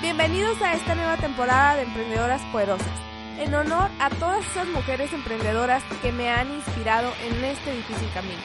Bienvenidos 0.00 0.62
a 0.62 0.74
esta 0.74 0.94
nueva 0.94 1.16
temporada 1.16 1.74
de 1.74 1.82
Emprendedoras 1.82 2.40
Poderosas, 2.52 2.86
en 3.36 3.52
honor 3.52 3.90
a 3.98 4.10
todas 4.10 4.46
esas 4.46 4.68
mujeres 4.68 5.12
emprendedoras 5.12 5.82
que 6.00 6.12
me 6.12 6.30
han 6.30 6.54
inspirado 6.54 7.12
en 7.26 7.44
este 7.44 7.74
difícil 7.74 8.08
camino. 8.14 8.40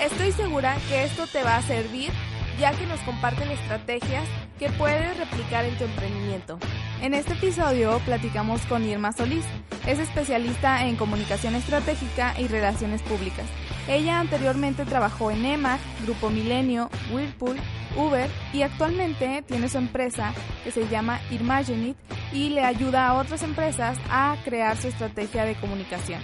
Estoy 0.00 0.32
segura 0.32 0.78
que 0.88 1.04
esto 1.04 1.26
te 1.26 1.42
va 1.42 1.56
a 1.56 1.62
servir 1.62 2.10
ya 2.58 2.72
que 2.72 2.86
nos 2.86 3.00
comparten 3.00 3.50
estrategias 3.50 4.28
que 4.58 4.68
puedes 4.70 5.16
replicar 5.16 5.64
en 5.64 5.76
tu 5.78 5.84
emprendimiento. 5.84 6.58
En 7.00 7.14
este 7.14 7.34
episodio 7.34 8.00
platicamos 8.04 8.66
con 8.66 8.84
Irma 8.84 9.12
Solís. 9.12 9.44
Es 9.86 9.98
especialista 9.98 10.84
en 10.86 10.96
comunicación 10.96 11.54
estratégica 11.54 12.34
y 12.38 12.48
relaciones 12.48 13.02
públicas. 13.02 13.46
Ella 13.86 14.18
anteriormente 14.18 14.84
trabajó 14.84 15.30
en 15.30 15.44
EMAG, 15.44 15.80
Grupo 16.02 16.30
Milenio, 16.30 16.90
Whirlpool, 17.12 17.56
Uber 17.96 18.28
y 18.52 18.62
actualmente 18.62 19.42
tiene 19.46 19.68
su 19.68 19.78
empresa 19.78 20.34
que 20.64 20.72
se 20.72 20.88
llama 20.88 21.20
Irmagenit 21.30 21.96
y 22.32 22.50
le 22.50 22.62
ayuda 22.64 23.08
a 23.08 23.14
otras 23.14 23.42
empresas 23.42 23.96
a 24.10 24.36
crear 24.44 24.76
su 24.76 24.88
estrategia 24.88 25.44
de 25.44 25.54
comunicación. 25.54 26.20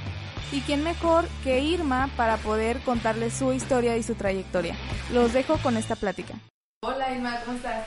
¿Y 0.53 0.61
quién 0.61 0.85
mejor 0.85 1.27
que 1.43 1.61
Irma 1.61 2.11
para 2.17 2.37
poder 2.37 2.81
contarles 2.81 3.35
su 3.35 3.53
historia 3.53 3.97
y 3.97 4.03
su 4.03 4.15
trayectoria? 4.15 4.77
Los 5.13 5.33
dejo 5.33 5.59
con 5.59 5.77
esta 5.77 5.97
plática. 5.97 6.35
Hola 6.83 7.13
Irma, 7.13 7.41
¿cómo 7.45 7.57
estás? 7.57 7.87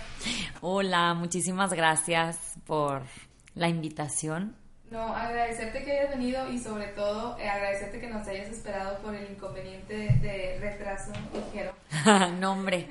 Hola, 0.61 1.13
muchísimas 1.13 1.71
gracias 1.71 2.37
por 2.65 3.03
la 3.53 3.69
invitación. 3.69 4.55
No, 4.89 5.13
agradecerte 5.13 5.83
que 5.83 5.91
hayas 5.91 6.11
venido 6.11 6.49
y 6.49 6.59
sobre 6.59 6.87
todo 6.87 7.37
eh, 7.37 7.49
agradecerte 7.49 7.99
que 7.99 8.07
nos 8.07 8.25
hayas 8.25 8.47
esperado 8.47 8.97
por 8.99 9.13
el 9.13 9.29
inconveniente 9.29 9.93
de, 9.93 10.57
retraso 10.61 11.11
ligero. 11.33 11.73
no, 12.39 12.53
hombre, 12.53 12.87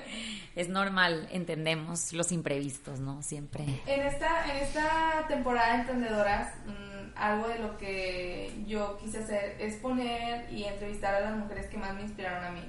es 0.55 0.69
normal, 0.69 1.27
entendemos 1.33 2.13
los 2.13 2.33
imprevistos, 2.33 3.01
¿no? 3.01 3.23
Siempre. 3.23 3.65
En 3.87 4.03
esta, 4.03 4.45
en 4.51 4.59
esta 4.59 5.25
temporada 5.27 5.73
de 5.73 5.81
emprendedoras, 5.81 6.55
mm, 6.67 6.86
algo 7.17 7.49
de 7.49 7.59
lo 7.59 7.79
que 7.79 8.53
yo 8.67 8.99
quise 8.99 9.19
hacer 9.19 9.57
es 9.59 9.77
poner 9.77 10.51
y 10.53 10.65
entrevistar 10.65 11.15
a 11.15 11.21
las 11.21 11.37
mujeres 11.37 11.67
que 11.67 11.79
más 11.79 11.95
me 11.95 12.03
inspiraron 12.03 12.45
a 12.45 12.51
mí. 12.51 12.63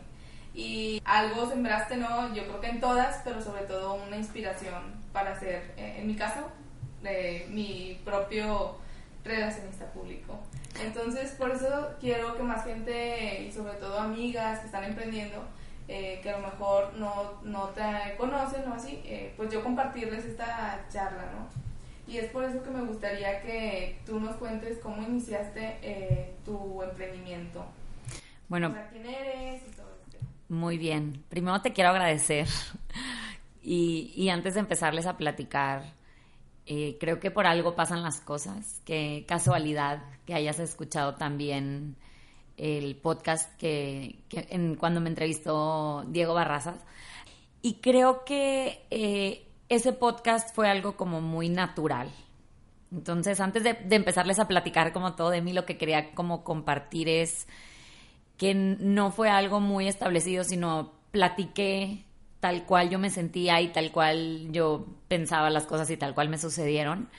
Y 0.53 1.01
algo 1.05 1.49
sembraste, 1.49 1.97
¿no? 1.97 2.33
Yo 2.33 2.43
creo 2.47 2.59
que 2.59 2.67
en 2.67 2.79
todas, 2.79 3.21
pero 3.23 3.41
sobre 3.41 3.63
todo 3.63 3.93
una 3.95 4.17
inspiración 4.17 4.95
para 5.13 5.33
hacer, 5.33 5.73
eh, 5.77 5.97
en 5.99 6.07
mi 6.07 6.15
caso, 6.15 6.39
de 7.03 7.45
mi 7.49 7.99
propio 8.03 8.77
relacionista 9.23 9.85
público. 9.91 10.39
Entonces, 10.83 11.31
por 11.31 11.51
eso 11.51 11.95
quiero 11.99 12.35
que 12.35 12.43
más 12.43 12.63
gente, 12.63 13.43
y 13.43 13.51
sobre 13.51 13.73
todo 13.73 13.99
amigas 13.99 14.59
que 14.59 14.65
están 14.65 14.83
emprendiendo, 14.83 15.43
eh, 15.87 16.19
que 16.21 16.29
a 16.31 16.39
lo 16.39 16.47
mejor 16.47 16.93
no, 16.95 17.41
no 17.43 17.69
te 17.69 18.15
conocen 18.17 18.69
o 18.69 18.73
así, 18.73 19.01
eh, 19.05 19.33
pues 19.37 19.51
yo 19.51 19.63
compartirles 19.63 20.25
esta 20.25 20.85
charla, 20.91 21.31
¿no? 21.33 21.66
Y 22.07 22.17
es 22.17 22.31
por 22.31 22.45
eso 22.45 22.63
que 22.63 22.69
me 22.69 22.81
gustaría 22.85 23.41
que 23.41 23.99
tú 24.05 24.19
nos 24.19 24.35
cuentes 24.37 24.79
cómo 24.79 25.01
iniciaste 25.01 25.77
eh, 25.81 26.33
tu 26.45 26.81
emprendimiento. 26.81 27.65
Bueno, 28.47 28.73
¿quién 28.91 29.05
eres 29.05 29.61
y 29.67 29.71
todo 29.75 29.87
esto? 30.05 30.25
Muy 30.47 30.77
bien. 30.77 31.23
Primero 31.29 31.61
te 31.61 31.73
quiero 31.73 31.89
agradecer. 31.89 32.47
Y, 33.61 34.13
y 34.15 34.29
antes 34.29 34.53
de 34.53 34.61
empezarles 34.61 35.05
a 35.07 35.17
platicar, 35.17 35.83
eh, 36.65 36.97
creo 36.99 37.19
que 37.19 37.31
por 37.31 37.45
algo 37.45 37.75
pasan 37.75 38.03
las 38.03 38.21
cosas. 38.21 38.81
Qué 38.85 39.25
casualidad 39.27 40.03
que 40.25 40.33
hayas 40.33 40.59
escuchado 40.59 41.15
también 41.15 41.97
el 42.57 42.95
podcast 42.95 43.55
que, 43.57 44.19
en, 44.31 44.75
cuando 44.75 44.99
me 44.99 45.09
entrevistó 45.09 46.03
Diego 46.07 46.33
Barrazas. 46.33 46.77
Y 47.61 47.75
creo 47.75 48.25
que 48.25 48.85
eh, 48.91 49.46
ese 49.69 49.93
podcast 49.93 50.55
fue 50.55 50.69
algo 50.69 50.95
como 50.95 51.21
muy 51.21 51.49
natural. 51.49 52.09
Entonces, 52.91 53.39
antes 53.39 53.63
de, 53.63 53.77
empezarles 53.89 54.39
a 54.39 54.47
platicar 54.47 54.93
como 54.93 55.15
todo 55.15 55.29
de 55.29 55.41
mí, 55.41 55.51
lo 55.53 55.65
que 55.65 55.77
quería 55.77 56.11
como 56.13 56.43
compartir 56.43 57.09
es 57.09 57.47
que 58.37 58.53
no 58.53 59.11
fue 59.11 59.29
algo 59.29 59.59
muy 59.59 59.87
establecido, 59.87 60.43
sino 60.43 60.93
platiqué 61.11 62.03
tal 62.39 62.65
cual 62.65 62.89
yo 62.89 62.99
me 62.99 63.09
sentía 63.09 63.59
y 63.61 63.69
tal 63.69 63.91
cual 63.91 64.51
yo 64.51 64.85
pensaba 65.07 65.49
las 65.49 65.65
cosas 65.65 65.89
y 65.89 65.97
tal 65.97 66.13
cual 66.13 66.29
me 66.29 66.37
sucedieron. 66.37 67.09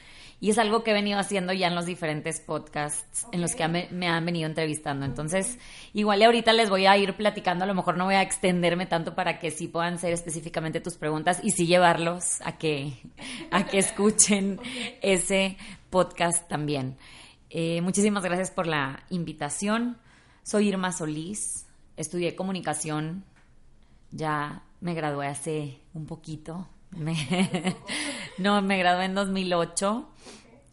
Y 0.41 0.50
es 0.50 0.59
algo 0.59 0.84
que 0.84 0.93
he 0.93 0.94
venido 0.94 1.19
haciendo 1.19 1.53
ya 1.53 1.66
en 1.66 1.75
los 1.75 1.87
diferentes 1.87 2.41
podcasts 2.41 3.26
en 3.32 3.41
los 3.41 3.54
que 3.54 3.66
me, 3.66 4.09
han 4.09 4.25
venido 4.25 4.49
entrevistando. 4.49 5.04
Entonces, 5.04 5.59
igual 5.94 6.21
y 6.21 6.25
ahorita 6.25 6.53
les 6.53 6.71
voy 6.71 6.87
a 6.87 6.97
ir 6.97 7.15
platicando, 7.15 7.65
a 7.65 7.66
lo 7.66 7.75
mejor 7.75 7.97
no 7.97 8.04
voy 8.04 8.15
a 8.15 8.22
extenderme 8.22 8.87
tanto 8.87 9.15
para 9.15 9.38
que 9.41 9.50
sí 9.50 9.66
puedan 9.66 9.99
ser 9.99 10.12
específicamente 10.12 10.81
tus 10.81 10.94
preguntas 10.94 11.41
y 11.43 11.50
sí 11.50 11.66
llevarlos 11.66 12.41
a 12.43 12.56
que, 12.56 12.93
a 13.50 13.66
que 13.66 13.78
escuchen 13.78 14.60
ese 15.03 15.56
podcast 15.91 16.49
también. 16.49 16.97
Eh, 17.50 17.81
muchísimas 17.81 18.22
gracias 18.22 18.50
por 18.50 18.66
la 18.66 19.03
invitación. 19.10 19.99
Soy 20.44 20.69
Irma 20.69 20.93
Solís, 20.93 21.66
estudié 21.97 22.37
comunicación 22.37 23.25
ya 24.10 24.62
me 24.81 24.94
gradué 24.94 25.26
hace 25.26 25.81
un 25.94 26.06
poquito. 26.06 26.69
no, 28.38 28.62
me 28.62 28.78
gradué 28.78 29.04
en 29.04 29.15
2008 29.15 30.09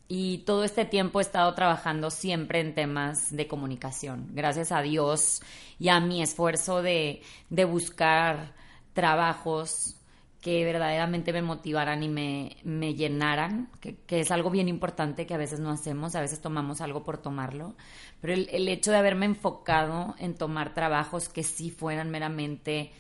y 0.08 0.40
todo 0.40 0.64
este 0.64 0.86
tiempo 0.86 1.20
he 1.20 1.24
estado 1.24 1.54
trabajando 1.56 2.12
siempre 2.12 2.60
en 2.60 2.76
temas 2.76 3.36
de 3.36 3.48
comunicación. 3.48 4.28
Gracias 4.34 4.72
a 4.72 4.82
Dios 4.82 5.42
y 5.80 5.90
a 5.90 6.00
mi 6.00 6.22
esfuerzo 6.22 6.82
de, 6.82 7.22
de 7.50 7.66
buscar 7.66 8.54
trabajos 8.94 9.96
que 10.42 10.64
verdaderamente 10.64 11.34
me 11.34 11.42
motivaran 11.42 12.04
y 12.04 12.08
me, 12.08 12.58
me 12.64 12.94
llenaran, 12.94 13.68
que, 13.82 13.96
que, 13.96 14.20
es 14.20 14.30
algo 14.30 14.52
bien 14.52 14.70
importante 14.70 15.26
que 15.26 15.34
a 15.34 15.40
veces 15.40 15.60
no 15.60 15.72
hacemos, 15.72 16.16
a 16.16 16.22
veces 16.22 16.40
tomamos 16.40 16.82
algo 16.82 17.04
por 17.04 17.18
tomarlo, 17.18 17.74
pero 18.22 18.34
el, 18.36 18.48
el 18.52 18.68
hecho 18.68 18.92
de 18.92 18.98
haberme 18.98 19.26
enfocado 19.26 20.14
en 20.20 20.36
tomar 20.36 20.76
trabajos 20.76 21.30
que 21.30 21.42
sí 21.42 21.72
fueran 21.72 22.12
meramente 22.12 22.92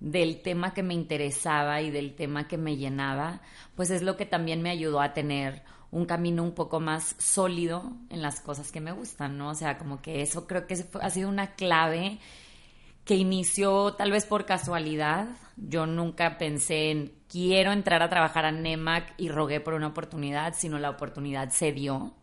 del 0.00 0.40
tema 0.40 0.72
que 0.72 0.82
me 0.82 0.94
interesaba 0.94 1.82
y 1.82 1.90
del 1.90 2.14
tema 2.14 2.48
que 2.48 2.56
me 2.56 2.76
llenaba, 2.76 3.40
pues 3.76 3.90
es 3.90 4.02
lo 4.02 4.16
que 4.16 4.26
también 4.26 4.62
me 4.62 4.70
ayudó 4.70 5.00
a 5.00 5.12
tener 5.12 5.62
un 5.90 6.06
camino 6.06 6.42
un 6.42 6.52
poco 6.52 6.80
más 6.80 7.16
sólido 7.18 7.92
en 8.08 8.22
las 8.22 8.40
cosas 8.40 8.72
que 8.72 8.80
me 8.80 8.92
gustan, 8.92 9.36
¿no? 9.36 9.50
O 9.50 9.54
sea, 9.54 9.76
como 9.76 10.00
que 10.00 10.22
eso 10.22 10.46
creo 10.46 10.66
que 10.66 10.84
ha 11.00 11.10
sido 11.10 11.28
una 11.28 11.54
clave 11.54 12.18
que 13.04 13.16
inició 13.16 13.94
tal 13.94 14.10
vez 14.12 14.24
por 14.24 14.46
casualidad. 14.46 15.28
Yo 15.56 15.86
nunca 15.86 16.38
pensé 16.38 16.90
en 16.90 17.12
quiero 17.28 17.72
entrar 17.72 18.02
a 18.02 18.08
trabajar 18.08 18.44
a 18.44 18.52
NEMAC 18.52 19.14
y 19.18 19.28
rogué 19.28 19.60
por 19.60 19.74
una 19.74 19.88
oportunidad, 19.88 20.54
sino 20.56 20.78
la 20.78 20.90
oportunidad 20.90 21.50
se 21.50 21.72
dio. 21.72 22.14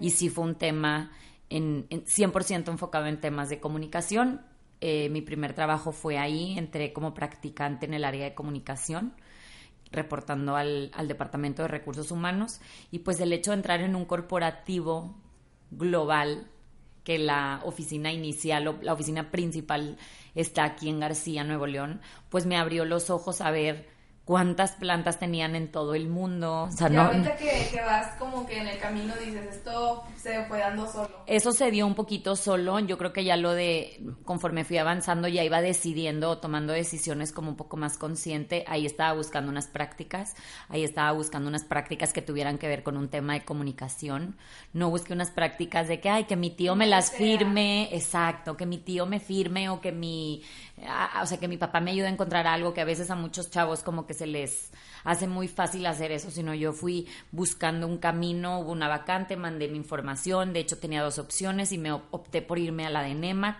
Y 0.00 0.10
sí 0.10 0.28
fue 0.28 0.44
un 0.44 0.54
tema 0.54 1.10
en, 1.50 1.86
en 1.90 2.04
100% 2.04 2.68
enfocado 2.68 3.06
en 3.06 3.20
temas 3.20 3.48
de 3.48 3.60
comunicación 3.60 4.40
eh, 4.80 5.08
mi 5.08 5.22
primer 5.22 5.54
trabajo 5.54 5.92
fue 5.92 6.18
ahí, 6.18 6.58
entré 6.58 6.92
como 6.92 7.14
practicante 7.14 7.86
en 7.86 7.94
el 7.94 8.04
área 8.04 8.24
de 8.24 8.34
comunicación, 8.34 9.14
reportando 9.90 10.56
al, 10.56 10.90
Departamento 11.06 11.62
de 11.62 11.68
Recursos 11.68 12.10
Humanos, 12.10 12.60
y 12.90 13.00
pues 13.00 13.20
el 13.20 13.32
hecho 13.32 13.52
de 13.52 13.58
entrar 13.58 13.80
en 13.80 13.96
un 13.96 14.04
corporativo 14.04 15.14
global, 15.70 16.50
que 17.04 17.18
la 17.18 17.60
oficina 17.64 18.12
inicial 18.12 18.80
la 18.82 18.92
oficina 18.92 19.30
principal 19.30 19.96
está 20.34 20.64
aquí 20.64 20.88
en 20.88 20.98
García, 20.98 21.44
Nuevo 21.44 21.68
León, 21.68 22.00
pues 22.30 22.46
me 22.46 22.56
abrió 22.56 22.84
los 22.84 23.10
ojos 23.10 23.40
a 23.40 23.52
ver 23.52 23.95
cuántas 24.26 24.72
plantas 24.72 25.20
tenían 25.20 25.54
en 25.54 25.70
todo 25.70 25.94
el 25.94 26.08
mundo. 26.08 26.64
O 26.64 26.70
sea, 26.72 26.90
y 26.90 26.96
ahorita 26.96 27.36
que, 27.36 27.68
que, 27.70 27.80
vas 27.80 28.08
como 28.18 28.44
que 28.44 28.58
en 28.58 28.66
el 28.66 28.78
camino 28.78 29.14
dices, 29.24 29.54
esto 29.54 30.02
se 30.16 30.44
fue 30.46 30.58
dando 30.58 30.90
solo. 30.90 31.22
Eso 31.26 31.52
se 31.52 31.70
dio 31.70 31.86
un 31.86 31.94
poquito 31.94 32.34
solo. 32.34 32.80
Yo 32.80 32.98
creo 32.98 33.12
que 33.12 33.22
ya 33.24 33.36
lo 33.36 33.52
de, 33.52 34.02
conforme 34.24 34.64
fui 34.64 34.78
avanzando, 34.78 35.28
ya 35.28 35.44
iba 35.44 35.60
decidiendo, 35.60 36.38
tomando 36.38 36.72
decisiones 36.72 37.30
como 37.30 37.50
un 37.50 37.56
poco 37.56 37.76
más 37.76 37.98
consciente. 37.98 38.64
Ahí 38.66 38.84
estaba 38.84 39.12
buscando 39.12 39.48
unas 39.48 39.68
prácticas, 39.68 40.34
ahí 40.68 40.82
estaba 40.82 41.12
buscando 41.12 41.48
unas 41.48 41.62
prácticas 41.62 42.12
que 42.12 42.20
tuvieran 42.20 42.58
que 42.58 42.66
ver 42.66 42.82
con 42.82 42.96
un 42.96 43.08
tema 43.08 43.34
de 43.34 43.44
comunicación. 43.44 44.36
No 44.72 44.90
busqué 44.90 45.12
unas 45.12 45.30
prácticas 45.30 45.86
de 45.86 46.00
que, 46.00 46.10
ay, 46.10 46.24
que 46.24 46.34
mi 46.34 46.50
tío 46.50 46.74
me 46.74 46.86
las 46.88 47.12
firme, 47.12 47.94
exacto, 47.94 48.56
que 48.56 48.66
mi 48.66 48.78
tío 48.78 49.06
me 49.06 49.20
firme 49.20 49.68
o 49.68 49.80
que 49.80 49.92
mi 49.92 50.42
o 51.22 51.26
sea, 51.26 51.38
que 51.38 51.48
mi 51.48 51.56
papá 51.56 51.80
me 51.80 51.92
ayude 51.92 52.06
a 52.06 52.10
encontrar 52.10 52.46
algo 52.46 52.74
que 52.74 52.80
a 52.80 52.84
veces 52.84 53.10
a 53.10 53.14
muchos 53.14 53.50
chavos 53.50 53.82
como 53.82 54.06
que 54.06 54.14
se 54.14 54.26
les 54.26 54.70
hace 55.04 55.26
muy 55.26 55.48
fácil 55.48 55.86
hacer 55.86 56.12
eso, 56.12 56.30
sino 56.30 56.54
yo 56.54 56.72
fui 56.72 57.08
buscando 57.32 57.86
un 57.86 57.98
camino, 57.98 58.60
hubo 58.60 58.72
una 58.72 58.88
vacante, 58.88 59.36
mandé 59.36 59.68
mi 59.68 59.78
información, 59.78 60.52
de 60.52 60.60
hecho 60.60 60.78
tenía 60.78 61.02
dos 61.02 61.18
opciones 61.18 61.72
y 61.72 61.78
me 61.78 61.92
opté 61.92 62.42
por 62.42 62.58
irme 62.58 62.86
a 62.86 62.90
la 62.90 63.02
de 63.02 63.14
NEMAC 63.14 63.56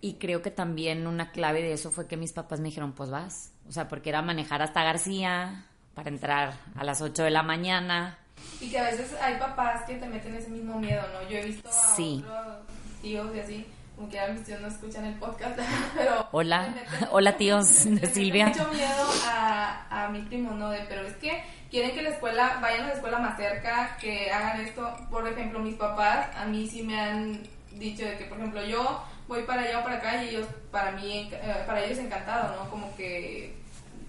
y 0.00 0.14
creo 0.14 0.42
que 0.42 0.50
también 0.50 1.06
una 1.06 1.30
clave 1.30 1.62
de 1.62 1.72
eso 1.72 1.90
fue 1.90 2.06
que 2.06 2.16
mis 2.16 2.32
papás 2.32 2.60
me 2.60 2.66
dijeron, 2.68 2.92
pues 2.92 3.10
vas, 3.10 3.52
o 3.68 3.72
sea, 3.72 3.88
porque 3.88 4.10
era 4.10 4.22
manejar 4.22 4.62
hasta 4.62 4.82
García 4.82 5.66
para 5.94 6.08
entrar 6.08 6.54
a 6.74 6.84
las 6.84 7.00
8 7.00 7.22
de 7.22 7.30
la 7.30 7.42
mañana. 7.42 8.18
Y 8.60 8.68
que 8.68 8.78
a 8.78 8.84
veces 8.84 9.14
hay 9.22 9.38
papás 9.38 9.84
que 9.84 9.94
te 9.94 10.06
meten 10.06 10.34
ese 10.34 10.50
mismo 10.50 10.78
miedo, 10.78 11.02
¿no? 11.12 11.28
Yo 11.28 11.38
he 11.38 11.46
visto 11.46 11.68
a 11.68 11.72
sí. 11.72 12.22
otros 12.26 12.58
tíos 13.00 13.34
y 13.34 13.40
así 13.40 13.66
como 13.96 14.10
que 14.10 14.16
ya 14.16 14.28
mis 14.28 14.44
tíos 14.44 14.60
no 14.60 14.68
escuchan 14.68 15.06
el 15.06 15.14
podcast, 15.14 15.58
pero... 15.96 16.28
Hola, 16.32 16.74
hola 17.10 17.36
tíos 17.36 17.84
de 18.00 18.06
Silvia. 18.06 18.48
mucho 18.48 18.68
miedo 18.68 19.06
a, 19.26 20.04
a 20.04 20.08
mi 20.10 20.20
primo, 20.22 20.52
¿no? 20.52 20.70
De, 20.70 20.80
pero 20.88 21.06
es 21.06 21.16
que 21.16 21.42
quieren 21.70 21.92
que 21.92 22.02
la 22.02 22.10
escuela, 22.10 22.58
vayan 22.60 22.84
a 22.84 22.88
la 22.88 22.94
escuela 22.94 23.18
más 23.18 23.36
cerca, 23.36 23.96
que 23.98 24.30
hagan 24.30 24.60
esto. 24.60 24.94
Por 25.10 25.26
ejemplo, 25.26 25.58
mis 25.60 25.74
papás 25.74 26.28
a 26.36 26.44
mí 26.44 26.68
sí 26.68 26.82
me 26.82 27.00
han 27.00 27.42
dicho 27.72 28.04
de 28.04 28.18
que, 28.18 28.24
por 28.26 28.38
ejemplo, 28.38 28.64
yo 28.64 29.02
voy 29.28 29.42
para 29.42 29.62
allá 29.62 29.80
o 29.80 29.82
para 29.82 29.96
acá 29.96 30.22
y 30.22 30.28
ellos, 30.28 30.46
para 30.70 30.92
mí, 30.92 31.30
eh, 31.32 31.64
para 31.66 31.82
ellos 31.82 31.98
encantado, 31.98 32.54
¿no? 32.54 32.70
Como 32.70 32.94
que 32.96 33.56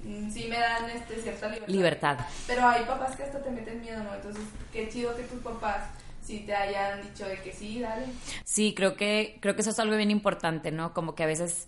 mm, 0.04 0.30
sí 0.30 0.48
me 0.50 0.60
dan 0.60 0.89
este, 0.89 1.22
cierta 1.22 1.48
libertad. 1.48 1.74
Libertad. 1.74 2.18
Pero 2.45 2.68
hay 2.68 2.84
papás 2.84 3.16
que 3.16 3.24
hasta 3.24 3.42
te 3.42 3.50
meten 3.50 3.80
miedo, 3.80 4.04
¿no? 4.04 4.13
Entonces, 4.13 4.44
qué 4.74 4.89
chido 4.89 5.16
que 5.16 5.24
tus 5.24 5.42
papás 5.42 5.84
sí 6.27 6.44
te 6.45 6.53
hayan 6.53 7.01
dicho 7.01 7.25
de 7.25 7.41
que 7.41 7.53
sí, 7.53 7.79
dale. 7.79 8.06
Sí, 8.44 8.74
creo 8.75 8.97
que, 8.97 9.38
creo 9.41 9.56
que 9.56 9.62
eso 9.62 9.69
es 9.69 9.79
algo 9.79 9.95
bien 9.95 10.12
importante, 10.12 10.71
¿no? 10.71 10.94
Como 10.94 11.15
que 11.15 11.24
a 11.24 11.27
veces 11.27 11.68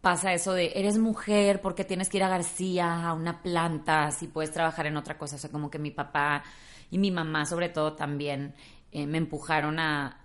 pasa 0.00 0.34
eso 0.34 0.52
de, 0.52 0.72
eres 0.74 0.98
mujer, 0.98 1.60
porque 1.60 1.84
tienes 1.84 2.08
que 2.08 2.16
ir 2.16 2.24
a 2.24 2.28
García, 2.28 3.06
a 3.06 3.12
una 3.12 3.42
planta, 3.42 4.10
si 4.10 4.26
puedes 4.26 4.50
trabajar 4.52 4.86
en 4.86 4.96
otra 4.96 5.16
cosa? 5.16 5.36
O 5.36 5.38
sea, 5.38 5.50
como 5.50 5.70
que 5.70 5.78
mi 5.78 5.92
papá 5.92 6.42
y 6.90 6.98
mi 6.98 7.12
mamá 7.12 7.46
sobre 7.46 7.68
todo 7.68 7.94
también 7.94 8.54
eh, 8.90 9.06
me 9.06 9.18
empujaron 9.18 9.78
a, 9.78 10.20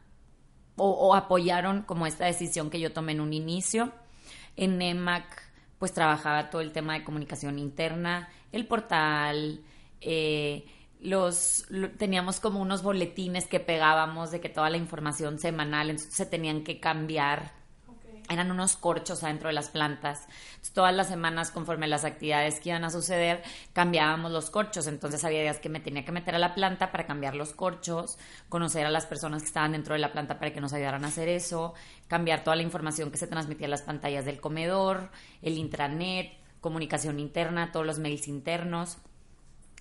o, 0.76 1.14
apoyaron 1.16 1.84
como 1.84 2.08
esta 2.08 2.26
decisión 2.26 2.70
que 2.72 2.80
yo 2.80 2.92
tomé 2.94 3.12
en 3.12 3.22
un 3.22 3.34
inicio. 3.34 3.92
En 4.56 4.82
EMAC 4.82 5.52
pues 5.78 5.94
trabajaba 5.94 6.50
todo 6.50 6.62
el 6.62 6.72
tema 6.72 6.94
de 6.94 7.04
comunicación 7.04 7.58
interna, 7.58 8.30
el 8.52 8.68
portal, 8.68 9.62
eh, 10.00 10.66
los 11.02 11.66
teníamos 11.98 12.40
como 12.40 12.62
unos 12.62 12.84
boletines 12.84 13.48
que 13.48 13.60
pegábamos 13.60 14.32
de 14.32 14.40
que 14.40 14.50
toda 14.50 14.70
la 14.70 14.78
información 14.78 15.40
semanal 15.40 15.98
se 16.00 16.26
tenían 16.26 16.64
que 16.64 16.80
cambiar 16.80 17.62
eran 18.30 18.52
unos 18.52 18.76
corchos 18.78 19.24
adentro 19.24 19.50
de 19.50 19.54
las 19.54 19.70
plantas. 19.70 20.28
todas 20.74 20.96
las 20.96 21.08
semanas, 21.08 21.52
conforme 21.52 21.88
las 21.88 22.06
actividades 22.06 22.60
que 22.60 22.70
iban 22.70 22.84
a 22.84 22.90
suceder, 22.90 23.44
cambiábamos 23.74 24.32
los 24.32 24.50
corchos. 24.50 24.88
Entonces 24.88 25.24
había 25.26 25.42
días 25.42 25.60
que 25.60 25.70
me 25.70 25.80
tenía 25.80 26.06
que 26.06 26.12
meter 26.12 26.36
a 26.36 26.40
la 26.40 26.56
planta 26.56 26.92
para 26.92 27.06
cambiar 27.06 27.36
los 27.36 27.54
corchos, 27.54 28.18
conocer 28.48 28.86
a 28.86 28.90
las 28.90 29.06
personas 29.06 29.42
que 29.42 29.48
estaban 29.48 29.74
dentro 29.74 29.94
de 29.94 30.00
la 30.00 30.14
planta 30.14 30.40
para 30.40 30.54
que 30.54 30.62
nos 30.62 30.72
ayudaran 30.72 31.04
a 31.04 31.10
hacer 31.10 31.28
eso, 31.28 31.74
cambiar 32.08 32.44
toda 32.44 32.56
la 32.56 32.64
información 32.64 33.12
que 33.12 33.18
se 33.18 33.28
transmitía 33.28 33.66
en 33.66 33.72
las 33.72 33.82
pantallas 33.82 34.24
del 34.24 34.40
comedor, 34.40 35.10
el 35.42 35.58
intranet, 35.58 36.32
comunicación 36.62 37.20
interna, 37.20 37.72
todos 37.72 37.86
los 37.86 38.00
mails 38.00 38.28
internos. 38.28 38.98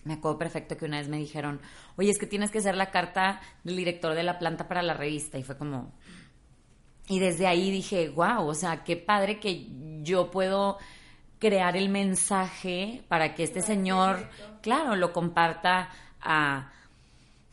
Me 0.05 0.15
acuerdo 0.15 0.39
perfecto 0.39 0.77
que 0.77 0.87
una 0.87 0.99
vez 0.99 1.09
me 1.09 1.19
dijeron, 1.19 1.61
oye, 1.97 2.11
es 2.11 2.19
que 2.19 2.27
tienes 2.27 2.51
que 2.51 2.61
ser 2.61 2.75
la 2.75 2.91
carta 2.91 3.41
del 3.65 3.77
director 3.77 4.15
de 4.15 4.23
la 4.23 4.39
planta 4.39 4.67
para 4.67 4.83
la 4.83 4.95
revista. 4.95 5.39
Y 5.39 5.43
fue 5.43 5.59
como, 5.59 5.93
y 7.09 7.19
desde 7.19 7.47
ahí 7.47 7.71
dije, 7.71 8.09
wow, 8.11 8.47
o 8.47 8.55
sea, 8.55 8.85
qué 8.85 8.97
padre 8.97 9.41
que 9.41 9.67
yo 10.03 10.31
puedo 10.31 10.79
crear 11.39 11.77
el 11.77 11.89
mensaje 11.89 13.03
para 13.09 13.35
que 13.35 13.43
este 13.43 13.63
señor, 13.63 14.29
claro, 14.63 14.95
lo 14.95 15.13
comparta 15.13 15.91
a 16.21 16.71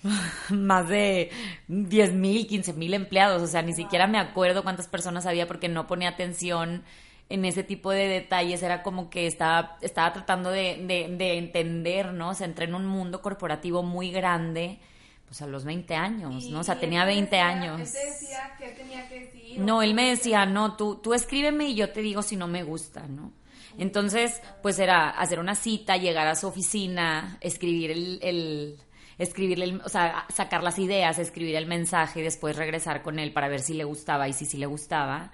más 0.50 0.88
de 0.88 1.32
10 1.68 2.14
mil, 2.14 2.48
15 2.48 2.74
mil 2.74 2.94
empleados. 2.94 3.42
O 3.42 3.48
sea, 3.48 3.62
ni 3.62 3.74
siquiera 3.74 4.08
me 4.08 4.20
acuerdo 4.20 4.64
cuántas 4.64 4.88
personas 4.88 5.26
había 5.26 5.48
porque 5.48 5.70
no 5.70 5.88
ponía 5.88 6.10
atención 6.10 6.84
en 7.30 7.46
ese 7.46 7.64
tipo 7.64 7.92
de 7.92 8.08
detalles. 8.08 8.64
Era 8.64 8.84
como 8.84 9.10
que 9.10 9.28
estaba, 9.28 9.78
estaba 9.82 10.14
tratando 10.14 10.52
de, 10.52 10.86
de 11.18 11.38
entender, 11.38 12.14
¿no? 12.14 12.30
O 12.30 12.34
sea, 12.34 12.48
entré 12.48 12.66
en 12.66 12.76
un 12.76 12.86
mundo 12.86 13.22
corporativo 13.22 13.84
muy 13.84 14.12
grande 14.12 14.80
pues 15.28 15.42
a 15.42 15.48
los 15.48 15.66
20 15.66 15.94
años, 15.94 16.46
¿no? 16.46 16.62
O 16.62 16.64
sea, 16.64 16.80
tenía 16.80 17.04
20 17.04 17.38
años. 17.38 17.82
Él 17.82 17.86
decía 17.86 18.56
que 18.58 18.70
tenía 18.70 19.08
que 19.10 19.20
decir. 19.20 19.60
No, 19.60 19.82
él 19.82 19.94
me 19.94 20.10
decía, 20.10 20.46
no, 20.46 20.78
tú, 20.78 20.96
tú 20.96 21.14
escríbeme 21.14 21.66
y 21.66 21.76
yo 21.76 21.90
te 21.90 22.02
digo 22.02 22.22
si 22.22 22.38
no 22.38 22.48
me 22.48 22.64
gusta, 22.64 23.08
¿no? 23.08 23.34
Entonces, 23.78 24.42
pues 24.64 24.80
era 24.80 25.10
hacer 25.10 25.40
una 25.40 25.54
cita, 25.54 25.98
llegar 25.98 26.28
a 26.28 26.36
su 26.36 26.48
oficina, 26.48 27.38
escribir 27.42 27.92
el, 27.92 28.20
el 28.24 28.80
escribirle, 29.18 29.80
o 29.84 29.90
sea, 29.90 30.26
sacar 30.34 30.64
las 30.64 30.80
ideas, 30.80 31.20
escribir 31.20 31.58
el 31.58 31.66
mensaje 31.66 32.22
y 32.22 32.24
después 32.24 32.56
regresar 32.56 33.02
con 33.02 33.20
él 33.20 33.34
para 33.34 33.50
ver 33.50 33.60
si 33.60 33.74
le 33.74 33.84
gustaba 33.84 34.30
y 34.30 34.34
si 34.34 34.46
sí 34.46 34.58
le 34.58 34.66
gustaba. 34.66 35.32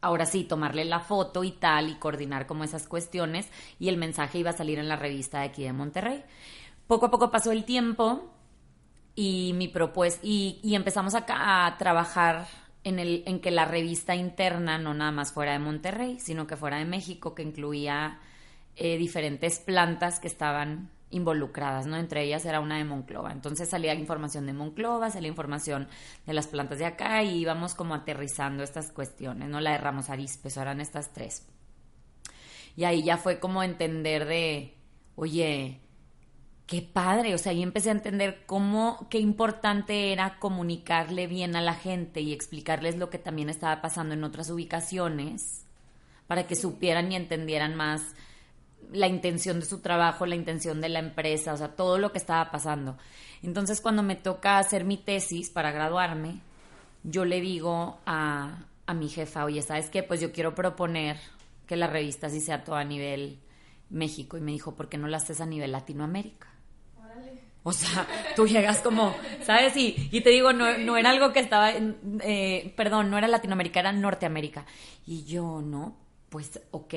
Ahora 0.00 0.26
sí, 0.26 0.44
tomarle 0.44 0.84
la 0.84 1.00
foto 1.00 1.42
y 1.42 1.52
tal 1.52 1.88
y 1.88 1.94
coordinar 1.94 2.46
como 2.46 2.64
esas 2.64 2.86
cuestiones 2.86 3.48
y 3.78 3.88
el 3.88 3.96
mensaje 3.96 4.38
iba 4.38 4.50
a 4.50 4.56
salir 4.56 4.78
en 4.78 4.88
la 4.88 4.96
revista 4.96 5.40
de 5.40 5.46
aquí 5.46 5.62
de 5.64 5.72
Monterrey. 5.72 6.22
Poco 6.86 7.06
a 7.06 7.10
poco 7.10 7.30
pasó 7.30 7.50
el 7.50 7.64
tiempo 7.64 8.30
y 9.14 9.52
mi 9.54 9.68
propuesta 9.68 10.20
y, 10.22 10.60
empezamos 10.74 11.14
a, 11.14 11.24
a, 11.28 11.78
trabajar 11.78 12.46
en 12.84 12.98
el 12.98 13.24
en 13.26 13.40
que 13.40 13.50
la 13.50 13.64
revista 13.64 14.14
interna 14.14 14.78
no 14.78 14.94
nada 14.94 15.10
más 15.10 15.32
fuera 15.32 15.52
de 15.52 15.58
Monterrey 15.58 16.20
sino 16.20 16.46
que 16.46 16.56
fuera 16.56 16.76
de 16.76 16.84
México 16.84 17.34
que 17.34 17.42
incluía 17.42 18.20
eh, 18.76 18.98
diferentes 18.98 19.58
plantas 19.58 20.20
que 20.20 20.28
estaban 20.28 20.90
involucradas 21.10 21.86
no 21.86 21.96
entre 21.96 22.24
ellas 22.24 22.44
era 22.44 22.60
una 22.60 22.78
de 22.78 22.84
Monclova. 22.84 23.32
Entonces 23.32 23.68
salía 23.68 23.94
información 23.94 24.46
de 24.46 24.52
Monclova 24.52 25.10
salía 25.10 25.28
información 25.28 25.88
de 26.26 26.32
las 26.32 26.46
plantas 26.46 26.78
de 26.78 26.86
acá 26.86 27.22
y 27.22 27.38
íbamos 27.38 27.74
como 27.74 27.94
aterrizando 27.94 28.62
estas 28.62 28.90
cuestiones 28.92 29.48
no 29.48 29.60
la 29.60 29.72
de 29.72 29.78
Ramos 29.78 30.10
Arizpe 30.10 30.48
eran 30.60 30.80
estas 30.80 31.12
tres. 31.12 31.46
Y 32.76 32.84
ahí 32.84 33.02
ya 33.02 33.16
fue 33.16 33.40
como 33.40 33.62
entender 33.62 34.26
de 34.26 34.74
oye 35.14 35.80
qué 36.66 36.82
padre, 36.82 37.34
o 37.34 37.38
sea, 37.38 37.52
ahí 37.52 37.62
empecé 37.62 37.90
a 37.90 37.92
entender 37.92 38.42
cómo, 38.44 39.06
qué 39.08 39.18
importante 39.20 40.12
era 40.12 40.38
comunicarle 40.38 41.28
bien 41.28 41.54
a 41.54 41.60
la 41.60 41.74
gente 41.74 42.20
y 42.20 42.32
explicarles 42.32 42.96
lo 42.96 43.08
que 43.08 43.18
también 43.18 43.48
estaba 43.48 43.80
pasando 43.80 44.14
en 44.14 44.24
otras 44.24 44.50
ubicaciones 44.50 45.64
para 46.26 46.46
que 46.48 46.56
supieran 46.56 47.12
y 47.12 47.16
entendieran 47.16 47.76
más 47.76 48.02
la 48.92 49.08
intención 49.08 49.60
de 49.60 49.66
su 49.66 49.80
trabajo, 49.80 50.26
la 50.26 50.36
intención 50.36 50.80
de 50.80 50.88
la 50.88 51.00
empresa, 51.00 51.52
o 51.52 51.56
sea, 51.56 51.68
todo 51.68 51.98
lo 51.98 52.12
que 52.12 52.18
estaba 52.18 52.50
pasando. 52.50 52.96
Entonces, 53.42 53.80
cuando 53.80 54.02
me 54.02 54.16
toca 54.16 54.58
hacer 54.58 54.84
mi 54.84 54.96
tesis 54.96 55.50
para 55.50 55.72
graduarme, 55.72 56.40
yo 57.02 57.24
le 57.24 57.40
digo 57.40 57.98
a, 58.06 58.64
a 58.86 58.94
mi 58.94 59.08
jefa, 59.08 59.44
oye, 59.44 59.62
¿sabes 59.62 59.90
qué? 59.90 60.02
Pues 60.02 60.20
yo 60.20 60.32
quiero 60.32 60.54
proponer 60.54 61.18
que 61.66 61.76
la 61.76 61.86
revista 61.86 62.30
sí 62.30 62.40
sea 62.40 62.64
todo 62.64 62.76
a 62.76 62.84
nivel 62.84 63.38
México. 63.90 64.36
Y 64.36 64.40
me 64.40 64.52
dijo, 64.52 64.74
¿por 64.74 64.88
qué 64.88 64.98
no 64.98 65.08
la 65.08 65.18
haces 65.18 65.40
a 65.40 65.46
nivel 65.46 65.72
Latinoamérica? 65.72 66.48
O 67.68 67.72
sea, 67.72 68.06
tú 68.36 68.46
llegas 68.46 68.78
como, 68.78 69.12
¿sabes? 69.42 69.76
Y, 69.76 70.08
y 70.12 70.20
te 70.20 70.30
digo, 70.30 70.52
no, 70.52 70.78
no, 70.78 70.96
era 70.96 71.10
algo 71.10 71.32
que 71.32 71.40
estaba, 71.40 71.72
eh, 71.72 72.72
perdón, 72.76 73.10
no 73.10 73.18
era 73.18 73.26
Latinoamérica, 73.26 73.80
era 73.80 73.90
Norteamérica. 73.90 74.64
Y 75.04 75.24
yo, 75.24 75.60
no, 75.62 75.96
pues, 76.28 76.60
ok. 76.70 76.94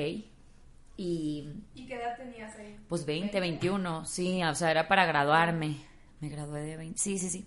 Y, 1.02 1.48
¿Y 1.74 1.86
qué 1.86 1.94
edad 1.94 2.14
tenías 2.14 2.54
ahí? 2.56 2.76
Pues 2.86 3.06
20, 3.06 3.40
21, 3.40 4.04
sí, 4.04 4.44
o 4.44 4.54
sea, 4.54 4.70
era 4.70 4.86
para 4.86 5.06
graduarme. 5.06 5.78
Me 6.20 6.28
gradué 6.28 6.60
de 6.60 6.76
20, 6.76 6.98
sí, 7.00 7.18
sí, 7.18 7.30
sí. 7.30 7.46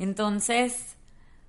Entonces, 0.00 0.96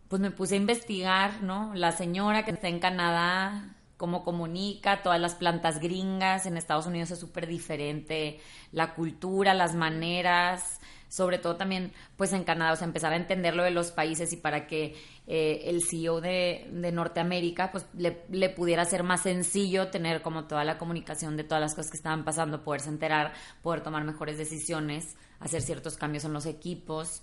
pues 0.08 0.22
me 0.22 0.30
puse 0.30 0.54
a 0.54 0.58
investigar, 0.58 1.42
¿no? 1.42 1.74
La 1.74 1.92
señora 1.94 2.46
que 2.46 2.52
está 2.52 2.68
en 2.68 2.78
Canadá, 2.78 3.76
cómo 3.98 4.24
comunica, 4.24 5.02
todas 5.02 5.20
las 5.20 5.34
plantas 5.34 5.80
gringas, 5.80 6.46
en 6.46 6.58
Estados 6.58 6.86
Unidos 6.86 7.10
es 7.10 7.18
súper 7.18 7.48
diferente, 7.48 8.40
la 8.72 8.94
cultura, 8.94 9.56
las 9.56 9.74
maneras, 9.74 10.80
sobre 11.08 11.38
todo 11.38 11.56
también 11.56 11.92
pues 12.18 12.34
en 12.34 12.44
Canadá, 12.44 12.74
o 12.74 12.76
sea, 12.76 12.88
empezar 12.88 13.14
a 13.14 13.16
entender 13.16 13.56
lo 13.56 13.64
de 13.64 13.72
los 13.72 13.92
países 13.92 14.32
y 14.34 14.38
para 14.38 14.68
que 14.68 14.96
eh, 15.28 15.62
el 15.66 15.84
CEO 15.84 16.22
de, 16.22 16.68
de 16.72 16.92
Norteamérica 16.92 17.72
pues 17.72 17.86
le, 17.98 18.24
le, 18.30 18.50
pudiera 18.50 18.86
ser 18.86 19.04
más 19.04 19.22
sencillo 19.22 19.88
tener 19.88 20.22
como 20.22 20.46
toda 20.46 20.64
la 20.64 20.78
comunicación 20.78 21.38
de 21.38 21.44
todas 21.44 21.62
las 21.62 21.76
cosas 21.76 21.92
que 21.92 21.98
estaban 21.98 22.24
pasando, 22.26 22.64
poderse 22.64 22.90
enterar, 22.90 23.34
poder 23.62 23.82
tomar 23.82 24.04
mejores 24.04 24.38
decisiones, 24.38 25.16
hacer 25.40 25.62
ciertos 25.62 25.98
cambios 25.98 26.26
en 26.26 26.34
los 26.34 26.46
equipos, 26.46 27.22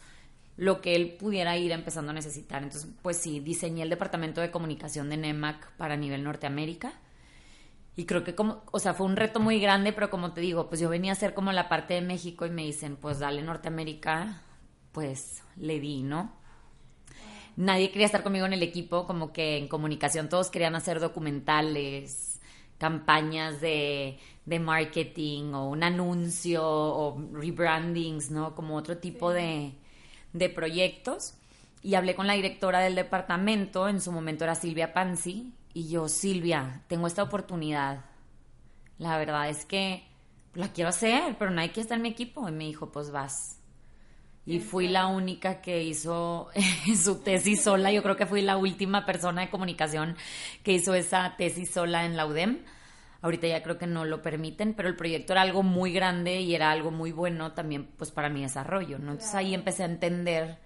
lo 0.57 0.81
que 0.81 0.95
él 0.95 1.17
pudiera 1.19 1.57
ir 1.57 1.73
empezando 1.73 2.11
a 2.11 2.15
necesitar. 2.15 2.63
Entonces, 2.63 2.91
pues 3.03 3.17
sí, 3.17 3.41
diseñé 3.41 3.83
el 3.83 3.91
departamento 3.91 4.41
de 4.41 4.51
comunicación 4.51 5.09
de 5.09 5.17
NEMAC 5.17 5.73
para 5.73 5.97
nivel 5.97 6.23
Norteamérica. 6.23 6.93
Y 7.95 8.07
creo 8.07 8.25
que 8.25 8.35
como, 8.35 8.63
o 8.71 8.79
sea, 8.79 8.95
fue 8.95 9.07
un 9.07 9.17
reto 9.17 9.39
muy 9.39 9.61
grande, 9.61 9.93
pero 9.93 10.11
como 10.11 10.33
te 10.33 10.41
digo, 10.41 10.69
pues 10.69 10.81
yo 10.81 10.89
venía 10.89 11.13
a 11.13 11.17
ser 11.17 11.35
como 11.35 11.53
la 11.53 11.69
parte 11.69 11.95
de 11.95 12.01
México 12.01 12.47
y 12.47 12.51
me 12.51 12.63
dicen, 12.63 12.97
pues 12.97 13.19
dale 13.19 13.43
Norteamérica, 13.43 14.43
pues 14.93 15.43
le 15.57 15.79
di, 15.79 16.03
¿no? 16.03 16.33
Nadie 17.57 17.91
quería 17.91 18.07
estar 18.07 18.23
conmigo 18.23 18.47
en 18.47 18.55
el 18.55 18.63
equipo, 18.63 19.07
como 19.07 19.33
que 19.33 19.59
en 19.59 19.69
comunicación 19.69 20.31
todos 20.31 20.49
querían 20.49 20.75
hacer 20.75 21.01
documentales, 21.01 22.41
campañas 22.79 23.61
de, 23.61 24.19
de 24.47 24.59
marketing 24.59 25.53
o 25.53 25.69
un 25.69 25.83
anuncio 25.83 26.65
o 26.65 27.23
rebrandings, 27.33 28.31
¿no? 28.31 28.55
Como 28.55 28.75
otro 28.75 28.97
tipo 28.99 29.31
de, 29.33 29.75
de 30.33 30.49
proyectos 30.49 31.35
y 31.83 31.95
hablé 31.95 32.15
con 32.15 32.27
la 32.27 32.35
directora 32.35 32.81
del 32.81 32.95
departamento, 32.95 33.89
en 33.89 34.01
su 34.01 34.13
momento 34.13 34.45
era 34.45 34.55
Silvia 34.55 34.93
Panzi, 34.95 35.53
y 35.75 35.89
yo, 35.89 36.09
Silvia, 36.09 36.83
tengo 36.89 37.07
esta 37.07 37.23
oportunidad. 37.23 38.05
La 38.99 39.17
verdad 39.19 39.49
es 39.49 39.65
que 39.65 40.05
la 40.55 40.73
quiero 40.73 40.91
hacer, 40.91 41.37
pero 41.39 41.51
nadie 41.51 41.71
quiere 41.71 41.83
estar 41.83 41.97
en 41.97 42.03
mi 42.03 42.11
equipo. 42.11 42.49
Y 42.49 42.53
me 42.53 42.65
dijo, 42.65 42.93
pues 42.93 43.11
vas. 43.11 43.59
Y 44.45 44.59
fui 44.59 44.89
la 44.89 45.07
única 45.07 45.61
que 45.61 45.83
hizo 45.83 46.51
su 46.97 47.21
tesis 47.21 47.63
sola. 47.63 47.93
Yo 47.93 48.03
creo 48.03 48.17
que 48.17 48.27
fui 48.27 48.43
la 48.43 48.57
última 48.57 49.07
persona 49.07 49.43
de 49.43 49.51
comunicación 49.51 50.17
que 50.63 50.73
hizo 50.73 50.95
esa 50.95 51.37
tesis 51.37 51.71
sola 51.71 52.05
en 52.05 52.17
la 52.17 52.27
UDEM. 52.27 52.59
Ahorita 53.23 53.47
ya 53.47 53.63
creo 53.63 53.79
que 53.79 53.87
no 53.87 54.05
lo 54.05 54.21
permiten, 54.21 54.75
pero 54.75 54.89
el 54.89 54.97
proyecto 54.97 55.33
era 55.33 55.43
algo 55.43 55.63
muy 55.63 55.93
grande 55.93 56.41
y 56.41 56.57
era 56.57 56.73
algo 56.73 56.91
muy 56.91 57.13
bueno 57.13 57.53
también 57.53 57.87
pues 57.97 58.11
para 58.11 58.29
mi 58.29 58.43
desarrollo, 58.43 58.99
¿no? 58.99 59.13
Entonces 59.13 59.37
ahí 59.37 59.55
empecé 59.55 59.85
a 59.85 59.87
entender 59.87 60.59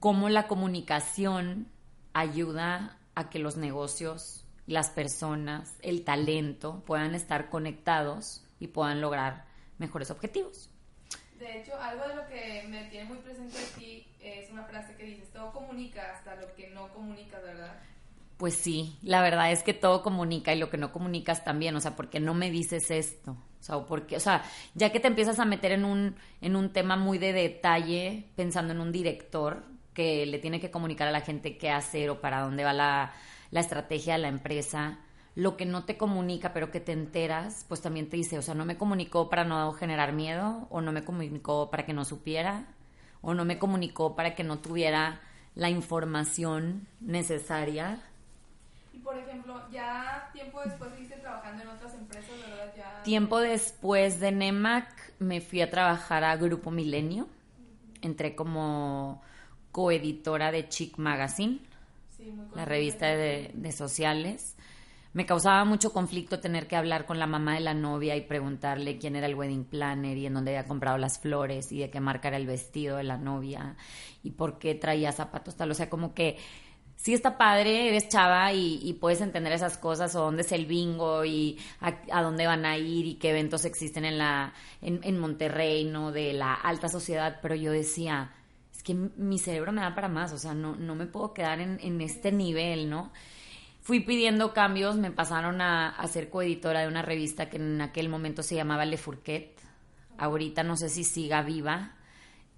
cómo 0.00 0.28
la 0.28 0.48
comunicación 0.48 1.68
ayuda 2.12 2.97
a 3.18 3.30
que 3.30 3.40
los 3.40 3.56
negocios, 3.56 4.44
las 4.68 4.90
personas, 4.90 5.74
el 5.82 6.04
talento 6.04 6.84
puedan 6.86 7.16
estar 7.16 7.50
conectados 7.50 8.44
y 8.60 8.68
puedan 8.68 9.00
lograr 9.00 9.44
mejores 9.78 10.12
objetivos. 10.12 10.70
De 11.36 11.58
hecho, 11.58 11.74
algo 11.80 12.06
de 12.06 12.14
lo 12.14 12.28
que 12.28 12.64
me 12.68 12.84
tiene 12.90 13.06
muy 13.06 13.18
presente 13.18 13.56
aquí 13.72 14.06
es 14.20 14.48
una 14.52 14.62
frase 14.66 14.94
que 14.94 15.02
dices, 15.02 15.32
todo 15.32 15.52
comunica 15.52 16.14
hasta 16.14 16.36
lo 16.36 16.54
que 16.54 16.68
no 16.70 16.92
comunicas, 16.92 17.42
¿verdad? 17.42 17.76
Pues 18.36 18.54
sí, 18.54 18.96
la 19.02 19.20
verdad 19.20 19.50
es 19.50 19.64
que 19.64 19.74
todo 19.74 20.04
comunica 20.04 20.54
y 20.54 20.58
lo 20.60 20.70
que 20.70 20.76
no 20.76 20.92
comunicas 20.92 21.42
también, 21.42 21.74
o 21.74 21.80
sea, 21.80 21.96
porque 21.96 22.20
no 22.20 22.34
me 22.34 22.52
dices 22.52 22.92
esto, 22.92 23.32
o 23.32 23.62
sea, 23.64 23.80
porque, 23.80 24.16
o 24.16 24.20
sea, 24.20 24.44
ya 24.74 24.92
que 24.92 25.00
te 25.00 25.08
empiezas 25.08 25.40
a 25.40 25.44
meter 25.44 25.72
en 25.72 25.84
un, 25.84 26.14
en 26.40 26.54
un 26.54 26.72
tema 26.72 26.94
muy 26.94 27.18
de 27.18 27.32
detalle, 27.32 28.28
pensando 28.36 28.72
en 28.72 28.80
un 28.80 28.92
director 28.92 29.64
que 29.98 30.26
le 30.26 30.38
tiene 30.38 30.60
que 30.60 30.70
comunicar 30.70 31.08
a 31.08 31.10
la 31.10 31.22
gente 31.22 31.58
qué 31.58 31.70
hacer 31.70 32.08
o 32.10 32.20
para 32.20 32.42
dónde 32.42 32.62
va 32.62 32.72
la, 32.72 33.12
la 33.50 33.58
estrategia 33.58 34.12
de 34.12 34.20
la 34.20 34.28
empresa, 34.28 35.00
lo 35.34 35.56
que 35.56 35.66
no 35.66 35.84
te 35.86 35.96
comunica 35.96 36.52
pero 36.52 36.70
que 36.70 36.78
te 36.78 36.92
enteras, 36.92 37.64
pues 37.66 37.82
también 37.82 38.08
te 38.08 38.16
dice, 38.16 38.38
o 38.38 38.42
sea, 38.42 38.54
no 38.54 38.64
me 38.64 38.76
comunicó 38.76 39.28
para 39.28 39.42
no 39.42 39.72
generar 39.72 40.12
miedo, 40.12 40.68
o 40.70 40.80
no 40.80 40.92
me 40.92 41.02
comunicó 41.02 41.68
para 41.68 41.84
que 41.84 41.94
no 41.94 42.04
supiera, 42.04 42.66
o 43.22 43.34
no 43.34 43.44
me 43.44 43.58
comunicó 43.58 44.14
para 44.14 44.36
que 44.36 44.44
no 44.44 44.60
tuviera 44.60 45.20
la 45.56 45.68
información 45.68 46.86
necesaria 47.00 47.98
por 49.08 49.16
ejemplo, 49.16 49.58
ya 49.72 50.28
tiempo 50.34 50.60
después 50.62 50.90
seguiste 50.90 51.16
trabajando 51.16 51.62
en 51.62 51.68
otras 51.70 51.94
empresas, 51.94 52.30
¿verdad? 52.46 52.74
Ya... 52.76 53.02
Tiempo 53.04 53.40
después 53.40 54.20
de 54.20 54.32
NEMAC 54.32 55.14
me 55.18 55.40
fui 55.40 55.62
a 55.62 55.70
trabajar 55.70 56.24
a 56.24 56.36
Grupo 56.36 56.70
Milenio. 56.70 57.26
Entré 58.02 58.34
como 58.34 59.22
coeditora 59.78 60.50
de 60.50 60.68
Chic 60.68 60.98
Magazine, 60.98 61.60
la 62.56 62.64
revista 62.64 63.06
de, 63.06 63.52
de 63.54 63.70
sociales. 63.70 64.56
Me 65.12 65.24
causaba 65.24 65.64
mucho 65.64 65.92
conflicto 65.92 66.40
tener 66.40 66.66
que 66.66 66.74
hablar 66.74 67.06
con 67.06 67.20
la 67.20 67.28
mamá 67.28 67.54
de 67.54 67.60
la 67.60 67.74
novia 67.74 68.16
y 68.16 68.22
preguntarle 68.22 68.98
quién 68.98 69.14
era 69.14 69.28
el 69.28 69.36
wedding 69.36 69.64
planner 69.64 70.16
y 70.16 70.26
en 70.26 70.34
dónde 70.34 70.56
había 70.56 70.66
comprado 70.66 70.98
las 70.98 71.20
flores 71.20 71.70
y 71.70 71.78
de 71.78 71.90
qué 71.90 72.00
marca 72.00 72.26
era 72.26 72.38
el 72.38 72.48
vestido 72.48 72.96
de 72.96 73.04
la 73.04 73.18
novia 73.18 73.76
y 74.24 74.32
por 74.32 74.58
qué 74.58 74.74
traía 74.74 75.12
zapatos 75.12 75.54
tal. 75.54 75.70
O 75.70 75.74
sea, 75.74 75.88
como 75.88 76.12
que 76.12 76.38
sí 76.96 77.14
está 77.14 77.38
padre, 77.38 77.86
eres 77.86 78.08
chava 78.08 78.52
y, 78.52 78.92
puedes 78.94 79.20
entender 79.20 79.52
esas 79.52 79.78
cosas 79.78 80.12
o 80.16 80.22
dónde 80.22 80.42
es 80.42 80.50
el 80.50 80.66
bingo 80.66 81.24
y 81.24 81.56
a, 81.80 82.20
dónde 82.20 82.48
van 82.48 82.66
a 82.66 82.76
ir 82.76 83.06
y 83.06 83.14
qué 83.14 83.30
eventos 83.30 83.64
existen 83.64 84.04
en 84.04 84.18
la 84.18 84.54
en, 84.82 85.18
Monterrey, 85.20 85.84
¿no? 85.84 86.10
De 86.10 86.32
la 86.32 86.52
alta 86.52 86.88
sociedad, 86.88 87.38
pero 87.40 87.54
yo 87.54 87.70
decía, 87.70 88.32
que 88.88 88.94
mi 88.94 89.38
cerebro 89.38 89.70
me 89.70 89.82
da 89.82 89.94
para 89.94 90.08
más, 90.08 90.32
o 90.32 90.38
sea, 90.38 90.54
no, 90.54 90.74
no 90.74 90.94
me 90.94 91.04
puedo 91.04 91.34
quedar 91.34 91.60
en, 91.60 92.00
este 92.00 92.32
nivel, 92.32 92.88
¿no? 92.88 93.12
Fui 93.82 94.00
pidiendo 94.00 94.54
cambios, 94.54 94.96
me 94.96 95.10
pasaron 95.10 95.60
a, 95.60 95.90
a 95.90 96.08
ser 96.08 96.30
coeditora 96.30 96.80
de 96.80 96.88
una 96.88 97.02
revista 97.02 97.50
que 97.50 97.58
en 97.58 97.82
aquel 97.82 98.08
momento 98.08 98.42
se 98.42 98.54
llamaba 98.54 98.86
Le 98.86 98.96
Fourquet. 98.96 99.60
Ahorita 100.16 100.62
no 100.62 100.78
sé 100.78 100.88
si 100.88 101.04
siga 101.04 101.42
viva. 101.42 101.96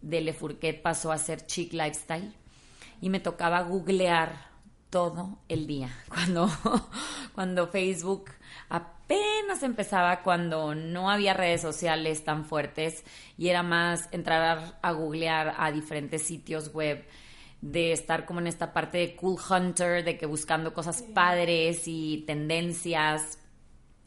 De 0.03 0.21
Le 0.21 0.33
Fourquet 0.33 0.81
pasó 0.81 1.11
a 1.11 1.19
ser 1.19 1.47
Chic 1.47 1.73
Lifestyle 1.73 2.33
y 3.01 3.09
me 3.09 3.19
tocaba 3.19 3.63
googlear 3.63 4.51
todo 4.89 5.41
el 5.49 5.67
día. 5.67 5.91
Cuando, 6.09 6.49
cuando 7.35 7.67
Facebook 7.67 8.31
apenas 9.11 9.65
empezaba, 9.65 10.23
cuando 10.23 10.75
no 10.77 11.11
había 11.11 11.35
redes 11.35 11.61
sociales 11.61 12.23
tan 12.23 12.45
fuertes 12.45 13.03
y 13.37 13.49
era 13.49 13.65
más 13.65 14.09
entrar 14.13 14.77
a, 14.81 14.93
googlear 14.93 15.55
a 15.59 15.73
diferentes 15.73 16.23
sitios 16.23 16.73
web 16.73 17.05
de 17.61 17.91
estar 17.91 18.25
como 18.25 18.39
en 18.39 18.47
esta 18.47 18.73
parte 18.73 18.99
de 18.99 19.17
cool 19.17 19.37
hunter, 19.51 20.05
de 20.05 20.17
que 20.17 20.27
buscando 20.27 20.73
cosas 20.73 21.03
padres 21.03 21.83
y 21.87 22.23
tendencias, 22.25 23.39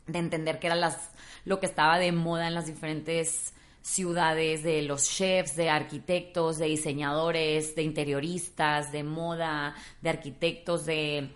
de 0.08 0.20
entender 0.20 0.60
qué 0.60 0.68
era 0.68 0.76
las, 0.78 1.12
lo 1.44 1.60
que 1.60 1.66
estaba 1.66 2.00
de 2.00 2.14
moda 2.14 2.48
en 2.48 2.54
las 2.54 2.68
diferentes 2.68 3.54
ciudades 3.82 4.64
de 4.64 4.84
los 4.84 5.10
chefs, 5.10 5.58
de 5.58 5.70
arquitectos, 5.70 6.58
de 6.60 6.68
diseñadores, 6.68 7.76
de 7.76 7.84
interioristas, 7.84 8.94
de 8.94 9.04
moda, 9.04 9.76
de 10.02 10.10
arquitectos, 10.10 10.86
de 10.86 11.30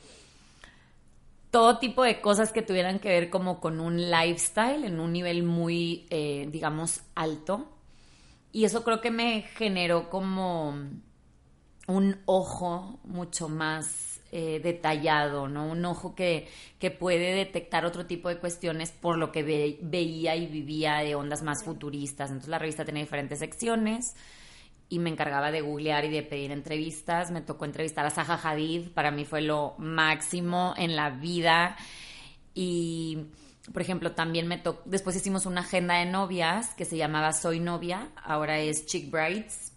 todo 1.51 1.79
tipo 1.79 2.03
de 2.03 2.21
cosas 2.21 2.51
que 2.51 2.61
tuvieran 2.61 2.99
que 2.99 3.09
ver 3.09 3.29
como 3.29 3.59
con 3.59 3.79
un 3.79 4.09
lifestyle 4.09 4.83
en 4.83 4.99
un 4.99 5.13
nivel 5.13 5.43
muy, 5.43 6.05
eh, 6.09 6.47
digamos, 6.51 7.01
alto. 7.15 7.69
Y 8.51 8.65
eso 8.65 8.83
creo 8.83 9.01
que 9.01 9.11
me 9.11 9.41
generó 9.41 10.09
como 10.09 10.75
un 11.87 12.21
ojo 12.25 12.99
mucho 13.03 13.49
más 13.49 14.19
eh, 14.31 14.59
detallado, 14.61 15.47
¿no? 15.47 15.67
Un 15.67 15.85
ojo 15.85 16.15
que, 16.15 16.49
que, 16.79 16.91
puede 16.91 17.33
detectar 17.33 17.85
otro 17.85 18.05
tipo 18.05 18.27
de 18.27 18.39
cuestiones 18.39 18.91
por 18.91 19.17
lo 19.17 19.31
que 19.31 19.43
veía 19.81 20.35
y 20.35 20.47
vivía 20.47 20.97
de 20.97 21.15
ondas 21.15 21.43
más 21.43 21.63
futuristas. 21.63 22.29
Entonces 22.29 22.49
la 22.49 22.59
revista 22.59 22.83
tenía 22.83 23.03
diferentes 23.03 23.39
secciones 23.39 24.15
y 24.89 24.99
me 24.99 25.09
encargaba 25.09 25.51
de 25.51 25.61
googlear 25.61 26.05
y 26.05 26.09
de 26.09 26.23
pedir 26.23 26.51
entrevistas. 26.51 27.31
Me 27.31 27.41
tocó 27.41 27.65
entrevistar 27.65 28.05
a 28.05 28.09
Zaha 28.09 28.39
Hadid, 28.41 28.89
para 28.89 29.11
mí 29.11 29.25
fue 29.25 29.41
lo 29.41 29.75
máximo 29.77 30.73
en 30.77 30.95
la 30.95 31.09
vida. 31.09 31.75
Y, 32.53 33.27
por 33.73 33.81
ejemplo, 33.81 34.13
también 34.13 34.47
me 34.47 34.57
tocó, 34.57 34.81
después 34.85 35.15
hicimos 35.15 35.45
una 35.45 35.61
agenda 35.61 35.95
de 35.95 36.05
novias 36.05 36.73
que 36.75 36.85
se 36.85 36.97
llamaba 36.97 37.33
Soy 37.33 37.59
Novia, 37.59 38.09
ahora 38.23 38.59
es 38.59 38.85
Chick 38.85 39.11
Brides 39.11 39.67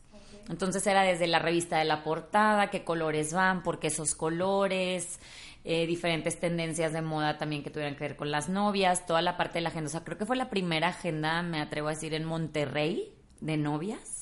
entonces 0.50 0.84
era 0.88 1.02
desde 1.02 1.28
la 1.28 1.38
revista 1.38 1.78
de 1.78 1.84
la 1.84 2.02
portada, 2.02 2.70
qué 2.70 2.82
colores 2.82 3.32
van, 3.32 3.62
por 3.62 3.78
qué 3.78 3.86
esos 3.86 4.16
colores, 4.16 5.20
eh, 5.62 5.86
diferentes 5.86 6.40
tendencias 6.40 6.92
de 6.92 7.02
moda 7.02 7.38
también 7.38 7.62
que 7.62 7.70
tuvieran 7.70 7.94
que 7.94 8.02
ver 8.02 8.16
con 8.16 8.32
las 8.32 8.48
novias, 8.48 9.06
toda 9.06 9.22
la 9.22 9.36
parte 9.36 9.54
de 9.58 9.60
la 9.60 9.68
agenda. 9.68 9.86
O 9.88 9.92
sea, 9.92 10.02
creo 10.02 10.18
que 10.18 10.26
fue 10.26 10.36
la 10.36 10.50
primera 10.50 10.88
agenda, 10.88 11.40
me 11.42 11.60
atrevo 11.60 11.86
a 11.86 11.92
decir, 11.92 12.14
en 12.14 12.24
Monterrey 12.24 13.14
de 13.40 13.56
novias. 13.56 14.19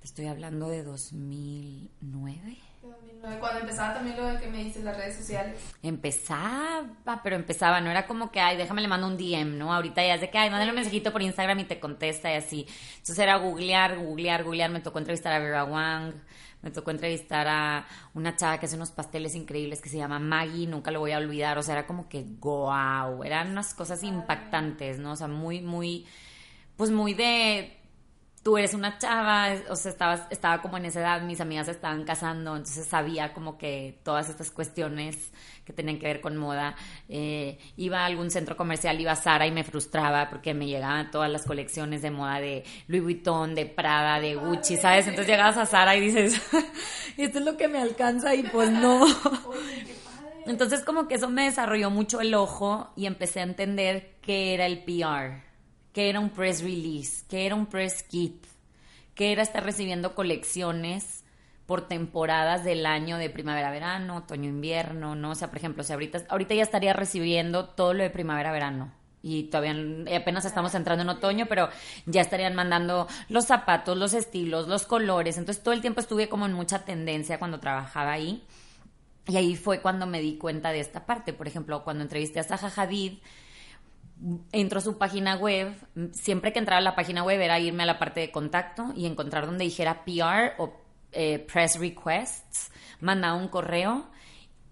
Te 0.00 0.06
estoy 0.06 0.26
hablando 0.26 0.68
de 0.68 0.82
2009. 0.82 2.56
Cuando 3.38 3.60
empezaba 3.60 3.92
también 3.92 4.16
lo 4.16 4.24
de 4.24 4.40
que 4.40 4.46
me 4.48 4.64
dices 4.64 4.82
las 4.82 4.96
redes 4.96 5.14
sociales. 5.14 5.60
Empezaba, 5.82 7.20
pero 7.22 7.36
empezaba, 7.36 7.82
no 7.82 7.90
era 7.90 8.06
como 8.06 8.30
que, 8.30 8.40
ay, 8.40 8.56
déjame 8.56 8.80
le 8.80 8.88
mando 8.88 9.06
un 9.06 9.18
DM, 9.18 9.58
¿no? 9.58 9.74
Ahorita 9.74 10.02
ya 10.02 10.14
es 10.14 10.22
de 10.22 10.30
que, 10.30 10.38
ay, 10.38 10.48
mándale 10.48 10.70
un 10.70 10.76
mensajito 10.76 11.12
por 11.12 11.20
Instagram 11.20 11.58
y 11.60 11.64
te 11.64 11.78
contesta 11.78 12.32
y 12.32 12.36
así. 12.36 12.66
Entonces 12.92 13.18
era 13.18 13.36
googlear, 13.36 13.98
googlear, 13.98 14.42
googlear. 14.42 14.70
Me 14.70 14.80
tocó 14.80 14.98
entrevistar 15.00 15.34
a 15.34 15.38
Vera 15.38 15.64
Wang, 15.64 16.14
me 16.62 16.70
tocó 16.70 16.90
entrevistar 16.90 17.46
a 17.46 17.86
una 18.14 18.36
chava 18.36 18.58
que 18.58 18.64
hace 18.64 18.76
unos 18.76 18.92
pasteles 18.92 19.34
increíbles 19.34 19.82
que 19.82 19.90
se 19.90 19.98
llama 19.98 20.18
Maggie, 20.18 20.66
nunca 20.66 20.90
lo 20.90 21.00
voy 21.00 21.12
a 21.12 21.18
olvidar. 21.18 21.58
O 21.58 21.62
sea, 21.62 21.74
era 21.74 21.86
como 21.86 22.08
que, 22.08 22.24
wow, 22.40 23.22
eran 23.22 23.50
unas 23.50 23.74
cosas 23.74 24.02
impactantes, 24.02 24.98
¿no? 24.98 25.12
O 25.12 25.16
sea, 25.16 25.28
muy, 25.28 25.60
muy, 25.60 26.06
pues 26.78 26.90
muy 26.90 27.12
de 27.12 27.79
tú 28.42 28.56
eres 28.56 28.72
una 28.74 28.98
chava, 28.98 29.48
o 29.68 29.76
sea, 29.76 29.90
estaba, 29.90 30.26
estaba 30.30 30.62
como 30.62 30.78
en 30.78 30.86
esa 30.86 31.00
edad, 31.00 31.22
mis 31.22 31.40
amigas 31.40 31.68
estaban 31.68 32.04
casando, 32.04 32.56
entonces 32.56 32.86
sabía 32.86 33.34
como 33.34 33.58
que 33.58 33.98
todas 34.02 34.30
estas 34.30 34.50
cuestiones 34.50 35.30
que 35.64 35.72
tenían 35.74 35.98
que 35.98 36.06
ver 36.06 36.20
con 36.20 36.36
moda. 36.36 36.74
Eh, 37.08 37.58
iba 37.76 38.00
a 38.00 38.06
algún 38.06 38.30
centro 38.30 38.56
comercial, 38.56 38.98
iba 38.98 39.12
a 39.12 39.16
Sara 39.16 39.46
y 39.46 39.52
me 39.52 39.62
frustraba 39.62 40.30
porque 40.30 40.54
me 40.54 40.66
llegaban 40.66 41.10
todas 41.10 41.30
las 41.30 41.44
colecciones 41.44 42.00
de 42.02 42.10
moda 42.10 42.40
de 42.40 42.64
Louis 42.86 43.02
Vuitton, 43.02 43.54
de 43.54 43.66
Prada, 43.66 44.20
de 44.20 44.34
Gucci, 44.36 44.76
¿sabes? 44.78 45.06
Entonces 45.06 45.28
llegabas 45.28 45.58
a 45.58 45.66
Sara 45.66 45.96
y 45.96 46.00
dices, 46.00 46.40
esto 47.18 47.38
es 47.38 47.44
lo 47.44 47.56
que 47.56 47.68
me 47.68 47.80
alcanza 47.80 48.34
y 48.34 48.42
pues 48.44 48.70
no. 48.70 49.06
Entonces 50.46 50.82
como 50.82 51.06
que 51.06 51.16
eso 51.16 51.28
me 51.28 51.44
desarrolló 51.44 51.90
mucho 51.90 52.22
el 52.22 52.34
ojo 52.34 52.90
y 52.96 53.04
empecé 53.04 53.40
a 53.40 53.42
entender 53.42 54.16
qué 54.22 54.54
era 54.54 54.64
el 54.64 54.82
PR 54.82 55.49
que 55.92 56.08
era 56.08 56.20
un 56.20 56.30
press 56.30 56.62
release, 56.62 57.24
que 57.28 57.46
era 57.46 57.54
un 57.54 57.66
press 57.66 58.02
kit, 58.02 58.44
que 59.14 59.32
era 59.32 59.42
estar 59.42 59.64
recibiendo 59.64 60.14
colecciones 60.14 61.24
por 61.66 61.86
temporadas 61.86 62.64
del 62.64 62.84
año 62.86 63.16
de 63.16 63.30
primavera-verano, 63.30 64.16
otoño-invierno, 64.16 65.14
¿no? 65.14 65.30
O 65.30 65.34
sea, 65.34 65.48
por 65.48 65.58
ejemplo, 65.58 65.84
si 65.84 65.92
ahorita, 65.92 66.22
ahorita 66.28 66.54
ya 66.54 66.62
estaría 66.62 66.92
recibiendo 66.92 67.66
todo 67.66 67.94
lo 67.94 68.02
de 68.02 68.10
primavera-verano 68.10 68.92
y 69.22 69.44
todavía 69.44 70.16
apenas 70.16 70.44
estamos 70.44 70.74
entrando 70.74 71.02
en 71.02 71.10
otoño, 71.10 71.46
pero 71.46 71.68
ya 72.06 72.20
estarían 72.22 72.54
mandando 72.54 73.06
los 73.28 73.46
zapatos, 73.46 73.96
los 73.96 74.14
estilos, 74.14 74.66
los 74.66 74.86
colores. 74.86 75.36
Entonces 75.36 75.62
todo 75.62 75.74
el 75.74 75.80
tiempo 75.80 76.00
estuve 76.00 76.28
como 76.28 76.46
en 76.46 76.52
mucha 76.52 76.84
tendencia 76.84 77.38
cuando 77.38 77.60
trabajaba 77.60 78.12
ahí. 78.12 78.42
Y 79.26 79.36
ahí 79.36 79.56
fue 79.56 79.80
cuando 79.80 80.06
me 80.06 80.20
di 80.20 80.38
cuenta 80.38 80.72
de 80.72 80.80
esta 80.80 81.04
parte. 81.04 81.32
Por 81.32 81.46
ejemplo, 81.46 81.84
cuando 81.84 82.02
entrevisté 82.02 82.40
a 82.40 82.44
Zaha 82.44 82.72
Hadid, 82.74 83.18
entro 84.52 84.78
a 84.78 84.82
su 84.82 84.98
página 84.98 85.36
web, 85.36 85.74
siempre 86.12 86.52
que 86.52 86.58
entraba 86.58 86.78
a 86.78 86.82
la 86.82 86.94
página 86.94 87.22
web 87.22 87.40
era 87.40 87.58
irme 87.58 87.82
a 87.84 87.86
la 87.86 87.98
parte 87.98 88.20
de 88.20 88.30
contacto 88.30 88.92
y 88.94 89.06
encontrar 89.06 89.46
donde 89.46 89.64
dijera 89.64 90.04
PR 90.04 90.54
o 90.58 90.72
eh, 91.12 91.38
press 91.38 91.78
requests, 91.78 92.70
mandaba 93.00 93.34
un 93.34 93.48
correo 93.48 94.06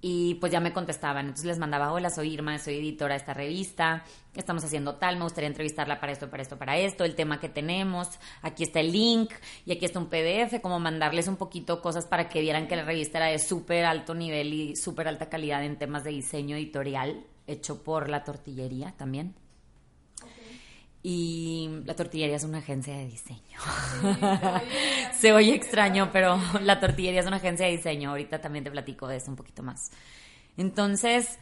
y 0.01 0.35
pues 0.35 0.53
ya 0.53 0.61
me 0.61 0.73
contestaban. 0.73 1.27
Entonces 1.27 1.47
les 1.47 1.59
mandaba, 1.59 1.93
hola, 1.93 2.11
soy 2.11 2.33
Irma, 2.33 2.59
soy 2.59 2.77
editora 2.77 3.15
de 3.15 3.19
esta 3.19 3.35
revista, 3.35 4.05
estamos 4.35 4.63
haciendo 4.65 4.97
tal, 4.97 5.17
me 5.17 5.25
gustaría 5.25 5.49
entrevistarla 5.49 5.99
para 5.99 6.13
esto, 6.13 6.31
para 6.31 6.43
esto, 6.43 6.59
para 6.59 6.77
esto, 6.79 7.05
el 7.05 7.15
tema 7.15 7.41
que 7.41 7.49
tenemos, 7.49 8.09
aquí 8.43 8.63
está 8.63 8.81
el 8.81 8.93
link 8.93 9.33
y 9.65 9.73
aquí 9.73 9.85
está 9.85 9.99
un 9.99 10.09
PDF, 10.09 10.61
como 10.63 10.79
mandarles 10.79 11.27
un 11.27 11.37
poquito 11.37 11.83
cosas 11.83 12.07
para 12.07 12.29
que 12.29 12.41
vieran 12.41 12.69
que 12.69 12.77
la 12.77 12.85
revista 12.85 13.19
era 13.19 13.27
de 13.29 13.39
súper 13.39 13.85
alto 13.85 14.15
nivel 14.15 14.53
y 14.53 14.77
súper 14.77 15.09
alta 15.09 15.29
calidad 15.29 15.65
en 15.65 15.79
temas 15.79 16.05
de 16.05 16.11
diseño 16.11 16.57
editorial, 16.57 17.25
hecho 17.49 17.83
por 17.83 18.09
la 18.09 18.25
tortillería 18.25 18.95
también. 18.97 19.35
Y 21.03 21.69
la 21.85 21.95
tortillería 21.95 22.37
es 22.37 22.45
una 22.45 22.59
agencia 22.59 22.97
de 22.97 23.07
diseño. 23.07 23.59
se, 25.19 25.33
oye, 25.33 25.55
extraño, 25.55 26.11
pero 26.13 26.41
la 26.61 26.81
tortillería 26.81 27.21
es 27.21 27.27
una 27.27 27.37
agencia 27.37 27.67
de 27.67 27.73
diseño. 27.73 28.11
Ahorita 28.11 28.41
también 28.41 28.65
te 28.65 28.71
platico 28.71 29.07
de 29.07 29.17
eso 29.17 29.31
un 29.31 29.37
poquito 29.37 29.63
más. 29.63 29.91
Entonces, 30.57 31.39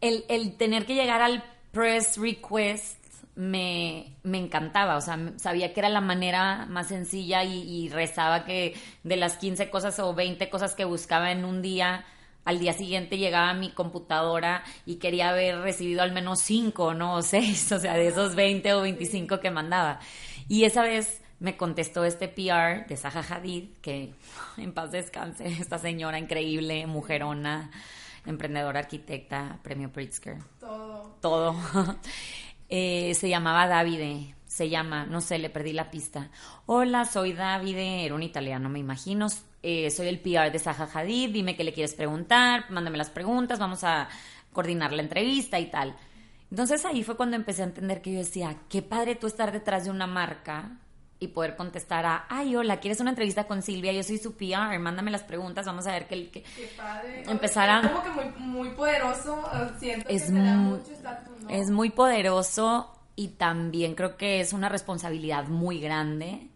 el, 0.00 0.24
el 0.28 0.56
tener 0.56 0.84
que 0.84 0.94
llegar 0.94 1.22
al 1.22 1.42
press 1.72 2.18
request 2.18 3.02
me, 3.34 4.18
me, 4.22 4.38
encantaba, 4.38 4.96
o 4.96 5.00
sea, 5.00 5.18
sabía 5.36 5.72
que 5.72 5.80
era 5.80 5.88
la 5.88 6.02
manera 6.02 6.66
más 6.66 6.88
sencilla 6.88 7.42
y, 7.44 7.62
y, 7.62 7.88
rezaba 7.88 8.44
que 8.44 8.74
de 9.02 9.16
las 9.16 9.38
15 9.38 9.70
cosas 9.70 9.98
o 10.00 10.14
20 10.14 10.50
cosas 10.50 10.74
que 10.74 10.84
buscaba 10.84 11.32
en 11.32 11.46
un 11.46 11.62
día, 11.62 12.04
al 12.44 12.58
día 12.58 12.72
siguiente 12.72 13.18
llegaba 13.18 13.50
a 13.50 13.54
mi 13.54 13.70
computadora 13.70 14.64
y 14.86 14.96
quería 14.96 15.30
haber 15.30 15.58
recibido 15.60 16.02
al 16.02 16.12
menos 16.12 16.40
5, 16.40 16.94
¿no? 16.94 17.14
O 17.16 17.22
6, 17.22 17.72
o 17.72 17.78
sea, 17.78 17.94
de 17.94 18.08
esos 18.08 18.34
20 18.34 18.74
o 18.74 18.82
25 18.82 19.40
que 19.40 19.50
mandaba. 19.50 20.00
Y 20.48 20.64
esa 20.64 20.82
vez 20.82 21.20
me 21.38 21.56
contestó 21.56 22.04
este 22.04 22.28
PR 22.28 22.86
de 22.86 22.96
Zaha 22.96 23.20
Hadid, 23.28 23.70
que 23.80 24.12
en 24.56 24.72
paz 24.72 24.92
descanse, 24.92 25.46
esta 25.60 25.78
señora 25.78 26.18
increíble, 26.18 26.86
mujerona, 26.86 27.70
emprendedora, 28.26 28.80
arquitecta, 28.80 29.58
premio 29.62 29.90
Pritzker. 29.92 30.38
Todo. 30.60 31.16
Todo. 31.20 31.56
eh, 32.68 33.12
se 33.14 33.28
llamaba 33.28 33.66
Davide, 33.66 34.34
se 34.52 34.68
llama, 34.68 35.06
no 35.06 35.22
sé, 35.22 35.38
le 35.38 35.48
perdí 35.48 35.72
la 35.72 35.90
pista. 35.90 36.28
Hola, 36.66 37.06
soy 37.06 37.32
Davide, 37.32 38.04
era 38.04 38.14
un 38.14 38.22
italiano, 38.22 38.68
me 38.68 38.80
imagino. 38.80 39.28
Eh, 39.62 39.90
soy 39.90 40.08
el 40.08 40.20
PR 40.20 40.52
de 40.52 40.58
Zaha 40.58 40.90
Hadid, 40.92 41.30
dime 41.30 41.56
qué 41.56 41.64
le 41.64 41.72
quieres 41.72 41.94
preguntar, 41.94 42.70
mándame 42.70 42.98
las 42.98 43.08
preguntas, 43.08 43.58
vamos 43.58 43.82
a 43.82 44.10
coordinar 44.52 44.92
la 44.92 45.00
entrevista 45.00 45.58
y 45.58 45.70
tal. 45.70 45.96
Entonces 46.50 46.84
ahí 46.84 47.02
fue 47.02 47.16
cuando 47.16 47.34
empecé 47.36 47.62
a 47.62 47.64
entender 47.64 48.02
que 48.02 48.12
yo 48.12 48.18
decía, 48.18 48.54
qué 48.68 48.82
padre 48.82 49.14
tú 49.14 49.26
estar 49.26 49.52
detrás 49.52 49.84
de 49.84 49.90
una 49.90 50.06
marca 50.06 50.72
y 51.18 51.28
poder 51.28 51.56
contestar 51.56 52.04
a, 52.04 52.26
ay, 52.28 52.54
hola, 52.54 52.78
¿quieres 52.78 53.00
una 53.00 53.08
entrevista 53.08 53.44
con 53.44 53.62
Silvia? 53.62 53.94
Yo 53.94 54.02
soy 54.02 54.18
su 54.18 54.34
PR, 54.36 54.78
mándame 54.78 55.10
las 55.10 55.22
preguntas, 55.22 55.64
vamos 55.64 55.86
a 55.86 55.92
ver 55.92 56.08
qué... 56.08 56.30
qué, 56.30 56.44
padre. 56.76 57.24
Empezar 57.26 57.70
a... 57.70 57.80
Es 57.80 57.88
como 57.88 58.02
que 58.02 58.10
muy, 58.10 58.24
muy 58.36 58.70
poderoso, 58.72 59.42
siento 59.78 60.06
es 60.10 60.24
que 60.24 60.32
muy, 60.32 60.78
mucho 60.78 60.92
estatus, 60.92 61.40
¿no? 61.40 61.48
Es 61.48 61.70
muy 61.70 61.88
poderoso 61.88 62.98
y 63.16 63.28
también 63.28 63.94
creo 63.94 64.16
que 64.16 64.40
es 64.40 64.52
una 64.52 64.68
responsabilidad 64.68 65.48
muy 65.48 65.80
grande 65.80 66.48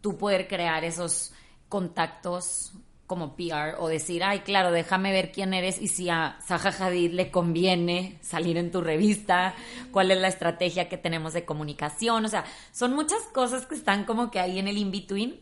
tú 0.00 0.16
poder 0.16 0.48
crear 0.48 0.84
esos 0.84 1.32
contactos 1.68 2.72
como 3.06 3.36
PR 3.36 3.76
o 3.78 3.88
decir, 3.88 4.22
ay, 4.22 4.40
claro, 4.40 4.70
déjame 4.70 5.12
ver 5.12 5.32
quién 5.32 5.54
eres 5.54 5.80
y 5.80 5.88
si 5.88 6.10
a 6.10 6.38
Zaha 6.46 6.68
Hadid 6.68 7.12
le 7.12 7.30
conviene 7.30 8.18
salir 8.20 8.58
en 8.58 8.70
tu 8.70 8.82
revista, 8.82 9.54
cuál 9.90 10.10
es 10.10 10.18
la 10.18 10.28
estrategia 10.28 10.90
que 10.90 10.98
tenemos 10.98 11.32
de 11.32 11.46
comunicación, 11.46 12.26
o 12.26 12.28
sea, 12.28 12.44
son 12.70 12.94
muchas 12.94 13.22
cosas 13.32 13.64
que 13.64 13.74
están 13.74 14.04
como 14.04 14.30
que 14.30 14.40
ahí 14.40 14.58
en 14.58 14.68
el 14.68 14.76
in-between. 14.76 15.40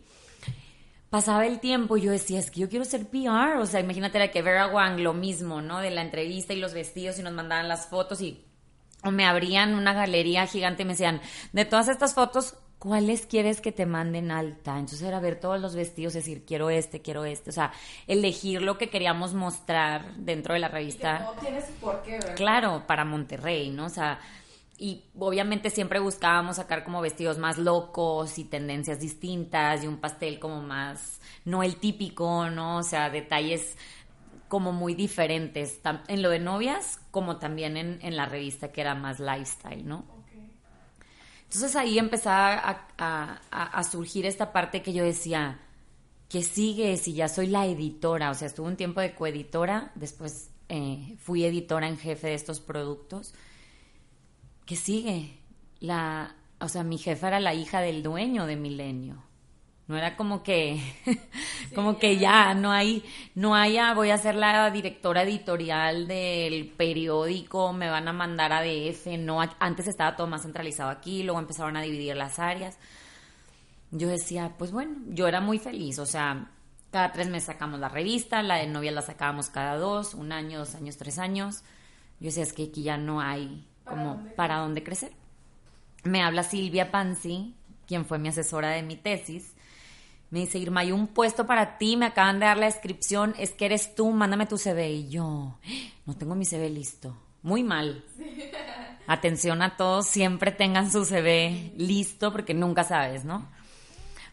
Pasaba 1.10 1.46
el 1.46 1.60
tiempo 1.60 1.96
y 1.96 2.02
yo 2.02 2.12
decía, 2.12 2.38
es 2.38 2.50
que 2.50 2.60
yo 2.60 2.68
quiero 2.68 2.84
ser 2.84 3.08
PR, 3.08 3.58
o 3.58 3.66
sea, 3.66 3.80
imagínate 3.80 4.18
la 4.18 4.30
que 4.30 4.42
Vera 4.42 4.68
Wang, 4.68 5.00
lo 5.00 5.12
mismo, 5.12 5.60
¿no? 5.60 5.80
De 5.80 5.90
la 5.90 6.02
entrevista 6.02 6.52
y 6.52 6.60
los 6.60 6.74
vestidos 6.74 7.18
y 7.18 7.22
nos 7.22 7.32
mandaban 7.32 7.68
las 7.68 7.86
fotos 7.86 8.20
y 8.20 8.45
o 9.02 9.10
me 9.10 9.24
abrían 9.24 9.74
una 9.74 9.92
galería 9.92 10.46
gigante 10.46 10.82
y 10.82 10.86
me 10.86 10.92
decían, 10.92 11.20
de 11.52 11.64
todas 11.64 11.88
estas 11.88 12.14
fotos, 12.14 12.56
¿cuáles 12.78 13.26
quieres 13.26 13.60
que 13.60 13.72
te 13.72 13.86
manden 13.86 14.30
alta? 14.30 14.78
Entonces 14.78 15.02
era 15.02 15.20
ver 15.20 15.40
todos 15.40 15.60
los 15.60 15.74
vestidos, 15.74 16.14
decir, 16.14 16.44
quiero 16.44 16.70
este, 16.70 17.02
quiero 17.02 17.24
este, 17.24 17.50
o 17.50 17.52
sea, 17.52 17.72
elegir 18.06 18.62
lo 18.62 18.78
que 18.78 18.90
queríamos 18.90 19.34
mostrar 19.34 20.14
dentro 20.16 20.54
de 20.54 20.60
la 20.60 20.68
revista. 20.68 21.20
No 21.20 21.32
tienes 21.32 21.64
por 21.80 22.02
qué, 22.02 22.12
¿verdad? 22.12 22.36
Claro, 22.36 22.84
para 22.86 23.04
Monterrey, 23.04 23.70
¿no? 23.70 23.86
O 23.86 23.90
sea, 23.90 24.18
y 24.78 25.04
obviamente 25.18 25.70
siempre 25.70 26.00
buscábamos 26.00 26.56
sacar 26.56 26.84
como 26.84 27.00
vestidos 27.00 27.38
más 27.38 27.56
locos 27.56 28.38
y 28.38 28.44
tendencias 28.44 29.00
distintas 29.00 29.82
y 29.82 29.86
un 29.86 29.98
pastel 29.98 30.38
como 30.38 30.60
más, 30.62 31.20
no 31.44 31.62
el 31.62 31.76
típico, 31.76 32.50
¿no? 32.50 32.78
O 32.78 32.82
sea, 32.82 33.08
detalles 33.08 33.76
como 34.48 34.72
muy 34.72 34.94
diferentes, 34.94 35.80
en 36.08 36.22
lo 36.22 36.30
de 36.30 36.38
novias 36.38 37.00
como 37.10 37.38
también 37.38 37.76
en, 37.76 37.98
en 38.02 38.16
la 38.16 38.26
revista 38.26 38.72
que 38.72 38.80
era 38.80 38.94
más 38.94 39.20
lifestyle, 39.20 39.86
¿no? 39.86 40.04
Entonces 41.44 41.76
ahí 41.76 41.98
empezaba 41.98 42.54
a, 42.54 42.86
a, 42.98 43.38
a, 43.50 43.84
surgir 43.84 44.26
esta 44.26 44.52
parte 44.52 44.82
que 44.82 44.92
yo 44.92 45.04
decía, 45.04 45.60
¿qué 46.28 46.42
sigue 46.42 46.96
si 46.96 47.14
ya 47.14 47.28
soy 47.28 47.46
la 47.46 47.66
editora? 47.66 48.30
O 48.30 48.34
sea, 48.34 48.48
estuve 48.48 48.66
un 48.66 48.76
tiempo 48.76 49.00
de 49.00 49.14
coeditora, 49.14 49.92
después 49.94 50.50
eh, 50.68 51.16
fui 51.20 51.44
editora 51.44 51.86
en 51.86 51.98
jefe 51.98 52.28
de 52.28 52.34
estos 52.34 52.58
productos. 52.60 53.32
¿Qué 54.64 54.74
sigue? 54.74 55.38
La, 55.78 56.34
o 56.60 56.68
sea, 56.68 56.82
mi 56.82 56.98
jefa 56.98 57.28
era 57.28 57.40
la 57.40 57.54
hija 57.54 57.80
del 57.80 58.02
dueño 58.02 58.46
de 58.46 58.56
Milenio. 58.56 59.22
No 59.88 59.96
era 59.96 60.16
como 60.16 60.42
que, 60.42 60.80
como 61.74 61.92
sí, 61.92 61.98
que 62.00 62.18
ya, 62.18 62.54
no 62.54 62.72
hay, 62.72 63.04
no 63.36 63.54
hay, 63.54 63.76
ah, 63.78 63.94
voy 63.94 64.10
a 64.10 64.18
ser 64.18 64.34
la 64.34 64.68
directora 64.70 65.22
editorial 65.22 66.08
del 66.08 66.68
periódico, 66.70 67.72
me 67.72 67.88
van 67.88 68.08
a 68.08 68.12
mandar 68.12 68.52
a 68.52 68.62
DF, 68.62 69.16
no, 69.18 69.40
antes 69.60 69.86
estaba 69.86 70.16
todo 70.16 70.26
más 70.26 70.42
centralizado 70.42 70.90
aquí, 70.90 71.22
luego 71.22 71.38
empezaron 71.38 71.76
a 71.76 71.82
dividir 71.82 72.16
las 72.16 72.40
áreas. 72.40 72.78
Yo 73.92 74.08
decía, 74.08 74.54
pues 74.58 74.72
bueno, 74.72 74.96
yo 75.08 75.28
era 75.28 75.40
muy 75.40 75.60
feliz, 75.60 76.00
o 76.00 76.06
sea, 76.06 76.50
cada 76.90 77.12
tres 77.12 77.28
meses 77.28 77.44
sacamos 77.44 77.78
la 77.78 77.88
revista, 77.88 78.42
la 78.42 78.56
de 78.56 78.66
novias 78.66 78.94
la 78.94 79.02
sacábamos 79.02 79.50
cada 79.50 79.76
dos, 79.76 80.14
un 80.14 80.32
año, 80.32 80.58
dos 80.58 80.74
años, 80.74 80.96
tres 80.96 81.18
años. 81.18 81.62
Yo 82.18 82.26
decía, 82.26 82.42
es 82.42 82.52
que 82.52 82.64
aquí 82.64 82.82
ya 82.82 82.96
no 82.96 83.20
hay 83.20 83.68
como 83.84 84.14
¿Para 84.14 84.16
dónde 84.16 84.30
para 84.34 84.56
dónde 84.58 84.82
crecer. 84.82 85.12
Me 86.04 86.22
habla 86.22 86.42
Silvia 86.42 86.90
Panzi, 86.90 87.54
quien 87.86 88.04
fue 88.04 88.18
mi 88.18 88.28
asesora 88.28 88.70
de 88.70 88.82
mi 88.82 88.96
tesis, 88.96 89.55
me 90.30 90.40
dice, 90.40 90.58
Irma, 90.58 90.80
hay 90.80 90.92
un 90.92 91.06
puesto 91.06 91.46
para 91.46 91.78
ti, 91.78 91.96
me 91.96 92.06
acaban 92.06 92.40
de 92.40 92.46
dar 92.46 92.56
la 92.56 92.66
descripción, 92.66 93.34
es 93.38 93.52
que 93.52 93.66
eres 93.66 93.94
tú, 93.94 94.10
mándame 94.10 94.46
tu 94.46 94.58
CV. 94.58 94.90
Y 94.90 95.08
yo, 95.08 95.58
no 96.04 96.16
tengo 96.16 96.34
mi 96.34 96.44
CV 96.44 96.68
listo. 96.70 97.16
Muy 97.42 97.62
mal. 97.62 98.04
Atención 99.06 99.62
a 99.62 99.76
todos, 99.76 100.06
siempre 100.08 100.50
tengan 100.50 100.90
su 100.90 101.04
CV 101.04 101.72
listo 101.76 102.32
porque 102.32 102.54
nunca 102.54 102.82
sabes, 102.82 103.24
¿no? 103.24 103.46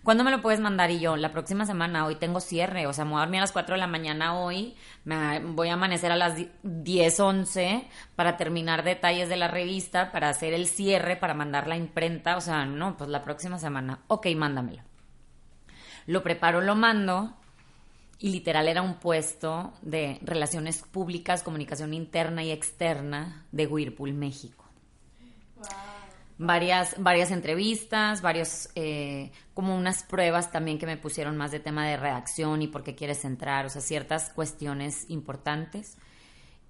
¿Cuándo 0.03 0.25
me 0.25 0.31
lo 0.31 0.41
puedes 0.41 0.59
mandar? 0.59 0.91
Y 0.91 0.99
yo, 0.99 1.15
la 1.15 1.31
próxima 1.31 1.65
semana, 1.65 2.05
hoy 2.05 2.15
tengo 2.15 2.41
cierre, 2.41 2.87
o 2.87 2.91
sea, 2.91 3.05
me 3.05 3.11
voy 3.11 3.19
a 3.19 3.23
dormir 3.23 3.37
a 3.37 3.43
las 3.43 3.53
4 3.53 3.75
de 3.75 3.79
la 3.79 3.87
mañana 3.87 4.37
hoy, 4.37 4.75
me 5.05 5.39
voy 5.39 5.69
a 5.69 5.73
amanecer 5.75 6.11
a 6.11 6.17
las 6.17 6.35
10, 6.63 7.19
11 7.21 7.87
para 8.15 8.35
terminar 8.35 8.83
detalles 8.83 9.29
de 9.29 9.37
la 9.37 9.47
revista, 9.47 10.11
para 10.11 10.27
hacer 10.27 10.53
el 10.53 10.67
cierre, 10.67 11.15
para 11.15 11.33
mandar 11.33 11.67
la 11.67 11.77
imprenta, 11.77 12.35
o 12.35 12.41
sea, 12.41 12.65
no, 12.65 12.97
pues 12.97 13.09
la 13.09 13.21
próxima 13.21 13.59
semana, 13.59 13.99
ok, 14.07 14.27
mándamelo. 14.35 14.81
Lo 16.05 16.23
preparo, 16.23 16.61
lo 16.61 16.75
mando 16.75 17.33
y 18.19 18.29
literal 18.29 18.67
era 18.67 18.81
un 18.81 18.95
puesto 18.95 19.73
de 19.81 20.19
relaciones 20.21 20.81
públicas, 20.81 21.43
comunicación 21.43 21.93
interna 21.93 22.43
y 22.43 22.51
externa 22.51 23.45
de 23.51 23.67
Whirlpool, 23.67 24.13
México. 24.13 24.63
Wow. 25.57 25.67
Varias, 26.37 26.95
varias 26.97 27.31
entrevistas, 27.31 28.21
varios, 28.21 28.69
eh, 28.75 29.31
como 29.53 29.75
unas 29.75 30.03
pruebas 30.03 30.51
también 30.51 30.79
que 30.79 30.85
me 30.85 30.97
pusieron 30.97 31.37
más 31.37 31.51
de 31.51 31.59
tema 31.59 31.85
de 31.85 31.97
redacción 31.97 32.61
y 32.61 32.67
por 32.67 32.83
qué 32.83 32.95
quieres 32.95 33.23
entrar, 33.25 33.65
o 33.65 33.69
sea, 33.69 33.81
ciertas 33.81 34.29
cuestiones 34.29 35.09
importantes. 35.09 35.97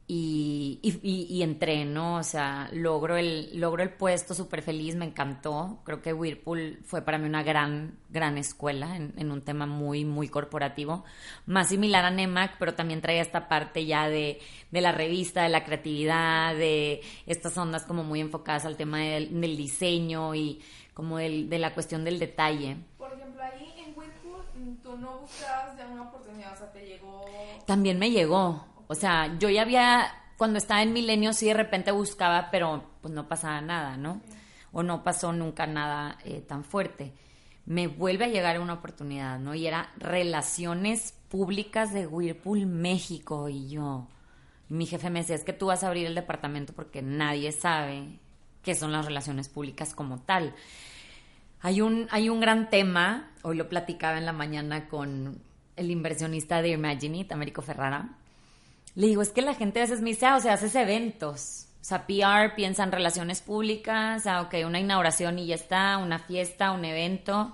Y, 0.06 0.80
y, 0.82 1.00
y, 1.02 1.38
y, 1.38 1.44
entré, 1.44 1.86
¿no? 1.86 2.18
O 2.18 2.24
sea, 2.24 2.70
logro 2.74 3.16
el, 3.16 3.58
logro 3.58 3.84
el 3.84 3.90
puesto 3.90 4.34
súper 4.34 4.62
feliz, 4.62 4.96
me 4.96 5.06
encantó. 5.06 5.80
Creo 5.86 6.02
que 6.02 6.12
Whirlpool 6.12 6.80
fue 6.84 7.04
para 7.04 7.18
mí 7.18 7.26
una 7.26 7.42
gran, 7.42 7.98
gran 8.10 8.38
escuela 8.38 8.98
en, 8.98 9.14
en, 9.16 9.32
un 9.32 9.42
tema 9.44 9.66
muy, 9.66 10.04
muy 10.04 10.28
corporativo. 10.28 11.06
Más 11.46 11.70
similar 11.70 12.04
a 12.04 12.12
NEMAC, 12.12 12.58
pero 12.60 12.74
también 12.74 13.00
traía 13.00 13.22
esta 13.22 13.48
parte 13.48 13.86
ya 13.86 14.10
de, 14.10 14.42
de 14.72 14.82
la 14.82 14.92
revista, 14.92 15.44
de 15.44 15.50
la 15.50 15.64
creatividad, 15.64 16.54
de 16.54 17.02
estas 17.26 17.58
ondas 17.58 17.86
como 17.86 18.04
muy 18.04 18.20
enfocadas 18.20 18.66
al 18.66 18.76
tema 18.76 19.00
del, 19.00 19.40
del 19.40 19.56
diseño 19.56 20.36
y 20.36 20.62
como 20.94 21.18
del, 21.18 21.50
de 21.50 21.60
la 21.60 21.74
cuestión 21.74 22.04
del 22.04 22.20
detalle. 22.20 22.76
Por 22.98 23.14
ejemplo, 23.14 23.42
ahí 23.42 23.74
en 23.78 23.98
Whirlpool, 23.98 24.78
tú 24.84 24.98
no 24.98 25.20
buscabas 25.20 25.78
ya 25.78 25.88
una 25.88 26.04
oportunidad, 26.04 26.54
o 26.54 26.58
sea, 26.58 26.72
te 26.74 26.86
llegó... 26.86 27.24
También 27.66 27.98
me 27.98 28.12
llegó. 28.12 28.66
O 28.88 28.96
sea, 28.96 29.38
yo 29.40 29.50
ya 29.50 29.64
había, 29.64 30.12
cuando 30.38 30.58
estaba 30.58 30.82
en 30.82 30.94
Milenio, 30.94 31.34
sí 31.34 31.48
de 31.48 31.54
repente 31.54 31.92
buscaba, 31.92 32.50
pero 32.52 32.84
pues 33.02 33.14
no 33.14 33.28
pasaba 33.28 33.62
nada, 33.62 33.98
¿no? 33.98 34.22
O 34.72 34.84
no 34.84 35.04
pasó 35.04 35.34
nunca 35.34 35.68
nada 35.68 36.18
eh, 36.26 36.42
tan 36.42 36.64
fuerte. 36.64 37.14
me 37.66 37.88
vuelve 37.88 38.26
a 38.26 38.28
llegar 38.30 38.60
una 38.60 38.74
oportunidad, 38.74 39.40
¿no? 39.40 39.56
Y 39.56 39.68
era 39.68 39.92
relaciones 39.98 41.14
públicas 41.30 41.94
de 41.94 42.08
Whirlpool 42.08 42.66
México 42.66 43.50
y 43.50 43.70
yo. 43.70 44.08
mi 44.70 44.86
jefe 44.86 45.10
me 45.10 45.20
decía, 45.20 45.36
es 45.36 45.44
que 45.44 45.54
tú 45.54 45.68
vas 45.68 45.84
a 45.84 45.88
abrir 45.88 46.08
el 46.08 46.16
departamento 46.16 46.74
porque 46.74 47.02
nadie 47.02 47.52
sabe 47.52 48.20
qué 48.64 48.76
son 48.76 48.92
las 48.92 49.06
relaciones 49.06 49.50
públicas 49.50 49.94
como 49.94 50.20
tal. 50.22 50.56
Hay 51.62 51.82
un, 51.82 52.08
hay 52.12 52.30
un 52.30 52.40
gran 52.40 52.70
tema, 52.70 53.32
hoy 53.44 53.56
lo 53.56 53.70
platicaba 53.70 54.18
en 54.18 54.26
la 54.26 54.34
mañana 54.34 54.90
con 54.90 55.42
el 55.76 55.92
inversionista 55.92 56.62
de 56.62 56.70
Imagine 56.70 57.26
Américo 57.32 57.62
Ferrara. 57.62 58.18
Le 58.96 59.08
digo, 59.08 59.22
es 59.22 59.30
que 59.30 59.42
la 59.42 59.56
gente 59.56 59.80
a 59.80 59.84
veces 59.84 60.02
me 60.02 60.12
dice, 60.12 60.26
ah, 60.26 60.36
o 60.36 60.40
sea, 60.40 60.54
haces 60.54 60.76
eventos. 60.76 61.68
O 61.82 61.86
sea, 61.86 62.08
PR 62.08 62.56
piensa 62.56 62.84
en 62.84 62.94
relaciones 62.94 63.42
públicas, 63.42 64.26
ah, 64.26 64.42
ok, 64.42 64.56
una 64.66 64.80
inauguración 64.80 65.38
y 65.38 65.48
ya 65.48 65.56
está, 65.56 65.98
una 65.98 66.20
fiesta, 66.20 66.72
un 66.72 66.86
evento. 66.86 67.54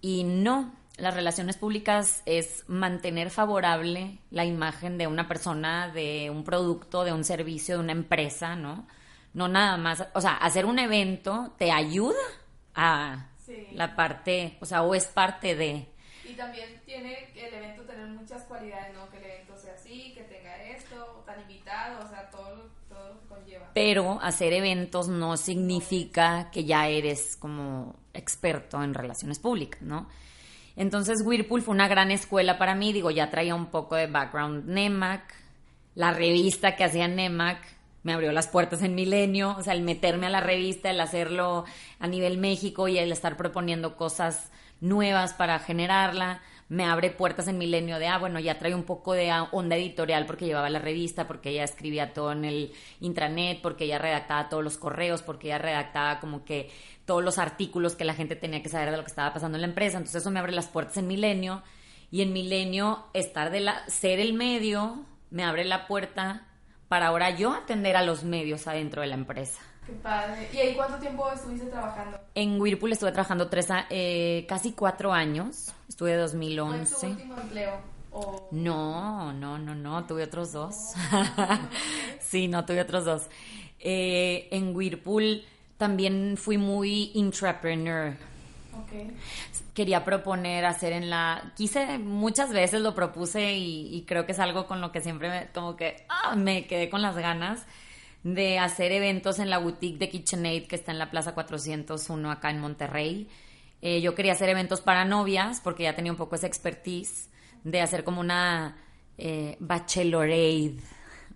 Y 0.00 0.24
no, 0.24 0.72
las 0.96 1.14
relaciones 1.14 1.58
públicas 1.58 2.22
es 2.24 2.64
mantener 2.68 3.30
favorable 3.30 4.18
la 4.30 4.44
imagen 4.44 4.96
de 4.96 5.06
una 5.06 5.28
persona, 5.28 5.88
de 5.88 6.30
un 6.30 6.44
producto, 6.44 7.04
de 7.04 7.12
un 7.12 7.24
servicio, 7.24 7.76
de 7.76 7.82
una 7.82 7.92
empresa, 7.92 8.56
¿no? 8.56 8.86
No 9.34 9.48
nada 9.48 9.76
más, 9.76 10.06
o 10.14 10.20
sea, 10.22 10.36
hacer 10.36 10.64
un 10.64 10.78
evento 10.78 11.52
te 11.58 11.70
ayuda 11.72 12.16
a 12.74 13.28
la 13.72 13.94
parte, 13.94 14.56
o 14.60 14.64
sea, 14.64 14.82
o 14.82 14.94
es 14.94 15.06
parte 15.06 15.54
de... 15.54 15.86
Y 16.24 16.32
también 16.32 16.80
tiene 16.86 17.28
el 17.34 17.52
evento 17.52 17.82
tener 17.82 18.06
muchas 18.08 18.44
cualidades, 18.44 18.94
¿no? 18.94 19.10
Que 19.10 19.18
el 19.18 19.24
evento 19.24 19.56
sea 19.58 19.74
así, 19.74 20.14
que 20.14 20.22
tenga 20.22 20.56
o 22.02 22.08
sea, 22.08 22.30
todo, 22.30 22.56
lo 22.90 23.28
conlleva. 23.28 23.70
Pero 23.74 24.18
hacer 24.22 24.52
eventos 24.52 25.08
no 25.08 25.36
significa 25.36 26.50
que 26.50 26.64
ya 26.64 26.88
eres 26.88 27.36
como 27.36 27.96
experto 28.14 28.82
en 28.82 28.94
relaciones 28.94 29.38
públicas, 29.38 29.82
¿no? 29.82 30.08
Entonces 30.76 31.22
Whirlpool 31.24 31.62
fue 31.62 31.74
una 31.74 31.88
gran 31.88 32.10
escuela 32.10 32.58
para 32.58 32.74
mí, 32.74 32.92
digo, 32.92 33.10
ya 33.10 33.30
traía 33.30 33.54
un 33.54 33.66
poco 33.66 33.96
de 33.96 34.06
background 34.06 34.66
NEMAC, 34.66 35.34
la 35.94 36.12
revista 36.12 36.76
que 36.76 36.84
hacía 36.84 37.08
NEMAC 37.08 37.58
me 38.02 38.12
abrió 38.12 38.30
las 38.30 38.46
puertas 38.46 38.82
en 38.82 38.94
Milenio, 38.94 39.56
o 39.58 39.62
sea, 39.62 39.72
el 39.72 39.82
meterme 39.82 40.26
a 40.26 40.30
la 40.30 40.40
revista, 40.40 40.90
el 40.90 41.00
hacerlo 41.00 41.64
a 41.98 42.06
nivel 42.06 42.38
México 42.38 42.86
y 42.86 42.98
el 42.98 43.10
estar 43.10 43.36
proponiendo 43.36 43.96
cosas 43.96 44.52
nuevas 44.80 45.32
para 45.34 45.58
generarla, 45.58 46.40
me 46.68 46.84
abre 46.84 47.10
puertas 47.10 47.46
en 47.48 47.58
Milenio 47.58 47.98
de, 47.98 48.08
ah, 48.08 48.18
bueno, 48.18 48.40
ya 48.40 48.58
trae 48.58 48.74
un 48.74 48.82
poco 48.82 49.12
de 49.12 49.30
onda 49.52 49.76
editorial 49.76 50.26
porque 50.26 50.46
llevaba 50.46 50.68
la 50.68 50.80
revista, 50.80 51.28
porque 51.28 51.50
ella 51.50 51.64
escribía 51.64 52.12
todo 52.12 52.32
en 52.32 52.44
el 52.44 52.72
intranet, 53.00 53.60
porque 53.62 53.84
ella 53.84 53.98
redactaba 53.98 54.48
todos 54.48 54.64
los 54.64 54.76
correos, 54.76 55.22
porque 55.22 55.48
ella 55.48 55.58
redactaba 55.58 56.18
como 56.18 56.44
que 56.44 56.70
todos 57.04 57.22
los 57.22 57.38
artículos 57.38 57.94
que 57.94 58.04
la 58.04 58.14
gente 58.14 58.34
tenía 58.34 58.62
que 58.62 58.68
saber 58.68 58.90
de 58.90 58.96
lo 58.96 59.04
que 59.04 59.10
estaba 59.10 59.32
pasando 59.32 59.56
en 59.56 59.62
la 59.62 59.68
empresa. 59.68 59.98
Entonces 59.98 60.22
eso 60.22 60.30
me 60.30 60.40
abre 60.40 60.52
las 60.52 60.66
puertas 60.66 60.96
en 60.96 61.06
Milenio 61.06 61.62
y 62.10 62.22
en 62.22 62.32
Milenio 62.32 63.06
estar 63.14 63.50
de 63.50 63.60
la, 63.60 63.88
ser 63.88 64.18
el 64.18 64.34
medio 64.34 65.04
me 65.30 65.44
abre 65.44 65.64
la 65.64 65.86
puerta 65.86 66.46
para 66.88 67.08
ahora 67.08 67.30
yo 67.30 67.52
atender 67.52 67.96
a 67.96 68.02
los 68.02 68.24
medios 68.24 68.66
adentro 68.66 69.02
de 69.02 69.08
la 69.08 69.14
empresa. 69.14 69.60
Qué 69.86 69.92
padre. 69.92 70.48
¿Y 70.52 70.56
ahí 70.58 70.74
cuánto 70.74 70.98
tiempo 70.98 71.30
estuviste 71.32 71.66
trabajando? 71.66 72.18
En 72.34 72.60
Whirlpool 72.60 72.92
estuve 72.92 73.12
trabajando 73.12 73.48
tres, 73.48 73.68
eh, 73.90 74.44
casi 74.48 74.72
cuatro 74.72 75.12
años. 75.12 75.72
Estuve 75.88 76.12
de 76.12 76.18
2011. 76.18 76.86
¿Fue 76.86 77.08
tu 77.08 77.14
último 77.14 77.40
empleo? 77.40 77.96
No, 78.50 79.32
no, 79.32 79.58
no, 79.58 79.74
no. 79.74 80.04
Tuve 80.06 80.24
otros 80.24 80.52
dos. 80.52 80.94
sí, 82.20 82.48
no, 82.48 82.64
tuve 82.64 82.80
otros 82.80 83.04
dos. 83.04 83.22
Eh, 83.78 84.48
en 84.50 84.74
Whirlpool 84.74 85.44
también 85.76 86.36
fui 86.36 86.58
muy 86.58 87.12
intrapreneur. 87.14 88.14
Okay. 88.84 89.16
Quería 89.72 90.04
proponer 90.04 90.64
hacer 90.64 90.92
en 90.92 91.10
la... 91.10 91.52
Quise, 91.56 91.98
muchas 91.98 92.52
veces 92.52 92.80
lo 92.80 92.94
propuse 92.94 93.54
y, 93.54 94.04
creo 94.06 94.26
que 94.26 94.32
es 94.32 94.38
algo 94.40 94.66
con 94.66 94.80
lo 94.80 94.90
que 94.90 95.00
siempre 95.00 95.28
me, 95.28 95.48
como 95.52 95.76
que 95.76 96.06
ah, 96.08 96.34
me 96.34 96.66
quedé 96.66 96.90
con 96.90 97.02
las 97.02 97.16
ganas 97.16 97.66
de 98.26 98.58
hacer 98.58 98.90
eventos 98.90 99.38
en 99.38 99.50
la 99.50 99.58
boutique 99.58 99.98
de 99.98 100.08
KitchenAid 100.08 100.66
que 100.66 100.74
está 100.74 100.90
en 100.90 100.98
la 100.98 101.12
Plaza 101.12 101.32
401 101.32 102.28
acá 102.32 102.50
en 102.50 102.58
Monterrey. 102.58 103.28
Eh, 103.82 104.00
yo 104.00 104.16
quería 104.16 104.32
hacer 104.32 104.48
eventos 104.48 104.80
para 104.80 105.04
novias 105.04 105.60
porque 105.60 105.84
ya 105.84 105.94
tenía 105.94 106.10
un 106.10 106.18
poco 106.18 106.34
esa 106.34 106.48
expertise 106.48 107.30
de 107.62 107.80
hacer 107.80 108.02
como 108.02 108.20
una 108.20 108.78
eh, 109.16 109.56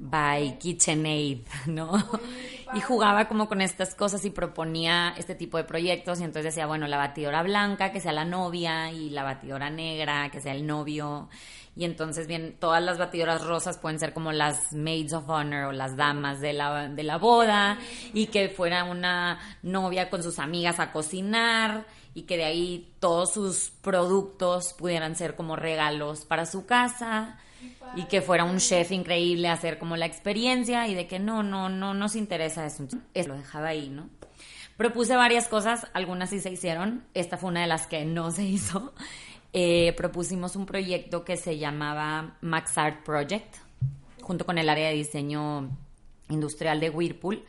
by 0.00 0.58
KitchenAid, 0.58 1.42
¿no? 1.66 1.92
Y 2.74 2.80
jugaba 2.80 3.28
como 3.28 3.48
con 3.48 3.60
estas 3.60 3.94
cosas 3.94 4.24
y 4.24 4.30
proponía 4.30 5.14
este 5.18 5.34
tipo 5.34 5.58
de 5.58 5.64
proyectos 5.64 6.20
y 6.20 6.24
entonces 6.24 6.54
decía, 6.54 6.66
bueno, 6.66 6.86
la 6.86 6.96
batidora 6.96 7.42
blanca 7.42 7.92
que 7.92 8.00
sea 8.00 8.12
la 8.12 8.24
novia 8.24 8.90
y 8.90 9.10
la 9.10 9.22
batidora 9.22 9.68
negra 9.70 10.30
que 10.30 10.40
sea 10.40 10.54
el 10.54 10.66
novio 10.66 11.28
y 11.76 11.84
entonces 11.84 12.26
bien 12.26 12.56
todas 12.58 12.82
las 12.82 12.98
batidoras 12.98 13.44
rosas 13.44 13.78
pueden 13.78 13.98
ser 13.98 14.12
como 14.12 14.32
las 14.32 14.72
maids 14.72 15.12
of 15.12 15.28
honor 15.28 15.66
o 15.66 15.72
las 15.72 15.96
damas 15.96 16.40
de 16.40 16.52
la, 16.52 16.88
de 16.88 17.02
la 17.02 17.18
boda 17.18 17.78
y 18.12 18.26
que 18.26 18.48
fuera 18.48 18.84
una 18.84 19.38
novia 19.62 20.10
con 20.10 20.22
sus 20.22 20.38
amigas 20.38 20.80
a 20.80 20.92
cocinar 20.92 21.86
y 22.14 22.22
que 22.22 22.36
de 22.36 22.44
ahí 22.44 22.92
todos 22.98 23.32
sus 23.34 23.70
productos 23.82 24.74
pudieran 24.74 25.14
ser 25.14 25.36
como 25.36 25.56
regalos 25.56 26.24
para 26.24 26.46
su 26.46 26.66
casa 26.66 27.38
y 27.96 28.04
que 28.04 28.20
fuera 28.20 28.44
un 28.44 28.58
chef 28.58 28.92
increíble 28.92 29.48
hacer 29.48 29.78
como 29.78 29.96
la 29.96 30.06
experiencia 30.06 30.86
y 30.88 30.94
de 30.94 31.06
que 31.06 31.18
no, 31.18 31.42
no, 31.42 31.68
no 31.68 31.94
nos 31.94 32.16
interesa 32.16 32.66
eso. 32.66 32.86
Eso 33.14 33.28
lo 33.28 33.36
dejaba 33.36 33.68
ahí, 33.68 33.88
¿no? 33.88 34.08
Propuse 34.76 35.14
varias 35.14 35.46
cosas, 35.48 35.86
algunas 35.92 36.30
sí 36.30 36.40
se 36.40 36.50
hicieron, 36.50 37.04
esta 37.12 37.36
fue 37.36 37.50
una 37.50 37.60
de 37.60 37.66
las 37.66 37.86
que 37.86 38.06
no 38.06 38.30
se 38.30 38.44
hizo 38.44 38.94
eh, 39.52 39.92
propusimos 39.96 40.56
un 40.56 40.64
proyecto 40.64 41.24
que 41.24 41.36
se 41.36 41.58
llamaba 41.58 42.36
Max 42.40 42.78
Art 42.78 43.04
Project, 43.04 43.56
junto 44.22 44.46
con 44.46 44.56
el 44.56 44.68
área 44.68 44.88
de 44.88 44.94
diseño 44.94 45.68
industrial 46.30 46.80
de 46.80 46.88
Whirlpool. 46.90 47.44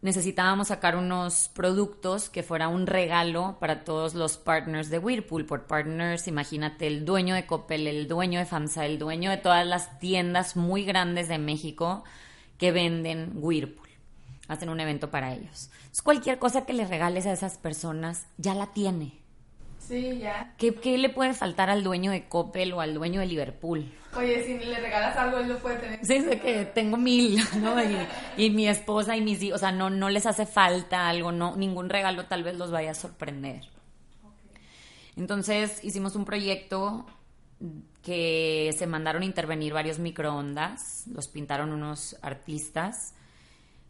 Necesitábamos 0.00 0.68
sacar 0.68 0.94
unos 0.94 1.48
productos 1.48 2.30
que 2.30 2.44
fuera 2.44 2.68
un 2.68 2.86
regalo 2.86 3.56
para 3.58 3.82
todos 3.82 4.14
los 4.14 4.38
partners 4.38 4.90
de 4.90 4.98
Whirlpool. 4.98 5.44
Por 5.44 5.66
partners, 5.66 6.28
imagínate 6.28 6.86
el 6.86 7.04
dueño 7.04 7.34
de 7.34 7.46
Coppel, 7.46 7.88
el 7.88 8.06
dueño 8.06 8.38
de 8.38 8.46
FAMSA, 8.46 8.86
el 8.86 9.00
dueño 9.00 9.30
de 9.30 9.38
todas 9.38 9.66
las 9.66 9.98
tiendas 9.98 10.54
muy 10.54 10.84
grandes 10.84 11.26
de 11.26 11.38
México 11.38 12.04
que 12.58 12.70
venden 12.70 13.32
Whirlpool. 13.34 13.88
Hacen 14.46 14.68
un 14.68 14.78
evento 14.78 15.10
para 15.10 15.34
ellos. 15.34 15.68
cualquier 16.04 16.38
cosa 16.38 16.64
que 16.64 16.74
le 16.74 16.86
regales 16.86 17.26
a 17.26 17.32
esas 17.32 17.58
personas 17.58 18.26
ya 18.36 18.54
la 18.54 18.68
tiene 18.68 19.27
Sí, 19.88 20.18
ya. 20.18 20.52
¿Qué, 20.58 20.98
le 20.98 21.08
puede 21.08 21.32
faltar 21.32 21.70
al 21.70 21.82
dueño 21.82 22.10
de 22.10 22.28
Coppel 22.28 22.74
o 22.74 22.80
al 22.80 22.92
dueño 22.92 23.20
de 23.20 23.26
Liverpool? 23.26 23.90
Oye, 24.16 24.44
si 24.44 24.58
le 24.58 24.78
regalas 24.78 25.16
algo, 25.16 25.38
él 25.38 25.48
lo 25.48 25.58
puede 25.58 25.76
tener. 25.76 26.04
Sí, 26.04 26.20
sé 26.20 26.38
que 26.38 26.66
tengo 26.66 26.98
mil, 26.98 27.40
¿no? 27.62 27.74
Y, 28.36 28.50
mi 28.50 28.68
esposa 28.68 29.16
y 29.16 29.22
mis 29.22 29.42
hijos, 29.42 29.56
o 29.56 29.60
sea, 29.60 29.72
no, 29.72 29.88
no 29.88 30.10
les 30.10 30.26
hace 30.26 30.44
falta 30.44 31.08
algo, 31.08 31.32
no, 31.32 31.56
ningún 31.56 31.88
regalo 31.88 32.26
tal 32.26 32.42
vez 32.42 32.56
los 32.58 32.70
vaya 32.70 32.90
a 32.90 32.94
sorprender. 32.94 33.62
Entonces 35.16 35.82
hicimos 35.82 36.14
un 36.16 36.24
proyecto 36.26 37.06
que 38.02 38.74
se 38.76 38.86
mandaron 38.86 39.22
a 39.22 39.24
intervenir 39.24 39.72
varios 39.72 39.98
microondas, 39.98 41.06
los 41.08 41.28
pintaron 41.28 41.72
unos 41.72 42.16
artistas 42.22 43.14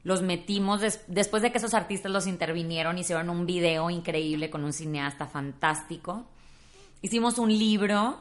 los 0.05 0.23
metimos 0.23 0.81
después 1.07 1.43
de 1.43 1.53
que 1.53 1.59
esos 1.59 1.75
artistas 1.75 2.11
los 2.11 2.27
intervinieron, 2.27 2.99
hicieron 2.99 3.31
un 3.31 3.47
video 3.47 3.91
increíble 3.91 4.51
con 4.51 4.65
un 4.65 4.73
cineasta 4.73 5.27
fantástico. 5.27 6.27
Hicimos 7.03 7.39
un 7.39 7.51
libro, 7.51 8.19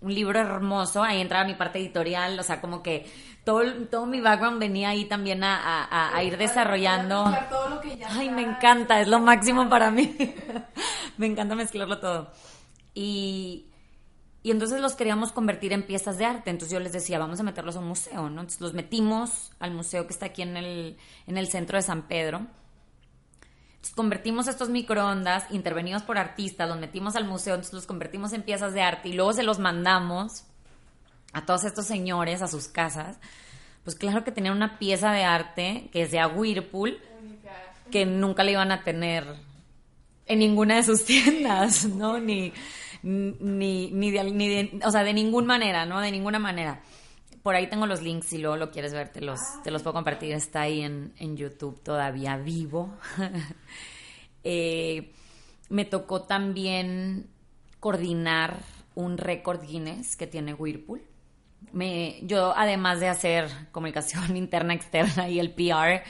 un 0.00 0.14
libro 0.14 0.38
hermoso, 0.38 1.02
ahí 1.02 1.20
entraba 1.20 1.44
mi 1.44 1.54
parte 1.54 1.78
editorial, 1.78 2.38
o 2.38 2.42
sea, 2.42 2.60
como 2.60 2.82
que 2.82 3.10
todo, 3.44 3.62
todo 3.90 4.06
mi 4.06 4.20
background 4.20 4.58
venía 4.58 4.90
ahí 4.90 5.06
también 5.06 5.42
a, 5.44 6.14
a 6.14 6.22
ir 6.22 6.36
desarrollando. 6.36 7.24
Ay, 8.08 8.30
me 8.30 8.42
encanta, 8.42 9.00
es 9.00 9.08
lo 9.08 9.20
máximo 9.20 9.68
para 9.68 9.90
mí. 9.90 10.16
me 11.16 11.26
encanta 11.26 11.54
mezclarlo 11.54 11.98
todo. 11.98 12.32
Y, 12.94 13.69
y 14.42 14.50
entonces 14.50 14.80
los 14.80 14.94
queríamos 14.94 15.32
convertir 15.32 15.72
en 15.72 15.82
piezas 15.82 16.16
de 16.16 16.24
arte. 16.24 16.50
Entonces 16.50 16.72
yo 16.72 16.80
les 16.80 16.92
decía, 16.92 17.18
vamos 17.18 17.40
a 17.40 17.42
meterlos 17.42 17.76
a 17.76 17.80
un 17.80 17.88
museo, 17.88 18.30
¿no? 18.30 18.40
Entonces 18.40 18.60
los 18.60 18.72
metimos 18.72 19.52
al 19.58 19.72
museo 19.72 20.06
que 20.06 20.14
está 20.14 20.26
aquí 20.26 20.42
en 20.42 20.56
el, 20.56 20.96
en 21.26 21.36
el 21.36 21.48
centro 21.48 21.76
de 21.76 21.82
San 21.82 22.08
Pedro. 22.08 22.46
Entonces 23.80 23.94
convertimos 23.94 24.48
estos 24.48 24.70
microondas, 24.70 25.44
intervenimos 25.50 26.02
por 26.02 26.16
artistas, 26.18 26.68
los 26.68 26.78
metimos 26.78 27.16
al 27.16 27.26
museo, 27.26 27.54
entonces 27.54 27.74
los 27.74 27.86
convertimos 27.86 28.32
en 28.32 28.42
piezas 28.42 28.72
de 28.72 28.82
arte 28.82 29.08
y 29.08 29.12
luego 29.12 29.32
se 29.32 29.42
los 29.42 29.58
mandamos 29.58 30.44
a 31.32 31.44
todos 31.44 31.64
estos 31.64 31.86
señores 31.86 32.42
a 32.42 32.48
sus 32.48 32.68
casas. 32.68 33.18
Pues 33.84 33.96
claro 33.96 34.24
que 34.24 34.32
tenían 34.32 34.56
una 34.56 34.78
pieza 34.78 35.12
de 35.12 35.24
arte 35.24 35.88
que 35.92 36.02
es 36.02 36.10
de 36.10 36.24
Whirlpool, 36.24 36.98
que 37.90 38.06
nunca 38.06 38.44
le 38.44 38.52
iban 38.52 38.72
a 38.72 38.84
tener 38.84 39.24
en 40.26 40.38
ninguna 40.38 40.76
de 40.76 40.82
sus 40.82 41.04
tiendas, 41.06 41.84
¿no? 41.84 42.18
Ni 42.18 42.52
ni, 43.02 43.90
ni, 43.90 44.10
de, 44.10 44.24
ni 44.24 44.80
o 44.84 44.90
sea, 44.90 45.02
de 45.02 45.14
ninguna 45.14 45.46
manera, 45.46 45.86
¿no? 45.86 46.00
De 46.00 46.10
ninguna 46.10 46.38
manera. 46.38 46.82
Por 47.42 47.54
ahí 47.54 47.68
tengo 47.68 47.86
los 47.86 48.02
links 48.02 48.26
si 48.26 48.38
luego 48.38 48.56
lo 48.56 48.70
quieres 48.70 48.92
ver, 48.92 49.08
te 49.08 49.20
los, 49.20 49.40
te 49.64 49.70
los 49.70 49.82
puedo 49.82 49.94
compartir. 49.94 50.32
Está 50.32 50.62
ahí 50.62 50.82
en, 50.82 51.14
en 51.18 51.36
YouTube 51.36 51.82
todavía 51.82 52.36
vivo. 52.36 52.94
Eh, 54.42 55.12
me 55.68 55.84
tocó 55.84 56.22
también 56.22 57.28
coordinar 57.78 58.56
un 58.94 59.18
récord 59.18 59.60
Guinness 59.62 60.16
que 60.16 60.26
tiene 60.26 60.54
Whirlpool. 60.54 61.02
Me, 61.72 62.20
yo, 62.22 62.54
además 62.56 63.00
de 63.00 63.08
hacer 63.08 63.50
comunicación 63.70 64.36
interna, 64.38 64.74
externa 64.74 65.28
y 65.28 65.38
el 65.38 65.52
PR, 65.52 66.02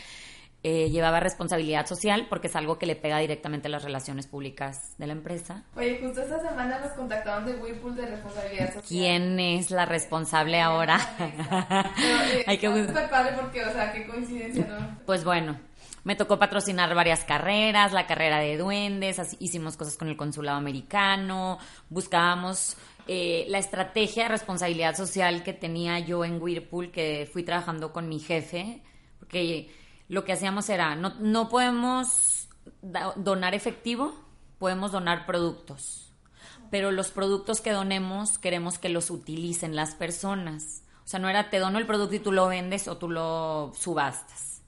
eh, 0.62 0.90
llevaba 0.90 1.20
responsabilidad 1.20 1.86
social 1.86 2.26
porque 2.28 2.48
es 2.48 2.56
algo 2.56 2.78
que 2.78 2.84
le 2.84 2.94
pega 2.94 3.18
directamente 3.18 3.68
a 3.68 3.70
las 3.70 3.82
relaciones 3.82 4.26
públicas 4.26 4.94
de 4.98 5.06
la 5.06 5.14
empresa. 5.14 5.64
Oye, 5.74 5.98
justo 6.02 6.20
esta 6.20 6.38
semana 6.40 6.78
nos 6.80 6.92
contactaron 6.92 7.46
de 7.46 7.54
Whirlpool 7.54 7.96
de 7.96 8.06
responsabilidad 8.06 8.66
social. 8.66 8.84
¿Quién 8.86 9.40
es 9.40 9.70
la 9.70 9.86
responsable 9.86 10.60
ahora? 10.60 10.98
Pero, 11.18 12.22
eh, 12.32 12.44
Hay 12.46 12.58
que 12.58 12.68
padre 12.68 13.32
porque, 13.40 13.64
o 13.64 13.72
sea, 13.72 13.90
qué 13.92 14.06
coincidencia, 14.06 14.66
¿no? 14.66 14.98
Pues 15.06 15.24
bueno, 15.24 15.58
me 16.04 16.14
tocó 16.14 16.38
patrocinar 16.38 16.94
varias 16.94 17.24
carreras, 17.24 17.92
la 17.92 18.06
carrera 18.06 18.38
de 18.38 18.56
duendes, 18.56 19.18
hicimos 19.38 19.76
cosas 19.76 19.96
con 19.96 20.08
el 20.08 20.16
consulado 20.16 20.58
americano, 20.58 21.58
buscábamos 21.88 22.76
eh, 23.06 23.46
la 23.48 23.58
estrategia 23.58 24.24
de 24.24 24.28
responsabilidad 24.28 24.94
social 24.94 25.42
que 25.42 25.52
tenía 25.52 25.98
yo 26.00 26.24
en 26.24 26.40
Whirlpool, 26.40 26.90
que 26.90 27.28
fui 27.32 27.42
trabajando 27.42 27.92
con 27.92 28.08
mi 28.08 28.18
jefe, 28.18 28.82
porque 29.18 29.79
lo 30.10 30.24
que 30.24 30.32
hacíamos 30.32 30.68
era, 30.68 30.96
no, 30.96 31.14
no 31.20 31.48
podemos 31.48 32.48
donar 32.82 33.54
efectivo, 33.54 34.12
podemos 34.58 34.90
donar 34.90 35.24
productos, 35.24 36.12
pero 36.68 36.90
los 36.90 37.12
productos 37.12 37.60
que 37.60 37.70
donemos 37.70 38.36
queremos 38.36 38.80
que 38.80 38.88
los 38.88 39.10
utilicen 39.10 39.76
las 39.76 39.94
personas. 39.94 40.82
O 41.04 41.08
sea, 41.08 41.20
no 41.20 41.28
era 41.28 41.48
te 41.48 41.60
dono 41.60 41.78
el 41.78 41.86
producto 41.86 42.16
y 42.16 42.18
tú 42.18 42.32
lo 42.32 42.48
vendes 42.48 42.88
o 42.88 42.96
tú 42.96 43.08
lo 43.08 43.72
subastas. 43.78 44.62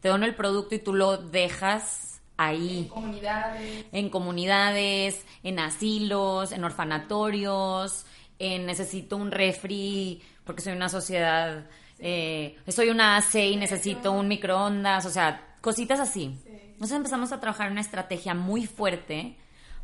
Te 0.00 0.08
dono 0.08 0.26
el 0.26 0.36
producto 0.36 0.76
y 0.76 0.78
tú 0.78 0.94
lo 0.94 1.16
dejas 1.16 2.20
ahí. 2.36 2.82
En 2.82 2.88
comunidades. 2.88 3.86
En 3.90 4.10
comunidades, 4.10 5.26
en 5.42 5.58
asilos, 5.58 6.52
en 6.52 6.62
orfanatorios, 6.62 8.06
en 8.38 8.64
necesito 8.66 9.16
un 9.16 9.32
refri 9.32 10.22
porque 10.44 10.62
soy 10.62 10.74
una 10.74 10.88
sociedad 10.88 11.66
eh, 12.06 12.58
soy 12.68 12.90
una 12.90 13.16
AC 13.16 13.36
y 13.36 13.56
necesito 13.56 14.12
un 14.12 14.28
microondas, 14.28 15.06
o 15.06 15.10
sea, 15.10 15.56
cositas 15.62 16.00
así. 16.00 16.38
Entonces 16.46 16.98
empezamos 16.98 17.32
a 17.32 17.40
trabajar 17.40 17.70
una 17.70 17.80
estrategia 17.80 18.34
muy 18.34 18.66
fuerte 18.66 19.38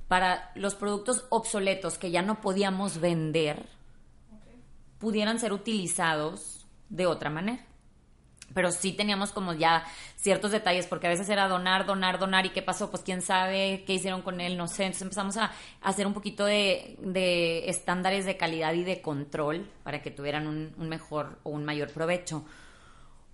para 0.06 0.52
los 0.54 0.74
productos 0.74 1.24
obsoletos 1.30 1.96
que 1.96 2.10
ya 2.10 2.20
no 2.20 2.42
podíamos 2.42 3.00
vender, 3.00 3.64
pudieran 4.98 5.38
ser 5.38 5.54
utilizados 5.54 6.66
de 6.90 7.06
otra 7.06 7.30
manera 7.30 7.69
pero 8.54 8.72
sí 8.72 8.92
teníamos 8.92 9.32
como 9.32 9.54
ya 9.54 9.84
ciertos 10.16 10.52
detalles, 10.52 10.86
porque 10.86 11.06
a 11.06 11.10
veces 11.10 11.28
era 11.28 11.48
donar, 11.48 11.86
donar, 11.86 12.18
donar, 12.18 12.46
y 12.46 12.50
qué 12.50 12.62
pasó, 12.62 12.90
pues 12.90 13.02
quién 13.02 13.22
sabe 13.22 13.84
qué 13.86 13.94
hicieron 13.94 14.22
con 14.22 14.40
él, 14.40 14.56
no 14.56 14.68
sé. 14.68 14.84
Entonces 14.84 15.02
empezamos 15.02 15.36
a 15.36 15.52
hacer 15.80 16.06
un 16.06 16.14
poquito 16.14 16.44
de, 16.44 17.64
estándares 17.68 18.24
de 18.24 18.36
calidad 18.36 18.74
y 18.74 18.84
de 18.84 19.00
control 19.00 19.68
para 19.82 20.02
que 20.02 20.10
tuvieran 20.10 20.46
un, 20.46 20.72
un, 20.76 20.88
mejor 20.88 21.38
o 21.42 21.50
un 21.50 21.64
mayor 21.64 21.90
provecho. 21.92 22.44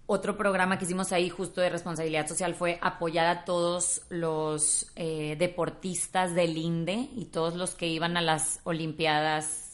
Otro 0.08 0.36
programa 0.36 0.78
que 0.78 0.84
hicimos 0.84 1.10
ahí 1.10 1.28
justo 1.28 1.60
de 1.60 1.68
responsabilidad 1.68 2.28
social 2.28 2.54
fue 2.54 2.78
apoyar 2.80 3.26
a 3.26 3.44
todos 3.44 4.02
los 4.08 4.92
eh, 4.94 5.34
deportistas 5.36 6.32
del 6.32 6.56
INDE 6.56 7.10
y 7.16 7.24
todos 7.24 7.56
los 7.56 7.74
que 7.74 7.88
iban 7.88 8.16
a 8.16 8.22
las 8.22 8.60
Olimpiadas 8.62 9.65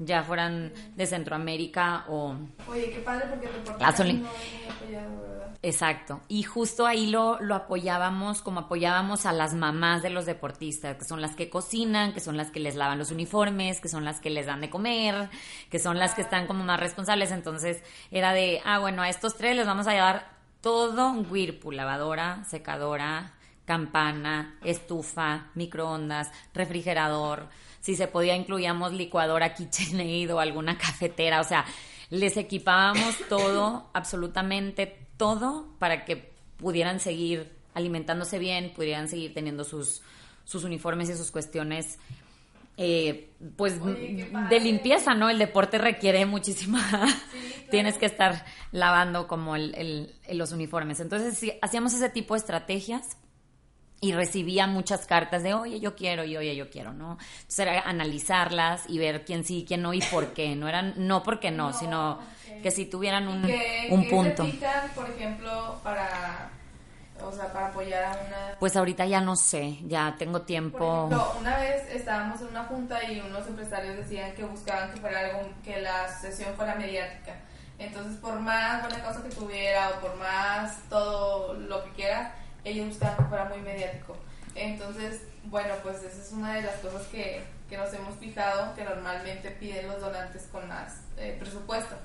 ya 0.00 0.22
fueran 0.22 0.72
de 0.96 1.06
Centroamérica 1.06 2.04
o... 2.08 2.34
Oye, 2.68 2.90
qué 2.90 3.00
padre 3.00 3.26
porque 3.28 3.46
el 3.46 4.22
no 4.22 4.28
apoyado, 4.70 5.20
¿verdad? 5.20 5.50
Exacto. 5.62 6.22
Y 6.26 6.42
justo 6.42 6.86
ahí 6.86 7.06
lo, 7.06 7.38
lo 7.40 7.54
apoyábamos 7.54 8.40
como 8.40 8.60
apoyábamos 8.60 9.26
a 9.26 9.32
las 9.32 9.52
mamás 9.52 10.02
de 10.02 10.08
los 10.08 10.24
deportistas, 10.24 10.96
que 10.96 11.04
son 11.04 11.20
las 11.20 11.36
que 11.36 11.50
cocinan, 11.50 12.14
que 12.14 12.20
son 12.20 12.38
las 12.38 12.50
que 12.50 12.60
les 12.60 12.76
lavan 12.76 12.98
los 12.98 13.10
uniformes, 13.10 13.78
que 13.80 13.90
son 13.90 14.06
las 14.06 14.20
que 14.20 14.30
les 14.30 14.46
dan 14.46 14.62
de 14.62 14.70
comer, 14.70 15.28
que 15.68 15.78
son 15.78 15.98
las 15.98 16.14
que 16.14 16.22
están 16.22 16.46
como 16.46 16.64
más 16.64 16.80
responsables. 16.80 17.30
Entonces 17.30 17.82
era 18.10 18.32
de, 18.32 18.62
ah, 18.64 18.78
bueno, 18.78 19.02
a 19.02 19.10
estos 19.10 19.36
tres 19.36 19.54
les 19.54 19.66
vamos 19.66 19.86
a 19.86 19.92
llevar 19.92 20.30
todo 20.62 21.10
un 21.10 21.30
Whirlpool, 21.30 21.76
lavadora, 21.76 22.42
secadora, 22.44 23.34
campana, 23.66 24.58
estufa, 24.64 25.50
microondas, 25.54 26.32
refrigerador 26.54 27.48
si 27.80 27.96
se 27.96 28.06
podía 28.06 28.36
incluíamos 28.36 28.92
licuadora, 28.92 29.54
KitchenAid 29.54 30.34
o 30.34 30.40
alguna 30.40 30.78
cafetera, 30.78 31.40
o 31.40 31.44
sea, 31.44 31.64
les 32.10 32.36
equipábamos 32.36 33.16
todo, 33.28 33.90
absolutamente 33.92 35.06
todo, 35.16 35.66
para 35.78 36.04
que 36.04 36.30
pudieran 36.56 37.00
seguir 37.00 37.52
alimentándose 37.74 38.38
bien, 38.38 38.72
pudieran 38.74 39.08
seguir 39.08 39.32
teniendo 39.32 39.64
sus, 39.64 40.02
sus 40.44 40.64
uniformes 40.64 41.08
y 41.08 41.16
sus 41.16 41.30
cuestiones 41.30 41.98
eh, 42.82 43.30
pues 43.56 43.78
de 43.84 44.60
limpieza, 44.60 45.14
¿no? 45.14 45.28
El 45.28 45.38
deporte 45.38 45.76
requiere 45.76 46.24
muchísima, 46.24 46.80
tienes 47.70 47.98
que 47.98 48.06
estar 48.06 48.46
lavando 48.72 49.28
como 49.28 49.54
el, 49.54 50.14
los 50.32 50.52
uniformes. 50.52 50.98
Entonces, 51.00 51.36
sí, 51.36 51.52
hacíamos 51.60 51.92
ese 51.92 52.08
tipo 52.08 52.32
de 52.34 52.38
estrategias 52.38 53.18
y 54.00 54.12
recibía 54.12 54.66
muchas 54.66 55.04
cartas 55.04 55.42
de, 55.42 55.52
oye, 55.52 55.78
yo 55.78 55.94
quiero, 55.94 56.24
y 56.24 56.36
oye, 56.36 56.56
yo 56.56 56.70
quiero, 56.70 56.92
¿no? 56.92 57.18
Entonces 57.20 57.58
era 57.58 57.80
analizarlas 57.82 58.84
y 58.88 58.98
ver 58.98 59.24
quién 59.24 59.44
sí, 59.44 59.64
quién 59.68 59.82
no 59.82 59.92
y 59.92 60.00
por 60.00 60.28
qué. 60.28 60.56
No 60.56 60.68
eran, 60.68 60.94
no 60.96 61.22
porque 61.22 61.50
no, 61.50 61.72
sino 61.74 62.18
que 62.62 62.70
si 62.70 62.86
tuvieran 62.86 63.28
un, 63.28 63.50
un 63.90 64.08
punto. 64.08 64.46
por 64.94 65.10
ejemplo, 65.10 65.78
para, 65.82 66.50
o 67.22 67.30
sea, 67.30 67.52
para 67.52 67.66
apoyar 67.68 68.04
a 68.04 68.10
una... 68.12 68.56
Pues 68.58 68.74
ahorita 68.74 69.04
ya 69.04 69.20
no 69.20 69.36
sé, 69.36 69.78
ya 69.86 70.14
tengo 70.18 70.42
tiempo. 70.42 71.10
una 71.38 71.58
vez 71.58 71.82
estábamos 71.90 72.40
en 72.40 72.48
una 72.48 72.64
junta 72.64 73.04
y 73.04 73.20
unos 73.20 73.46
empresarios 73.46 73.96
decían 73.98 74.32
que 74.32 74.44
buscaban 74.44 74.92
que 74.92 75.00
fuera 75.00 75.20
algo, 75.20 75.46
que 75.62 75.78
la 75.82 76.08
sesión 76.08 76.54
fuera 76.54 76.74
mediática. 76.74 77.36
Entonces, 77.78 78.16
por 78.18 78.40
más 78.40 78.82
buena 78.82 79.02
cosa 79.04 79.22
que 79.22 79.34
tuviera 79.34 79.90
o 79.90 80.00
por 80.00 80.16
más 80.16 80.78
todo 80.88 81.54
lo 81.54 81.84
que 81.84 81.90
quiera 81.92 82.34
buscaban 82.86 83.16
que 83.16 83.24
fuera 83.24 83.44
muy 83.46 83.58
mediático. 83.60 84.16
Entonces, 84.54 85.22
bueno, 85.44 85.74
pues 85.82 86.02
esa 86.02 86.22
es 86.22 86.32
una 86.32 86.54
de 86.54 86.62
las 86.62 86.76
cosas 86.76 87.06
que, 87.08 87.42
que 87.68 87.76
nos 87.76 87.92
hemos 87.94 88.16
fijado, 88.18 88.74
que 88.74 88.84
normalmente 88.84 89.50
piden 89.50 89.88
los 89.88 90.00
donantes 90.00 90.48
con 90.50 90.66
más 90.68 91.00
eh, 91.16 91.36
presupuesto. 91.38 91.96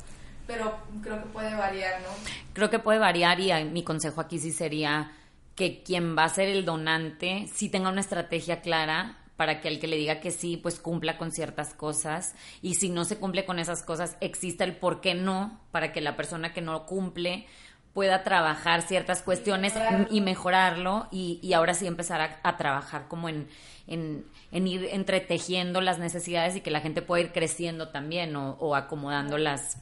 Pero 0.48 0.78
creo 1.02 1.24
que 1.24 1.30
puede 1.30 1.56
variar, 1.56 2.02
¿no? 2.02 2.10
Creo 2.54 2.70
que 2.70 2.80
puede 2.80 3.00
variar 3.00 3.40
y 3.40 3.52
mi 3.66 3.84
consejo 3.84 4.22
aquí 4.22 4.40
sí 4.40 4.52
sería 4.52 5.12
que 5.56 5.82
quien 5.82 6.16
va 6.16 6.26
a 6.26 6.30
ser 6.30 6.50
el 6.50 6.66
donante 6.66 7.48
sí 7.54 7.70
tenga 7.70 7.90
una 7.90 8.02
estrategia 8.02 8.62
clara 8.62 9.18
para 9.38 9.60
que 9.60 9.68
el 9.68 9.80
que 9.80 9.88
le 9.88 9.98
diga 9.98 10.20
que 10.20 10.32
sí, 10.32 10.58
pues 10.58 10.80
cumpla 10.80 11.18
con 11.18 11.32
ciertas 11.32 11.74
cosas. 11.74 12.36
Y 12.62 12.76
si 12.76 12.90
no 12.90 13.04
se 13.04 13.18
cumple 13.18 13.46
con 13.46 13.60
esas 13.60 13.84
cosas, 13.84 14.18
exista 14.22 14.64
el 14.64 14.78
por 14.78 15.02
qué 15.02 15.14
no, 15.14 15.60
para 15.72 15.92
que 15.92 16.02
la 16.02 16.16
persona 16.16 16.54
que 16.54 16.62
no 16.62 16.86
cumple 16.86 17.46
pueda 17.96 18.24
trabajar 18.24 18.82
ciertas 18.82 19.22
cuestiones 19.22 19.74
y 20.12 20.20
mejorarlo 20.20 21.08
y, 21.12 21.54
ahora 21.54 21.74
sí 21.74 21.88
empezar 21.88 22.40
a, 22.44 22.58
trabajar 22.58 23.08
como 23.08 23.30
en, 23.30 23.48
en, 23.88 24.68
ir 24.68 24.90
entretejiendo 24.92 25.80
las 25.80 25.98
necesidades 25.98 26.58
y 26.58 26.60
que 26.60 26.72
la 26.72 26.82
gente 26.82 27.02
pueda 27.02 27.24
ir 27.24 27.32
creciendo 27.32 27.88
también 27.88 28.36
o, 28.36 28.76
acomodando 28.76 29.38
las, 29.38 29.78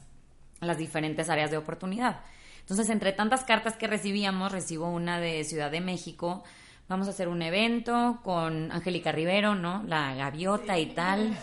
las 0.60 0.78
diferentes 0.78 1.28
áreas 1.28 1.50
de 1.50 1.56
oportunidad. 1.56 2.20
Entonces, 2.60 2.88
entre 2.88 3.10
tantas 3.10 3.42
cartas 3.42 3.74
que 3.74 3.88
recibíamos, 3.88 4.52
recibo 4.52 4.88
una 4.88 5.18
de 5.18 5.42
Ciudad 5.42 5.72
de 5.72 5.80
México. 5.80 6.44
Vamos 6.88 7.08
a 7.08 7.10
hacer 7.10 7.26
un 7.26 7.42
evento 7.42 8.20
con 8.22 8.70
Angélica 8.70 9.10
Rivero, 9.10 9.56
¿no? 9.56 9.82
La 9.88 10.14
gaviota 10.14 10.78
y 10.78 10.86
tal. 10.86 11.36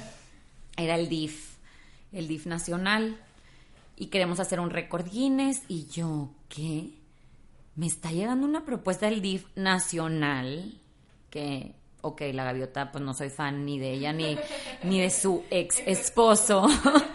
Era 0.78 0.96
el 0.96 1.10
DIF, 1.10 1.58
el 2.14 2.30
DIF 2.30 2.46
nacional 2.46 3.18
y 3.96 4.08
queremos 4.08 4.40
hacer 4.40 4.60
un 4.60 4.70
récord 4.70 5.10
Guinness. 5.10 5.64
Y 5.68 5.88
yo, 5.88 6.32
¿qué? 6.50 6.90
Me 7.76 7.88
está 7.88 8.12
llegando 8.12 8.46
una 8.46 8.66
propuesta 8.66 9.06
del 9.06 9.22
DIF 9.22 9.46
nacional 9.56 10.80
que, 11.30 11.74
ok, 12.02 12.22
la 12.34 12.44
gaviota, 12.44 12.92
pues 12.92 13.04
no 13.04 13.14
soy 13.14 13.30
fan 13.30 13.66
ni 13.66 13.80
de 13.80 13.94
ella 13.94 14.12
ni, 14.14 14.38
ni 14.84 15.00
de 15.00 15.10
su 15.10 15.44
ex 15.50 15.82
esposo, 15.86 16.68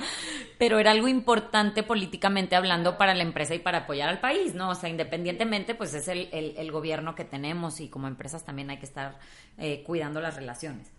pero 0.58 0.78
era 0.78 0.92
algo 0.92 1.08
importante 1.08 1.82
políticamente 1.82 2.56
hablando 2.56 2.96
para 2.96 3.14
la 3.14 3.22
empresa 3.22 3.54
y 3.54 3.58
para 3.58 3.78
apoyar 3.78 4.08
al 4.08 4.20
país, 4.20 4.54
¿no? 4.54 4.70
O 4.70 4.74
sea, 4.74 4.88
independientemente, 4.88 5.74
pues 5.74 5.92
es 5.92 6.08
el, 6.08 6.28
el, 6.32 6.72
gobierno 6.72 7.14
que 7.14 7.24
tenemos 7.24 7.80
y 7.80 7.88
como 7.88 8.08
empresas 8.08 8.44
también 8.44 8.70
hay 8.70 8.78
que 8.78 8.86
estar 8.86 9.18
eh, 9.58 9.82
cuidando 9.84 10.20
las 10.20 10.36
relaciones 10.36 10.90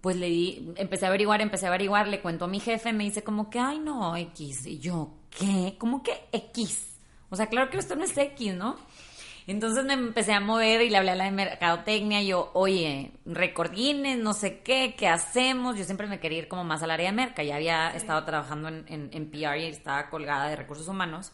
pues 0.00 0.16
le 0.16 0.26
di, 0.26 0.72
empecé 0.76 1.04
a 1.04 1.08
averiguar, 1.08 1.40
empecé 1.40 1.66
a 1.66 1.68
averiguar, 1.68 2.08
le 2.08 2.20
cuento 2.20 2.46
a 2.46 2.48
mi 2.48 2.60
jefe, 2.60 2.92
me 2.92 3.04
dice 3.04 3.22
como 3.22 3.50
que, 3.50 3.58
ay, 3.58 3.78
no, 3.78 4.16
X. 4.16 4.66
Y 4.66 4.78
yo, 4.78 5.14
¿qué? 5.30 5.76
¿Cómo 5.78 6.02
que 6.02 6.28
X? 6.32 6.96
O 7.28 7.36
sea, 7.36 7.46
claro 7.46 7.70
que 7.70 7.78
esto 7.78 7.96
no 7.96 8.04
es 8.04 8.16
X, 8.16 8.54
¿no? 8.54 8.76
Entonces 9.46 9.84
me 9.84 9.94
empecé 9.94 10.32
a 10.32 10.40
mover 10.40 10.80
y 10.82 10.90
le 10.90 10.96
hablé 10.96 11.10
a 11.10 11.16
la 11.16 11.24
de 11.24 11.32
mercadotecnia. 11.32 12.22
Yo, 12.22 12.50
oye, 12.54 13.12
recordines, 13.24 14.18
no 14.18 14.32
sé 14.32 14.60
qué, 14.60 14.94
¿qué 14.96 15.08
hacemos? 15.08 15.76
Yo 15.76 15.84
siempre 15.84 16.06
me 16.06 16.20
quería 16.20 16.38
ir 16.38 16.48
como 16.48 16.64
más 16.64 16.82
al 16.82 16.90
área 16.90 17.10
de 17.10 17.16
merca. 17.16 17.42
Ya 17.42 17.56
había 17.56 17.90
estado 17.90 18.24
trabajando 18.24 18.68
en, 18.68 18.84
en, 18.88 19.10
en 19.12 19.30
PR 19.30 19.58
y 19.58 19.66
estaba 19.66 20.08
colgada 20.08 20.48
de 20.48 20.56
recursos 20.56 20.86
humanos. 20.88 21.32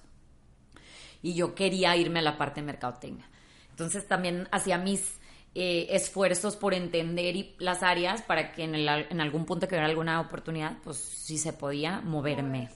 Y 1.23 1.35
yo 1.35 1.55
quería 1.55 1.97
irme 1.97 2.21
a 2.21 2.23
la 2.23 2.39
parte 2.39 2.61
de 2.61 2.67
mercadotecnia. 2.67 3.29
Entonces 3.71 4.07
también 4.07 4.49
hacía 4.51 4.79
mis 4.79 5.19
eh, 5.59 5.87
esfuerzos 5.97 6.55
por 6.55 6.75
entender 6.75 7.55
las 7.57 7.83
áreas 7.83 8.21
para 8.21 8.53
que 8.53 8.65
en, 8.65 9.21
algún 9.21 9.47
punto 9.47 9.67
que 9.67 9.75
hubiera 9.75 9.87
alguna 9.87 10.21
oportunidad, 10.21 10.77
pues 10.85 10.99
si 10.99 11.39
se 11.39 11.55
podía 11.55 12.03
moverme. 12.03 12.69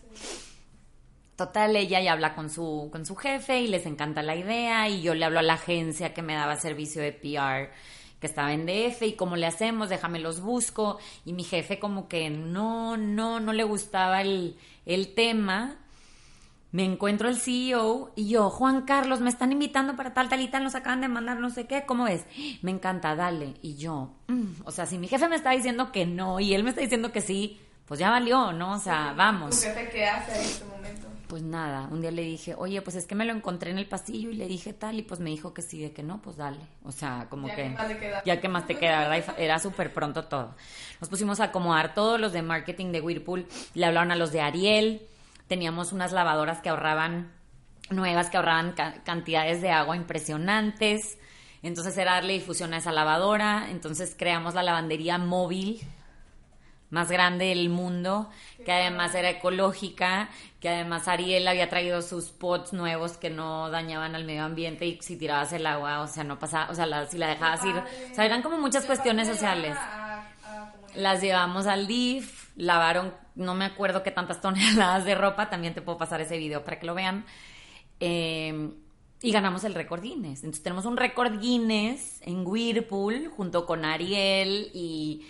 Total, 1.37 1.77
ella 1.77 2.01
ya 2.01 2.13
habla 2.13 2.35
con 2.35 2.49
su, 2.49 2.89
con 2.91 3.05
su 3.05 3.17
jefe 3.17 3.61
y 3.61 3.67
les 3.67 3.85
encanta 3.85 4.23
la 4.23 4.35
idea 4.35 4.89
y 4.89 5.03
yo 5.03 5.15
le 5.15 5.27
hablo 5.27 5.41
a 5.41 5.43
la 5.43 5.55
agencia 5.55 6.15
que 6.15 6.23
me 6.23 6.33
daba 6.33 6.57
servicio 6.57 7.03
de 7.03 7.13
PR 7.13 7.71
que 8.19 8.27
estaba 8.27 8.55
en 8.55 8.65
DF 8.65 9.03
y 9.03 9.13
cómo 9.13 9.37
le 9.37 9.47
hacemos, 9.47 9.91
déjame 9.91 10.19
los 10.19 10.41
busco 10.41 10.99
y 11.27 11.35
mi 11.35 11.45
jefe 11.45 11.79
como 11.79 12.09
que 12.09 12.31
no, 12.31 12.97
no, 12.97 13.41
no 13.41 13.53
le 13.53 13.65
gustaba 13.65 14.23
el, 14.23 14.57
el 14.87 15.13
tema. 15.13 15.77
Me 16.73 16.85
encuentro 16.85 17.29
el 17.29 17.37
CEO 17.37 18.13
y 18.15 18.29
yo, 18.29 18.49
Juan 18.49 18.83
Carlos, 18.83 19.21
me 19.21 19.29
están 19.31 19.51
invitando 19.51 19.97
para 19.97 20.15
tal, 20.15 20.29
tal 20.29 20.41
y 20.41 20.49
tal, 20.49 20.63
nos 20.63 20.75
acaban 20.77 21.01
de 21.01 21.09
mandar 21.09 21.39
no 21.41 21.51
sé 21.51 21.67
qué, 21.67 21.85
¿cómo 21.85 22.07
es? 22.07 22.25
Me 22.63 22.71
encanta, 22.71 23.17
dale. 23.17 23.55
Y 23.61 23.75
yo, 23.77 24.13
mm, 24.29 24.45
o 24.65 24.71
sea, 24.71 24.87
si 24.87 24.97
mi 24.99 25.09
jefe 25.09 25.29
me 25.29 25.37
está 25.37 25.51
diciendo 25.51 25.91
que 25.91 26.07
no 26.07 26.39
y 26.39 26.55
él 26.55 26.63
me 26.63 26.71
está 26.71 26.81
diciendo 26.81 27.11
que 27.11 27.21
sí, 27.23 27.61
pues 27.87 27.99
ya 27.99 28.11
valió, 28.11 28.53
¿no? 28.53 28.75
O 28.75 28.79
sea, 28.79 29.13
vamos. 29.17 29.51
¿Tu 29.61 29.67
jefe 29.67 29.89
qué 29.91 30.07
hace 30.07 30.33
en 30.39 30.45
este 30.45 30.65
momento? 30.65 31.09
Pues 31.27 31.43
nada, 31.43 31.89
un 31.93 32.01
día 32.01 32.11
le 32.11 32.23
dije, 32.23 32.55
oye, 32.57 32.83
pues 32.83 32.97
es 32.97 33.07
que 33.07 33.15
me 33.15 33.25
lo 33.25 33.33
encontré 33.33 33.71
en 33.71 33.79
el 33.79 33.87
pasillo 33.87 34.31
y 34.31 34.35
le 34.35 34.47
dije 34.49 34.73
tal, 34.73 34.99
y 34.99 35.03
pues 35.03 35.21
me 35.21 35.31
dijo 35.31 35.55
que 35.55 35.63
sí, 35.63 35.81
de 35.81 35.93
que 35.93 36.03
no, 36.03 36.21
pues 36.23 36.37
dale. 36.37 36.59
O 36.85 36.91
sea, 36.93 37.27
como 37.31 37.47
Ya 37.49 37.55
que. 37.57 37.63
que 37.65 37.71
más 37.71 37.89
le 37.89 37.99
queda. 37.99 38.23
Ya 38.25 38.41
que 38.41 38.49
más 38.49 38.67
te 38.67 38.77
queda, 38.79 39.09
¿verdad? 39.09 39.35
Y 39.39 39.43
Era 39.43 39.59
súper 39.61 39.93
pronto 39.93 40.25
todo. 40.25 40.55
Nos 41.01 41.09
pusimos 41.09 41.39
a 41.41 41.45
acomodar 41.45 41.95
todos 41.95 42.21
los 42.21 42.33
de 42.33 42.43
marketing 42.43 42.91
de 42.93 43.01
Whirlpool, 43.01 43.47
le 43.75 43.87
hablaron 43.87 44.11
a 44.11 44.17
los 44.17 44.33
de 44.33 44.41
Ariel, 44.41 45.03
teníamos 45.51 45.93
unas 45.93 46.13
lavadoras 46.13 46.63
que 46.63 46.69
ahorraban, 46.71 47.33
nuevas 47.91 48.31
que 48.31 48.37
ahorraban 48.39 48.71
ca- 48.73 49.03
cantidades 49.05 49.61
de 49.61 49.71
agua 49.73 49.97
impresionantes. 49.97 51.19
Entonces 51.63 51.99
era 51.99 52.13
darle 52.15 52.35
difusión 52.35 52.73
a 52.73 52.77
esa 52.79 52.93
lavadora. 52.93 53.67
Entonces 53.71 54.15
creamos 54.17 54.55
la 54.55 54.63
lavandería 54.63 55.19
móvil 55.19 55.81
más 56.91 57.09
grande 57.11 57.47
del 57.47 57.69
mundo, 57.69 58.29
que 58.65 58.73
además 58.73 59.15
era 59.15 59.31
ecológica, 59.31 60.29
que 60.61 60.69
además 60.69 61.07
Ariel 61.09 61.47
había 61.47 61.69
traído 61.69 62.01
sus 62.03 62.31
pots 62.31 62.73
nuevos 62.73 63.17
que 63.17 63.31
no 63.31 63.71
dañaban 63.71 64.15
al 64.17 64.25
medio 64.25 64.45
ambiente 64.45 64.87
y 64.87 64.99
si 65.01 65.17
tirabas 65.17 65.53
el 65.53 65.67
agua, 65.67 66.01
o 66.01 66.07
sea, 66.09 66.25
no 66.25 66.39
pasaba, 66.41 66.69
o 66.71 66.75
sea, 66.75 66.87
la- 66.87 67.07
si 67.07 67.17
la 67.19 67.29
dejabas 67.29 67.65
ir, 67.65 67.77
o 67.77 68.15
sea, 68.15 68.25
eran 68.25 68.43
como 68.43 68.59
muchas 68.59 68.87
cuestiones 68.87 69.29
sociales. 69.29 69.77
Las 70.97 71.21
llevamos 71.21 71.67
al 71.69 71.87
DIF, 71.87 72.51
lavaron, 72.57 73.15
no 73.41 73.55
me 73.55 73.65
acuerdo 73.65 74.03
qué 74.03 74.11
tantas 74.11 74.41
toneladas 74.43 75.05
de 75.05 75.15
ropa, 75.15 75.51
también 75.51 75.75
te 75.75 75.83
puedo 75.83 75.99
pasar 75.99 76.21
ese 76.21 76.39
video 76.39 76.65
para 76.65 76.79
que 76.79 76.87
lo 76.87 76.95
vean. 76.95 77.25
Eh, 77.99 78.71
y 79.23 79.33
ganamos 79.33 79.65
el 79.65 79.75
récord 79.75 80.03
Guinness. 80.03 80.41
Entonces 80.41 80.63
tenemos 80.63 80.87
un 80.87 80.97
récord 80.97 81.39
Guinness 81.41 82.21
en 82.23 82.47
Whirlpool 82.47 83.29
junto 83.29 83.67
con 83.67 83.85
Ariel 83.85 84.71
y, 84.73 85.27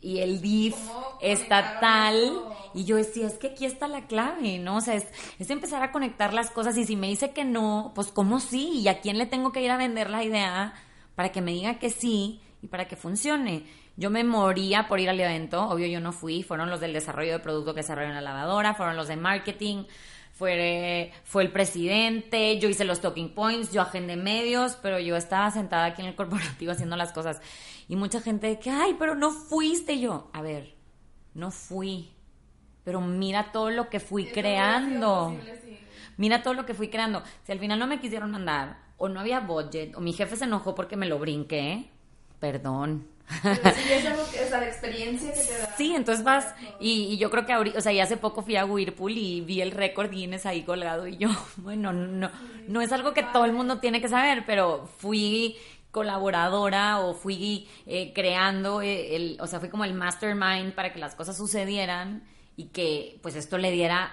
y 0.00 0.18
el 0.18 0.40
DIF 0.40 0.76
¿Cómo 0.76 1.18
estatal. 1.20 2.16
eso? 2.16 2.56
Y 2.74 2.84
yo 2.84 2.96
decía, 2.96 3.26
es 3.26 3.34
que 3.34 3.48
aquí 3.48 3.66
está 3.66 3.88
la 3.88 4.06
clave, 4.06 4.58
¿no? 4.58 4.76
O 4.76 4.80
sea, 4.80 4.94
es, 4.94 5.06
es 5.38 5.50
empezar 5.50 5.82
a 5.82 5.90
conectar 5.90 6.32
las 6.32 6.50
cosas 6.50 6.76
y 6.76 6.84
si 6.84 6.94
me 6.94 7.08
dice 7.08 7.32
que 7.32 7.44
no, 7.44 7.92
pues 7.94 8.08
¿cómo 8.08 8.38
sí? 8.38 8.80
¿Y 8.80 8.88
a 8.88 9.00
quién 9.00 9.18
le 9.18 9.26
tengo 9.26 9.50
que 9.50 9.62
ir 9.62 9.70
a 9.70 9.76
vender 9.76 10.10
la 10.10 10.22
idea 10.22 10.74
para 11.16 11.32
que 11.32 11.40
me 11.40 11.52
diga 11.52 11.78
que 11.80 11.90
sí 11.90 12.40
y 12.62 12.68
para 12.68 12.86
que 12.86 12.94
funcione? 12.94 13.64
Yo 13.96 14.10
me 14.10 14.24
moría 14.24 14.88
por 14.88 14.98
ir 14.98 15.08
al 15.08 15.20
evento, 15.20 15.68
obvio 15.68 15.86
yo 15.86 16.00
no 16.00 16.12
fui, 16.12 16.42
fueron 16.42 16.68
los 16.68 16.80
del 16.80 16.92
desarrollo 16.92 17.32
de 17.32 17.38
producto 17.38 17.74
que 17.74 17.80
desarrollaron 17.80 18.16
la 18.16 18.20
lavadora, 18.20 18.74
fueron 18.74 18.96
los 18.96 19.06
de 19.06 19.16
marketing, 19.16 19.84
fue, 20.32 21.12
fue 21.22 21.44
el 21.44 21.52
presidente, 21.52 22.58
yo 22.58 22.68
hice 22.68 22.84
los 22.84 23.00
talking 23.00 23.34
points, 23.34 23.72
yo 23.72 23.82
agendé 23.82 24.16
medios, 24.16 24.76
pero 24.82 24.98
yo 24.98 25.16
estaba 25.16 25.48
sentada 25.52 25.84
aquí 25.84 26.02
en 26.02 26.08
el 26.08 26.16
corporativo 26.16 26.72
haciendo 26.72 26.96
las 26.96 27.12
cosas. 27.12 27.40
Y 27.88 27.94
mucha 27.94 28.20
gente 28.20 28.58
que, 28.58 28.70
ay, 28.70 28.96
pero 28.98 29.14
no 29.14 29.30
fuiste 29.30 30.00
yo. 30.00 30.28
A 30.32 30.42
ver, 30.42 30.74
no 31.34 31.52
fui, 31.52 32.10
pero 32.82 33.00
mira 33.00 33.52
todo 33.52 33.70
lo 33.70 33.88
que 33.90 34.00
fui 34.00 34.24
Eso 34.24 34.34
creando. 34.34 35.26
posible, 35.26 35.60
sí. 35.64 35.78
Mira 36.16 36.42
todo 36.42 36.54
lo 36.54 36.66
que 36.66 36.74
fui 36.74 36.88
creando. 36.88 37.22
Si 37.44 37.52
al 37.52 37.60
final 37.60 37.78
no 37.78 37.86
me 37.86 38.00
quisieron 38.00 38.32
mandar, 38.32 38.78
o 38.96 39.08
no 39.08 39.20
había 39.20 39.38
budget, 39.40 39.94
o 39.96 40.00
mi 40.00 40.12
jefe 40.12 40.34
se 40.34 40.44
enojó 40.44 40.74
porque 40.74 40.96
me 40.96 41.06
lo 41.06 41.18
brinqué, 41.20 41.90
perdón. 42.40 43.06
Pero 43.42 43.70
sí, 43.74 43.92
es 43.92 44.06
algo 44.10 44.22
que, 44.30 44.44
o 44.44 44.48
sea, 44.48 44.60
la 44.60 44.66
experiencia 44.66 45.32
que 45.32 45.40
te 45.40 45.58
da. 45.58 45.74
Sí, 45.76 45.94
entonces 45.94 46.24
vas, 46.24 46.54
y, 46.80 47.04
y 47.04 47.18
yo 47.18 47.30
creo 47.30 47.46
que 47.46 47.52
ahorita, 47.52 47.78
o 47.78 47.80
sea, 47.80 47.92
ya 47.92 48.04
hace 48.04 48.16
poco 48.16 48.42
fui 48.42 48.56
a 48.56 48.64
Whirlpool 48.64 49.16
y 49.16 49.40
vi 49.40 49.60
el 49.60 49.70
récord 49.70 50.10
Guinness 50.10 50.46
ahí 50.46 50.62
colgado 50.62 51.06
y 51.06 51.16
yo, 51.16 51.28
bueno, 51.56 51.92
no, 51.92 52.30
no 52.68 52.80
es 52.80 52.92
algo 52.92 53.14
que 53.14 53.22
todo 53.22 53.44
el 53.44 53.52
mundo 53.52 53.78
tiene 53.80 54.00
que 54.00 54.08
saber, 54.08 54.44
pero 54.46 54.88
fui 54.98 55.56
colaboradora 55.90 56.98
o 56.98 57.14
fui 57.14 57.68
eh, 57.86 58.12
creando, 58.12 58.82
eh, 58.82 59.14
el, 59.14 59.38
o 59.40 59.46
sea, 59.46 59.60
fui 59.60 59.68
como 59.68 59.84
el 59.84 59.94
mastermind 59.94 60.74
para 60.74 60.92
que 60.92 60.98
las 60.98 61.14
cosas 61.14 61.36
sucedieran 61.36 62.24
y 62.56 62.66
que 62.66 63.20
pues 63.22 63.36
esto 63.36 63.58
le 63.58 63.70
diera 63.70 64.12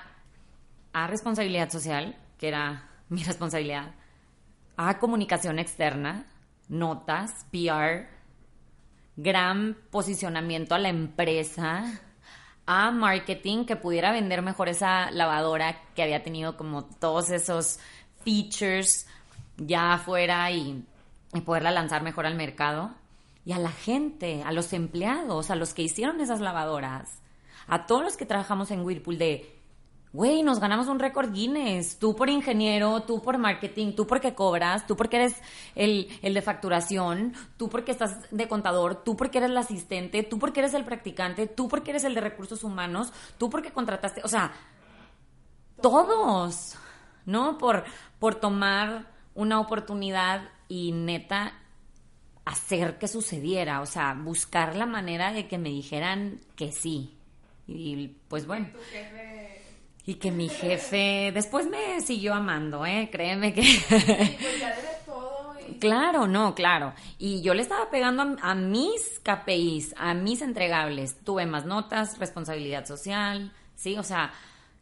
a 0.94 1.08
responsabilidad 1.08 1.70
social, 1.72 2.16
que 2.38 2.48
era 2.48 2.88
mi 3.10 3.24
responsabilidad, 3.26 3.96
a 4.78 5.00
comunicación 5.00 5.60
externa, 5.60 6.28
notas, 6.70 7.46
PR, 7.52 8.08
gran 9.16 9.78
posicionamiento 9.90 10.76
a 10.76 10.80
la 10.80 10.90
empresa, 10.90 12.02
a 12.66 12.92
marketing, 12.92 13.66
que 13.66 13.76
pudiera 13.76 14.12
vender 14.12 14.42
mejor 14.42 14.70
esa 14.70 15.12
lavadora 15.12 15.82
que 15.96 16.04
había 16.04 16.24
tenido 16.24 16.58
como 16.58 16.86
todos 16.86 17.30
esos 17.30 17.80
features 18.24 19.08
ya 19.58 19.94
afuera 19.94 20.52
y, 20.52 20.86
poderla 21.46 21.72
lanzar 21.72 22.04
mejor 22.04 22.26
al 22.26 22.36
mercado. 22.36 22.92
Y 23.46 23.54
a 23.54 23.60
la 23.60 23.72
gente, 23.72 24.44
a 24.44 24.52
los 24.52 24.74
empleados, 24.74 25.50
a 25.50 25.56
los 25.56 25.74
que 25.74 25.82
hicieron 25.82 26.22
esas 26.22 26.42
lavadoras, 26.42 27.20
a 27.68 27.86
todos 27.88 28.04
los 28.04 28.18
que 28.18 28.26
trabajamos 28.26 28.70
en 28.70 28.82
Whirlpool 28.82 29.18
de, 29.18 29.61
güey, 30.14 30.44
nos 30.44 30.60
ganamos 30.60 30.88
un 30.88 31.00
récord 31.00 31.32
Guinness, 31.32 31.98
tú 31.98 32.16
por 32.16 32.30
ingeniero, 32.30 33.02
tú 33.04 33.22
por 33.22 33.38
marketing, 33.38 33.94
tú 33.94 34.06
porque 34.06 34.36
cobras, 34.36 34.86
tú 34.86 34.98
porque 34.98 35.18
eres 35.18 35.36
el, 35.76 36.10
el 36.22 36.34
de 36.34 36.42
facturación, 36.42 37.34
tú 37.58 37.70
porque 37.70 37.92
estás 37.92 38.18
de 38.30 38.48
contador, 38.48 39.04
tú 39.04 39.16
porque 39.16 39.38
eres 39.38 39.52
el 39.52 39.58
asistente, 39.58 40.24
tú 40.24 40.38
porque 40.38 40.60
eres 40.60 40.74
el 40.74 40.84
practicante, 40.84 41.48
tú 41.48 41.68
porque 41.68 41.92
eres 41.92 42.04
el 42.04 42.14
de 42.14 42.22
recursos 42.22 42.64
humanos, 42.64 43.14
tú 43.38 43.50
porque 43.50 43.72
contrataste, 43.72 44.22
o 44.24 44.28
sea, 44.28 44.52
todos, 45.82 46.76
¿no? 47.26 47.58
Por, 47.58 47.86
por 48.20 48.36
tomar 48.36 49.12
una 49.34 49.60
oportunidad 49.60 50.50
y 50.68 50.92
neta 50.92 51.54
hacer 52.44 52.98
que 52.98 53.08
sucediera, 53.08 53.82
o 53.82 53.86
sea, 53.86 54.14
buscar 54.14 54.76
la 54.76 54.86
manera 54.86 55.32
de 55.32 55.48
que 55.48 55.58
me 55.58 55.70
dijeran 55.70 56.42
que 56.56 56.72
sí. 56.72 57.18
Y 57.68 58.08
pues 58.28 58.46
bueno, 58.46 58.68
Tu 58.74 58.80
jefe. 58.80 59.31
Y 60.06 60.16
que 60.16 60.32
mi 60.32 60.50
jefe 60.50 61.32
después 61.34 61.68
me 61.68 62.02
siguió 62.02 62.34
amando, 62.34 62.86
¿eh? 62.86 63.10
Créeme 63.12 63.54
que... 63.54 63.62
Pues. 63.90 64.36
Claro, 65.80 66.28
no, 66.28 66.54
claro. 66.54 66.94
Y 67.18 67.42
yo 67.42 67.54
le 67.54 67.62
estaba 67.64 67.90
pegando 67.90 68.22
a, 68.22 68.52
a 68.52 68.56
mis 68.56 69.20
KPIs, 69.24 69.96
a 69.98 70.14
mis 70.14 70.42
entregables. 70.42 71.18
Tuve 71.24 71.46
más 71.46 71.66
notas, 71.66 72.20
responsabilidad 72.20 72.86
social, 72.86 73.52
¿sí? 73.76 73.98
O 73.98 74.04
sea, 74.04 74.32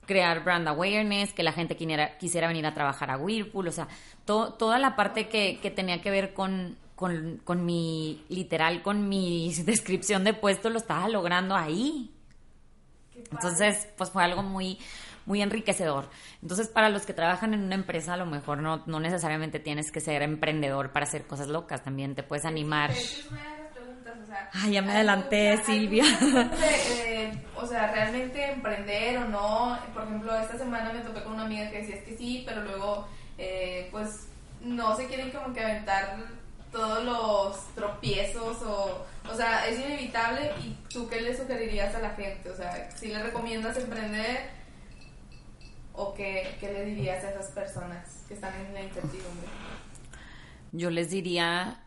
crear 0.06 0.44
brand 0.44 0.68
awareness, 0.68 1.32
que 1.32 1.44
la 1.44 1.54
gente 1.54 1.78
quisiera, 1.78 2.18
quisiera 2.18 2.48
venir 2.48 2.66
a 2.66 2.74
trabajar 2.74 3.12
a 3.12 3.18
Whirlpool, 3.18 3.68
o 3.68 3.72
sea, 3.72 3.88
to- 4.26 4.54
toda 4.54 4.78
la 4.80 4.96
parte 4.98 5.30
que, 5.30 5.60
que 5.62 5.72
tenía 5.72 6.02
que 6.02 6.10
ver 6.12 6.34
con, 6.34 6.76
con, 6.96 7.40
con 7.46 7.66
mi, 7.66 8.26
literal, 8.28 8.82
con 8.82 9.08
mi 9.08 9.54
descripción 9.64 10.24
de 10.26 10.34
puesto, 10.34 10.70
lo 10.70 10.80
estaba 10.80 11.08
logrando 11.08 11.56
ahí. 11.56 12.12
Entonces, 13.32 13.88
pues 13.98 14.10
fue 14.12 14.24
algo 14.24 14.44
muy, 14.44 14.80
muy 15.30 15.42
enriquecedor. 15.44 16.10
Entonces, 16.42 16.68
para 16.68 16.90
los 16.90 17.06
que 17.06 17.14
trabajan 17.14 17.54
en 17.54 17.62
una 17.64 17.76
empresa, 17.76 18.16
a 18.16 18.18
lo 18.18 18.26
mejor 18.26 18.58
no, 18.58 18.84
no 18.88 19.00
necesariamente 19.00 19.60
tienes 19.60 19.92
que 19.92 20.02
ser 20.02 20.24
emprendedor 20.24 20.92
para 20.92 21.06
hacer 21.06 21.26
cosas 21.28 21.48
locas, 21.48 21.84
también 21.84 22.16
te 22.16 22.24
puedes 22.24 22.44
animar. 22.46 22.92
De 22.92 23.00
hecho, 23.00 23.20
es 23.22 23.32
una 23.32 23.44
de 23.44 23.60
las 23.64 23.72
preguntas, 23.74 24.14
o 24.24 24.26
sea, 24.26 24.50
Ay, 24.54 24.72
ya 24.74 24.82
me 24.82 24.92
adelanté, 24.92 25.52
mucha- 25.52 25.64
Silvia. 25.66 26.04
eh, 26.64 27.32
o 27.56 27.66
sea, 27.68 27.92
realmente 27.92 28.44
emprender 28.52 29.18
o 29.20 29.26
no. 29.30 29.78
Por 29.94 30.04
ejemplo, 30.04 30.36
esta 30.40 30.58
semana 30.58 30.92
me 30.92 31.02
topé 31.02 31.24
con 31.24 31.34
una 31.34 31.46
amiga 31.46 31.70
que 31.70 31.78
decía 31.82 31.96
es 31.98 32.04
que 32.04 32.18
sí, 32.18 32.44
pero 32.48 32.64
luego, 32.64 33.08
eh, 33.38 33.88
pues, 33.92 34.28
no 34.62 34.96
se 34.96 35.06
quieren 35.06 35.30
como 35.32 35.54
que 35.54 35.62
aventar 35.64 36.18
todos 36.72 37.04
los 37.04 37.76
tropiezos 37.76 38.62
o, 38.64 39.06
o 39.32 39.36
sea, 39.36 39.68
es 39.68 39.80
inevitable. 39.80 40.52
¿Y 40.64 40.74
tú 40.92 41.08
qué 41.08 41.22
le 41.22 41.38
sugerirías 41.38 41.94
a 41.96 42.00
la 42.00 42.10
gente? 42.12 42.50
O 42.50 42.56
sea, 42.56 42.90
si 42.96 43.10
le 43.10 43.22
recomiendas 43.22 43.78
emprender 43.78 44.58
o 46.00 46.14
qué, 46.14 46.56
qué 46.62 46.72
le 46.72 46.86
dirías 46.86 47.24
a 47.26 47.32
esas 47.32 47.48
personas 47.52 48.24
que 48.28 48.34
están 48.34 48.54
en 48.66 48.74
la 48.74 48.84
incertidumbre? 48.84 49.48
Yo 50.72 50.90
les 50.90 51.10
diría 51.10 51.84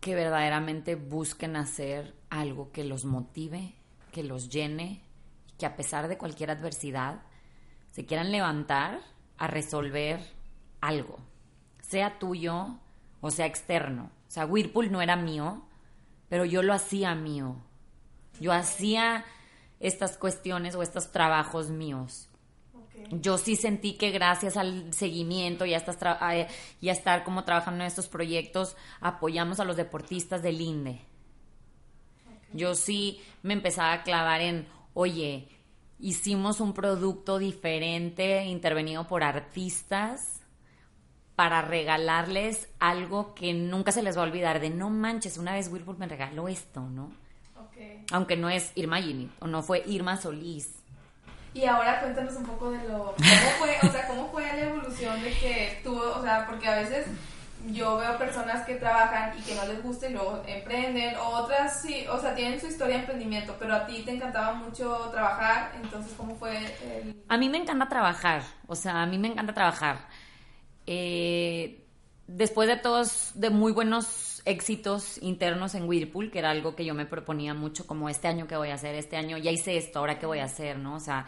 que 0.00 0.14
verdaderamente 0.14 0.94
busquen 0.94 1.56
hacer 1.56 2.14
algo 2.28 2.70
que 2.70 2.84
los 2.84 3.06
motive, 3.06 3.74
que 4.12 4.22
los 4.22 4.50
llene, 4.50 5.00
que 5.58 5.64
a 5.64 5.74
pesar 5.74 6.06
de 6.08 6.18
cualquier 6.18 6.50
adversidad 6.50 7.22
se 7.92 8.04
quieran 8.04 8.30
levantar 8.30 9.00
a 9.38 9.46
resolver 9.46 10.20
algo, 10.82 11.18
sea 11.80 12.18
tuyo 12.18 12.78
o 13.22 13.30
sea 13.30 13.46
externo. 13.46 14.10
O 14.28 14.30
sea, 14.30 14.44
Whirlpool 14.44 14.92
no 14.92 15.00
era 15.00 15.16
mío, 15.16 15.62
pero 16.28 16.44
yo 16.44 16.62
lo 16.62 16.74
hacía 16.74 17.14
mío. 17.14 17.56
Yo 18.38 18.52
hacía 18.52 19.24
estas 19.80 20.18
cuestiones 20.18 20.74
o 20.74 20.82
estos 20.82 21.10
trabajos 21.10 21.70
míos. 21.70 22.28
Yo 23.10 23.38
sí 23.38 23.56
sentí 23.56 23.94
que 23.94 24.10
gracias 24.10 24.56
al 24.56 24.92
seguimiento 24.92 25.64
y 25.66 25.74
a, 25.74 25.78
estar 25.78 27.24
como 27.24 27.44
trabajando 27.44 27.84
en 27.84 27.88
estos 27.88 28.08
proyectos, 28.08 28.76
apoyamos 29.00 29.60
a 29.60 29.64
los 29.64 29.76
deportistas 29.76 30.42
del 30.42 30.60
INDE. 30.60 31.00
Yo 32.52 32.74
sí 32.74 33.20
me 33.42 33.52
empezaba 33.52 33.92
a 33.92 34.02
clavar 34.02 34.40
en, 34.40 34.66
oye, 34.94 35.48
hicimos 35.98 36.60
un 36.60 36.72
producto 36.72 37.38
diferente, 37.38 38.44
intervenido 38.44 39.06
por 39.06 39.22
artistas, 39.22 40.40
para 41.36 41.60
regalarles 41.60 42.68
algo 42.78 43.34
que 43.34 43.52
nunca 43.52 43.92
se 43.92 44.02
les 44.02 44.16
va 44.16 44.22
a 44.22 44.24
olvidar, 44.24 44.58
de 44.58 44.70
no 44.70 44.88
manches, 44.88 45.36
una 45.36 45.52
vez 45.52 45.70
Whirlpool 45.70 45.98
me 45.98 46.08
regaló 46.08 46.48
esto, 46.48 46.80
¿no? 46.80 47.12
Aunque 48.12 48.36
no 48.36 48.48
es 48.48 48.72
Irma 48.74 49.02
Gini, 49.02 49.30
o 49.40 49.46
no 49.46 49.62
fue 49.62 49.82
Irma 49.86 50.16
Solís. 50.16 50.75
Y 51.56 51.64
ahora 51.64 52.00
cuéntanos 52.00 52.34
un 52.34 52.44
poco 52.44 52.70
de 52.70 52.86
lo, 52.86 53.14
cómo 53.14 53.50
fue, 53.58 53.78
o 53.82 53.90
sea, 53.90 54.06
cómo 54.06 54.28
fue 54.30 54.42
la 54.42 54.60
evolución 54.60 55.22
de 55.22 55.30
que 55.30 55.80
tú, 55.82 55.98
o 55.98 56.22
sea, 56.22 56.46
porque 56.46 56.68
a 56.68 56.76
veces 56.76 57.06
yo 57.68 57.96
veo 57.96 58.18
personas 58.18 58.66
que 58.66 58.74
trabajan 58.74 59.32
y 59.38 59.40
que 59.40 59.54
no 59.54 59.64
les 59.64 59.82
gusta 59.82 60.06
y 60.06 60.12
luego 60.12 60.42
emprenden, 60.46 61.16
o 61.16 61.28
otras 61.28 61.80
sí, 61.80 62.04
o 62.12 62.20
sea, 62.20 62.34
tienen 62.34 62.60
su 62.60 62.66
historia 62.66 62.96
de 62.96 63.00
emprendimiento, 63.00 63.56
pero 63.58 63.74
a 63.74 63.86
ti 63.86 64.02
te 64.04 64.10
encantaba 64.10 64.52
mucho 64.52 65.08
trabajar, 65.10 65.72
entonces, 65.82 66.12
¿cómo 66.14 66.36
fue 66.36 66.58
el...? 66.58 67.24
A 67.26 67.38
mí 67.38 67.48
me 67.48 67.56
encanta 67.56 67.88
trabajar, 67.88 68.42
o 68.66 68.74
sea, 68.74 69.00
a 69.00 69.06
mí 69.06 69.16
me 69.16 69.28
encanta 69.28 69.54
trabajar. 69.54 70.08
Eh, 70.86 71.86
después 72.26 72.68
de 72.68 72.76
todos, 72.76 73.30
de 73.34 73.48
muy 73.48 73.72
buenos 73.72 74.25
éxitos 74.46 75.18
internos 75.22 75.74
en 75.74 75.88
Whirlpool, 75.88 76.30
que 76.30 76.38
era 76.38 76.50
algo 76.50 76.74
que 76.74 76.84
yo 76.84 76.94
me 76.94 77.04
proponía 77.04 77.52
mucho, 77.52 77.86
como 77.86 78.08
este 78.08 78.28
año 78.28 78.46
que 78.46 78.56
voy 78.56 78.70
a 78.70 78.74
hacer, 78.74 78.94
este 78.94 79.16
año 79.16 79.36
ya 79.36 79.50
hice 79.50 79.76
esto, 79.76 79.98
ahora 79.98 80.18
qué 80.18 80.24
voy 80.24 80.38
a 80.38 80.44
hacer, 80.44 80.78
¿no? 80.78 80.94
O 80.94 81.00
sea, 81.00 81.26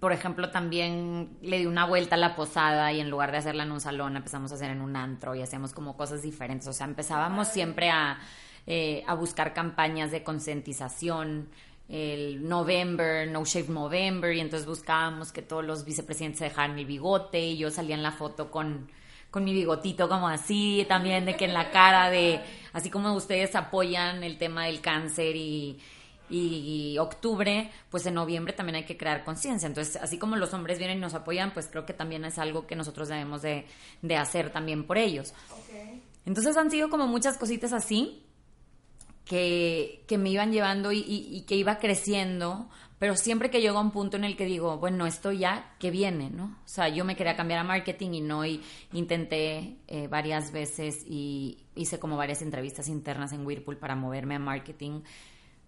por 0.00 0.12
ejemplo, 0.12 0.50
también 0.50 1.38
le 1.42 1.58
di 1.58 1.66
una 1.66 1.86
vuelta 1.86 2.16
a 2.16 2.18
la 2.18 2.34
posada 2.34 2.92
y 2.92 3.00
en 3.00 3.08
lugar 3.08 3.30
de 3.30 3.38
hacerla 3.38 3.62
en 3.62 3.70
un 3.70 3.80
salón, 3.80 4.16
empezamos 4.16 4.50
a 4.50 4.56
hacer 4.56 4.70
en 4.70 4.80
un 4.80 4.96
antro 4.96 5.36
y 5.36 5.42
hacíamos 5.42 5.72
como 5.72 5.96
cosas 5.96 6.22
diferentes. 6.22 6.66
O 6.66 6.72
sea, 6.72 6.86
empezábamos 6.86 7.48
siempre 7.48 7.90
a, 7.90 8.18
eh, 8.66 9.04
a 9.06 9.14
buscar 9.14 9.54
campañas 9.54 10.10
de 10.10 10.24
concientización. 10.24 11.48
El 11.88 12.48
November, 12.48 13.28
No 13.30 13.44
Shave 13.44 13.68
November, 13.68 14.34
y 14.34 14.40
entonces 14.40 14.66
buscábamos 14.66 15.30
que 15.30 15.42
todos 15.42 15.64
los 15.64 15.84
vicepresidentes 15.84 16.38
se 16.38 16.44
dejaran 16.46 16.78
el 16.78 16.86
bigote 16.86 17.40
y 17.40 17.58
yo 17.58 17.70
salía 17.70 17.94
en 17.94 18.02
la 18.02 18.12
foto 18.12 18.50
con, 18.50 18.88
con 19.34 19.42
mi 19.42 19.52
bigotito 19.52 20.08
como 20.08 20.28
así, 20.28 20.86
también 20.88 21.26
de 21.26 21.34
que 21.34 21.46
en 21.46 21.54
la 21.54 21.72
cara 21.72 22.08
de, 22.08 22.40
así 22.72 22.88
como 22.88 23.12
ustedes 23.14 23.56
apoyan 23.56 24.22
el 24.22 24.38
tema 24.38 24.66
del 24.66 24.80
cáncer 24.80 25.34
y, 25.34 25.76
y 26.30 26.96
octubre, 26.98 27.68
pues 27.90 28.06
en 28.06 28.14
noviembre 28.14 28.52
también 28.52 28.76
hay 28.76 28.84
que 28.84 28.96
crear 28.96 29.24
conciencia. 29.24 29.66
Entonces, 29.66 29.96
así 29.96 30.18
como 30.18 30.36
los 30.36 30.54
hombres 30.54 30.78
vienen 30.78 30.98
y 30.98 31.00
nos 31.00 31.14
apoyan, 31.14 31.52
pues 31.52 31.66
creo 31.66 31.84
que 31.84 31.92
también 31.92 32.24
es 32.24 32.38
algo 32.38 32.68
que 32.68 32.76
nosotros 32.76 33.08
debemos 33.08 33.42
de, 33.42 33.66
hacer 34.16 34.50
también 34.50 34.86
por 34.86 34.98
ellos. 34.98 35.34
Entonces 36.24 36.56
han 36.56 36.70
sido 36.70 36.88
como 36.88 37.08
muchas 37.08 37.36
cositas 37.36 37.72
así 37.72 38.22
que, 39.24 40.16
me 40.16 40.30
iban 40.30 40.52
llevando 40.52 40.92
y, 40.92 41.44
que 41.48 41.56
iba 41.56 41.78
creciendo, 41.78 42.68
pero 42.98 43.16
siempre 43.16 43.50
que 43.50 43.60
llego 43.60 43.78
a 43.78 43.80
un 43.80 43.90
punto 43.90 44.16
en 44.16 44.24
el 44.24 44.36
que 44.36 44.44
digo, 44.44 44.78
bueno, 44.78 45.06
esto 45.06 45.32
ya, 45.32 45.74
que 45.78 45.90
viene? 45.90 46.30
¿no? 46.30 46.44
O 46.44 46.68
sea, 46.68 46.88
yo 46.88 47.04
me 47.04 47.16
quería 47.16 47.36
cambiar 47.36 47.60
a 47.60 47.64
marketing 47.64 48.10
y 48.12 48.20
no, 48.20 48.44
y 48.44 48.62
intenté 48.92 49.76
eh, 49.88 50.08
varias 50.08 50.52
veces 50.52 51.04
y 51.06 51.58
hice 51.74 51.98
como 51.98 52.16
varias 52.16 52.42
entrevistas 52.42 52.88
internas 52.88 53.32
en 53.32 53.46
Whirlpool 53.46 53.76
para 53.76 53.96
moverme 53.96 54.36
a 54.36 54.38
marketing 54.38 55.02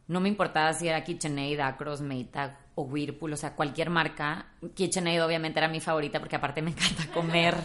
no 0.08 0.20
me 0.20 0.28
importaba 0.28 0.72
si 0.72 0.86
era 0.86 1.02
KitchenAid, 1.02 1.58
Acros, 1.58 2.00
Maytag 2.00 2.56
o 2.76 2.82
Whirlpool, 2.82 3.32
o 3.32 3.36
sea, 3.36 3.54
cualquier 3.56 3.90
marca. 3.90 4.46
KitchenAid 4.74 5.24
obviamente 5.24 5.58
era 5.58 5.68
mi 5.68 5.80
favorita 5.80 6.20
porque 6.20 6.36
aparte 6.36 6.62
me 6.62 6.70
encanta 6.70 7.10
comer 7.12 7.56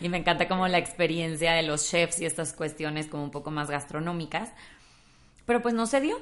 y 0.00 0.08
me 0.08 0.16
encanta 0.16 0.48
como 0.48 0.66
la 0.68 0.78
experiencia 0.78 1.52
de 1.52 1.62
los 1.62 1.88
chefs 1.90 2.20
y 2.20 2.24
estas 2.24 2.54
cuestiones 2.54 3.08
como 3.08 3.24
un 3.24 3.30
poco 3.30 3.50
más 3.50 3.70
gastronómicas. 3.70 4.52
Pero 5.44 5.60
pues 5.60 5.74
no 5.74 5.86
se 5.86 6.00
dio. 6.00 6.18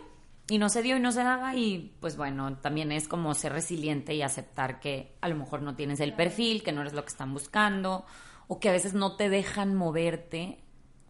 Y 0.51 0.59
no 0.59 0.69
se 0.69 0.83
dio 0.83 0.97
y 0.97 1.01
no 1.01 1.13
se 1.13 1.23
daba 1.23 1.55
y 1.55 1.97
pues 2.01 2.17
bueno, 2.17 2.59
también 2.59 2.93
es 2.93 3.09
como 3.09 3.33
ser 3.35 3.53
resiliente 3.53 4.15
y 4.15 4.23
aceptar 4.23 4.81
que 4.81 5.17
a 5.21 5.29
lo 5.29 5.37
mejor 5.37 5.63
no 5.63 5.77
tienes 5.77 6.01
el 6.01 6.13
perfil, 6.13 6.63
que 6.63 6.73
no 6.73 6.81
eres 6.81 6.93
lo 6.93 7.03
que 7.03 7.11
están 7.11 7.33
buscando 7.33 8.05
o 8.49 8.59
que 8.59 8.69
a 8.69 8.73
veces 8.73 8.93
no 8.93 9.17
te 9.17 9.29
dejan 9.29 9.77
moverte 9.77 10.59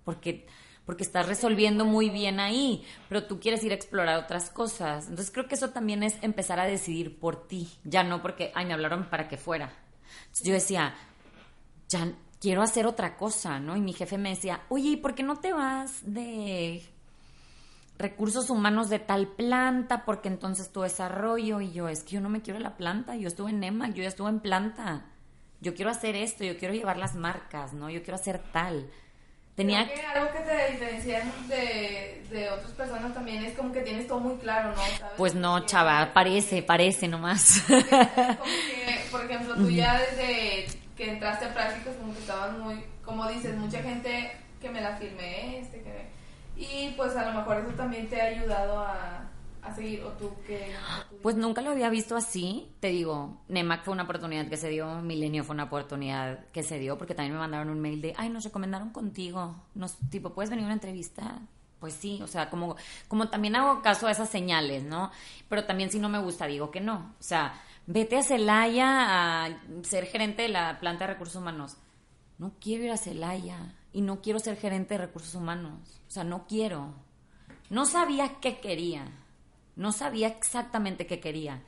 porque 0.05 0.47
porque 0.84 1.05
estás 1.05 1.28
resolviendo 1.28 1.84
muy 1.84 2.11
bien 2.11 2.41
ahí, 2.41 2.84
pero 3.09 3.24
tú 3.24 3.38
quieres 3.38 3.62
ir 3.62 3.70
a 3.70 3.76
explorar 3.76 4.18
otras 4.18 4.51
cosas. 4.51 5.05
Entonces 5.05 5.30
creo 5.30 5.47
que 5.47 5.55
eso 5.55 5.70
también 5.70 6.03
es 6.03 6.16
empezar 6.20 6.59
a 6.59 6.64
decidir 6.64 7.20
por 7.20 7.47
ti, 7.47 7.68
ya 7.84 8.03
no 8.03 8.20
porque, 8.20 8.51
ay, 8.57 8.66
me 8.66 8.72
hablaron 8.72 9.09
para 9.09 9.28
que 9.28 9.36
fuera. 9.36 9.72
Entonces 10.22 10.47
yo 10.47 10.53
decía, 10.53 10.95
ya 11.88 12.12
quiero 12.41 12.62
hacer 12.62 12.86
otra 12.86 13.16
cosa, 13.16 13.61
¿no? 13.61 13.76
Y 13.76 13.80
mi 13.80 13.93
jefe 13.93 14.18
me 14.18 14.30
decía, 14.30 14.62
oye, 14.68 14.88
¿y 14.88 14.97
por 14.97 15.14
qué 15.14 15.22
no 15.22 15.36
te 15.36 15.53
vas 15.53 16.03
de 16.12 16.82
recursos 18.01 18.51
humanos 18.51 18.88
de 18.88 18.98
tal 18.98 19.28
planta? 19.28 20.05
Porque 20.05 20.28
entonces 20.28 20.72
tu 20.72 20.82
desarrollo 20.82 21.61
y 21.61 21.72
yo, 21.72 21.88
es 21.88 22.03
que 22.03 22.12
yo 22.12 22.20
no 22.20 22.28
me 22.28 22.42
quiero 22.42 22.59
la 22.59 22.76
planta, 22.76 23.14
yo 23.16 23.28
estuve 23.28 23.51
en 23.51 23.62
EMA, 23.62 23.90
yo 23.90 24.03
ya 24.03 24.09
estuve 24.09 24.30
en 24.30 24.40
planta. 24.40 25.07
Yo 25.61 25.74
quiero 25.74 25.90
hacer 25.90 26.16
esto, 26.16 26.42
yo 26.42 26.57
quiero 26.57 26.74
llevar 26.74 26.96
las 26.96 27.14
marcas, 27.14 27.74
¿no? 27.74 27.90
Yo 27.90 28.03
quiero 28.03 28.16
hacer 28.16 28.40
tal. 28.53 28.90
Tenía 29.55 29.86
que 29.92 30.01
algo 30.01 30.32
que 30.32 30.38
te 30.38 30.72
diferencia 30.72 31.22
de, 31.46 32.24
de 32.30 32.51
otras 32.51 32.70
personas 32.72 33.12
también 33.12 33.44
es 33.44 33.55
como 33.55 33.72
que 33.72 33.82
tienes 33.82 34.07
todo 34.07 34.18
muy 34.20 34.36
claro, 34.36 34.74
¿no? 34.74 34.82
Pues 35.18 35.34
no, 35.34 35.66
chava, 35.66 36.12
parece, 36.14 36.62
parece 36.62 37.09
nomás. 37.09 37.62
Como 37.68 37.80
que, 37.84 39.05
por 39.11 39.24
ejemplo, 39.24 39.55
tú 39.57 39.68
ya 39.68 40.01
desde 40.01 40.66
que 40.96 41.11
entraste 41.11 41.44
a 41.44 41.53
prácticas 41.53 41.94
como 41.96 42.12
que 42.14 42.20
estabas 42.20 42.57
muy, 42.59 42.84
como 43.05 43.28
dices, 43.28 43.57
mucha 43.57 43.82
gente 43.82 44.32
que 44.61 44.70
me 44.70 44.80
la 44.80 44.96
firmé, 44.96 45.59
este, 45.61 45.82
que... 45.82 46.20
Y 46.61 46.92
pues 46.96 47.16
a 47.16 47.30
lo 47.30 47.40
mejor 47.40 47.56
eso 47.58 47.70
también 47.76 48.08
te 48.08 48.20
ha 48.20 48.26
ayudado 48.26 48.78
a 48.80 49.30
a 49.62 49.74
seguir 49.74 50.02
o 50.02 50.08
tú 50.12 50.32
qué? 50.46 50.72
Pues 51.22 51.36
nunca 51.36 51.61
lo 51.62 51.70
había 51.70 51.90
visto 51.90 52.16
así. 52.16 52.72
Te 52.80 52.88
digo, 52.88 53.42
NEMAC 53.48 53.84
fue 53.84 53.92
una 53.92 54.04
oportunidad 54.04 54.48
que 54.48 54.56
se 54.56 54.68
dio, 54.68 55.00
Milenio 55.02 55.44
fue 55.44 55.54
una 55.54 55.64
oportunidad 55.64 56.46
que 56.52 56.62
se 56.62 56.78
dio 56.78 56.96
porque 56.96 57.14
también 57.14 57.34
me 57.34 57.40
mandaron 57.40 57.68
un 57.68 57.80
mail 57.80 58.00
de, 58.00 58.14
ay, 58.16 58.30
nos 58.30 58.44
recomendaron 58.44 58.90
contigo. 58.90 59.56
Nos, 59.74 59.96
tipo, 60.11 60.30
¿puedes 60.30 60.50
venir 60.50 60.64
a 60.64 60.66
una 60.66 60.74
entrevista? 60.74 61.40
Pues 61.78 61.94
sí, 61.94 62.20
o 62.22 62.26
sea, 62.26 62.50
como, 62.50 62.76
como 63.08 63.28
también 63.28 63.56
hago 63.56 63.80
caso 63.82 64.06
a 64.06 64.11
esas 64.11 64.28
señales, 64.28 64.82
¿no? 64.82 65.11
Pero 65.48 65.64
también 65.64 65.90
si 65.90 65.98
no 65.98 66.08
me 66.08 66.18
gusta, 66.18 66.46
digo 66.46 66.70
que 66.70 66.80
no. 66.80 67.14
O 67.18 67.22
sea, 67.22 67.54
vete 67.86 68.18
a 68.18 68.22
Celaya 68.22 69.44
a 69.44 69.48
ser 69.82 70.06
gerente 70.06 70.42
de 70.42 70.48
la 70.48 70.78
planta 70.78 71.06
de 71.06 71.14
recursos 71.14 71.36
humanos. 71.36 71.76
No 72.38 72.52
quiero 72.61 72.84
ir 72.84 72.90
a 72.90 72.96
Celaya 72.96 73.74
y 73.93 74.03
no 74.03 74.20
quiero 74.20 74.38
ser 74.38 74.57
gerente 74.57 74.95
de 74.95 75.07
recursos 75.07 75.34
humanos. 75.34 76.03
O 76.09 76.11
sea, 76.11 76.24
no 76.24 76.47
quiero. 76.47 76.95
No 77.68 77.86
sabía 77.86 78.41
qué 78.41 78.61
quería. 78.61 79.11
No 79.76 79.93
sabía 79.93 80.28
exactamente 80.28 81.07
qué 81.07 81.20
quería, 81.20 81.62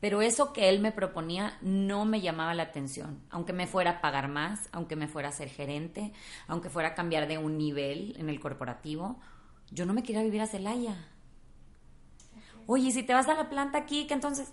pero 0.00 0.22
eso 0.22 0.52
que 0.52 0.68
él 0.68 0.80
me 0.80 0.92
proponía 0.92 1.56
no 1.62 2.04
me 2.04 2.20
llamaba 2.20 2.52
la 2.52 2.64
atención, 2.64 3.22
aunque 3.30 3.52
me 3.52 3.66
fuera 3.66 3.90
a 3.92 4.00
pagar 4.00 4.28
más, 4.28 4.68
aunque 4.72 4.96
me 4.96 5.08
fuera 5.08 5.28
a 5.28 5.32
ser 5.32 5.48
gerente, 5.48 6.12
aunque 6.48 6.68
fuera 6.68 6.88
a 6.88 6.94
cambiar 6.94 7.28
de 7.28 7.38
un 7.38 7.56
nivel 7.56 8.16
en 8.18 8.28
el 8.28 8.40
corporativo, 8.40 9.20
yo 9.70 9.86
no 9.86 9.94
me 9.94 10.02
quería 10.02 10.22
vivir 10.22 10.40
a 10.40 10.46
Celaya. 10.46 10.96
Oye, 12.66 12.90
si 12.90 13.02
te 13.02 13.14
vas 13.14 13.28
a 13.28 13.34
la 13.34 13.48
planta 13.48 13.78
aquí, 13.78 14.06
que 14.06 14.14
entonces 14.14 14.52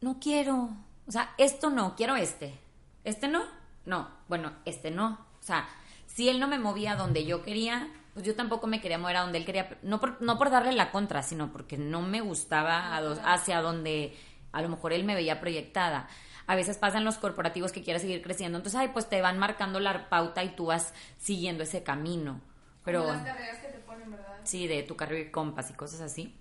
no 0.00 0.18
quiero. 0.20 0.70
O 1.06 1.12
sea, 1.12 1.34
esto 1.38 1.70
no, 1.70 1.96
quiero 1.96 2.16
este. 2.16 2.58
¿Este 3.04 3.28
no? 3.28 3.42
No. 3.84 4.08
Bueno, 4.28 4.52
este 4.64 4.90
no. 4.90 5.27
O 5.40 5.42
sea, 5.42 5.68
si 6.06 6.28
él 6.28 6.40
no 6.40 6.48
me 6.48 6.58
movía 6.58 6.96
donde 6.96 7.24
yo 7.24 7.42
quería, 7.42 7.88
pues 8.14 8.26
yo 8.26 8.34
tampoco 8.34 8.66
me 8.66 8.80
quería 8.80 8.98
mover 8.98 9.16
a 9.16 9.20
donde 9.20 9.38
él 9.38 9.44
quería, 9.44 9.78
no 9.82 10.00
por, 10.00 10.20
no 10.20 10.36
por 10.38 10.50
darle 10.50 10.72
la 10.72 10.90
contra, 10.90 11.22
sino 11.22 11.52
porque 11.52 11.76
no 11.78 12.02
me 12.02 12.20
gustaba 12.20 12.96
hacia 13.24 13.60
donde 13.60 14.16
a 14.52 14.62
lo 14.62 14.68
mejor 14.68 14.92
él 14.92 15.04
me 15.04 15.14
veía 15.14 15.40
proyectada. 15.40 16.08
A 16.46 16.56
veces 16.56 16.78
pasan 16.78 17.04
los 17.04 17.18
corporativos 17.18 17.72
que 17.72 17.82
quieren 17.82 18.00
seguir 18.00 18.22
creciendo, 18.22 18.58
entonces, 18.58 18.80
ay, 18.80 18.88
pues 18.88 19.08
te 19.08 19.20
van 19.20 19.38
marcando 19.38 19.80
la 19.80 20.08
pauta 20.08 20.42
y 20.42 20.48
tú 20.56 20.66
vas 20.66 20.94
siguiendo 21.18 21.62
ese 21.62 21.82
camino. 21.82 22.40
Pero, 22.84 23.06
las 23.06 23.22
carreras 23.22 23.58
que 23.58 23.68
te 23.68 23.78
ponen, 23.78 24.10
¿verdad? 24.10 24.40
Sí, 24.44 24.66
de 24.66 24.82
tu 24.82 24.96
carrera 24.96 25.30
compas 25.30 25.70
y 25.70 25.74
cosas 25.74 26.00
así. 26.00 26.34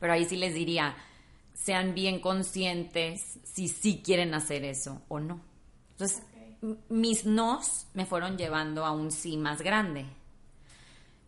Pero 0.00 0.14
ahí 0.14 0.24
sí 0.24 0.36
les 0.36 0.54
diría, 0.54 0.96
sean 1.54 1.94
bien 1.94 2.20
conscientes 2.20 3.38
si 3.44 3.68
sí 3.68 4.02
quieren 4.04 4.34
hacer 4.34 4.64
eso 4.64 5.02
o 5.08 5.20
no. 5.20 5.40
Entonces, 5.90 6.22
mis 6.88 7.26
nos 7.26 7.86
me 7.94 8.06
fueron 8.06 8.38
llevando 8.38 8.84
a 8.84 8.92
un 8.92 9.10
sí 9.10 9.36
más 9.36 9.62
grande. 9.62 10.06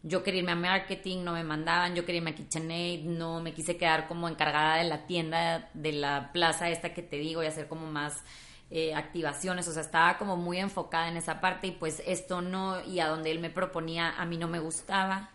Yo 0.02 0.22
quería 0.22 0.40
irme 0.40 0.52
a 0.52 0.56
marketing, 0.56 1.24
no 1.24 1.32
me 1.32 1.44
mandaban, 1.44 1.94
yo 1.94 2.04
quería 2.04 2.18
irme 2.18 2.30
a 2.30 2.34
KitchenAid, 2.34 3.04
no 3.04 3.40
me 3.40 3.54
quise 3.54 3.76
quedar 3.76 4.06
como 4.06 4.28
encargada 4.28 4.76
de 4.76 4.84
la 4.84 5.06
tienda 5.06 5.70
de 5.72 5.92
la 5.92 6.30
plaza 6.32 6.68
esta 6.68 6.92
que 6.92 7.02
te 7.02 7.16
digo 7.16 7.42
y 7.42 7.46
hacer 7.46 7.68
como 7.68 7.86
más 7.86 8.22
eh, 8.70 8.94
activaciones, 8.94 9.66
o 9.66 9.72
sea, 9.72 9.82
estaba 9.82 10.18
como 10.18 10.36
muy 10.36 10.58
enfocada 10.58 11.08
en 11.08 11.16
esa 11.16 11.40
parte 11.40 11.68
y 11.68 11.70
pues 11.72 12.02
esto 12.06 12.42
no, 12.42 12.84
y 12.84 13.00
a 13.00 13.08
donde 13.08 13.30
él 13.30 13.38
me 13.38 13.50
proponía, 13.50 14.10
a 14.10 14.26
mí 14.26 14.36
no 14.36 14.48
me 14.48 14.58
gustaba. 14.58 15.30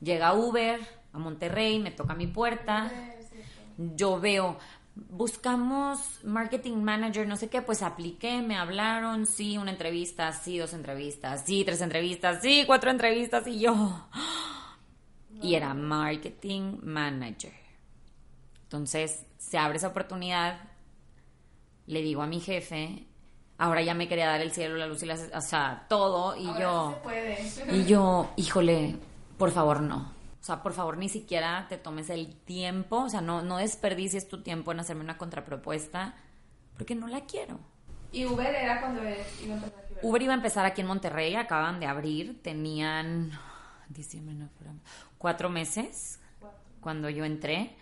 Llega 0.00 0.34
Uber 0.34 0.80
a 1.12 1.18
Monterrey, 1.18 1.78
me 1.78 1.90
toca 1.90 2.14
mi 2.14 2.26
puerta, 2.26 2.90
yo 3.78 4.20
veo, 4.20 4.58
buscamos 4.94 6.20
marketing 6.24 6.76
manager, 6.82 7.26
no 7.26 7.36
sé 7.36 7.48
qué, 7.48 7.62
pues 7.62 7.82
apliqué, 7.82 8.42
me 8.42 8.56
hablaron, 8.56 9.26
sí, 9.26 9.56
una 9.56 9.70
entrevista, 9.70 10.32
sí, 10.32 10.58
dos 10.58 10.74
entrevistas, 10.74 11.44
sí, 11.46 11.64
tres 11.64 11.80
entrevistas, 11.80 12.42
sí, 12.42 12.64
cuatro 12.66 12.90
entrevistas 12.90 13.46
y 13.46 13.60
yo. 13.60 14.06
Y 15.40 15.54
era 15.54 15.74
marketing 15.74 16.78
manager. 16.82 17.52
Entonces 18.64 19.24
se 19.38 19.58
abre 19.58 19.78
esa 19.78 19.88
oportunidad, 19.88 20.60
le 21.86 22.02
digo 22.02 22.22
a 22.22 22.26
mi 22.26 22.40
jefe, 22.40 23.06
ahora 23.58 23.82
ya 23.82 23.94
me 23.94 24.08
quería 24.08 24.28
dar 24.28 24.40
el 24.40 24.52
cielo, 24.52 24.76
la 24.76 24.86
luz 24.86 25.02
y 25.02 25.06
la, 25.06 25.14
o 25.34 25.40
sea, 25.40 25.86
todo 25.88 26.36
y 26.36 26.44
yo 26.60 27.00
y 27.70 27.84
yo, 27.84 28.30
híjole, 28.36 28.96
por 29.36 29.50
favor 29.50 29.80
no. 29.80 30.21
O 30.42 30.44
sea, 30.44 30.60
por 30.60 30.72
favor, 30.72 30.98
ni 30.98 31.08
siquiera 31.08 31.66
te 31.68 31.78
tomes 31.78 32.10
el 32.10 32.34
tiempo, 32.34 33.04
o 33.04 33.08
sea, 33.08 33.20
no, 33.20 33.42
no 33.42 33.58
desperdicies 33.58 34.26
tu 34.26 34.42
tiempo 34.42 34.72
en 34.72 34.80
hacerme 34.80 35.04
una 35.04 35.16
contrapropuesta, 35.16 36.16
porque 36.76 36.96
no 36.96 37.06
la 37.06 37.20
quiero. 37.20 37.60
¿Y 38.10 38.26
Uber 38.26 38.52
era 38.52 38.80
cuando 38.80 39.02
iba 39.02 39.10
a 39.10 39.56
empezar 39.56 39.84
aquí? 39.84 39.94
Uber 40.02 40.22
iba 40.22 40.32
a 40.32 40.36
empezar 40.36 40.66
aquí 40.66 40.80
en 40.80 40.88
Monterrey, 40.88 41.36
acaban 41.36 41.78
de 41.78 41.86
abrir, 41.86 42.42
tenían 42.42 43.30
diciembre, 43.88 44.34
no, 44.34 44.48
cuatro 45.16 45.48
meses 45.48 46.18
cuando 46.80 47.08
yo 47.08 47.24
entré. 47.24 47.76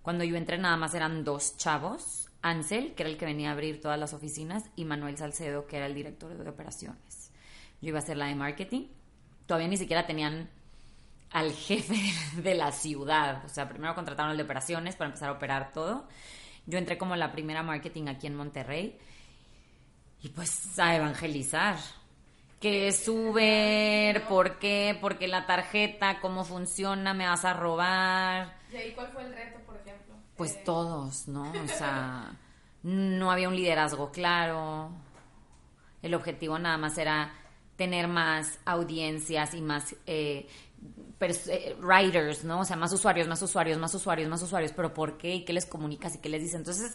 Cuando 0.00 0.24
yo 0.24 0.36
entré 0.36 0.56
nada 0.56 0.78
más 0.78 0.94
eran 0.94 1.22
dos 1.22 1.58
chavos, 1.58 2.30
Ansel, 2.40 2.94
que 2.94 3.02
era 3.02 3.10
el 3.10 3.18
que 3.18 3.26
venía 3.26 3.50
a 3.50 3.52
abrir 3.52 3.82
todas 3.82 4.00
las 4.00 4.14
oficinas, 4.14 4.64
y 4.74 4.86
Manuel 4.86 5.18
Salcedo, 5.18 5.66
que 5.66 5.76
era 5.76 5.84
el 5.84 5.94
director 5.94 6.34
de 6.34 6.48
operaciones. 6.48 7.30
Yo 7.82 7.90
iba 7.90 7.98
a 7.98 8.02
ser 8.02 8.16
la 8.16 8.28
de 8.28 8.36
marketing. 8.36 8.86
Todavía 9.44 9.68
ni 9.68 9.76
siquiera 9.76 10.06
tenían 10.06 10.48
al 11.30 11.52
jefe 11.52 11.96
de 12.40 12.54
la 12.54 12.72
ciudad. 12.72 13.44
O 13.44 13.48
sea, 13.48 13.68
primero 13.68 13.94
contrataron 13.94 14.32
el 14.32 14.36
de 14.36 14.44
operaciones 14.44 14.96
para 14.96 15.08
empezar 15.08 15.28
a 15.30 15.32
operar 15.32 15.72
todo. 15.72 16.08
Yo 16.66 16.78
entré 16.78 16.98
como 16.98 17.16
la 17.16 17.32
primera 17.32 17.62
marketing 17.62 18.08
aquí 18.08 18.26
en 18.26 18.34
Monterrey 18.34 18.98
y 20.22 20.28
pues 20.28 20.78
a 20.78 20.96
evangelizar. 20.96 21.76
¿Qué 22.60 22.88
es 22.88 23.06
Uber? 23.06 24.26
¿Por 24.26 24.58
qué? 24.58 24.96
¿Por 25.00 25.18
qué 25.18 25.28
la 25.28 25.46
tarjeta? 25.46 26.20
¿Cómo 26.20 26.44
funciona? 26.44 27.12
¿Me 27.12 27.26
vas 27.26 27.44
a 27.44 27.52
robar? 27.52 28.56
¿Y 28.72 28.76
ahí 28.76 28.92
cuál 28.92 29.08
fue 29.08 29.24
el 29.24 29.34
reto, 29.34 29.60
por 29.66 29.76
ejemplo? 29.76 30.14
Pues 30.36 30.54
eh, 30.54 30.62
todos, 30.64 31.28
¿no? 31.28 31.52
O 31.52 31.68
sea, 31.78 32.34
no 32.82 33.30
había 33.30 33.48
un 33.48 33.56
liderazgo 33.56 34.10
claro. 34.10 34.90
El 36.02 36.14
objetivo 36.14 36.58
nada 36.58 36.78
más 36.78 36.96
era 36.98 37.32
tener 37.76 38.08
más 38.08 38.58
audiencias 38.64 39.54
y 39.54 39.60
más 39.60 39.94
eh, 40.06 40.48
writers, 41.80 42.44
¿no? 42.44 42.60
O 42.60 42.64
sea, 42.64 42.76
más 42.76 42.92
usuarios, 42.92 43.26
más 43.26 43.40
usuarios, 43.42 43.78
más 43.78 43.94
usuarios, 43.94 44.28
más 44.28 44.42
usuarios, 44.42 44.72
pero 44.74 44.92
¿por 44.92 45.16
qué? 45.16 45.36
¿Y 45.36 45.44
qué 45.44 45.52
les 45.52 45.66
comunicas 45.66 46.14
y 46.14 46.18
qué 46.18 46.28
les 46.28 46.42
dices? 46.42 46.56
Entonces, 46.56 46.94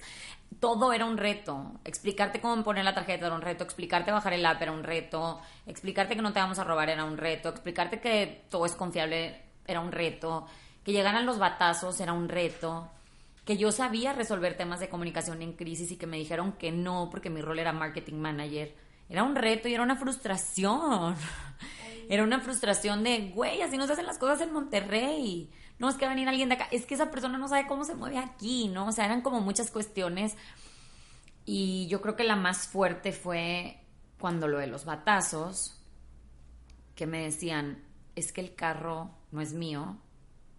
todo 0.60 0.94
era 0.94 1.06
un 1.06 1.18
reto. 1.18 1.80
Explicarte 1.84 2.40
cómo 2.40 2.64
poner 2.64 2.86
la 2.86 2.94
tarjeta 2.94 3.28
era 3.28 3.36
un 3.36 3.42
reto, 3.42 3.64
explicarte 3.64 4.12
bajar 4.12 4.34
el 4.34 4.46
app 4.46 4.62
era 4.62 4.72
un 4.72 4.84
reto, 4.84 5.42
explicarte 5.66 6.16
que 6.16 6.22
no 6.22 6.34
te 6.34 6.40
vamos 6.40 6.60
a 6.60 6.64
robar 6.64 6.90
era 6.90 7.04
un 7.04 7.18
reto, 7.18 7.50
explicarte 7.50 8.00
que 8.00 8.46
todo 8.50 8.66
es 8.66 8.74
confiable 8.74 9.42
era 9.66 9.80
un 9.80 9.92
reto, 9.92 10.48
que 10.84 10.92
llegaran 10.92 11.26
los 11.26 11.40
batazos 11.40 12.00
era 12.00 12.14
un 12.14 12.30
reto, 12.30 12.90
que 13.46 13.58
yo 13.58 13.72
sabía 13.72 14.14
resolver 14.14 14.56
temas 14.56 14.80
de 14.80 14.90
comunicación 14.90 15.42
en 15.42 15.54
crisis 15.54 15.92
y 15.92 15.98
que 15.98 16.08
me 16.08 16.18
dijeron 16.18 16.54
que 16.54 16.72
no 16.72 17.10
porque 17.10 17.30
mi 17.30 17.42
rol 17.42 17.60
era 17.60 17.74
marketing 17.74 18.16
manager. 18.16 18.76
Era 19.10 19.24
un 19.24 19.36
reto 19.36 19.68
y 19.68 19.74
era 19.74 19.84
una 19.84 19.98
frustración. 19.98 21.16
Era 22.10 22.24
una 22.24 22.40
frustración 22.40 23.04
de, 23.04 23.32
güey, 23.34 23.62
así 23.62 23.78
no 23.78 23.88
se 23.88 23.94
hacen 23.94 24.06
las 24.06 24.18
cosas 24.18 24.42
en 24.42 24.54
Monterrey. 24.54 25.50
No 25.80 25.90
es 25.90 25.96
que 25.96 26.06
va 26.06 26.12
a 26.12 26.16
venir 26.16 26.30
alguien 26.30 26.50
de 26.50 26.56
acá, 26.56 26.68
es 26.72 26.86
que 26.86 26.94
esa 26.94 27.10
persona 27.10 27.38
no 27.38 27.48
sabe 27.48 27.68
cómo 27.68 27.86
se 27.86 27.96
mueve 27.96 28.18
aquí, 28.18 28.68
¿no? 28.68 28.88
O 28.88 28.92
sea, 28.92 29.06
eran 29.06 29.22
como 29.22 29.42
muchas 29.42 29.72
cuestiones. 29.72 30.36
Y 31.46 31.88
yo 31.88 32.02
creo 32.02 32.16
que 32.16 32.24
la 32.24 32.36
más 32.36 32.68
fuerte 32.68 33.12
fue 33.12 33.82
cuando 34.20 34.48
lo 34.48 34.60
de 34.60 34.68
los 34.68 34.86
batazos, 34.86 35.78
que 36.96 37.08
me 37.08 37.24
decían, 37.24 37.84
es 38.16 38.32
que 38.32 38.42
el 38.42 38.54
carro 38.54 39.12
no 39.32 39.42
es 39.42 39.54
mío 39.54 39.98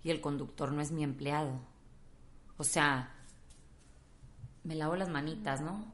y 0.03 0.11
el 0.11 0.20
conductor 0.20 0.72
no 0.72 0.80
es 0.80 0.90
mi 0.90 1.05
empleado. 1.05 1.61
O 2.57 2.64
sea, 2.64 3.14
me 4.64 4.74
lavo 4.74 4.97
las 4.97 5.09
manitas, 5.09 5.61
¿no? 5.61 5.93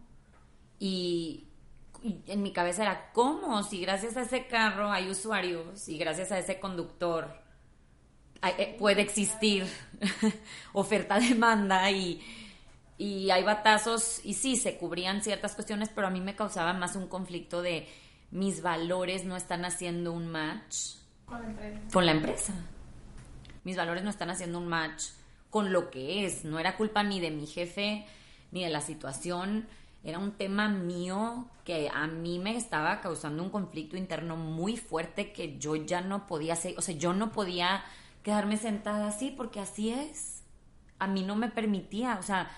Y 0.79 1.48
en 2.03 2.43
mi 2.43 2.53
cabeza 2.53 2.83
era, 2.83 3.13
¿cómo? 3.13 3.63
Si 3.63 3.81
gracias 3.81 4.17
a 4.17 4.23
ese 4.23 4.47
carro 4.47 4.91
hay 4.91 5.09
usuarios 5.09 5.89
y 5.89 5.99
gracias 5.99 6.33
a 6.33 6.39
ese 6.39 6.61
conductor 6.61 7.29
eh, 8.43 8.77
puede 8.79 9.03
existir 9.03 9.67
oferta-demanda 10.73 11.91
y, 11.91 12.23
y 12.97 13.31
hay 13.31 13.43
batazos 13.43 14.21
y 14.25 14.35
sí, 14.35 14.57
se 14.57 14.77
cubrían 14.77 15.23
ciertas 15.23 15.55
cuestiones, 15.55 15.89
pero 15.93 16.07
a 16.07 16.11
mí 16.11 16.21
me 16.21 16.37
causaba 16.37 16.73
más 16.73 16.95
un 16.95 17.09
conflicto 17.09 17.63
de 17.63 17.89
mis 18.31 18.63
valores 18.63 19.25
no 19.25 19.37
están 19.37 19.65
haciendo 19.65 20.13
un 20.13 20.29
match 20.29 20.97
con 21.25 21.43
la 21.43 21.49
empresa. 21.49 21.93
Con 21.93 22.07
la 22.07 22.13
empresa. 22.13 22.55
Mis 23.65 23.77
valores 23.77 24.05
no 24.05 24.11
están 24.11 24.31
haciendo 24.31 24.59
un 24.59 24.69
match 24.69 25.05
con 25.51 25.73
lo 25.73 25.91
que 25.91 26.25
es. 26.25 26.45
No 26.45 26.59
era 26.59 26.77
culpa 26.77 27.03
ni 27.03 27.21
de 27.21 27.31
mi 27.31 27.47
jefe 27.47 28.07
ni 28.51 28.65
de 28.65 28.71
la 28.71 28.81
situación 28.81 29.67
era 30.05 30.19
un 30.19 30.33
tema 30.33 30.69
mío 30.69 31.47
que 31.65 31.91
a 31.93 32.07
mí 32.07 32.39
me 32.39 32.57
estaba 32.57 33.01
causando 33.01 33.43
un 33.43 33.51
conflicto 33.51 33.97
interno 33.97 34.37
muy 34.37 34.77
fuerte 34.77 35.33
que 35.33 35.59
yo 35.59 35.77
ya 35.77 36.01
no 36.01 36.27
podía 36.27 36.55
hacer, 36.55 36.75
o 36.79 36.83
sea, 36.83 36.95
yo 36.95 37.13
no 37.13 37.33
podía 37.33 37.85
quedarme 38.23 38.57
sentada 38.57 39.09
así 39.09 39.31
porque 39.31 39.61
así 39.61 39.91
es. 39.91 40.43
A 40.99 41.07
mí 41.07 41.23
no 41.23 41.37
me 41.37 41.49
permitía, 41.49 42.17
o 42.19 42.23
sea, 42.23 42.51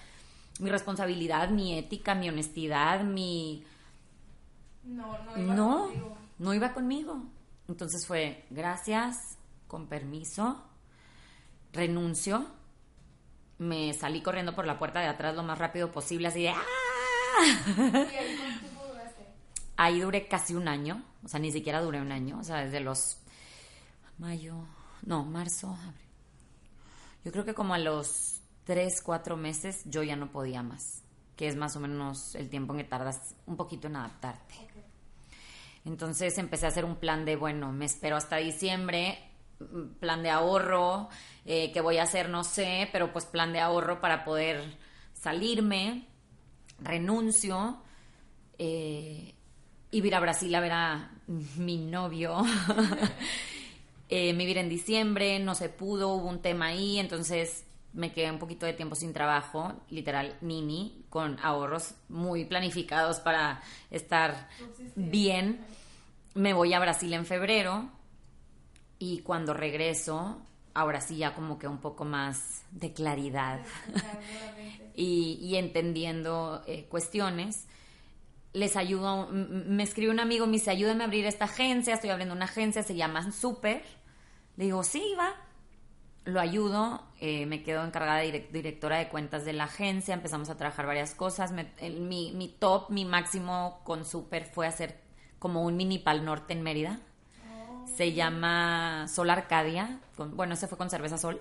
mi 0.61 0.70
responsabilidad, 0.70 1.51
mi 1.51 1.78
ética, 1.78 2.14
mi 2.14 2.28
honestidad, 2.28 3.03
mi... 3.03 3.64
No, 4.84 5.18
no 5.24 5.38
iba 5.38 5.55
no, 5.55 5.91
No 6.38 6.55
iba 6.55 6.72
conmigo. 6.72 7.22
Entonces 7.68 8.07
fue, 8.07 8.45
gracias, 8.51 9.38
con 9.66 9.86
permiso, 9.86 10.64
renuncio, 11.72 12.47
me 13.59 13.93
salí 13.93 14.22
corriendo 14.22 14.55
por 14.55 14.66
la 14.66 14.78
puerta 14.78 15.01
de 15.01 15.07
atrás 15.07 15.34
lo 15.36 15.43
más 15.43 15.59
rápido 15.59 15.93
posible, 15.93 16.28
así 16.28 16.43
de 16.43 16.49
¡ah! 16.51 16.62
Ahí 19.76 20.01
duré 20.01 20.28
casi 20.28 20.55
un 20.55 20.68
año, 20.68 21.03
o 21.24 21.28
sea, 21.28 21.41
ni 21.41 21.51
siquiera 21.51 21.81
duré 21.81 22.01
un 22.01 22.12
año, 22.12 22.39
o 22.39 22.45
sea, 22.45 22.64
desde 22.64 22.81
los 22.81 23.16
mayo, 24.18 24.66
no, 25.03 25.24
marzo, 25.24 25.68
abril. 25.68 26.07
Yo 27.24 27.33
creo 27.33 27.45
que 27.45 27.55
como 27.55 27.74
a 27.74 27.78
los 27.78 28.41
tres, 28.64 29.01
cuatro 29.03 29.37
meses 29.37 29.83
yo 29.87 30.03
ya 30.03 30.16
no 30.16 30.31
podía 30.31 30.62
más, 30.62 31.03
que 31.37 31.49
es 31.49 31.57
más 31.57 31.76
o 31.76 31.81
menos 31.81 32.35
el 32.35 32.51
tiempo 32.51 32.74
en 32.74 32.78
que 32.78 32.85
tardas 32.85 33.35
un 33.47 33.57
poquito 33.57 33.87
en 33.89 33.97
adaptarte. 33.97 34.55
Entonces 35.85 36.37
empecé 36.37 36.66
a 36.66 36.68
hacer 36.68 36.85
un 36.85 36.97
plan 36.97 37.24
de, 37.24 37.37
bueno, 37.37 37.72
me 37.72 37.87
espero 37.87 38.16
hasta 38.16 38.37
diciembre, 38.37 39.18
plan 39.99 40.22
de 40.22 40.31
ahorro, 40.31 41.09
eh, 41.47 41.72
que 41.72 41.81
voy 41.81 41.99
a 41.99 42.03
hacer, 42.03 42.28
no 42.28 42.45
sé, 42.45 42.89
pero 42.93 43.12
pues 43.12 43.24
plan 43.24 43.53
de 43.53 43.61
ahorro 43.61 44.01
para 44.01 44.24
poder 44.24 44.76
salirme 45.14 46.07
renuncio 46.83 47.83
eh, 48.59 49.35
y 49.91 50.07
ir 50.07 50.14
a 50.14 50.20
Brasil 50.20 50.55
a 50.55 50.61
ver 50.61 50.72
a 50.72 51.11
mi 51.57 51.78
novio. 51.78 52.43
eh, 54.09 54.33
me 54.33 54.51
en 54.51 54.68
diciembre, 54.68 55.39
no 55.39 55.55
se 55.55 55.68
pudo, 55.68 56.14
hubo 56.14 56.28
un 56.28 56.43
tema 56.43 56.66
ahí, 56.66 56.99
entonces 56.99 57.64
me 57.93 58.12
quedé 58.12 58.31
un 58.31 58.39
poquito 58.39 58.66
de 58.66 58.72
tiempo 58.72 58.95
sin 58.95 59.12
trabajo, 59.12 59.72
literal, 59.91 60.37
nini, 60.41 61.05
con 61.09 61.39
ahorros 61.43 61.95
muy 62.09 62.45
planificados 62.45 63.18
para 63.20 63.62
estar 63.91 64.49
bien. 64.95 65.61
Me 66.35 66.53
voy 66.53 66.72
a 66.72 66.78
Brasil 66.78 67.12
en 67.14 67.26
febrero 67.26 67.91
y 68.99 69.20
cuando 69.20 69.55
regreso, 69.55 70.41
ahora 70.75 71.01
sí 71.01 71.16
ya 71.16 71.35
como 71.35 71.59
que 71.59 71.66
un 71.66 71.79
poco 71.79 72.05
más 72.05 72.62
de 72.71 72.93
claridad 72.93 73.61
y, 74.95 75.57
entendiendo 75.57 76.62
eh, 76.66 76.87
cuestiones. 76.89 77.66
Les 78.53 78.77
ayudo, 78.77 79.29
me 79.31 79.83
escribe 79.83 80.11
un 80.11 80.18
amigo, 80.18 80.47
me 80.47 80.53
dice, 80.53 80.71
ayúdame 80.71 81.05
a 81.05 81.07
abrir 81.07 81.25
esta 81.25 81.45
agencia, 81.45 81.95
estoy 81.95 82.11
abriendo 82.11 82.35
una 82.35 82.47
agencia, 82.47 82.83
se 82.83 82.97
llama 82.97 83.31
Super. 83.31 83.83
Le 84.57 84.64
digo, 84.64 84.83
sí, 84.83 85.14
va. 85.16 85.35
Lo 86.25 86.41
ayudo, 86.41 87.03
eh, 87.21 87.47
me 87.47 87.62
quedo 87.62 87.85
encargada 87.85 88.18
de 88.18 88.49
directora 88.53 88.99
de 88.99 89.09
cuentas 89.09 89.45
de 89.45 89.53
la 89.53 89.64
agencia, 89.64 90.14
empezamos 90.14 90.51
a 90.51 90.57
trabajar 90.57 90.87
varias 90.87 91.14
cosas. 91.14 91.53
mi, 91.53 92.33
mi 92.33 92.49
top, 92.49 92.91
mi 92.91 93.05
máximo 93.05 93.81
con 93.85 94.05
Super 94.05 94.45
fue 94.45 94.66
hacer 94.66 95.01
como 95.39 95.62
un 95.62 95.77
mini 95.77 95.99
pal 95.99 96.25
norte 96.25 96.53
en 96.53 96.62
Mérida. 96.62 97.01
Se 98.01 98.14
llama 98.14 99.05
Sol 99.09 99.28
Arcadia, 99.28 100.01
bueno, 100.16 100.55
ese 100.55 100.66
fue 100.66 100.78
con 100.78 100.88
Cerveza 100.88 101.18
Sol. 101.18 101.38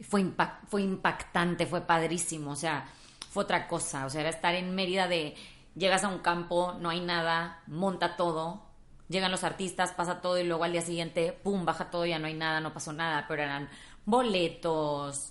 Fue, 0.00 0.26
fue 0.66 0.82
impactante, 0.82 1.66
fue 1.66 1.82
padrísimo, 1.82 2.50
o 2.50 2.56
sea, 2.56 2.88
fue 3.30 3.44
otra 3.44 3.68
cosa, 3.68 4.04
o 4.04 4.10
sea, 4.10 4.22
era 4.22 4.30
estar 4.30 4.56
en 4.56 4.74
Mérida 4.74 5.06
de 5.06 5.36
llegas 5.76 6.02
a 6.02 6.08
un 6.08 6.18
campo, 6.18 6.74
no 6.80 6.90
hay 6.90 7.00
nada, 7.00 7.62
monta 7.68 8.16
todo, 8.16 8.60
llegan 9.08 9.30
los 9.30 9.44
artistas, 9.44 9.92
pasa 9.92 10.20
todo 10.20 10.36
y 10.40 10.42
luego 10.42 10.64
al 10.64 10.72
día 10.72 10.82
siguiente, 10.82 11.32
pum, 11.44 11.64
baja 11.64 11.92
todo, 11.92 12.04
ya 12.06 12.18
no 12.18 12.26
hay 12.26 12.34
nada, 12.34 12.58
no 12.58 12.74
pasó 12.74 12.92
nada, 12.92 13.26
pero 13.28 13.44
eran 13.44 13.68
boletos, 14.04 15.30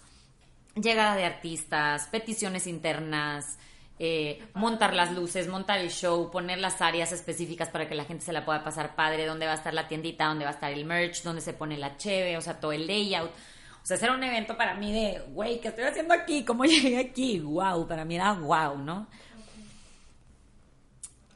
llegada 0.76 1.18
de 1.18 1.26
artistas, 1.26 2.08
peticiones 2.08 2.68
internas, 2.68 3.60
eh, 4.00 4.48
montar 4.54 4.94
las 4.94 5.12
luces, 5.14 5.48
montar 5.48 5.80
el 5.80 5.90
show, 5.90 6.30
poner 6.30 6.60
las 6.60 6.82
áreas 6.82 7.12
específicas 7.12 7.70
para 7.70 7.88
que 7.88 7.96
la 7.96 8.06
gente 8.06 8.24
se 8.24 8.32
la 8.32 8.46
pueda 8.46 8.64
pasar 8.64 8.96
padre, 8.96 9.26
dónde 9.26 9.48
va 9.48 9.54
a 9.54 9.56
estar 9.56 9.74
la 9.74 9.88
tiendita, 9.88 10.28
dónde 10.28 10.46
va 10.46 10.52
a 10.52 10.54
estar 10.54 10.72
el 10.72 10.86
merch, 10.86 11.24
dónde 11.24 11.42
se 11.42 11.54
pone 11.54 11.78
la 11.78 11.98
cheve, 11.98 12.38
o 12.38 12.42
sea, 12.42 12.60
todo 12.60 12.74
el 12.74 12.86
layout. 12.86 13.32
O 13.32 13.86
sea, 13.88 13.98
era 13.98 14.14
un 14.14 14.24
evento 14.24 14.56
para 14.56 14.76
mí 14.76 14.92
de, 14.94 15.22
güey, 15.30 15.60
¿qué 15.62 15.70
estoy 15.70 15.86
haciendo 15.86 16.14
aquí? 16.14 16.46
¿Cómo 16.46 16.66
llegué 16.66 17.00
aquí? 17.00 17.40
Wow, 17.40 17.88
para 17.88 18.06
mí 18.06 18.16
era 18.16 18.34
wow, 18.34 18.78
¿no? 18.78 19.08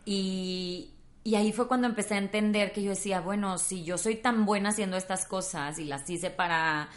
Y, 0.05 0.91
y 1.23 1.35
ahí 1.35 1.53
fue 1.53 1.67
cuando 1.67 1.87
empecé 1.87 2.15
a 2.15 2.17
entender 2.19 2.71
que 2.73 2.83
yo 2.83 2.91
decía, 2.91 3.21
bueno, 3.21 3.57
si 3.57 3.83
yo 3.83 3.97
soy 3.97 4.17
tan 4.17 4.45
buena 4.45 4.69
haciendo 4.69 4.97
estas 4.97 5.25
cosas 5.25 5.79
y 5.79 5.85
las 5.85 6.07
hice 6.09 6.29
para 6.29 6.89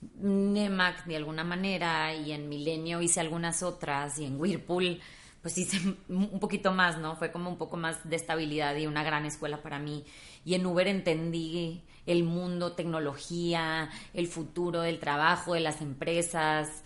Nemac 0.00 1.04
de 1.04 1.16
alguna 1.16 1.44
manera 1.44 2.14
y 2.14 2.32
en 2.32 2.48
Milenio 2.48 3.02
hice 3.02 3.20
algunas 3.20 3.62
otras 3.62 4.18
y 4.18 4.24
en 4.24 4.40
Whirlpool 4.40 5.00
pues 5.42 5.56
hice 5.56 5.96
un 6.08 6.38
poquito 6.38 6.72
más, 6.72 6.98
¿no? 6.98 7.16
Fue 7.16 7.32
como 7.32 7.50
un 7.50 7.56
poco 7.56 7.76
más 7.76 8.08
de 8.08 8.16
estabilidad 8.16 8.76
y 8.76 8.86
una 8.86 9.02
gran 9.02 9.24
escuela 9.24 9.62
para 9.62 9.78
mí. 9.78 10.04
Y 10.44 10.54
en 10.54 10.66
Uber 10.66 10.86
entendí 10.86 11.82
el 12.06 12.24
mundo, 12.24 12.72
tecnología, 12.72 13.90
el 14.12 14.26
futuro 14.26 14.82
del 14.82 14.98
trabajo, 14.98 15.54
de 15.54 15.60
las 15.60 15.80
empresas, 15.80 16.82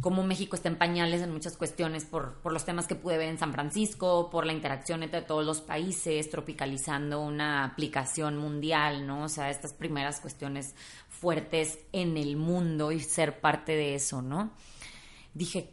cómo 0.00 0.22
México 0.24 0.56
está 0.56 0.68
en 0.68 0.76
pañales 0.76 1.22
en 1.22 1.32
muchas 1.32 1.56
cuestiones 1.56 2.04
por, 2.04 2.40
por, 2.42 2.52
los 2.52 2.64
temas 2.64 2.86
que 2.86 2.94
pude 2.94 3.16
ver 3.16 3.28
en 3.28 3.38
San 3.38 3.52
Francisco, 3.52 4.28
por 4.30 4.44
la 4.44 4.52
interacción 4.52 5.02
entre 5.02 5.22
todos 5.22 5.44
los 5.44 5.60
países, 5.60 6.30
tropicalizando 6.30 7.20
una 7.20 7.64
aplicación 7.64 8.36
mundial, 8.36 9.06
¿no? 9.06 9.24
O 9.24 9.28
sea, 9.28 9.50
estas 9.50 9.72
primeras 9.72 10.20
cuestiones 10.20 10.74
fuertes 11.24 11.78
en 11.92 12.18
el 12.18 12.36
mundo 12.36 12.92
y 12.92 13.00
ser 13.00 13.40
parte 13.40 13.72
de 13.72 13.94
eso, 13.94 14.20
¿no? 14.20 14.50
Dije, 15.32 15.72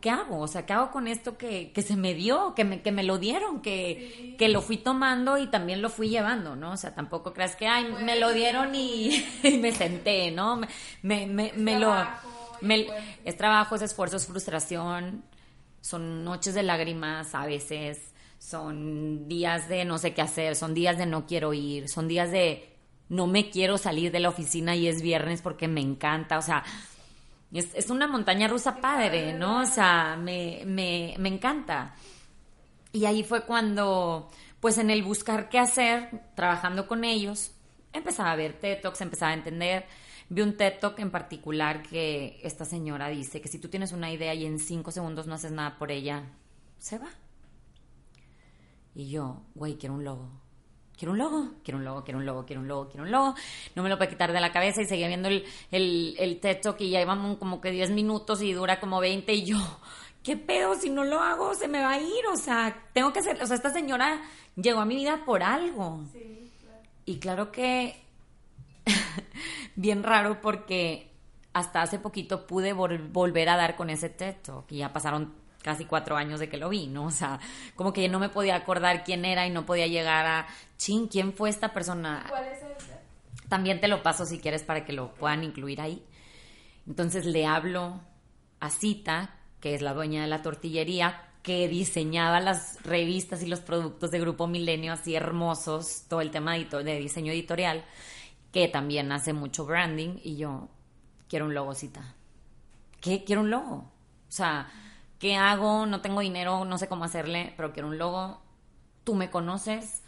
¿qué 0.00 0.10
hago? 0.10 0.40
O 0.40 0.48
sea, 0.48 0.66
¿qué 0.66 0.72
hago 0.72 0.90
con 0.90 1.06
esto 1.06 1.38
que, 1.38 1.70
que 1.70 1.82
se 1.82 1.94
me 1.94 2.14
dio, 2.14 2.52
que 2.56 2.64
me, 2.64 2.82
que 2.82 2.90
me 2.90 3.04
lo 3.04 3.18
dieron, 3.18 3.62
que, 3.62 4.34
que, 4.36 4.48
lo 4.48 4.60
fui 4.62 4.78
tomando 4.78 5.38
y 5.38 5.46
también 5.46 5.82
lo 5.82 5.88
fui 5.88 6.08
llevando, 6.08 6.56
¿no? 6.56 6.72
O 6.72 6.76
sea, 6.76 6.96
tampoco 6.96 7.32
creas 7.32 7.54
que, 7.54 7.68
ay, 7.68 7.86
me 8.02 8.18
lo 8.18 8.32
dieron 8.32 8.74
y, 8.74 9.24
me 9.44 9.70
senté, 9.70 10.32
¿no? 10.32 10.56
Me, 10.56 11.26
me, 11.28 11.52
me, 11.54 11.78
lo... 11.78 11.94
es 13.24 13.36
trabajo, 13.36 13.76
es 13.76 13.82
esfuerzo, 13.82 14.16
es 14.16 14.26
frustración, 14.26 15.22
son 15.80 16.24
noches 16.24 16.54
de 16.54 16.64
lágrimas 16.64 17.36
a 17.36 17.46
veces, 17.46 18.12
son 18.40 19.28
días 19.28 19.68
de 19.68 19.84
no 19.84 19.96
sé 19.98 20.12
qué 20.12 20.22
hacer, 20.22 20.56
son 20.56 20.74
días 20.74 20.98
de 20.98 21.06
no 21.06 21.24
quiero 21.24 21.54
ir, 21.54 21.88
son 21.88 22.08
días 22.08 22.32
de 22.32 22.75
no 23.08 23.26
me 23.26 23.50
quiero 23.50 23.78
salir 23.78 24.10
de 24.10 24.20
la 24.20 24.28
oficina 24.28 24.74
y 24.74 24.88
es 24.88 25.02
viernes 25.02 25.42
porque 25.42 25.68
me 25.68 25.80
encanta, 25.80 26.38
o 26.38 26.42
sea, 26.42 26.64
es, 27.52 27.90
una 27.90 28.08
montaña 28.08 28.48
rusa 28.48 28.80
padre, 28.80 29.32
¿no? 29.32 29.60
O 29.60 29.66
sea, 29.66 30.16
me, 30.20 30.62
me, 30.66 31.14
me 31.18 31.28
encanta. 31.28 31.94
Y 32.92 33.04
ahí 33.04 33.22
fue 33.22 33.44
cuando, 33.44 34.28
pues 34.60 34.78
en 34.78 34.90
el 34.90 35.02
buscar 35.02 35.48
qué 35.48 35.58
hacer, 35.58 36.10
trabajando 36.34 36.86
con 36.86 37.04
ellos, 37.04 37.52
empezaba 37.92 38.32
a 38.32 38.36
ver 38.36 38.58
TED 38.58 38.80
Talks, 38.80 39.00
empezaba 39.00 39.30
a 39.32 39.34
entender. 39.34 39.86
Vi 40.28 40.42
un 40.42 40.56
TED 40.56 40.80
Talk 40.80 40.98
en 40.98 41.10
particular 41.10 41.82
que 41.82 42.40
esta 42.42 42.64
señora 42.64 43.08
dice 43.08 43.40
que 43.40 43.48
si 43.48 43.58
tú 43.60 43.68
tienes 43.68 43.92
una 43.92 44.10
idea 44.10 44.34
y 44.34 44.44
en 44.44 44.58
cinco 44.58 44.90
segundos 44.90 45.26
no 45.26 45.34
haces 45.34 45.52
nada 45.52 45.78
por 45.78 45.92
ella, 45.92 46.24
se 46.78 46.98
va. 46.98 47.10
Y 48.94 49.08
yo, 49.08 49.42
güey, 49.54 49.76
quiero 49.76 49.94
un 49.94 50.04
logo 50.04 50.45
quiero 50.96 51.12
un 51.12 51.18
logo, 51.18 51.50
quiero 51.62 51.78
un 51.78 51.84
logo, 51.84 52.04
quiero 52.04 52.18
un 52.18 52.26
logo, 52.26 52.44
quiero 52.46 52.62
un 52.62 52.68
logo, 52.68 52.88
quiero 52.88 53.04
un 53.04 53.10
logo. 53.10 53.34
No 53.74 53.82
me 53.82 53.88
lo 53.88 53.98
puedo 53.98 54.10
quitar 54.10 54.32
de 54.32 54.40
la 54.40 54.52
cabeza 54.52 54.82
y 54.82 54.86
seguía 54.86 55.08
viendo 55.08 55.28
el, 55.28 55.44
el, 55.70 56.16
el 56.18 56.40
TED 56.40 56.60
y 56.78 56.90
ya 56.90 57.00
íbamos 57.00 57.38
como 57.38 57.60
que 57.60 57.70
10 57.70 57.90
minutos 57.90 58.42
y 58.42 58.52
dura 58.52 58.80
como 58.80 59.00
20 59.00 59.32
y 59.32 59.44
yo, 59.44 59.58
¿qué 60.22 60.36
pedo? 60.36 60.74
Si 60.74 60.90
no 60.90 61.04
lo 61.04 61.20
hago, 61.20 61.54
se 61.54 61.68
me 61.68 61.80
va 61.80 61.92
a 61.92 62.00
ir. 62.00 62.26
O 62.32 62.36
sea, 62.36 62.84
tengo 62.92 63.12
que 63.12 63.20
hacer, 63.20 63.40
o 63.42 63.46
sea, 63.46 63.56
esta 63.56 63.70
señora 63.70 64.22
llegó 64.56 64.80
a 64.80 64.84
mi 64.84 64.96
vida 64.96 65.24
por 65.24 65.42
algo. 65.42 66.04
Sí, 66.12 66.50
claro. 66.60 66.82
Y 67.04 67.18
claro 67.18 67.52
que, 67.52 68.02
bien 69.76 70.02
raro 70.02 70.40
porque 70.40 71.10
hasta 71.52 71.80
hace 71.80 71.98
poquito 71.98 72.46
pude 72.46 72.72
volver 72.74 73.48
a 73.48 73.56
dar 73.56 73.76
con 73.76 73.88
ese 73.88 74.10
TED 74.10 74.36
Talk 74.42 74.70
y 74.70 74.78
ya 74.78 74.92
pasaron 74.92 75.32
casi 75.66 75.84
cuatro 75.84 76.16
años 76.16 76.38
de 76.38 76.48
que 76.48 76.58
lo 76.58 76.68
vi, 76.68 76.86
¿no? 76.86 77.06
O 77.06 77.10
sea, 77.10 77.40
como 77.74 77.92
que 77.92 78.08
no 78.08 78.20
me 78.20 78.28
podía 78.28 78.54
acordar 78.54 79.02
quién 79.02 79.24
era 79.24 79.46
y 79.46 79.50
no 79.50 79.66
podía 79.66 79.88
llegar 79.88 80.24
a, 80.24 80.46
chin, 80.76 81.08
¿quién 81.08 81.32
fue 81.32 81.50
esta 81.50 81.72
persona? 81.72 82.26
¿Cuál 82.28 82.44
es 82.46 82.62
el? 82.62 82.76
También 83.48 83.80
te 83.80 83.88
lo 83.88 84.02
paso 84.02 84.26
si 84.26 84.38
quieres 84.38 84.62
para 84.62 84.84
que 84.84 84.92
lo 84.92 85.14
puedan 85.14 85.44
incluir 85.44 85.80
ahí. 85.80 86.04
Entonces 86.86 87.26
le 87.26 87.46
hablo 87.46 88.00
a 88.60 88.70
Cita, 88.70 89.36
que 89.60 89.74
es 89.74 89.82
la 89.82 89.94
dueña 89.94 90.22
de 90.22 90.28
la 90.28 90.42
tortillería, 90.42 91.22
que 91.42 91.68
diseñaba 91.68 92.40
las 92.40 92.82
revistas 92.82 93.42
y 93.42 93.46
los 93.46 93.60
productos 93.60 94.10
de 94.10 94.18
Grupo 94.18 94.48
Milenio 94.48 94.92
así 94.92 95.14
hermosos, 95.14 96.04
todo 96.08 96.20
el 96.20 96.32
tema 96.32 96.54
de 96.54 96.98
diseño 96.98 97.32
editorial, 97.32 97.84
que 98.52 98.66
también 98.66 99.12
hace 99.12 99.32
mucho 99.32 99.64
branding, 99.64 100.18
y 100.24 100.36
yo 100.36 100.68
quiero 101.28 101.44
un 101.44 101.54
logo, 101.54 101.74
Cita. 101.74 102.14
¿Qué? 103.00 103.22
Quiero 103.22 103.42
un 103.42 103.50
logo. 103.50 103.92
O 104.28 104.32
sea, 104.32 104.68
¿qué 105.20 105.36
hago? 105.36 105.86
No 105.86 106.00
tengo 106.00 106.20
dinero, 106.20 106.64
no 106.64 106.78
sé 106.78 106.88
cómo 106.88 107.04
hacerle, 107.04 107.54
pero 107.56 107.72
quiero 107.72 107.88
un 107.88 107.98
logo. 107.98 108.42
Tú 109.04 109.14
me 109.14 109.30
conoces, 109.30 110.02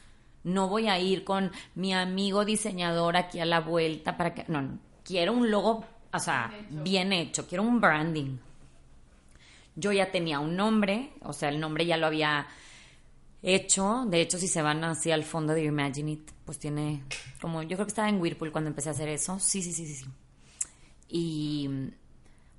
no 0.49 0.68
voy 0.68 0.88
a 0.88 0.99
ir 0.99 1.24
con 1.24 1.53
mi 1.74 1.92
amigo 1.92 2.44
diseñador 2.44 3.16
aquí 3.16 3.40
a 3.40 3.44
la 3.44 3.61
vuelta 3.61 4.16
para 4.16 4.34
que... 4.34 4.44
No, 4.49 4.62
no. 4.62 4.78
quiero 5.05 5.32
un 5.32 5.51
logo, 5.51 5.84
o 6.12 6.18
sea, 6.18 6.53
bien 6.70 7.12
hecho. 7.12 7.46
quiero 7.46 7.62
un 7.62 7.80
branding. 7.80 8.38
Yo 9.76 9.92
ya 9.92 10.11
tenía 10.11 10.40
un 10.40 10.57
nombre, 10.57 11.12
o 11.22 11.32
sea, 11.32 11.51
el 11.51 11.61
nombre 11.61 11.86
ya 11.86 11.96
lo 11.96 12.07
había 12.07 12.49
hecho. 13.42 14.05
De 14.07 14.20
hecho, 14.20 14.38
si 14.38 14.49
se 14.49 14.62
van 14.62 14.82
así 14.84 15.11
al 15.11 15.22
fondo 15.22 15.53
de 15.53 15.64
Imagine 15.64 16.12
It, 16.12 16.30
pues 16.44 16.59
tiene 16.59 17.05
como, 17.40 17.62
yo 17.62 17.76
creo 17.76 17.86
que 17.86 17.90
estaba 17.90 18.09
en 18.09 18.20
Whirlpool 18.20 18.51
cuando 18.51 18.70
empecé 18.70 18.88
a 18.88 18.92
hacer 18.92 19.09
eso. 19.09 19.38
Sí, 19.38 19.62
sí, 19.62 19.72
sí, 19.72 19.86
sí, 19.86 19.94
sí. 19.94 20.07
Y 21.09 21.70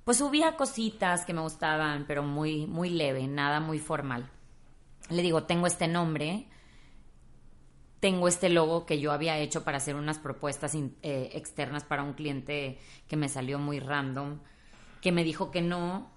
pues 0.04 0.18
subía 0.18 0.56
cositas 0.56 1.24
que 1.24 1.34
me 1.34 1.40
gustaban, 1.40 2.04
pero 2.06 2.22
muy, 2.22 2.66
muy 2.66 2.90
leve, 2.90 3.26
nada 3.26 3.60
muy 3.60 3.78
formal. 3.78 4.28
Le 5.08 5.22
digo, 5.22 5.42
tengo 5.44 5.66
este 5.66 5.88
nombre, 5.88 6.46
tengo 8.00 8.28
este 8.28 8.48
logo 8.48 8.86
que 8.86 8.98
yo 8.98 9.12
había 9.12 9.38
hecho 9.38 9.62
para 9.62 9.76
hacer 9.76 9.94
unas 9.94 10.18
propuestas 10.18 10.74
eh, 10.74 11.30
externas 11.34 11.84
para 11.84 12.02
un 12.02 12.14
cliente 12.14 12.78
que 13.06 13.16
me 13.16 13.28
salió 13.28 13.58
muy 13.58 13.78
random, 13.78 14.40
que 15.02 15.12
me 15.12 15.22
dijo 15.22 15.50
que 15.50 15.60
no, 15.60 16.10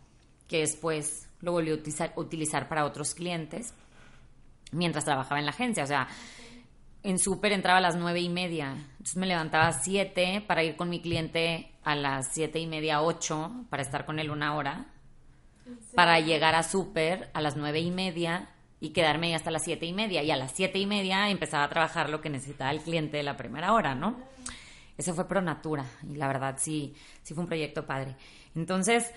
que 0.48 0.60
después 0.60 1.30
lo 1.42 1.52
volvió 1.52 1.74
a 1.74 1.78
utilizar, 1.78 2.14
utilizar 2.16 2.70
para 2.70 2.86
otros 2.86 3.14
clientes 3.14 3.74
mientras 4.72 5.04
trabajaba 5.04 5.40
en 5.40 5.46
la 5.46 5.52
agencia. 5.52 5.84
O 5.84 5.88
sea, 5.88 6.08
en 7.04 7.20
súper 7.20 7.52
entraba 7.52 7.80
a 7.80 7.82
las 7.82 7.98
nueve 7.98 8.22
y 8.22 8.30
media. 8.30 8.72
Entonces 8.92 9.18
me 9.18 9.28
levantaba 9.28 9.68
a 9.68 9.74
siete 9.74 10.42
para 10.48 10.64
ir 10.64 10.78
con 10.78 10.90
mi 10.90 11.02
cliente 11.02 11.70
a 11.84 11.96
las 11.96 12.34
siete 12.34 12.60
y 12.60 12.66
media, 12.68 13.02
ocho, 13.02 13.52
para 13.70 13.84
estar 13.84 14.06
con 14.06 14.20
él 14.20 14.32
una 14.32 14.56
hora. 14.56 14.86
Para 15.96 16.20
llegar 16.22 16.56
a 16.56 16.64
súper 16.64 17.30
a 17.34 17.42
las 17.42 17.58
nueve 17.58 17.80
y 17.80 17.92
media 17.92 18.50
y 18.84 18.90
quedarme 18.90 19.34
hasta 19.34 19.50
las 19.50 19.64
siete 19.64 19.86
y 19.86 19.94
media. 19.94 20.24
Y 20.24 20.32
a 20.32 20.36
las 20.36 20.52
siete 20.52 20.78
y 20.78 20.86
media 20.86 21.30
empezaba 21.30 21.64
a 21.64 21.70
trabajar 21.70 22.10
lo 22.10 22.20
que 22.20 22.30
necesitaba 22.30 22.70
el 22.70 22.82
cliente 22.82 23.16
de 23.16 23.24
la 23.24 23.38
primera 23.38 23.72
hora, 23.72 23.96
¿no? 23.96 24.18
Eso 24.98 25.14
fue 25.14 25.26
pro 25.26 25.42
natura. 25.42 25.86
Y 26.12 26.18
la 26.18 26.28
verdad 26.28 26.58
sí, 26.60 26.94
sí 27.24 27.34
fue 27.34 27.44
un 27.44 27.48
proyecto 27.48 27.86
padre. 27.86 28.18
Entonces 28.56 29.10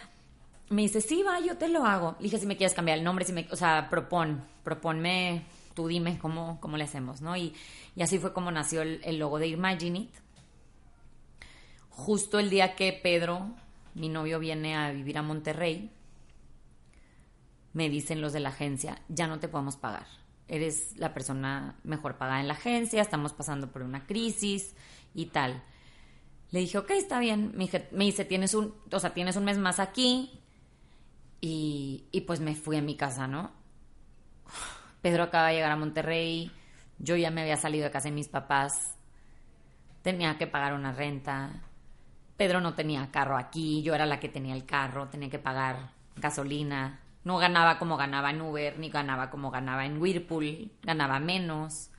me 0.69 0.83
dice, 0.83 1.01
sí, 1.01 1.25
va, 1.25 1.41
yo 1.41 1.57
te 1.57 1.67
lo 1.67 1.85
hago. 1.85 2.15
Le 2.21 2.25
dije, 2.27 2.39
si 2.39 2.47
me 2.47 2.57
quieres 2.57 2.75
cambiar 2.75 2.99
el 2.99 3.03
nombre, 3.03 3.25
si 3.25 3.33
me, 3.33 3.49
o 3.51 3.57
sea, 3.57 3.89
propon, 3.91 4.45
proponme 4.63 5.43
tú 5.75 5.89
dime 5.89 6.17
cómo, 6.19 6.59
cómo 6.61 6.77
le 6.77 6.85
hacemos, 6.85 7.21
¿no? 7.21 7.37
Y, 7.37 7.53
así 8.01 8.21
fue 8.21 8.33
como 8.33 8.53
nació 8.53 8.83
el, 8.83 9.19
logo 9.19 9.41
de 9.41 9.49
Imagine 9.49 9.99
It. 9.99 10.15
Justo 11.91 12.39
el 12.39 12.51
día 12.51 12.77
que 12.77 12.93
Pedro, 12.93 13.51
mi 13.95 14.09
novio, 14.09 14.39
viene 14.39 14.77
a 14.77 14.93
vivir 14.93 15.19
a 15.19 15.23
Monterrey, 15.23 15.91
me 17.77 17.91
dicen 17.91 18.23
los 18.23 18.33
de 18.33 18.41
la 18.41 18.49
agencia, 18.49 19.03
ya 19.11 19.27
no 19.27 19.39
te 19.39 19.49
podemos 19.49 19.77
pagar. 19.77 20.07
Eres 20.49 20.97
la 20.97 21.13
persona 21.13 21.77
mejor 21.85 22.17
pagada 22.17 22.41
en 22.41 22.49
la 22.49 22.55
agencia, 22.55 23.03
estamos 23.03 23.35
pasando 23.35 23.71
por 23.71 23.83
una 23.83 24.07
crisis 24.07 24.75
y 25.15 25.27
tal. 25.27 25.63
Le 26.53 26.61
dije, 26.61 26.79
ok, 26.79 26.93
está 26.93 27.21
bien. 27.21 27.53
Me, 27.55 27.69
dice, 28.07 28.25
tienes 28.25 28.55
un, 28.55 28.75
o 28.91 28.99
sea, 28.99 29.13
tienes 29.13 29.37
un 29.37 29.45
mes 29.45 29.59
más 29.59 29.79
aquí. 29.79 30.41
Y, 31.43 32.07
y 32.13 32.23
pues 32.23 32.41
me 32.41 32.55
fui 32.55 32.79
a 32.79 32.83
mi 32.83 32.97
casa, 32.97 33.29
¿no? 33.29 33.51
Pedro 35.03 35.25
acaba 35.25 35.49
de 35.49 35.57
llegar 35.57 35.73
a 35.73 35.77
Monterrey, 35.77 36.51
yo 36.99 37.15
ya 37.15 37.31
me 37.31 37.43
había 37.43 37.59
salido 37.59 37.85
de 37.85 37.91
casa 37.91 38.09
de 38.09 38.15
mis 38.15 38.29
papás, 38.29 38.97
tenía 40.01 40.39
que 40.39 40.47
pagar 40.47 40.73
una 40.73 40.93
renta, 40.93 41.63
Pedro 42.39 42.63
no 42.63 42.73
tenía 42.73 43.11
carro 43.11 43.37
aquí, 43.37 43.83
yo 43.83 43.95
era 43.95 44.07
la 44.07 44.19
que 44.19 44.31
tenía 44.31 44.55
el 44.55 44.65
carro, 44.65 45.09
tenía 45.09 45.29
que 45.29 45.39
pagar 45.39 45.91
gasolina, 46.17 47.03
No 47.27 47.39
ganaba 47.39 47.77
como 47.81 47.97
ganaba 47.97 48.31
en 48.31 48.41
Uber, 48.41 48.79
ni 48.79 48.89
ganaba 48.89 49.31
como 49.31 49.51
ganaba 49.51 49.85
en 49.85 50.01
Whirlpool, 50.01 50.71
ganaba 50.85 51.19
menos. 51.19 51.91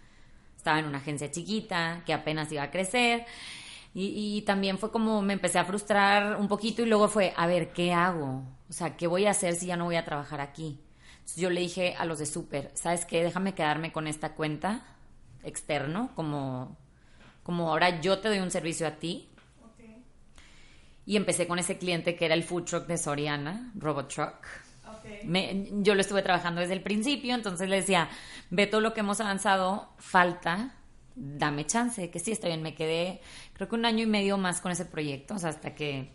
Estaba 0.55 0.79
en 0.79 0.85
una 0.85 0.99
agencia 0.99 1.29
chiquita 1.29 2.01
que 2.05 2.13
apenas 2.13 2.49
iba 2.49 2.63
a 2.63 2.71
crecer. 2.71 3.25
Y, 3.93 4.37
y, 4.37 4.43
también 4.43 4.77
fue 4.77 4.89
como 4.89 5.21
me 5.21 5.33
empecé 5.33 5.59
a 5.59 5.65
frustrar 5.65 6.37
un 6.39 6.47
poquito 6.47 6.81
y 6.81 6.85
luego 6.85 7.09
fue, 7.09 7.33
a 7.35 7.45
ver, 7.45 7.73
¿qué 7.73 7.91
hago? 7.91 8.41
O 8.69 8.71
sea, 8.71 8.95
¿qué 8.95 9.05
voy 9.05 9.25
a 9.25 9.31
hacer 9.31 9.55
si 9.55 9.65
ya 9.65 9.75
no 9.75 9.83
voy 9.83 9.97
a 9.97 10.05
trabajar 10.05 10.39
aquí? 10.39 10.79
Entonces 11.11 11.35
yo 11.35 11.49
le 11.49 11.59
dije 11.59 11.95
a 11.99 12.05
los 12.05 12.19
de 12.19 12.25
Super, 12.25 12.71
¿sabes 12.73 13.03
qué? 13.03 13.21
Déjame 13.21 13.53
quedarme 13.53 13.91
con 13.91 14.07
esta 14.07 14.33
cuenta 14.33 14.85
externo, 15.43 16.09
como, 16.15 16.77
como 17.43 17.69
ahora 17.69 17.99
yo 17.99 18.19
te 18.19 18.29
doy 18.29 18.39
un 18.39 18.51
servicio 18.51 18.87
a 18.87 18.91
ti. 18.91 19.27
Okay. 19.73 20.05
Y 21.05 21.17
empecé 21.17 21.47
con 21.47 21.59
ese 21.59 21.77
cliente 21.77 22.15
que 22.15 22.23
era 22.23 22.33
el 22.33 22.45
food 22.45 22.63
truck 22.63 22.87
de 22.87 22.97
Soriana, 22.97 23.73
Robot 23.75 24.07
Truck. 24.07 24.66
Me, 25.23 25.67
yo 25.81 25.95
lo 25.95 26.01
estuve 26.01 26.21
trabajando 26.21 26.61
desde 26.61 26.73
el 26.73 26.81
principio, 26.81 27.35
entonces 27.35 27.69
le 27.69 27.77
decía, 27.77 28.09
ve 28.49 28.67
todo 28.67 28.81
lo 28.81 28.93
que 28.93 29.01
hemos 29.01 29.19
avanzado, 29.19 29.89
falta, 29.97 30.75
dame 31.15 31.65
chance, 31.65 32.09
que 32.09 32.19
sí, 32.19 32.31
está 32.31 32.47
bien, 32.47 32.61
me 32.61 32.75
quedé 32.75 33.21
creo 33.53 33.67
que 33.67 33.75
un 33.75 33.85
año 33.85 34.03
y 34.03 34.07
medio 34.07 34.37
más 34.37 34.61
con 34.61 34.71
ese 34.71 34.85
proyecto, 34.85 35.35
o 35.35 35.39
sea, 35.39 35.49
hasta 35.49 35.73
que, 35.73 36.11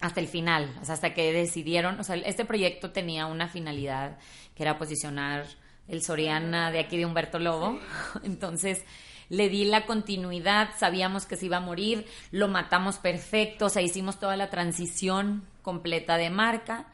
hasta 0.00 0.20
el 0.20 0.28
final, 0.28 0.70
o 0.80 0.84
sea, 0.84 0.94
hasta 0.94 1.14
que 1.14 1.32
decidieron, 1.32 1.98
o 1.98 2.04
sea, 2.04 2.16
este 2.16 2.44
proyecto 2.44 2.90
tenía 2.90 3.26
una 3.26 3.48
finalidad 3.48 4.18
que 4.54 4.62
era 4.62 4.78
posicionar 4.78 5.46
el 5.88 6.02
Soriana 6.02 6.70
de 6.70 6.80
aquí 6.80 6.98
de 6.98 7.06
Humberto 7.06 7.38
Lobo, 7.38 7.80
entonces 8.24 8.84
le 9.30 9.48
di 9.48 9.64
la 9.64 9.86
continuidad, 9.86 10.70
sabíamos 10.78 11.24
que 11.24 11.36
se 11.36 11.46
iba 11.46 11.56
a 11.56 11.60
morir, 11.60 12.06
lo 12.30 12.46
matamos 12.46 12.98
perfecto, 12.98 13.66
o 13.66 13.68
sea, 13.70 13.82
hicimos 13.82 14.20
toda 14.20 14.36
la 14.36 14.50
transición 14.50 15.44
completa 15.62 16.18
de 16.18 16.30
marca 16.30 16.86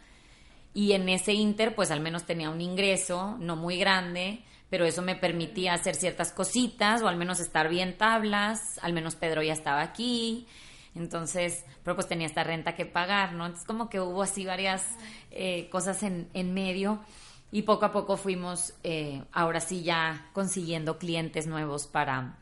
y 0.74 0.92
en 0.92 1.08
ese 1.08 1.32
inter 1.32 1.74
pues 1.74 1.90
al 1.90 2.00
menos 2.00 2.24
tenía 2.24 2.50
un 2.50 2.60
ingreso, 2.60 3.36
no 3.38 3.56
muy 3.56 3.78
grande, 3.78 4.42
pero 4.70 4.86
eso 4.86 5.02
me 5.02 5.16
permitía 5.16 5.74
hacer 5.74 5.94
ciertas 5.94 6.32
cositas 6.32 7.02
o 7.02 7.08
al 7.08 7.16
menos 7.16 7.40
estar 7.40 7.68
bien 7.68 7.98
tablas, 7.98 8.78
al 8.80 8.92
menos 8.92 9.16
Pedro 9.16 9.42
ya 9.42 9.52
estaba 9.52 9.82
aquí, 9.82 10.46
entonces, 10.94 11.64
pero 11.82 11.94
pues 11.94 12.08
tenía 12.08 12.26
esta 12.26 12.44
renta 12.44 12.74
que 12.74 12.86
pagar, 12.86 13.32
¿no? 13.32 13.46
Entonces 13.46 13.66
como 13.66 13.88
que 13.88 14.00
hubo 14.00 14.22
así 14.22 14.44
varias 14.44 14.84
eh, 15.30 15.68
cosas 15.70 16.02
en, 16.02 16.28
en, 16.34 16.52
medio 16.54 17.00
y 17.50 17.62
poco 17.62 17.86
a 17.86 17.92
poco 17.92 18.16
fuimos 18.16 18.74
eh, 18.82 19.22
ahora 19.32 19.60
sí 19.60 19.82
ya 19.82 20.30
consiguiendo 20.32 20.98
clientes 20.98 21.46
nuevos 21.46 21.86
para, 21.86 22.38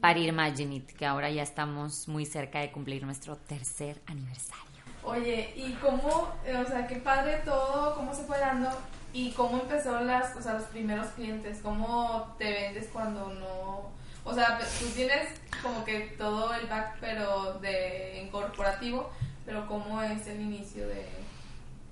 para 0.00 0.18
Imaginit, 0.18 0.92
que 0.92 1.06
ahora 1.06 1.30
ya 1.30 1.42
estamos 1.42 2.08
muy 2.08 2.26
cerca 2.26 2.60
de 2.60 2.70
cumplir 2.70 3.04
nuestro 3.04 3.36
tercer 3.36 4.00
aniversario. 4.06 4.65
Oye, 5.06 5.52
¿y 5.56 5.72
cómo, 5.74 6.08
o 6.08 6.68
sea, 6.68 6.86
qué 6.86 6.96
padre 6.96 7.40
todo, 7.44 7.94
cómo 7.94 8.12
se 8.12 8.24
fue 8.24 8.38
dando 8.38 8.68
¿Y 9.16 9.30
cómo 9.30 9.62
empezó 9.62 9.98
las, 10.00 10.36
o 10.36 10.42
sea, 10.42 10.52
los 10.52 10.64
primeros 10.64 11.06
clientes? 11.08 11.60
¿Cómo 11.62 12.34
te 12.38 12.52
vendes 12.52 12.88
cuando 12.92 13.32
no...? 13.32 13.90
O 14.24 14.34
sea, 14.34 14.58
tú 14.78 14.84
tienes 14.94 15.28
como 15.62 15.82
que 15.86 16.00
todo 16.18 16.52
el 16.52 16.66
back, 16.66 16.98
pero 17.00 17.54
de 17.60 18.20
en 18.20 18.28
corporativo, 18.28 19.08
pero 19.46 19.66
¿cómo 19.68 20.02
es 20.02 20.26
el 20.26 20.42
inicio 20.42 20.86
de 20.86 21.06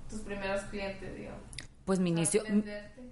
tus 0.07 0.19
primeros 0.19 0.61
clientes, 0.65 1.17
digamos? 1.17 1.41
Pues 1.83 1.99
mi 1.99 2.11
inicio, 2.11 2.43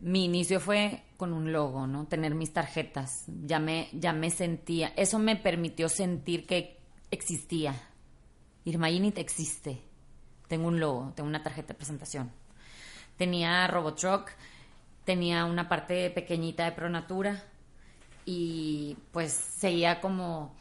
mi 0.01 0.26
inicio 0.26 0.60
fue 0.60 1.01
con 1.18 1.34
un 1.34 1.51
logo, 1.51 1.88
¿no? 1.88 2.06
Tener 2.06 2.36
mis 2.36 2.54
tarjetas. 2.54 3.24
Ya 3.45 3.58
me, 3.58 3.89
ya 3.93 4.14
me 4.14 4.30
sentía, 4.30 4.93
eso 4.95 5.18
me 5.18 5.38
permitió 5.38 5.89
sentir 5.89 6.45
que 6.45 6.78
existía. 7.10 7.74
Irma 8.64 8.89
te 8.89 9.22
existe. 9.22 9.82
Tengo 10.54 10.68
un 10.68 10.80
logo, 10.80 11.12
tengo 11.16 11.28
una 11.28 11.41
tarjeta 11.41 11.70
de 11.70 11.74
presentación 11.74 12.30
tenía 13.18 13.68
Robotruck, 13.68 14.32
tenía 15.06 15.45
una 15.45 15.70
parte 15.70 16.10
pequeñita 16.10 16.66
de 16.66 16.72
Pronatura 16.72 17.43
y 18.26 18.97
pues 19.12 19.32
seguía 19.32 20.01
como... 20.01 20.56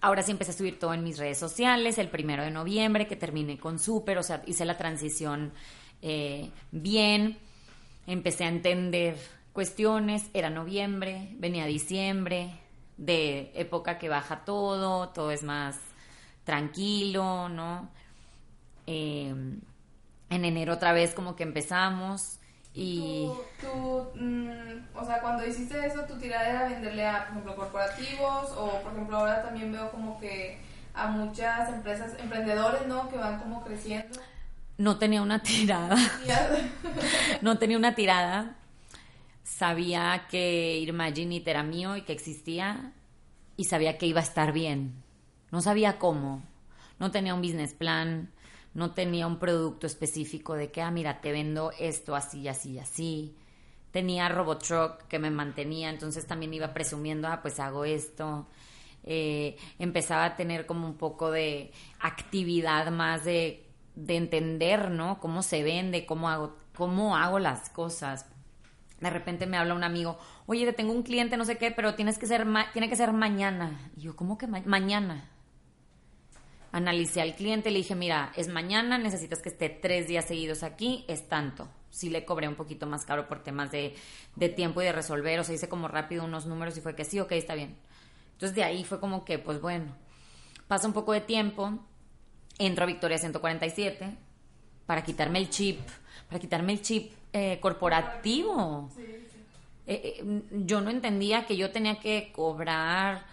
Ahora 0.00 0.22
sí 0.22 0.30
empecé 0.30 0.52
a 0.52 0.54
subir 0.54 0.78
todo 0.78 0.94
en 0.94 1.02
mis 1.02 1.18
redes 1.18 1.38
sociales, 1.38 1.98
el 1.98 2.08
primero 2.08 2.44
de 2.44 2.50
noviembre 2.50 3.06
que 3.06 3.16
terminé 3.16 3.58
con 3.58 3.78
Super, 3.78 4.18
o 4.18 4.22
sea, 4.22 4.42
hice 4.46 4.64
la 4.64 4.76
transición 4.76 5.52
eh, 6.02 6.50
bien, 6.70 7.38
empecé 8.06 8.44
a 8.44 8.48
entender 8.48 9.16
cuestiones, 9.52 10.26
era 10.34 10.50
noviembre, 10.50 11.30
venía 11.38 11.64
diciembre, 11.64 12.60
de 12.98 13.52
época 13.54 13.98
que 13.98 14.08
baja 14.08 14.44
todo, 14.44 15.08
todo 15.08 15.30
es 15.30 15.42
más 15.42 15.76
tranquilo, 16.44 17.48
¿no? 17.48 17.90
Eh, 18.86 19.34
en 20.28 20.44
enero 20.44 20.74
otra 20.74 20.92
vez 20.92 21.14
como 21.14 21.36
que 21.36 21.44
empezamos 21.44 22.38
y... 22.76 23.26
Tú, 23.58 24.06
mm, 24.20 24.98
o 24.98 25.04
sea, 25.06 25.20
cuando 25.22 25.46
hiciste 25.46 25.86
eso, 25.86 26.02
tu 26.02 26.18
tirada 26.18 26.46
era 26.46 26.68
venderle 26.68 27.06
a, 27.06 27.20
por 27.20 27.30
ejemplo, 27.30 27.56
corporativos 27.56 28.52
o, 28.52 28.82
por 28.82 28.92
ejemplo, 28.92 29.16
ahora 29.16 29.42
también 29.42 29.72
veo 29.72 29.90
como 29.90 30.20
que 30.20 30.58
a 30.92 31.06
muchas 31.06 31.70
empresas, 31.70 32.12
emprendedores, 32.18 32.86
¿no? 32.86 33.08
Que 33.08 33.16
van 33.16 33.38
como 33.38 33.64
creciendo. 33.64 34.20
No 34.76 34.98
tenía 34.98 35.22
una 35.22 35.42
tirada. 35.42 35.96
no 37.40 37.56
tenía 37.56 37.78
una 37.78 37.94
tirada. 37.94 38.56
Sabía 39.42 40.26
que 40.28 40.80
Imaginit 40.80 41.48
era 41.48 41.62
mío 41.62 41.96
y 41.96 42.02
que 42.02 42.12
existía 42.12 42.92
y 43.56 43.64
sabía 43.64 43.96
que 43.96 44.04
iba 44.04 44.20
a 44.20 44.24
estar 44.24 44.52
bien. 44.52 45.02
No 45.50 45.62
sabía 45.62 45.98
cómo. 45.98 46.42
No 46.98 47.10
tenía 47.10 47.32
un 47.32 47.40
business 47.40 47.72
plan 47.72 48.30
no 48.76 48.90
tenía 48.90 49.26
un 49.26 49.38
producto 49.38 49.86
específico 49.86 50.52
de 50.52 50.70
que, 50.70 50.82
ah, 50.82 50.90
mira, 50.90 51.22
te 51.22 51.32
vendo 51.32 51.72
esto 51.78 52.14
así, 52.14 52.46
así, 52.46 52.78
así. 52.78 53.34
Tenía 53.90 54.28
Robotruck 54.28 55.04
que 55.08 55.18
me 55.18 55.30
mantenía, 55.30 55.88
entonces 55.88 56.26
también 56.26 56.52
iba 56.52 56.74
presumiendo, 56.74 57.26
ah, 57.26 57.40
pues 57.40 57.58
hago 57.58 57.86
esto. 57.86 58.46
Eh, 59.02 59.56
empezaba 59.78 60.26
a 60.26 60.36
tener 60.36 60.66
como 60.66 60.86
un 60.86 60.98
poco 60.98 61.30
de 61.30 61.72
actividad 62.00 62.90
más 62.90 63.24
de, 63.24 63.64
de 63.94 64.16
entender, 64.16 64.90
¿no? 64.90 65.20
Cómo 65.20 65.42
se 65.42 65.62
vende, 65.62 66.04
cómo 66.04 66.28
hago, 66.28 66.54
cómo 66.76 67.16
hago 67.16 67.38
las 67.38 67.70
cosas. 67.70 68.26
De 69.00 69.08
repente 69.08 69.46
me 69.46 69.56
habla 69.56 69.72
un 69.72 69.84
amigo, 69.84 70.18
oye, 70.44 70.70
tengo 70.74 70.92
un 70.92 71.02
cliente, 71.02 71.38
no 71.38 71.46
sé 71.46 71.56
qué, 71.56 71.70
pero 71.70 71.94
tienes 71.94 72.18
que 72.18 72.26
ser 72.26 72.46
tiene 72.74 72.90
que 72.90 72.96
ser 72.96 73.14
mañana. 73.14 73.90
Y 73.96 74.02
yo, 74.02 74.16
¿cómo 74.16 74.36
que 74.36 74.46
mañana? 74.46 75.30
Analicé 76.76 77.22
al 77.22 77.34
cliente, 77.34 77.70
le 77.70 77.78
dije, 77.78 77.94
mira, 77.94 78.32
es 78.36 78.48
mañana, 78.48 78.98
necesitas 78.98 79.40
que 79.40 79.48
esté 79.48 79.70
tres 79.70 80.08
días 80.08 80.26
seguidos 80.26 80.62
aquí, 80.62 81.06
es 81.08 81.26
tanto. 81.26 81.68
Sí 81.88 82.10
le 82.10 82.26
cobré 82.26 82.48
un 82.48 82.54
poquito 82.54 82.86
más 82.86 83.06
caro 83.06 83.26
por 83.28 83.42
temas 83.42 83.70
de, 83.70 83.94
tiempo 84.54 84.82
y 84.82 84.84
de 84.84 84.92
resolver, 84.92 85.40
o 85.40 85.44
sea, 85.44 85.54
hice 85.54 85.70
como 85.70 85.88
rápido 85.88 86.24
unos 86.24 86.44
números 86.44 86.76
y 86.76 86.82
fue 86.82 86.94
que 86.94 87.06
sí, 87.06 87.18
ok, 87.18 87.32
está 87.32 87.54
bien. 87.54 87.78
Entonces 88.32 88.54
de 88.54 88.62
ahí 88.62 88.84
fue 88.84 89.00
como 89.00 89.24
que, 89.24 89.38
pues 89.38 89.58
bueno, 89.58 89.86
pasa 90.68 90.86
un 90.86 90.92
poco 90.92 91.14
de 91.14 91.22
tiempo, 91.22 91.78
entro 92.58 92.84
a 92.84 92.86
Victoria 92.86 93.16
147 93.16 94.14
para 94.84 95.02
quitarme 95.02 95.38
el 95.38 95.48
chip, 95.48 95.80
para 96.28 96.38
quitarme 96.38 96.74
el 96.74 96.82
chip 96.82 97.10
eh, 97.32 97.58
corporativo. 97.58 98.90
Eh, 99.86 100.20
eh, 100.20 100.42
yo 100.50 100.82
no 100.82 100.90
entendía 100.90 101.46
que 101.46 101.56
yo 101.56 101.70
tenía 101.70 101.98
que 102.00 102.32
cobrar, 102.34 103.24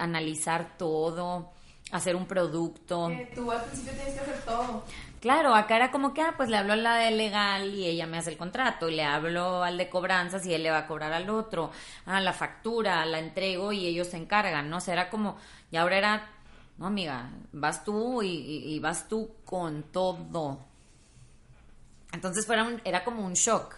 analizar 0.00 0.76
todo 0.76 1.52
hacer 1.90 2.16
un 2.16 2.26
producto. 2.26 3.10
tú 3.34 3.50
al 3.50 3.64
principio 3.64 3.92
tienes 3.92 4.14
que 4.14 4.20
hacer 4.20 4.40
todo. 4.44 4.84
Claro, 5.20 5.54
acá 5.54 5.76
era 5.76 5.90
como 5.90 6.14
que, 6.14 6.22
ah, 6.22 6.34
pues 6.36 6.48
le 6.48 6.56
hablo 6.56 6.74
a 6.74 6.76
la 6.76 6.94
de 6.96 7.10
legal 7.10 7.74
y 7.74 7.86
ella 7.86 8.06
me 8.06 8.18
hace 8.18 8.30
el 8.30 8.36
contrato, 8.36 8.88
y 8.88 8.94
le 8.94 9.02
hablo 9.02 9.64
al 9.64 9.76
de 9.76 9.88
cobranzas 9.88 10.46
y 10.46 10.54
él 10.54 10.62
le 10.62 10.70
va 10.70 10.78
a 10.78 10.86
cobrar 10.86 11.12
al 11.12 11.28
otro, 11.28 11.72
a 12.06 12.20
la 12.20 12.32
factura, 12.32 13.04
la 13.04 13.18
entrego 13.18 13.72
y 13.72 13.86
ellos 13.86 14.08
se 14.08 14.16
encargan, 14.16 14.70
¿no? 14.70 14.76
O 14.76 14.80
sea, 14.80 14.94
era 14.94 15.10
como, 15.10 15.36
y 15.72 15.76
ahora 15.76 15.98
era, 15.98 16.30
no, 16.78 16.86
amiga, 16.86 17.30
vas 17.52 17.84
tú 17.84 18.22
y, 18.22 18.78
vas 18.78 19.08
tú 19.08 19.34
con 19.44 19.84
todo. 19.84 20.60
Entonces 22.12 22.46
fuera 22.46 22.66
era 22.84 23.04
como 23.04 23.24
un 23.26 23.34
shock. 23.34 23.74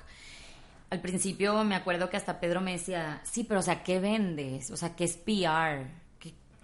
Al 0.90 1.00
principio 1.00 1.64
me 1.64 1.74
acuerdo 1.76 2.10
que 2.10 2.16
hasta 2.18 2.38
Pedro 2.38 2.60
me 2.60 2.72
decía, 2.72 3.22
sí, 3.24 3.44
pero 3.44 3.60
o 3.60 3.62
sea, 3.62 3.82
¿qué 3.82 3.98
vendes? 3.98 4.70
O 4.70 4.76
sea, 4.76 4.94
¿qué 4.94 5.04
es 5.04 5.16
PR? 5.16 5.86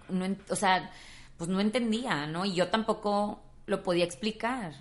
no, 0.09 0.35
o 0.49 0.55
sea, 0.55 0.91
pues 1.37 1.49
no 1.49 1.59
entendía, 1.59 2.27
¿no? 2.27 2.45
Y 2.45 2.53
yo 2.53 2.69
tampoco 2.69 3.41
lo 3.65 3.83
podía 3.83 4.05
explicar. 4.05 4.73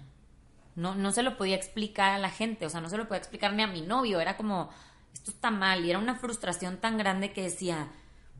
No, 0.75 0.95
no 0.95 1.13
se 1.13 1.23
lo 1.23 1.37
podía 1.37 1.57
explicar 1.57 2.13
a 2.13 2.19
la 2.19 2.31
gente, 2.31 2.67
o 2.67 2.71
sea, 2.71 2.81
no 2.81 2.89
se 2.89 2.97
lo 2.97 3.07
podía 3.07 3.19
explicar 3.19 3.53
ni 3.53 3.63
a 3.63 3.67
mi 3.67 3.83
novio. 3.83 4.21
Era 4.21 4.37
como, 4.37 4.71
esto 5.13 5.31
está 5.31 5.51
mal. 5.51 5.85
Y 5.85 5.91
era 5.91 5.99
una 5.99 6.17
frustración 6.17 6.79
tan 6.79 6.99
grande 6.99 7.33
que 7.33 7.43
decía, 7.43 7.89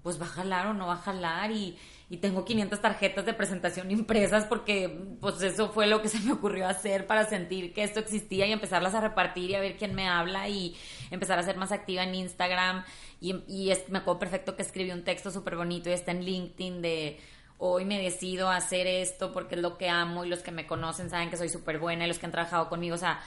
pues 0.03 0.21
va 0.21 0.27
a 0.27 0.31
jalar 0.31 0.67
o 0.69 0.75
no 0.75 0.87
va 0.87 0.95
a 0.95 0.99
jalar. 0.99 1.51
Y, 1.51 1.77
y 2.09 2.19
tengo 2.19 2.45
500 2.45 2.81
tarjetas 2.81 3.27
de 3.27 3.35
presentación 3.35 3.91
impresas 3.91 4.45
porque, 4.45 5.17
pues 5.21 5.43
eso 5.43 5.71
fue 5.71 5.87
lo 5.87 6.01
que 6.01 6.09
se 6.09 6.21
me 6.21 6.33
ocurrió 6.33 6.69
hacer 6.69 7.07
para 7.07 7.27
sentir 7.27 7.73
que 7.73 7.83
esto 7.83 8.01
existía 8.01 8.47
y 8.47 8.53
empezarlas 8.53 8.95
a 8.95 9.01
repartir 9.01 9.51
y 9.51 9.55
a 9.55 9.61
ver 9.61 9.77
quién 9.77 9.95
me 9.95 10.09
habla 10.09 10.49
y 10.49 10.77
empezar 11.11 11.39
a 11.39 11.43
ser 11.43 11.57
más 11.57 11.73
activa 11.73 12.05
en 12.05 12.15
Instagram. 12.15 12.85
Y, 13.21 13.43
y 13.49 13.71
es, 13.71 13.89
me 13.89 13.99
acuerdo 13.99 14.21
perfecto 14.21 14.57
que 14.57 14.63
escribí 14.63 14.91
un 14.91 15.05
texto 15.05 15.31
súper 15.31 15.57
bonito 15.57 15.91
y 15.91 15.95
está 15.95 16.13
en 16.13 16.23
LinkedIn 16.25 16.83
de 16.83 17.19
hoy 17.59 17.85
me 17.85 18.01
decido 18.01 18.49
a 18.49 18.57
hacer 18.57 18.87
esto 18.87 19.33
porque 19.33 19.55
es 19.55 19.61
lo 19.61 19.79
que 19.79 19.89
amo 19.89 20.25
y 20.25 20.29
los 20.29 20.41
que 20.41 20.53
me 20.53 20.67
conocen 20.67 21.11
saben 21.11 21.31
que 21.31 21.37
soy 21.37 21.49
súper 21.49 21.79
buena 21.79 22.05
y 22.05 22.09
los 22.09 22.19
que 22.19 22.27
han 22.27 22.33
trabajado 22.33 22.69
conmigo, 22.69 22.95
o 22.95 22.99
sea, 22.99 23.21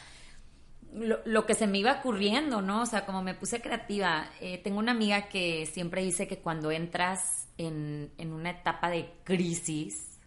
lo, 0.91 1.45
que 1.45 1.53
se 1.53 1.67
me 1.67 1.77
iba 1.77 1.99
ocurriendo, 1.99 2.61
¿no? 2.61 2.81
O 2.81 2.85
sea, 2.85 3.05
como 3.05 3.21
me 3.21 3.35
puse 3.35 3.61
creativa. 3.61 4.27
Eh, 4.41 4.57
tengo 4.57 4.79
una 4.79 4.91
amiga 4.91 5.29
que 5.29 5.67
siempre 5.67 6.01
dice 6.01 6.27
que 6.27 6.39
cuando 6.39 6.71
entras 6.71 7.47
en, 7.57 8.11
en 8.17 8.33
una 8.33 8.49
etapa 8.49 8.89
de 8.89 9.13
crisis 9.23 10.19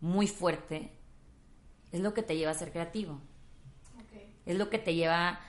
muy 0.00 0.26
fuerte, 0.26 0.92
es 1.92 2.00
lo 2.00 2.12
que 2.12 2.22
te 2.22 2.36
lleva 2.36 2.50
a 2.50 2.54
ser 2.54 2.72
creativo. 2.72 3.20
Es 4.44 4.58
lo 4.58 4.68
que 4.68 4.78
te 4.78 4.94
lleva 4.94 5.40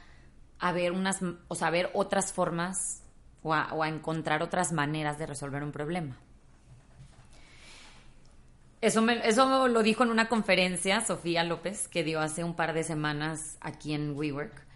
a 0.60 0.72
ver 0.72 0.92
unas, 0.92 1.20
o 1.48 1.56
sea, 1.56 1.68
a 1.68 1.72
ver 1.72 1.90
otras 1.94 2.32
formas 2.32 3.04
o 3.42 3.54
a, 3.54 3.90
encontrar 3.90 4.42
otras 4.42 4.72
maneras 4.72 5.18
de 5.18 5.26
resolver 5.26 5.64
un 5.64 5.72
problema. 5.72 6.18
Eso, 8.84 9.02
me, 9.02 9.26
eso 9.26 9.70
lo 9.70 9.82
dijo 9.82 10.04
en 10.04 10.10
una 10.10 10.28
conferencia 10.28 11.00
Sofía 11.00 11.46
López 11.46 11.88
que 11.88 12.04
dio 12.04 12.20
hace 12.20 12.44
un 12.44 12.54
par 12.54 12.74
de 12.74 12.84
semanas 12.84 13.58
aquí 13.62 13.94
en 13.94 14.14
WeWork. 14.14 14.68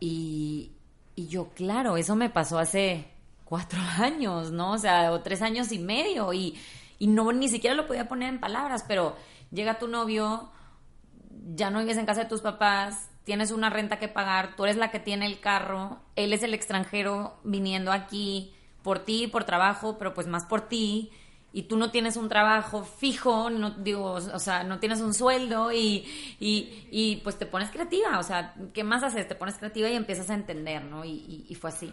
Y, 0.00 0.72
y 1.14 1.26
yo, 1.26 1.50
claro, 1.50 1.98
eso 1.98 2.16
me 2.16 2.30
pasó 2.30 2.58
hace 2.58 3.06
cuatro 3.44 3.80
años, 3.98 4.50
¿no? 4.50 4.72
O 4.72 4.78
sea, 4.78 5.12
o 5.12 5.20
tres 5.20 5.42
años 5.42 5.72
y 5.72 5.78
medio. 5.78 6.32
Y, 6.32 6.58
y 6.98 7.06
no 7.06 7.30
ni 7.32 7.48
siquiera 7.48 7.76
lo 7.76 7.86
podía 7.86 8.08
poner 8.08 8.30
en 8.30 8.40
palabras, 8.40 8.82
pero 8.88 9.14
llega 9.50 9.78
tu 9.78 9.88
novio, 9.88 10.50
ya 11.54 11.68
no 11.68 11.80
vives 11.80 11.98
en 11.98 12.06
casa 12.06 12.22
de 12.22 12.30
tus 12.30 12.40
papás, 12.40 13.10
tienes 13.24 13.50
una 13.50 13.68
renta 13.68 13.98
que 13.98 14.08
pagar, 14.08 14.56
tú 14.56 14.64
eres 14.64 14.78
la 14.78 14.90
que 14.90 15.00
tiene 15.00 15.26
el 15.26 15.38
carro, 15.40 16.00
él 16.16 16.32
es 16.32 16.42
el 16.42 16.54
extranjero 16.54 17.38
viniendo 17.44 17.92
aquí 17.92 18.54
por 18.82 19.00
ti, 19.00 19.26
por 19.26 19.44
trabajo, 19.44 19.98
pero 19.98 20.14
pues 20.14 20.26
más 20.26 20.46
por 20.46 20.62
ti, 20.62 21.12
y 21.58 21.62
tú 21.62 21.76
no 21.76 21.90
tienes 21.90 22.16
un 22.16 22.28
trabajo 22.28 22.84
fijo, 22.84 23.50
no 23.50 23.70
digo, 23.70 24.12
o 24.12 24.38
sea, 24.38 24.62
no 24.62 24.78
tienes 24.78 25.00
un 25.00 25.12
sueldo 25.12 25.72
y, 25.72 26.06
y, 26.38 27.16
pues 27.24 27.36
te 27.36 27.46
pones 27.46 27.68
creativa, 27.70 28.20
o 28.20 28.22
sea, 28.22 28.54
¿qué 28.72 28.84
más 28.84 29.02
haces? 29.02 29.26
Te 29.26 29.34
pones 29.34 29.56
creativa 29.56 29.88
y 29.88 29.96
empiezas 29.96 30.30
a 30.30 30.34
entender, 30.34 30.84
¿no? 30.84 31.04
Y, 31.04 31.52
fue 31.60 31.70
así. 31.70 31.92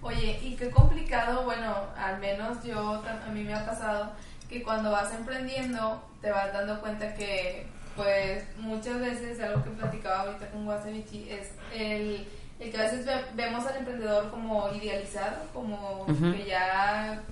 Oye, 0.00 0.40
y 0.42 0.56
qué 0.56 0.70
complicado, 0.70 1.44
bueno, 1.44 1.76
al 1.94 2.18
menos 2.18 2.64
yo, 2.64 3.02
a 3.04 3.30
mí 3.30 3.44
me 3.44 3.52
ha 3.52 3.66
pasado 3.66 4.12
que 4.48 4.62
cuando 4.62 4.90
vas 4.90 5.12
emprendiendo 5.12 6.02
te 6.22 6.30
vas 6.30 6.50
dando 6.50 6.80
cuenta 6.80 7.12
que 7.12 7.66
pues 7.94 8.42
muchas 8.56 9.00
veces 9.00 9.38
algo 9.38 9.62
que 9.64 9.70
platicaba 9.70 10.22
ahorita 10.22 10.50
con 10.50 10.66
Wasabichi 10.66 11.28
es 11.28 11.50
el, 11.74 12.26
el, 12.62 12.70
que 12.70 12.78
a 12.78 12.82
veces 12.82 13.06
vemos 13.34 13.66
al 13.66 13.76
emprendedor 13.76 14.30
como 14.30 14.72
idealizado, 14.74 15.46
como 15.52 16.06
que 16.06 16.44
ya 16.46 17.22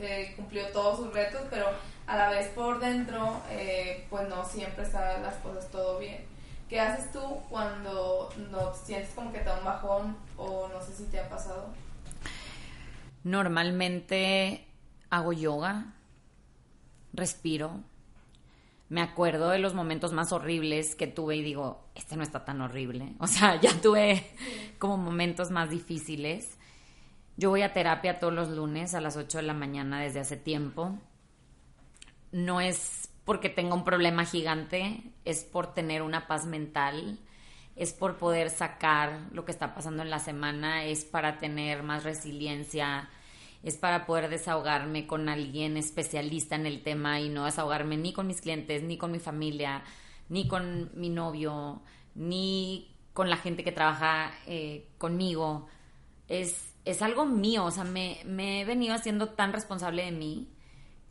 eh, 0.00 0.32
cumplió 0.36 0.66
todos 0.68 0.98
sus 0.98 1.12
retos, 1.12 1.42
pero 1.50 1.66
a 2.06 2.16
la 2.16 2.30
vez 2.30 2.48
por 2.48 2.80
dentro 2.80 3.42
eh, 3.50 4.06
pues 4.08 4.28
no 4.28 4.44
siempre 4.44 4.84
están 4.84 5.22
las 5.22 5.34
cosas 5.36 5.68
todo 5.70 5.98
bien. 5.98 6.24
¿Qué 6.68 6.80
haces 6.80 7.10
tú 7.12 7.20
cuando 7.48 8.30
no 8.50 8.74
sientes 8.74 9.10
como 9.14 9.32
que 9.32 9.38
te 9.38 9.44
da 9.44 9.58
un 9.58 9.64
bajón 9.64 10.16
o 10.36 10.68
no 10.68 10.82
sé 10.82 10.94
si 10.94 11.04
te 11.04 11.18
ha 11.18 11.28
pasado? 11.28 11.68
Normalmente 13.24 14.66
hago 15.10 15.32
yoga, 15.32 15.86
respiro, 17.12 17.80
me 18.88 19.02
acuerdo 19.02 19.50
de 19.50 19.58
los 19.58 19.74
momentos 19.74 20.12
más 20.12 20.32
horribles 20.32 20.94
que 20.94 21.06
tuve 21.06 21.36
y 21.36 21.42
digo, 21.42 21.90
este 21.94 22.16
no 22.16 22.22
está 22.22 22.44
tan 22.44 22.60
horrible. 22.60 23.14
O 23.20 23.26
sea, 23.26 23.60
ya 23.60 23.72
tuve 23.80 24.24
como 24.78 24.96
momentos 24.96 25.50
más 25.50 25.70
difíciles. 25.70 26.58
Yo 27.36 27.50
voy 27.50 27.62
a 27.62 27.72
terapia 27.72 28.18
todos 28.18 28.32
los 28.32 28.48
lunes 28.48 28.94
a 28.94 29.00
las 29.00 29.16
8 29.16 29.38
de 29.38 29.44
la 29.44 29.54
mañana 29.54 30.00
desde 30.00 30.20
hace 30.20 30.36
tiempo. 30.36 30.98
No 32.32 32.60
es 32.60 33.10
porque 33.24 33.50
tenga 33.50 33.74
un 33.74 33.84
problema 33.84 34.24
gigante, 34.24 35.02
es 35.24 35.44
por 35.44 35.74
tener 35.74 36.02
una 36.02 36.26
paz 36.26 36.46
mental, 36.46 37.18
es 37.76 37.92
por 37.92 38.16
poder 38.16 38.48
sacar 38.48 39.20
lo 39.32 39.44
que 39.44 39.52
está 39.52 39.74
pasando 39.74 40.02
en 40.02 40.10
la 40.10 40.18
semana, 40.18 40.84
es 40.84 41.04
para 41.04 41.38
tener 41.38 41.82
más 41.82 42.04
resiliencia, 42.04 43.10
es 43.62 43.76
para 43.76 44.06
poder 44.06 44.30
desahogarme 44.30 45.06
con 45.06 45.28
alguien 45.28 45.76
especialista 45.76 46.54
en 46.54 46.66
el 46.66 46.82
tema 46.82 47.20
y 47.20 47.28
no 47.28 47.44
desahogarme 47.44 47.96
ni 47.96 48.12
con 48.12 48.26
mis 48.26 48.40
clientes, 48.40 48.82
ni 48.82 48.96
con 48.96 49.10
mi 49.10 49.18
familia, 49.18 49.82
ni 50.28 50.46
con 50.46 50.90
mi 50.94 51.08
novio, 51.08 51.82
ni 52.14 52.94
con 53.12 53.30
la 53.30 53.36
gente 53.36 53.64
que 53.64 53.72
trabaja 53.72 54.32
eh, 54.46 54.88
conmigo. 54.96 55.66
Es, 56.28 56.74
es 56.84 57.02
algo 57.02 57.26
mío, 57.26 57.64
o 57.64 57.70
sea, 57.70 57.84
me, 57.84 58.20
me 58.24 58.60
he 58.60 58.64
venido 58.64 58.94
haciendo 58.94 59.30
tan 59.30 59.52
responsable 59.52 60.04
de 60.04 60.12
mí. 60.12 60.52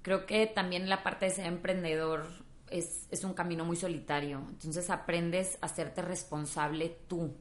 Creo 0.02 0.26
que 0.26 0.48
también 0.48 0.90
la 0.90 1.04
parte 1.04 1.26
de 1.26 1.32
ser 1.32 1.48
emprendedor 1.48 2.28
es, 2.70 3.08
es 3.12 3.24
un 3.24 3.34
camino 3.34 3.66
muy 3.66 3.76
solitario. 3.76 4.46
Entonces 4.50 4.90
aprendes 4.90 5.58
a 5.62 5.66
hacerte 5.66 6.02
responsable 6.02 6.98
tú. 7.08 7.36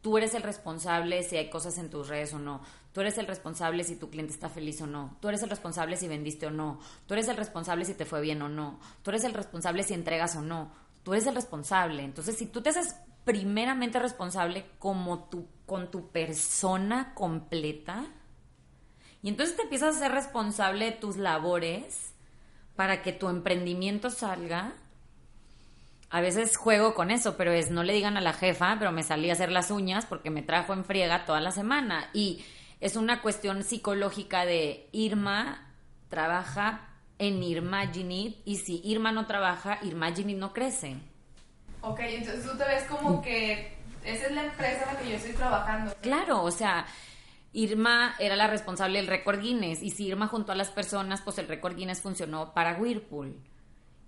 Tú 0.00 0.16
eres 0.16 0.34
el 0.34 0.42
responsable 0.42 1.22
si 1.22 1.36
hay 1.36 1.50
cosas 1.50 1.76
en 1.76 1.90
tus 1.90 2.08
redes 2.08 2.32
o 2.32 2.38
no. 2.38 2.62
Tú 2.92 3.00
eres 3.00 3.18
el 3.18 3.26
responsable 3.26 3.84
si 3.84 3.96
tu 3.96 4.10
cliente 4.10 4.32
está 4.32 4.48
feliz 4.48 4.80
o 4.82 4.86
no. 4.86 5.16
Tú 5.20 5.28
eres 5.28 5.42
el 5.42 5.50
responsable 5.50 5.96
si 5.96 6.08
vendiste 6.08 6.46
o 6.46 6.50
no. 6.50 6.80
Tú 7.06 7.14
eres 7.14 7.28
el 7.28 7.36
responsable 7.36 7.84
si 7.84 7.94
te 7.94 8.04
fue 8.04 8.20
bien 8.20 8.42
o 8.42 8.48
no. 8.48 8.80
Tú 9.02 9.10
eres 9.10 9.24
el 9.24 9.34
responsable 9.34 9.84
si 9.84 9.94
entregas 9.94 10.34
o 10.36 10.42
no. 10.42 10.72
Tú 11.04 11.12
eres 11.12 11.26
el 11.26 11.36
responsable. 11.36 12.02
Entonces, 12.02 12.36
si 12.36 12.46
tú 12.46 12.62
te 12.62 12.70
haces 12.70 12.96
primeramente 13.24 14.00
responsable 14.00 14.66
como 14.78 15.28
tu, 15.28 15.46
con 15.66 15.90
tu 15.90 16.08
persona 16.08 17.14
completa, 17.14 18.06
y 19.22 19.28
entonces 19.28 19.56
te 19.56 19.62
empiezas 19.62 19.96
a 19.96 19.98
ser 19.98 20.12
responsable 20.12 20.86
de 20.86 20.92
tus 20.92 21.16
labores 21.16 22.14
para 22.74 23.02
que 23.02 23.12
tu 23.12 23.28
emprendimiento 23.28 24.10
salga. 24.10 24.72
A 26.08 26.20
veces 26.20 26.56
juego 26.56 26.94
con 26.94 27.10
eso, 27.10 27.36
pero 27.36 27.52
es 27.52 27.70
no 27.70 27.82
le 27.82 27.92
digan 27.92 28.16
a 28.16 28.20
la 28.20 28.32
jefa, 28.32 28.76
pero 28.78 28.90
me 28.90 29.02
salí 29.02 29.30
a 29.30 29.34
hacer 29.34 29.52
las 29.52 29.70
uñas 29.70 30.06
porque 30.06 30.30
me 30.30 30.42
trajo 30.42 30.72
en 30.72 30.84
friega 30.84 31.24
toda 31.24 31.40
la 31.40 31.52
semana. 31.52 32.08
Y 32.14 32.44
es 32.80 32.96
una 32.96 33.22
cuestión 33.22 33.62
psicológica 33.62 34.44
de 34.46 34.88
Irma 34.92 35.72
trabaja 36.08 36.88
en 37.18 37.42
Irmaginit 37.42 38.38
y 38.44 38.56
si 38.56 38.80
Irma 38.84 39.12
no 39.12 39.26
trabaja, 39.26 39.78
Irmaginit 39.82 40.38
no 40.38 40.52
crece. 40.52 40.96
Ok, 41.82 42.00
entonces 42.00 42.44
tú 42.44 42.56
te 42.56 42.64
ves 42.64 42.84
como 42.84 43.20
que 43.20 43.74
esa 44.04 44.26
es 44.26 44.32
la 44.32 44.44
empresa 44.44 44.86
en 44.88 44.94
la 44.94 45.00
que 45.00 45.10
yo 45.10 45.16
estoy 45.16 45.32
trabajando. 45.32 45.94
Claro, 46.00 46.42
o 46.42 46.50
sea, 46.50 46.86
Irma 47.52 48.14
era 48.18 48.36
la 48.36 48.46
responsable 48.46 48.98
del 48.98 49.08
récord 49.08 49.40
Guinness 49.40 49.82
y 49.82 49.90
si 49.90 50.06
Irma 50.06 50.28
juntó 50.28 50.52
a 50.52 50.54
las 50.54 50.70
personas, 50.70 51.20
pues 51.20 51.38
el 51.38 51.48
récord 51.48 51.76
Guinness 51.76 52.00
funcionó 52.00 52.54
para 52.54 52.76
Whirlpool. 52.76 53.36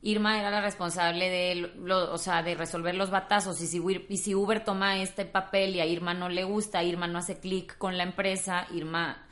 Irma 0.05 0.41
era 0.41 0.51
la 0.51 0.61
responsable 0.61 1.31
de, 1.31 1.81
o 1.93 2.19
sea, 2.19 2.43
de 2.43 2.57
resolver 2.57 2.95
los 2.97 3.11
batazos 3.11 3.61
y 3.61 3.69
si, 3.69 3.79
y 3.79 4.35
Uber 4.35 4.65
toma 4.65 5.01
este 5.01 5.25
papel 5.25 5.77
y 5.77 5.81
a 5.81 5.87
Irma 5.87 6.13
no 6.13 6.29
le 6.29 6.43
gusta, 6.43 6.83
Irma 6.83 7.07
no 7.07 7.21
hace 7.21 7.39
clic 7.39 7.79
con 7.79 7.97
la 7.97 8.03
empresa, 8.03 8.67
Irma... 8.73 9.29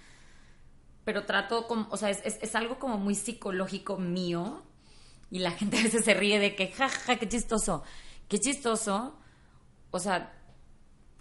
Pero 1.02 1.24
trato 1.24 1.66
como, 1.66 1.88
o 1.90 1.96
sea, 1.96 2.10
es, 2.10 2.54
algo 2.54 2.78
como 2.78 2.98
muy 2.98 3.16
psicológico 3.16 3.96
mío 3.96 4.62
y 5.30 5.40
la 5.40 5.50
gente 5.50 5.78
a 5.78 5.82
veces 5.82 6.04
se 6.04 6.14
ríe 6.14 6.38
de 6.38 6.54
que, 6.54 6.68
jajaja, 6.68 7.14
ja, 7.14 7.16
qué 7.16 7.26
chistoso, 7.26 7.82
qué 8.28 8.38
chistoso. 8.38 9.18
O 9.90 9.98
sea, 9.98 10.32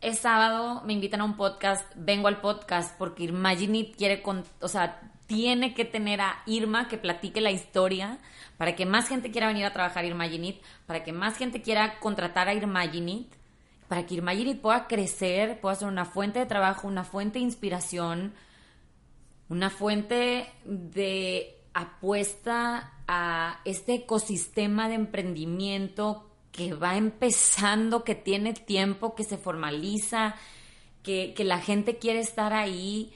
es 0.02 0.20
sábado, 0.20 0.84
me 0.86 0.94
invitan 0.94 1.22
a 1.22 1.24
un 1.24 1.38
podcast, 1.38 1.92
vengo 1.96 2.28
al 2.28 2.42
podcast 2.42 2.96
porque 3.00 3.24
Irma 3.24 3.56
Ginny 3.56 3.94
quiere, 3.94 4.22
con, 4.22 4.44
o 4.60 4.68
sea, 4.68 5.09
tiene 5.30 5.76
que 5.76 5.86
tener 5.86 6.22
a 6.22 6.42
Irma 6.48 6.88
que 6.88 6.98
platique 6.98 7.40
la 7.40 7.52
historia 7.52 8.18
para 8.58 8.76
que 8.76 8.88
más 8.88 9.08
gente 9.08 9.30
quiera 9.30 9.48
venir 9.48 9.64
a 9.64 9.72
trabajar 9.72 10.04
Irmaginit, 10.04 10.60
para 10.88 11.04
que 11.04 11.14
más 11.14 11.38
gente 11.38 11.62
quiera 11.62 12.00
contratar 12.00 12.48
a 12.48 12.56
Irmaginit, 12.56 13.32
para 13.88 14.08
que 14.08 14.16
Irmaginit 14.16 14.60
pueda 14.60 14.88
crecer, 14.88 15.62
pueda 15.62 15.76
ser 15.76 15.88
una 15.88 16.06
fuente 16.06 16.40
de 16.40 16.48
trabajo, 16.48 16.88
una 16.88 17.04
fuente 17.04 17.38
de 17.38 17.46
inspiración, 17.46 18.34
una 19.50 19.70
fuente 19.70 20.52
de 20.66 21.62
apuesta 21.76 22.94
a 23.08 23.62
este 23.66 23.94
ecosistema 23.94 24.90
de 24.90 24.96
emprendimiento 24.96 26.28
que 26.52 26.74
va 26.74 26.98
empezando, 26.98 28.04
que 28.04 28.16
tiene 28.16 28.54
tiempo, 28.54 29.14
que 29.14 29.24
se 29.24 29.38
formaliza, 29.38 30.36
que, 31.04 31.36
que 31.36 31.44
la 31.44 31.60
gente 31.60 32.00
quiere 32.00 32.20
estar 32.20 32.52
ahí 32.52 33.14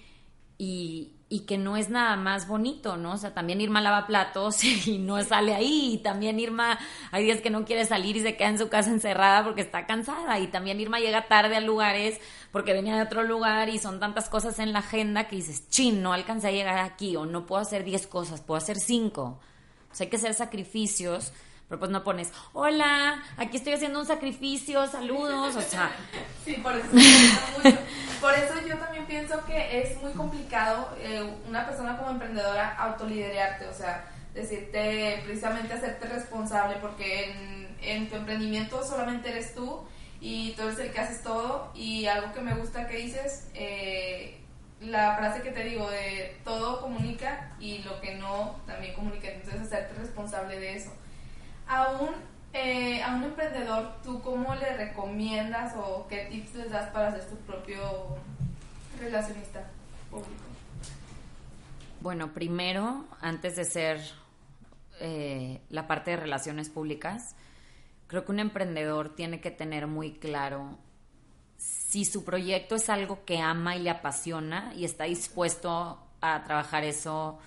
y, 0.59 1.15
y 1.29 1.41
que 1.41 1.57
no 1.57 1.77
es 1.77 1.89
nada 1.89 2.15
más 2.15 2.47
bonito, 2.47 2.95
¿no? 2.97 3.13
O 3.13 3.17
sea, 3.17 3.33
también 3.33 3.59
Irma 3.59 3.81
lava 3.81 4.05
platos 4.05 4.63
y 4.87 4.99
no 4.99 5.21
sale 5.23 5.53
ahí, 5.53 5.93
y 5.93 5.97
también 5.97 6.39
Irma 6.39 6.77
hay 7.11 7.23
días 7.25 7.41
que 7.41 7.49
no 7.49 7.65
quiere 7.65 7.85
salir 7.85 8.17
y 8.17 8.21
se 8.21 8.35
queda 8.35 8.49
en 8.49 8.59
su 8.59 8.69
casa 8.69 8.89
encerrada 8.89 9.43
porque 9.43 9.61
está 9.61 9.85
cansada, 9.85 10.39
y 10.39 10.47
también 10.47 10.79
Irma 10.79 10.99
llega 10.99 11.27
tarde 11.27 11.55
a 11.55 11.61
lugares 11.61 12.19
porque 12.51 12.73
venía 12.73 12.95
de 12.95 13.01
otro 13.01 13.23
lugar 13.23 13.69
y 13.69 13.79
son 13.79 13.99
tantas 13.99 14.29
cosas 14.29 14.59
en 14.59 14.73
la 14.73 14.79
agenda 14.79 15.27
que 15.27 15.37
dices, 15.37 15.67
chin, 15.69 16.03
no 16.03 16.13
alcancé 16.13 16.49
a 16.49 16.51
llegar 16.51 16.77
aquí, 16.77 17.15
o 17.15 17.25
no 17.25 17.45
puedo 17.45 17.61
hacer 17.61 17.83
10 17.83 18.07
cosas, 18.07 18.41
puedo 18.41 18.57
hacer 18.57 18.77
5. 18.77 19.21
O 19.23 19.39
sea, 19.95 20.05
hay 20.05 20.09
que 20.09 20.17
hacer 20.17 20.33
sacrificios 20.33 21.33
pero 21.73 21.79
pues 21.79 21.91
no 21.91 22.03
pones, 22.03 22.31
hola, 22.53 23.23
aquí 23.35 23.57
estoy 23.57 23.73
haciendo 23.73 23.99
un 23.99 24.05
sacrificio, 24.05 24.85
saludos, 24.85 25.55
o 25.55 25.61
sea. 25.61 25.91
Sí, 26.45 26.53
por 26.61 26.75
eso, 26.75 26.87
por 28.21 28.33
eso 28.35 28.53
yo 28.67 28.77
también 28.77 29.07
pienso 29.07 29.43
que 29.45 29.81
es 29.81 29.99
muy 30.03 30.11
complicado 30.11 30.95
eh, 30.99 31.27
una 31.47 31.65
persona 31.65 31.97
como 31.97 32.11
emprendedora 32.11 32.75
autoliderarte, 32.75 33.65
o 33.65 33.73
sea, 33.73 34.05
decirte, 34.35 35.21
precisamente 35.25 35.73
hacerte 35.73 36.05
responsable, 36.09 36.75
porque 36.79 37.31
en, 37.31 37.75
en 37.81 38.07
tu 38.07 38.17
emprendimiento 38.17 38.85
solamente 38.85 39.29
eres 39.29 39.55
tú 39.55 39.83
y 40.21 40.51
tú 40.51 40.63
eres 40.63 40.77
el 40.77 40.91
que 40.91 40.99
haces 40.99 41.23
todo 41.23 41.71
y 41.73 42.05
algo 42.05 42.33
que 42.33 42.41
me 42.41 42.53
gusta 42.53 42.87
que 42.87 42.97
dices, 42.97 43.49
eh, 43.55 44.39
la 44.79 45.15
frase 45.17 45.41
que 45.41 45.49
te 45.49 45.63
digo 45.63 45.89
de 45.89 46.37
todo 46.43 46.81
comunica 46.81 47.55
y 47.59 47.79
lo 47.79 47.99
que 47.99 48.13
no 48.13 48.57
también 48.67 48.93
comunica, 48.93 49.27
entonces 49.29 49.61
hacerte 49.61 49.95
responsable 49.95 50.59
de 50.59 50.75
eso. 50.75 50.91
Aún 51.73 52.11
eh, 52.53 53.01
a 53.01 53.15
un 53.15 53.23
emprendedor, 53.23 53.95
¿tú 54.03 54.21
cómo 54.21 54.53
le 54.53 54.77
recomiendas 54.77 55.73
o 55.75 56.05
qué 56.07 56.27
tips 56.29 56.53
les 56.53 56.71
das 56.71 56.91
para 56.91 57.11
ser 57.11 57.27
su 57.27 57.35
propio 57.37 58.15
relacionista 58.99 59.67
público? 60.11 60.43
Bueno, 61.99 62.31
primero, 62.31 63.05
antes 63.21 63.55
de 63.55 63.65
ser 63.65 63.99
eh, 64.99 65.61
la 65.69 65.87
parte 65.87 66.11
de 66.11 66.17
relaciones 66.17 66.69
públicas, 66.69 67.35
creo 68.05 68.23
que 68.23 68.31
un 68.31 68.39
emprendedor 68.39 69.15
tiene 69.15 69.41
que 69.41 69.49
tener 69.49 69.87
muy 69.87 70.13
claro 70.13 70.77
si 71.57 72.05
su 72.05 72.23
proyecto 72.23 72.75
es 72.75 72.87
algo 72.87 73.25
que 73.25 73.39
ama 73.39 73.75
y 73.77 73.79
le 73.79 73.89
apasiona 73.89 74.71
y 74.75 74.85
está 74.85 75.05
dispuesto 75.05 75.97
a 76.21 76.43
trabajar 76.43 76.83
eso 76.83 77.39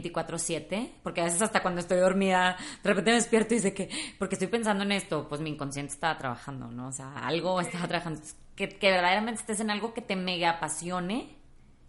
24/7, 0.00 0.90
porque 1.02 1.20
a 1.20 1.24
veces 1.24 1.42
hasta 1.42 1.62
cuando 1.62 1.80
estoy 1.80 1.98
dormida, 1.98 2.56
de 2.82 2.88
repente 2.88 3.10
me 3.10 3.16
despierto 3.16 3.54
y 3.54 3.58
dice 3.58 3.74
que, 3.74 3.88
porque 4.18 4.34
estoy 4.34 4.48
pensando 4.48 4.84
en 4.84 4.92
esto, 4.92 5.28
pues 5.28 5.40
mi 5.40 5.50
inconsciente 5.50 5.92
estaba 5.92 6.18
trabajando, 6.18 6.68
¿no? 6.68 6.88
O 6.88 6.92
sea, 6.92 7.12
algo 7.18 7.60
estaba 7.60 7.86
trabajando. 7.88 8.20
Que, 8.56 8.68
que 8.68 8.90
verdaderamente 8.90 9.40
estés 9.40 9.60
en 9.60 9.70
algo 9.70 9.94
que 9.94 10.00
te 10.02 10.16
mega 10.16 10.50
apasione 10.50 11.36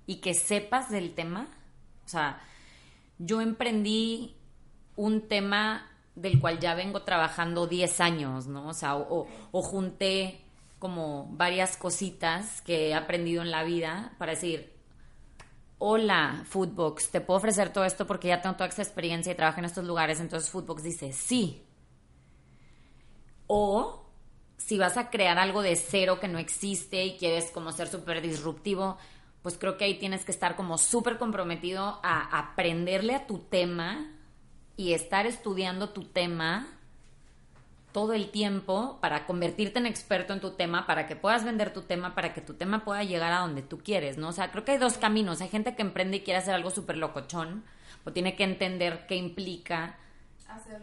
y 0.08 0.18
que 0.18 0.34
sepas 0.34 0.90
del 0.90 1.14
tema. 1.14 1.48
O 2.06 2.10
sea, 2.10 2.42
yo 3.18 3.42
emprendí 3.42 4.36
un 4.96 5.28
tema 5.28 5.92
del 6.16 6.40
cual 6.40 6.60
ya 6.60 6.74
vengo 6.74 7.04
trabajando 7.04 7.68
10 7.68 8.00
años, 8.02 8.48
¿no? 8.48 8.70
O 8.70 8.74
sea, 8.74 8.96
o, 8.96 9.28
o 9.52 9.62
junté 9.62 10.42
como 10.80 11.28
varias 11.32 11.78
cositas 11.78 12.62
que 12.62 12.90
he 12.90 12.94
aprendido 12.94 13.42
en 13.42 13.52
la 13.52 13.64
vida 13.64 14.14
para 14.18 14.34
decir, 14.34 14.75
hola, 15.78 16.44
Foodbox, 16.46 17.10
te 17.12 17.22
puedo 17.22 17.38
ofrecer 17.38 17.72
todo 17.72 17.86
esto 17.86 18.08
porque 18.08 18.30
ya 18.30 18.42
tengo 18.42 18.56
toda 18.56 18.70
esta 18.70 18.82
experiencia 18.82 19.32
y 19.32 19.36
trabajo 19.36 19.60
en 19.60 19.66
estos 19.66 19.86
lugares. 19.86 20.20
Entonces 20.20 20.50
Foodbox 20.50 20.84
dice, 20.84 21.14
sí. 21.14 21.64
O 23.48 24.06
si 24.58 24.78
vas 24.78 24.98
a 24.98 25.10
crear 25.10 25.38
algo 25.38 25.62
de 25.62 25.76
cero 25.76 26.20
que 26.20 26.28
no 26.28 26.40
existe 26.40 27.06
y 27.06 27.18
quieres 27.18 27.52
como 27.52 27.72
ser 27.72 27.88
súper 27.88 28.22
disruptivo, 28.22 28.98
pues 29.42 29.58
creo 29.58 29.78
que 29.78 29.86
ahí 29.86 30.00
tienes 30.00 30.26
que 30.26 30.32
estar 30.32 30.56
como 30.56 30.78
súper 30.78 31.18
comprometido 31.18 32.00
a 32.02 32.40
aprenderle 32.40 33.14
a 33.14 33.28
tu 33.28 33.40
tema 33.40 34.12
y 34.76 34.94
estar 34.94 35.28
estudiando 35.28 35.90
tu 35.90 36.06
tema 36.06 36.68
todo 37.96 38.12
el 38.12 38.30
tiempo 38.30 38.98
para 39.00 39.26
convertirte 39.26 39.80
en 39.80 39.86
experto 39.86 40.34
en 40.34 40.42
tu 40.42 40.52
tema, 40.52 40.86
para 40.86 41.08
que 41.08 41.16
puedas 41.16 41.46
vender 41.46 41.72
tu 41.72 41.84
tema, 41.84 42.14
para 42.14 42.34
que 42.34 42.42
tu 42.42 42.56
tema 42.56 42.84
pueda 42.84 43.06
llegar 43.06 43.32
a 43.32 43.40
donde 43.40 43.62
tú 43.62 43.78
quieres, 43.78 44.18
¿no? 44.18 44.28
O 44.28 44.32
sea, 44.34 44.52
creo 44.52 44.66
que 44.66 44.74
hay 44.74 44.78
dos 44.78 44.98
caminos. 44.98 45.40
Hay 45.40 45.48
gente 45.48 45.78
que 45.78 45.82
emprende 45.82 46.18
y 46.18 46.20
quiere 46.20 46.40
hacer 46.40 46.56
algo 46.56 46.72
súper 46.72 46.98
locochón, 46.98 47.64
o 48.04 48.12
tiene 48.12 48.36
que 48.36 48.44
entender 48.44 49.06
qué 49.08 49.16
implica 49.16 49.96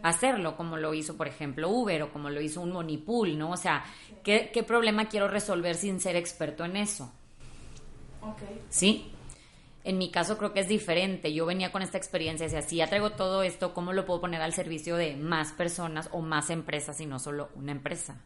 hacerlo. 0.01 0.57
como 0.57 0.75
lo 0.77 0.95
hizo, 0.95 1.15
por 1.15 1.27
ejemplo, 1.27 1.69
Uber 1.69 2.01
o 2.01 2.11
como 2.11 2.31
lo 2.31 2.41
hizo 2.41 2.61
un 2.61 2.71
Monipool, 2.71 3.37
¿no? 3.37 3.51
O 3.51 3.57
sea, 3.57 3.85
¿qué, 4.23 4.49
¿qué, 4.51 4.63
problema 4.63 5.07
quiero 5.07 5.27
resolver 5.27 5.75
sin 5.75 5.99
ser 5.99 6.15
experto 6.15 6.65
en 6.65 6.77
eso? 6.77 7.11
Ok. 8.23 8.41
¿Sí? 8.69 9.12
En 9.83 9.97
mi 9.97 10.11
caso 10.11 10.37
creo 10.37 10.53
que 10.53 10.61
es 10.61 10.67
diferente. 10.67 11.33
Yo 11.33 11.45
venía 11.45 11.71
con 11.71 11.81
esta 11.81 11.97
experiencia 11.97 12.45
y 12.45 12.49
decía, 12.49 12.61
si 12.61 12.77
ya 12.77 12.87
traigo 12.87 13.11
todo 13.11 13.43
esto, 13.43 13.73
¿cómo 13.73 13.91
lo 13.91 14.05
puedo 14.05 14.21
poner 14.21 14.41
al 14.41 14.53
servicio 14.53 14.95
de 14.95 15.15
más 15.15 15.51
personas 15.51 16.09
o 16.11 16.21
más 16.21 16.49
empresas 16.49 16.99
y 17.01 17.05
no 17.05 17.19
solo 17.19 17.49
una 17.55 17.73
empresa? 17.73 18.21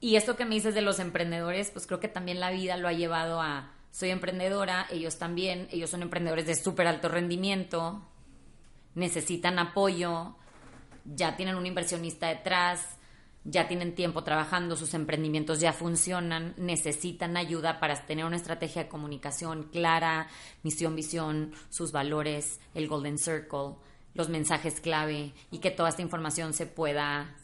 Y 0.00 0.14
esto 0.14 0.36
que 0.36 0.44
me 0.44 0.54
dices 0.54 0.74
de 0.74 0.82
los 0.82 1.00
emprendedores, 1.00 1.72
pues 1.72 1.86
creo 1.86 1.98
que 1.98 2.08
también 2.08 2.38
la 2.38 2.50
vida 2.50 2.76
lo 2.76 2.86
ha 2.86 2.92
llevado 2.92 3.40
a, 3.40 3.72
soy 3.90 4.10
emprendedora, 4.10 4.86
ellos 4.90 5.18
también, 5.18 5.66
ellos 5.72 5.90
son 5.90 6.02
emprendedores 6.02 6.46
de 6.46 6.54
súper 6.54 6.86
alto 6.86 7.08
rendimiento, 7.08 8.06
necesitan 8.94 9.58
apoyo, 9.58 10.36
ya 11.04 11.36
tienen 11.36 11.56
un 11.56 11.66
inversionista 11.66 12.28
detrás, 12.28 12.97
ya 13.50 13.66
tienen 13.66 13.94
tiempo 13.94 14.24
trabajando, 14.24 14.76
sus 14.76 14.92
emprendimientos 14.92 15.58
ya 15.58 15.72
funcionan, 15.72 16.54
necesitan 16.58 17.36
ayuda 17.36 17.80
para 17.80 18.04
tener 18.04 18.26
una 18.26 18.36
estrategia 18.36 18.84
de 18.84 18.88
comunicación 18.88 19.64
clara, 19.64 20.28
misión, 20.62 20.94
visión, 20.94 21.52
sus 21.70 21.90
valores, 21.90 22.60
el 22.74 22.88
Golden 22.88 23.16
Circle, 23.18 23.76
los 24.12 24.28
mensajes 24.28 24.80
clave 24.80 25.32
y 25.50 25.58
que 25.58 25.70
toda 25.70 25.88
esta 25.88 26.02
información 26.02 26.52
se 26.52 26.66
pueda, 26.66 27.36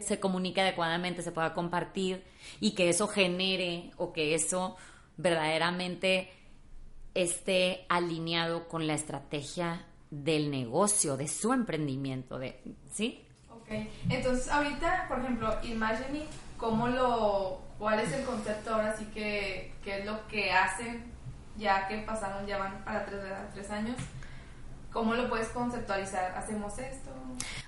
se 0.00 0.20
comunique, 0.20 0.60
adecuadamente, 0.60 1.22
se 1.22 1.32
pueda 1.32 1.54
compartir 1.54 2.22
y 2.60 2.72
que 2.72 2.90
eso 2.90 3.08
genere 3.08 3.92
o 3.96 4.12
que 4.12 4.34
eso 4.34 4.76
verdaderamente 5.16 6.30
esté 7.14 7.86
alineado 7.88 8.68
con 8.68 8.86
la 8.86 8.94
estrategia 8.94 9.86
del 10.10 10.50
negocio, 10.50 11.16
de 11.16 11.28
su 11.28 11.54
emprendimiento, 11.54 12.38
de, 12.38 12.60
¿sí? 12.90 13.21
Entonces, 14.08 14.48
ahorita, 14.48 15.06
por 15.08 15.20
ejemplo, 15.20 15.58
Imagine, 15.62 16.24
¿cómo 16.56 16.88
lo, 16.88 17.60
cuál 17.78 18.00
es 18.00 18.12
el 18.12 18.24
concepto 18.24 18.74
ahora 18.74 18.96
sí 18.96 19.04
que, 19.06 19.72
qué 19.82 20.00
es 20.00 20.06
lo 20.06 20.26
que 20.28 20.52
hacen 20.52 21.12
ya 21.58 21.86
que 21.86 21.98
pasaron, 21.98 22.46
ya 22.46 22.58
van 22.58 22.84
para 22.84 23.04
tres, 23.04 23.70
años? 23.70 23.96
¿Cómo 24.92 25.14
lo 25.14 25.28
puedes 25.28 25.48
conceptualizar? 25.48 26.36
¿Hacemos 26.36 26.78
esto? 26.78 27.10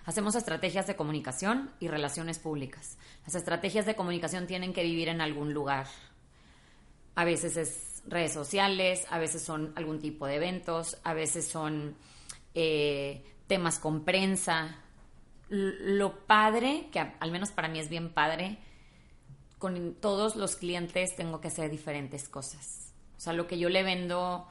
Hacemos 0.05 0.34
estrategias 0.34 0.86
de 0.86 0.96
comunicación 0.96 1.70
y 1.80 1.88
relaciones 1.88 2.38
públicas. 2.38 2.98
Las 3.24 3.34
estrategias 3.34 3.86
de 3.86 3.94
comunicación 3.94 4.46
tienen 4.46 4.74
que 4.74 4.82
vivir 4.82 5.09
en 5.09 5.20
algún 5.20 5.55
lugar. 5.55 5.86
A 7.14 7.24
veces 7.24 7.57
es 7.57 8.02
redes 8.07 8.32
sociales, 8.32 9.07
a 9.11 9.18
veces 9.18 9.42
son 9.42 9.72
algún 9.76 10.00
tipo 10.00 10.26
de 10.26 10.36
eventos, 10.36 10.98
a 11.05 11.14
veces 11.14 11.48
son 11.48 11.96
eh, 12.55 13.24
temas 13.46 13.78
con 13.78 14.05
prensa, 14.05 14.76
lo 15.49 16.26
padre, 16.26 16.88
que 16.90 16.99
al 16.99 17.30
menos 17.30 17.51
para 17.51 17.68
mí 17.68 17.78
es 17.78 17.88
bien 17.88 18.12
padre, 18.12 18.59
con 19.59 19.95
todos 19.95 20.36
los 20.36 20.57
clientes 20.57 21.16
tengo 21.16 21.40
que 21.40 21.49
hacer 21.49 21.70
diferentes 21.70 22.28
cosas. 22.28 22.92
O 23.16 23.20
sea, 23.20 23.32
lo 23.32 23.47
que 23.47 23.59
yo 23.59 23.68
le 23.68 23.82
vendo 23.82 24.47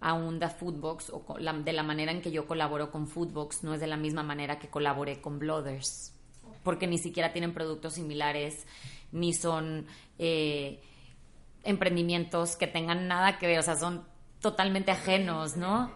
a 0.00 0.12
un 0.12 0.40
Foodbox 0.40 1.10
o 1.10 1.36
de 1.38 1.72
la 1.72 1.82
manera 1.82 2.12
en 2.12 2.20
que 2.20 2.30
yo 2.30 2.46
colaboro 2.46 2.90
con 2.90 3.08
Foodbox 3.08 3.64
no 3.64 3.74
es 3.74 3.80
de 3.80 3.86
la 3.86 3.96
misma 3.96 4.22
manera 4.22 4.58
que 4.58 4.68
colaboré 4.68 5.20
con 5.20 5.38
Blooders, 5.38 6.12
porque 6.62 6.86
ni 6.86 6.98
siquiera 6.98 7.32
tienen 7.32 7.54
productos 7.54 7.94
similares, 7.94 8.66
ni 9.10 9.32
son 9.32 9.86
eh, 10.18 10.80
emprendimientos 11.64 12.56
que 12.56 12.66
tengan 12.66 13.08
nada 13.08 13.38
que 13.38 13.46
ver, 13.46 13.58
o 13.58 13.62
sea, 13.62 13.76
son 13.76 14.04
totalmente 14.40 14.90
ajenos, 14.90 15.56
¿no? 15.56 15.90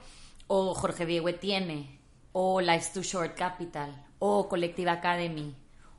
O 0.46 0.74
Jorge 0.74 1.06
Diego 1.06 1.32
tiene, 1.34 2.00
o 2.32 2.60
Life's 2.60 2.92
Too 2.92 3.02
Short 3.02 3.36
Capital, 3.36 4.04
o 4.24 4.48
Collective 4.48 4.88
Academy 4.88 5.52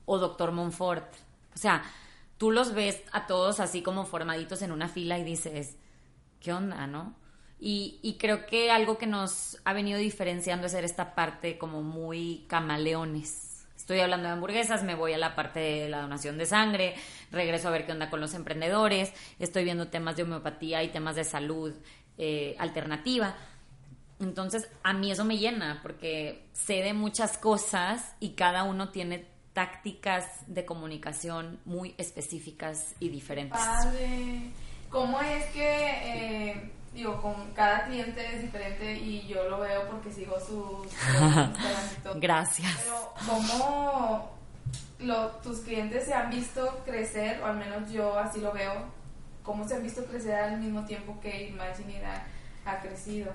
o 0.06 0.18
Doctor 0.18 0.54
Montfort. 0.54 1.04
O 1.54 1.58
sea, 1.58 1.84
tú 2.38 2.52
los 2.52 2.74
ves 2.74 3.04
a 3.12 3.28
todos 3.28 3.60
así 3.60 3.82
como 3.82 4.06
formaditos 4.06 4.62
en 4.62 4.72
una 4.72 4.88
fila 4.88 5.20
y 5.20 5.26
dices, 5.26 5.76
¿qué 6.40 6.54
onda, 6.54 6.88
no? 6.88 7.18
Y, 7.60 8.00
y, 8.02 8.18
creo 8.18 8.46
que 8.46 8.72
algo 8.72 8.98
que 8.98 9.08
nos 9.08 9.58
ha 9.66 9.74
venido 9.74 10.00
diferenciando 10.00 10.68
es 10.68 10.72
ser 10.72 10.86
esta 10.86 11.16
parte 11.16 11.58
como 11.58 11.82
muy 11.82 12.46
camaleones. 12.48 13.66
Estoy 13.76 14.00
hablando 14.00 14.28
de 14.28 14.34
hamburguesas, 14.36 14.84
me 14.84 14.96
voy 14.96 15.12
a 15.12 15.18
la 15.18 15.36
parte 15.36 15.60
de 15.60 15.90
la 15.90 16.02
donación 16.02 16.38
de 16.38 16.46
sangre, 16.46 16.96
regreso 17.30 17.68
a 17.68 17.72
ver 17.72 17.86
qué 17.86 17.92
onda 17.92 18.10
con 18.10 18.22
los 18.22 18.34
emprendedores, 18.34 19.12
estoy 19.40 19.66
viendo 19.66 19.90
temas 19.90 20.16
de 20.16 20.24
homeopatía 20.24 20.82
y 20.82 20.90
temas 20.90 21.18
de 21.18 21.26
salud 21.26 21.74
eh, 22.18 22.56
alternativa. 22.58 23.36
Entonces, 24.26 24.70
a 24.84 24.94
mí 24.94 25.12
eso 25.12 25.26
me 25.26 25.38
llena 25.38 25.80
porque 25.82 26.48
sé 26.54 26.76
de 26.82 26.94
muchas 26.94 27.38
cosas 27.38 28.16
y 28.20 28.32
cada 28.32 28.64
uno 28.64 28.90
tiene 28.90 29.28
tácticas 29.54 30.26
de 30.48 30.66
comunicación 30.66 31.60
muy 31.66 31.94
específicas 31.98 32.96
y 33.00 33.10
diferentes. 33.10 33.60
Padre. 33.60 34.52
¿Cómo 34.90 35.20
es 35.22 35.46
que, 35.48 36.52
eh, 36.52 36.72
digo, 36.94 37.22
con 37.22 37.52
cada 37.54 37.86
cliente 37.86 38.36
es 38.36 38.42
diferente 38.44 38.94
y 38.94 39.26
yo 39.28 39.50
lo 39.50 39.60
veo 39.60 39.88
porque 39.90 40.12
sigo 40.12 40.40
sus... 40.40 40.88
Gracias. 42.16 42.72
Pero, 42.84 43.14
¿cómo 43.26 44.34
tus 45.42 45.60
clientes 45.60 46.06
se 46.06 46.14
han 46.14 46.30
visto 46.30 46.82
crecer, 46.86 47.42
o 47.42 47.48
al 47.48 47.58
menos 47.58 47.92
yo 47.92 48.18
así 48.18 48.40
lo 48.40 48.54
veo, 48.54 48.86
cómo 49.44 49.68
se 49.68 49.76
han 49.76 49.84
visto 49.84 50.06
crecer 50.06 50.36
al 50.36 50.60
mismo 50.60 50.86
tiempo 50.86 51.20
que 51.20 51.48
Imaginida 51.48 52.26
ha 52.66 52.80
crecido? 52.80 53.32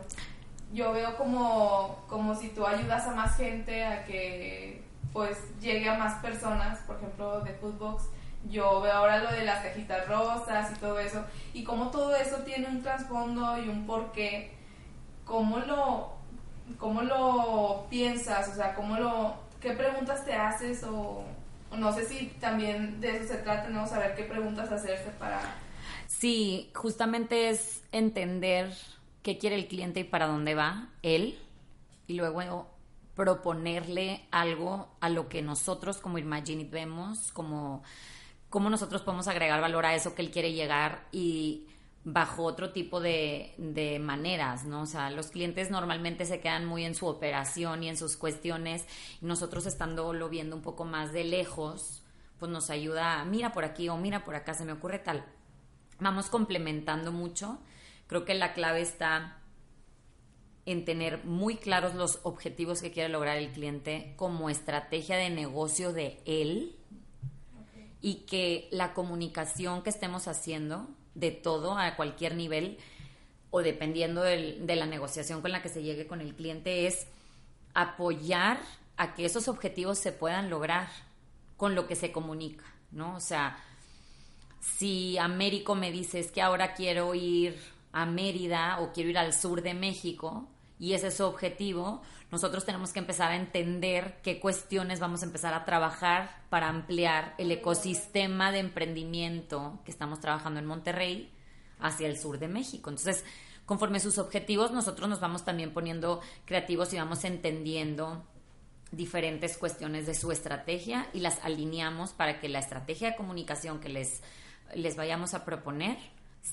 Yo 0.72 0.92
veo 0.92 1.16
como, 1.16 2.04
como 2.08 2.34
si 2.34 2.48
tú 2.48 2.66
ayudas 2.66 3.06
a 3.06 3.14
más 3.14 3.36
gente 3.36 3.84
a 3.84 4.04
que 4.04 4.82
pues 5.12 5.38
llegue 5.60 5.88
a 5.88 5.98
más 5.98 6.20
personas, 6.22 6.80
por 6.80 6.96
ejemplo, 6.96 7.40
de 7.40 7.52
Foodbox, 7.54 8.04
yo 8.48 8.80
veo 8.80 8.92
ahora 8.92 9.18
lo 9.18 9.30
de 9.32 9.44
las 9.44 9.64
cajitas 9.64 10.06
rosas 10.06 10.70
y 10.70 10.78
todo 10.78 10.98
eso, 11.00 11.24
y 11.54 11.64
como 11.64 11.90
todo 11.90 12.14
eso 12.14 12.38
tiene 12.38 12.68
un 12.68 12.82
trasfondo 12.82 13.58
y 13.58 13.68
un 13.68 13.86
porqué, 13.86 14.52
¿cómo 15.24 15.58
lo, 15.58 16.12
cómo 16.78 17.02
lo 17.02 17.86
piensas? 17.88 18.48
O 18.48 18.54
sea, 18.54 18.74
¿cómo 18.74 18.96
lo, 18.96 19.34
qué 19.60 19.72
preguntas 19.72 20.24
te 20.24 20.34
haces 20.34 20.84
o 20.84 21.24
no 21.76 21.92
sé 21.92 22.04
si 22.04 22.26
también 22.40 23.00
de 23.00 23.16
eso 23.16 23.34
se 23.34 23.38
trata, 23.38 23.68
¿no? 23.68 23.86
Saber 23.86 24.14
qué 24.14 24.24
preguntas 24.24 24.70
hacerse 24.70 25.10
para... 25.18 25.40
Sí, 26.06 26.70
justamente 26.74 27.50
es 27.50 27.82
entender 27.92 28.72
qué 29.28 29.36
quiere 29.36 29.56
el 29.56 29.68
cliente 29.68 30.00
y 30.00 30.04
para 30.04 30.26
dónde 30.26 30.54
va 30.54 30.88
él 31.02 31.38
y 32.06 32.14
luego 32.14 32.66
proponerle 33.14 34.26
algo 34.30 34.96
a 35.00 35.10
lo 35.10 35.28
que 35.28 35.42
nosotros 35.42 35.98
como 35.98 36.16
Imaginit 36.16 36.70
vemos, 36.70 37.30
como 37.32 37.82
cómo 38.48 38.70
nosotros 38.70 39.02
podemos 39.02 39.28
agregar 39.28 39.60
valor 39.60 39.84
a 39.84 39.94
eso 39.94 40.14
que 40.14 40.22
él 40.22 40.30
quiere 40.30 40.54
llegar 40.54 41.06
y 41.12 41.66
bajo 42.04 42.44
otro 42.44 42.72
tipo 42.72 43.00
de, 43.00 43.52
de, 43.58 43.98
maneras, 43.98 44.64
¿no? 44.64 44.80
O 44.80 44.86
sea, 44.86 45.10
los 45.10 45.26
clientes 45.26 45.70
normalmente 45.70 46.24
se 46.24 46.40
quedan 46.40 46.64
muy 46.64 46.86
en 46.86 46.94
su 46.94 47.06
operación 47.06 47.84
y 47.84 47.90
en 47.90 47.98
sus 47.98 48.16
cuestiones 48.16 48.86
nosotros 49.20 49.66
estando 49.66 50.14
lo 50.14 50.30
viendo 50.30 50.56
un 50.56 50.62
poco 50.62 50.86
más 50.86 51.12
de 51.12 51.24
lejos, 51.24 52.02
pues 52.38 52.50
nos 52.50 52.70
ayuda, 52.70 53.22
mira 53.26 53.52
por 53.52 53.66
aquí 53.66 53.90
o 53.90 53.98
mira 53.98 54.24
por 54.24 54.36
acá, 54.36 54.54
se 54.54 54.64
me 54.64 54.72
ocurre 54.72 55.00
tal. 55.00 55.22
Vamos 56.00 56.30
complementando 56.30 57.12
mucho. 57.12 57.58
Creo 58.08 58.24
que 58.24 58.34
la 58.34 58.54
clave 58.54 58.80
está 58.80 59.38
en 60.66 60.84
tener 60.84 61.24
muy 61.24 61.56
claros 61.56 61.94
los 61.94 62.18
objetivos 62.24 62.82
que 62.82 62.90
quiere 62.90 63.08
lograr 63.08 63.38
el 63.38 63.50
cliente 63.52 64.12
como 64.16 64.50
estrategia 64.50 65.16
de 65.16 65.30
negocio 65.30 65.92
de 65.92 66.20
él 66.26 66.76
y 68.00 68.26
que 68.26 68.68
la 68.70 68.92
comunicación 68.92 69.82
que 69.82 69.90
estemos 69.90 70.28
haciendo 70.28 70.88
de 71.14 71.30
todo 71.30 71.78
a 71.78 71.96
cualquier 71.96 72.34
nivel 72.34 72.78
o 73.50 73.62
dependiendo 73.62 74.22
de 74.22 74.76
la 74.76 74.86
negociación 74.86 75.40
con 75.40 75.52
la 75.52 75.62
que 75.62 75.68
se 75.68 75.82
llegue 75.82 76.06
con 76.06 76.20
el 76.20 76.34
cliente 76.34 76.86
es 76.86 77.06
apoyar 77.74 78.60
a 78.96 79.14
que 79.14 79.24
esos 79.24 79.48
objetivos 79.48 79.98
se 79.98 80.12
puedan 80.12 80.50
lograr 80.50 80.88
con 81.56 81.74
lo 81.74 81.86
que 81.86 81.96
se 81.96 82.12
comunica, 82.12 82.64
¿no? 82.90 83.16
O 83.16 83.20
sea, 83.20 83.58
si 84.60 85.16
Américo 85.18 85.74
me 85.74 85.90
dice 85.90 86.20
es 86.20 86.30
que 86.30 86.42
ahora 86.42 86.74
quiero 86.74 87.14
ir 87.14 87.58
a 87.92 88.06
Mérida 88.06 88.80
o 88.80 88.92
quiero 88.92 89.10
ir 89.10 89.18
al 89.18 89.32
sur 89.32 89.62
de 89.62 89.74
México 89.74 90.48
y 90.78 90.92
ese 90.92 91.08
es 91.08 91.16
su 91.16 91.24
objetivo, 91.24 92.02
nosotros 92.30 92.64
tenemos 92.64 92.92
que 92.92 93.00
empezar 93.00 93.32
a 93.32 93.36
entender 93.36 94.20
qué 94.22 94.38
cuestiones 94.38 95.00
vamos 95.00 95.22
a 95.22 95.26
empezar 95.26 95.54
a 95.54 95.64
trabajar 95.64 96.42
para 96.50 96.68
ampliar 96.68 97.34
el 97.38 97.50
ecosistema 97.50 98.52
de 98.52 98.60
emprendimiento 98.60 99.80
que 99.84 99.90
estamos 99.90 100.20
trabajando 100.20 100.60
en 100.60 100.66
Monterrey 100.66 101.32
hacia 101.80 102.06
el 102.06 102.18
sur 102.18 102.38
de 102.38 102.48
México. 102.48 102.90
Entonces, 102.90 103.24
conforme 103.66 103.98
sus 103.98 104.18
objetivos, 104.18 104.70
nosotros 104.70 105.08
nos 105.08 105.20
vamos 105.20 105.44
también 105.44 105.72
poniendo 105.72 106.20
creativos 106.44 106.92
y 106.92 106.98
vamos 106.98 107.24
entendiendo 107.24 108.24
diferentes 108.92 109.58
cuestiones 109.58 110.06
de 110.06 110.14
su 110.14 110.30
estrategia 110.30 111.08
y 111.12 111.20
las 111.20 111.44
alineamos 111.44 112.12
para 112.12 112.40
que 112.40 112.48
la 112.48 112.60
estrategia 112.60 113.10
de 113.10 113.16
comunicación 113.16 113.80
que 113.80 113.88
les, 113.88 114.22
les 114.74 114.96
vayamos 114.96 115.34
a 115.34 115.44
proponer 115.44 115.98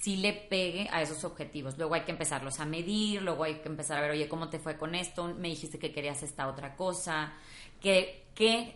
si 0.02 0.18
le 0.18 0.34
pegue 0.34 0.88
a 0.92 1.02
esos 1.02 1.24
objetivos. 1.24 1.78
Luego 1.78 1.96
hay 1.96 2.02
que 2.02 2.12
empezarlos 2.12 2.60
a 2.60 2.66
medir, 2.66 3.22
luego 3.22 3.44
hay 3.44 3.56
que 3.56 3.70
empezar 3.70 3.98
a 3.98 4.02
ver, 4.02 4.12
oye, 4.12 4.28
¿cómo 4.28 4.50
te 4.50 4.60
fue 4.60 4.78
con 4.78 4.96
esto? 4.96 5.34
Me 5.36 5.50
dijiste 5.50 5.80
que 5.80 5.92
querías 5.92 6.24
esta 6.24 6.48
otra 6.48 6.76
cosa. 6.76 7.34
Que, 7.80 8.28
que, 8.34 8.76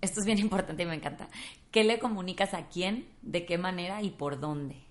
esto 0.00 0.20
es 0.20 0.26
bien 0.26 0.38
importante 0.38 0.82
y 0.82 0.86
me 0.86 0.94
encanta. 0.94 1.28
¿Qué 1.70 1.84
le 1.84 1.98
comunicas 1.98 2.54
a 2.54 2.68
quién, 2.68 3.08
de 3.22 3.46
qué 3.46 3.58
manera 3.58 4.02
y 4.02 4.10
por 4.10 4.40
dónde? 4.40 4.84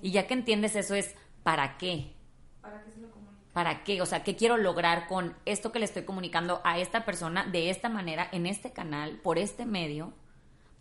Y 0.00 0.10
ya 0.10 0.26
que 0.26 0.34
entiendes 0.34 0.76
eso 0.76 0.94
es, 0.94 1.14
¿para 1.42 1.76
qué? 1.78 2.12
¿Para 2.60 2.82
qué 2.84 2.90
se 2.90 3.00
lo 3.00 3.10
comunica? 3.10 3.52
¿Para 3.52 3.84
qué? 3.84 4.02
O 4.02 4.06
sea, 4.06 4.22
¿qué 4.22 4.36
quiero 4.36 4.56
lograr 4.56 5.06
con 5.06 5.36
esto 5.44 5.72
que 5.72 5.78
le 5.78 5.84
estoy 5.84 6.04
comunicando 6.04 6.60
a 6.64 6.78
esta 6.78 7.04
persona 7.04 7.46
de 7.46 7.70
esta 7.70 7.88
manera, 7.88 8.28
en 8.32 8.46
este 8.46 8.72
canal, 8.72 9.20
por 9.22 9.38
este 9.38 9.64
medio? 9.64 10.12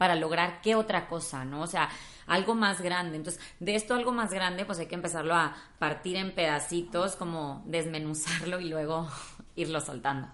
Para 0.02 0.16
lograr 0.16 0.62
qué 0.62 0.74
otra 0.74 1.06
cosa, 1.06 1.45
¿no? 1.45 1.62
O 1.62 1.68
sea, 1.68 1.88
algo 2.26 2.56
más 2.56 2.82
grande. 2.82 3.18
Entonces, 3.18 3.39
de 3.60 3.76
esto 3.76 3.93
algo 3.93 4.12
más 4.12 4.34
grande, 4.34 4.66
pues 4.66 4.80
hay 4.80 4.88
que 4.88 4.95
empezarlo 4.95 5.36
a 5.36 5.56
partir 5.78 6.16
en 6.16 6.34
pedacitos, 6.34 7.16
como 7.16 7.62
desmenuzarlo 7.68 8.60
y 8.60 8.70
luego 8.70 9.08
irlo 9.56 9.80
soltando. 9.80 10.28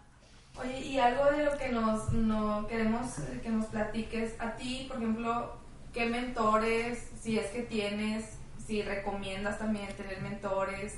Oye, 0.57 0.79
y 0.79 0.99
algo 0.99 1.25
de 1.31 1.43
lo 1.43 1.57
que 1.57 1.67
nos 1.67 2.13
no 2.13 2.65
queremos 2.67 3.07
que 3.43 3.49
nos 3.49 3.65
platiques 3.65 4.39
a 4.39 4.55
ti, 4.55 4.85
por 4.87 4.99
ejemplo, 4.99 5.57
qué 5.93 6.05
mentores, 6.05 7.05
si 7.21 7.37
es 7.37 7.47
que 7.47 7.63
tienes, 7.63 8.37
si 8.65 8.83
recomiendas 8.83 9.59
también 9.59 9.93
tener 9.97 10.21
mentores, 10.21 10.97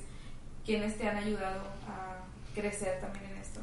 quiénes 0.64 0.96
te 0.96 1.10
han 1.10 1.18
ayudado 1.18 1.62
a 1.88 2.18
crecer 2.54 3.02
también 3.02 3.32
en 3.32 3.38
esto. 3.38 3.62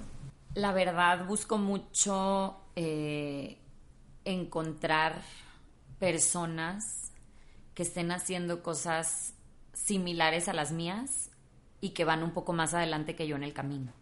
La 0.55 0.73
verdad, 0.73 1.27
busco 1.27 1.59
mucho 1.59 2.57
eh, 2.75 3.59
encontrar 4.27 5.23
personas 5.99 7.13
que 7.75 7.83
estén 7.83 8.11
haciendo 8.11 8.63
cosas 8.63 9.35
similares 9.73 10.49
a 10.49 10.53
las 10.53 10.73
mías 10.73 11.31
y 11.81 11.91
que 11.91 12.05
van 12.05 12.23
un 12.23 12.33
poco 12.33 12.53
más 12.53 12.75
adelante 12.75 13.15
que 13.15 13.27
yo 13.27 13.37
en 13.37 13.45
el 13.45 13.53
camino. 13.53 13.93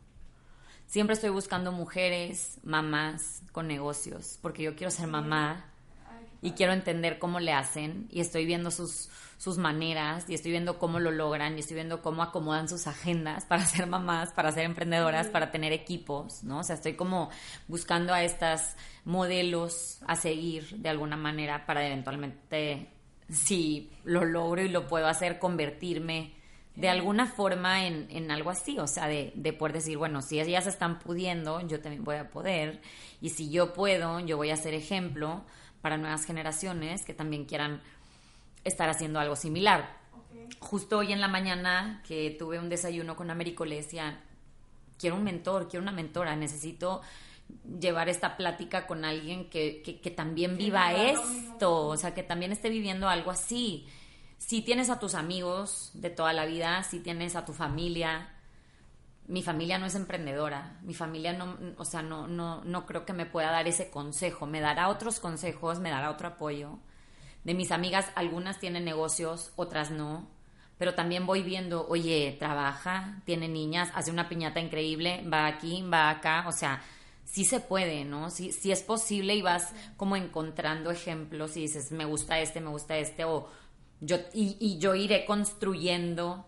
Siempre 0.86 1.14
estoy 1.14 1.30
buscando 1.30 1.72
mujeres, 1.72 2.58
mamás 2.62 3.42
con 3.52 3.68
negocios, 3.68 4.38
porque 4.42 4.62
yo 4.62 4.76
quiero 4.76 4.90
ser 4.90 5.08
mamá 5.08 5.64
y 6.40 6.52
quiero 6.52 6.72
entender 6.72 7.18
cómo 7.18 7.40
le 7.40 7.52
hacen 7.52 8.06
y 8.10 8.20
estoy 8.20 8.44
viendo 8.44 8.70
sus, 8.70 9.10
sus 9.44 9.58
maneras 9.58 10.24
y 10.30 10.34
estoy 10.34 10.52
viendo 10.52 10.78
cómo 10.78 10.98
lo 11.00 11.10
logran 11.10 11.54
y 11.56 11.60
estoy 11.60 11.74
viendo 11.74 12.00
cómo 12.00 12.22
acomodan 12.22 12.66
sus 12.66 12.86
agendas 12.86 13.44
para 13.48 13.66
ser 13.66 13.86
mamás, 13.86 14.32
para 14.32 14.50
ser 14.50 14.64
emprendedoras, 14.64 15.28
para 15.28 15.50
tener 15.50 15.70
equipos, 15.74 16.42
¿no? 16.44 16.60
O 16.60 16.64
sea, 16.64 16.76
estoy 16.76 16.94
como 16.94 17.28
buscando 17.68 18.14
a 18.14 18.22
estas 18.22 18.74
modelos 19.04 19.98
a 20.06 20.16
seguir 20.16 20.78
de 20.78 20.88
alguna 20.88 21.18
manera 21.18 21.66
para 21.66 21.86
eventualmente, 21.86 22.88
si 23.28 23.90
lo 24.04 24.24
logro 24.24 24.62
y 24.62 24.70
lo 24.70 24.86
puedo 24.86 25.06
hacer, 25.08 25.38
convertirme 25.38 26.32
de 26.74 26.88
alguna 26.88 27.26
forma 27.26 27.86
en, 27.86 28.06
en 28.08 28.30
algo 28.30 28.48
así, 28.48 28.78
o 28.78 28.86
sea, 28.86 29.08
de, 29.08 29.30
de, 29.34 29.52
poder 29.52 29.74
decir, 29.74 29.98
bueno, 29.98 30.22
si 30.22 30.40
ellas 30.40 30.66
están 30.66 30.98
pudiendo, 31.00 31.60
yo 31.68 31.82
también 31.82 32.02
voy 32.02 32.16
a 32.16 32.30
poder, 32.30 32.80
y 33.20 33.28
si 33.28 33.50
yo 33.50 33.74
puedo, 33.74 34.20
yo 34.20 34.38
voy 34.38 34.50
a 34.50 34.56
ser 34.56 34.72
ejemplo 34.72 35.44
para 35.82 35.98
nuevas 35.98 36.24
generaciones 36.24 37.04
que 37.04 37.12
también 37.12 37.44
quieran 37.44 37.82
estar 38.64 38.88
haciendo 38.88 39.20
algo 39.20 39.36
similar. 39.36 40.02
Justo 40.58 40.98
hoy 40.98 41.12
en 41.12 41.20
la 41.20 41.28
mañana 41.28 42.02
que 42.06 42.34
tuve 42.38 42.58
un 42.58 42.68
desayuno 42.68 43.16
con 43.16 43.30
Américo, 43.30 43.64
le 43.64 43.76
decía, 43.76 44.20
quiero 44.98 45.16
un 45.16 45.24
mentor, 45.24 45.68
quiero 45.68 45.82
una 45.82 45.92
mentora, 45.92 46.36
necesito 46.36 47.02
llevar 47.78 48.08
esta 48.08 48.36
plática 48.36 48.86
con 48.86 49.04
alguien 49.04 49.50
que, 49.50 49.82
que, 49.82 50.10
también 50.10 50.56
viva 50.56 50.92
esto, 50.94 51.86
o 51.86 51.96
sea, 51.96 52.14
que 52.14 52.22
también 52.22 52.52
esté 52.52 52.70
viviendo 52.70 53.08
algo 53.08 53.30
así. 53.30 53.86
Si 54.38 54.62
tienes 54.62 54.90
a 54.90 54.98
tus 54.98 55.14
amigos 55.14 55.90
de 55.94 56.10
toda 56.10 56.32
la 56.32 56.46
vida, 56.46 56.82
si 56.82 57.00
tienes 57.00 57.36
a 57.36 57.44
tu 57.44 57.52
familia, 57.52 58.34
mi 59.26 59.42
familia 59.42 59.78
no 59.78 59.86
es 59.86 59.94
emprendedora, 59.94 60.78
mi 60.82 60.94
familia 60.94 61.32
no, 61.32 61.56
o 61.78 61.84
sea, 61.84 62.02
no, 62.02 62.26
no, 62.26 62.62
no 62.64 62.86
creo 62.86 63.04
que 63.04 63.12
me 63.12 63.26
pueda 63.26 63.50
dar 63.50 63.66
ese 63.66 63.90
consejo, 63.90 64.46
me 64.46 64.60
dará 64.60 64.88
otros 64.88 65.20
consejos, 65.20 65.80
me 65.80 65.90
dará 65.90 66.10
otro 66.10 66.28
apoyo. 66.28 66.78
De 67.44 67.54
mis 67.54 67.70
amigas, 67.70 68.06
algunas 68.14 68.58
tienen 68.58 68.84
negocios, 68.84 69.52
otras 69.56 69.90
no, 69.90 70.28
pero 70.78 70.94
también 70.94 71.26
voy 71.26 71.42
viendo, 71.42 71.86
oye, 71.88 72.36
trabaja, 72.38 73.22
tiene 73.24 73.48
niñas, 73.48 73.90
hace 73.94 74.10
una 74.10 74.28
piñata 74.28 74.60
increíble, 74.60 75.22
va 75.30 75.46
aquí, 75.46 75.82
va 75.82 76.10
acá, 76.10 76.46
o 76.48 76.52
sea, 76.52 76.82
sí 77.24 77.44
se 77.44 77.60
puede, 77.60 78.04
¿no? 78.04 78.30
Sí, 78.30 78.50
sí 78.50 78.72
es 78.72 78.82
posible 78.82 79.34
y 79.34 79.42
vas 79.42 79.72
como 79.96 80.16
encontrando 80.16 80.90
ejemplos 80.90 81.56
y 81.56 81.60
dices, 81.60 81.92
me 81.92 82.04
gusta 82.06 82.40
este, 82.40 82.60
me 82.60 82.70
gusta 82.70 82.96
este, 82.96 83.24
o 83.24 83.48
yo, 84.00 84.16
y, 84.32 84.56
y 84.58 84.78
yo 84.78 84.94
iré 84.94 85.24
construyendo 85.26 86.46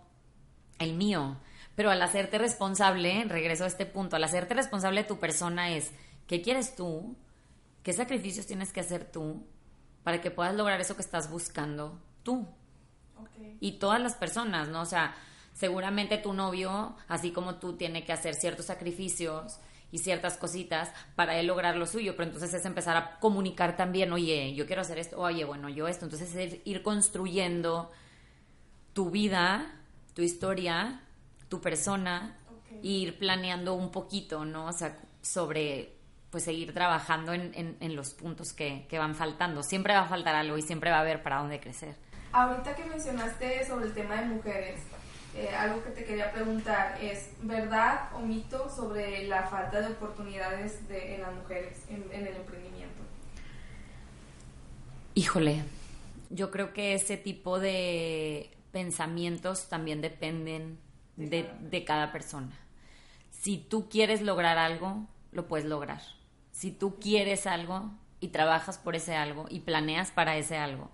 el 0.78 0.94
mío. 0.94 1.38
Pero 1.74 1.90
al 1.90 2.00
hacerte 2.00 2.38
responsable, 2.38 3.24
regreso 3.28 3.64
a 3.64 3.68
este 3.68 3.84
punto, 3.84 4.16
al 4.16 4.24
hacerte 4.24 4.54
responsable 4.54 5.02
de 5.02 5.08
tu 5.08 5.18
persona 5.18 5.70
es, 5.70 5.92
¿qué 6.26 6.40
quieres 6.40 6.74
tú? 6.74 7.16
¿Qué 7.82 7.92
sacrificios 7.92 8.46
tienes 8.46 8.72
que 8.72 8.80
hacer 8.80 9.04
tú 9.04 9.46
para 10.06 10.20
que 10.20 10.30
puedas 10.30 10.54
lograr 10.54 10.80
eso 10.80 10.94
que 10.94 11.02
estás 11.02 11.28
buscando 11.32 11.98
tú? 12.22 12.46
Y 13.58 13.72
todas 13.72 14.00
las 14.00 14.14
personas, 14.14 14.68
¿no? 14.68 14.82
O 14.82 14.86
sea, 14.86 15.16
seguramente 15.52 16.16
tu 16.16 16.32
novio, 16.32 16.94
así 17.08 17.32
como 17.32 17.56
tú, 17.56 17.72
tiene 17.72 18.04
que 18.04 18.12
hacer 18.12 18.36
ciertos 18.36 18.66
sacrificios 18.66 19.58
y 19.90 19.98
ciertas 19.98 20.36
cositas 20.36 20.92
para 21.16 21.40
él 21.40 21.48
lograr 21.48 21.74
lo 21.74 21.86
suyo, 21.86 22.14
pero 22.14 22.28
entonces 22.28 22.54
es 22.54 22.64
empezar 22.64 22.96
a 22.96 23.18
comunicar 23.18 23.76
también, 23.76 24.12
oye, 24.12 24.54
yo 24.54 24.64
quiero 24.66 24.82
hacer 24.82 25.00
esto, 25.00 25.18
oye, 25.18 25.44
bueno, 25.44 25.68
yo 25.68 25.88
esto, 25.88 26.04
entonces 26.04 26.32
es 26.36 26.60
ir 26.64 26.84
construyendo 26.84 27.90
tu 28.92 29.10
vida, 29.10 29.74
tu 30.14 30.22
historia, 30.22 31.00
tu 31.48 31.60
persona, 31.60 32.38
ir 32.80 33.18
planeando 33.18 33.74
un 33.74 33.90
poquito, 33.90 34.44
¿no? 34.44 34.66
O 34.66 34.72
sea, 34.72 35.00
sobre 35.20 35.95
pues 36.36 36.44
seguir 36.44 36.74
trabajando 36.74 37.32
en, 37.32 37.78
en, 37.80 37.96
los 37.96 38.12
puntos 38.12 38.52
que, 38.52 38.84
que 38.90 38.98
van 38.98 39.14
faltando. 39.14 39.62
Siempre 39.62 39.94
va 39.94 40.00
a 40.00 40.06
faltar 40.06 40.34
algo 40.34 40.58
y 40.58 40.60
siempre 40.60 40.90
va 40.90 40.98
a 40.98 41.00
haber 41.00 41.22
para 41.22 41.38
dónde 41.38 41.58
crecer. 41.60 41.94
Ahorita 42.30 42.76
que 42.76 42.84
mencionaste 42.84 43.66
sobre 43.66 43.86
el 43.86 43.94
tema 43.94 44.16
de 44.16 44.26
mujeres, 44.26 44.82
eh, 45.34 45.48
algo 45.56 45.82
que 45.82 45.92
te 45.92 46.04
quería 46.04 46.30
preguntar 46.32 46.98
es, 47.00 47.30
¿verdad 47.40 48.10
o 48.16 48.18
mito 48.20 48.68
sobre 48.68 49.26
la 49.26 49.44
falta 49.44 49.80
de 49.80 49.86
oportunidades 49.86 50.86
de, 50.88 51.14
en 51.14 51.22
las 51.22 51.34
mujeres 51.34 51.78
en, 51.88 52.26
el 52.26 52.36
emprendimiento? 52.36 53.02
Híjole, 55.14 55.64
yo 56.28 56.50
creo 56.50 56.74
que 56.74 56.92
ese 56.92 57.16
tipo 57.16 57.58
de 57.58 58.50
pensamientos 58.72 59.70
también 59.70 60.02
dependen 60.02 60.78
de, 61.16 61.50
de 61.60 61.84
cada 61.86 62.12
persona. 62.12 62.52
Si 63.30 63.56
tú 63.56 63.88
quieres 63.88 64.20
lograr 64.20 64.58
algo, 64.58 65.06
lo 65.36 65.46
puedes 65.46 65.66
lograr. 65.66 66.02
Si 66.56 66.70
tú 66.70 66.98
quieres 66.98 67.46
algo 67.46 67.90
y 68.18 68.28
trabajas 68.28 68.78
por 68.78 68.96
ese 68.96 69.14
algo 69.14 69.44
y 69.50 69.60
planeas 69.60 70.10
para 70.10 70.38
ese 70.38 70.56
algo 70.56 70.90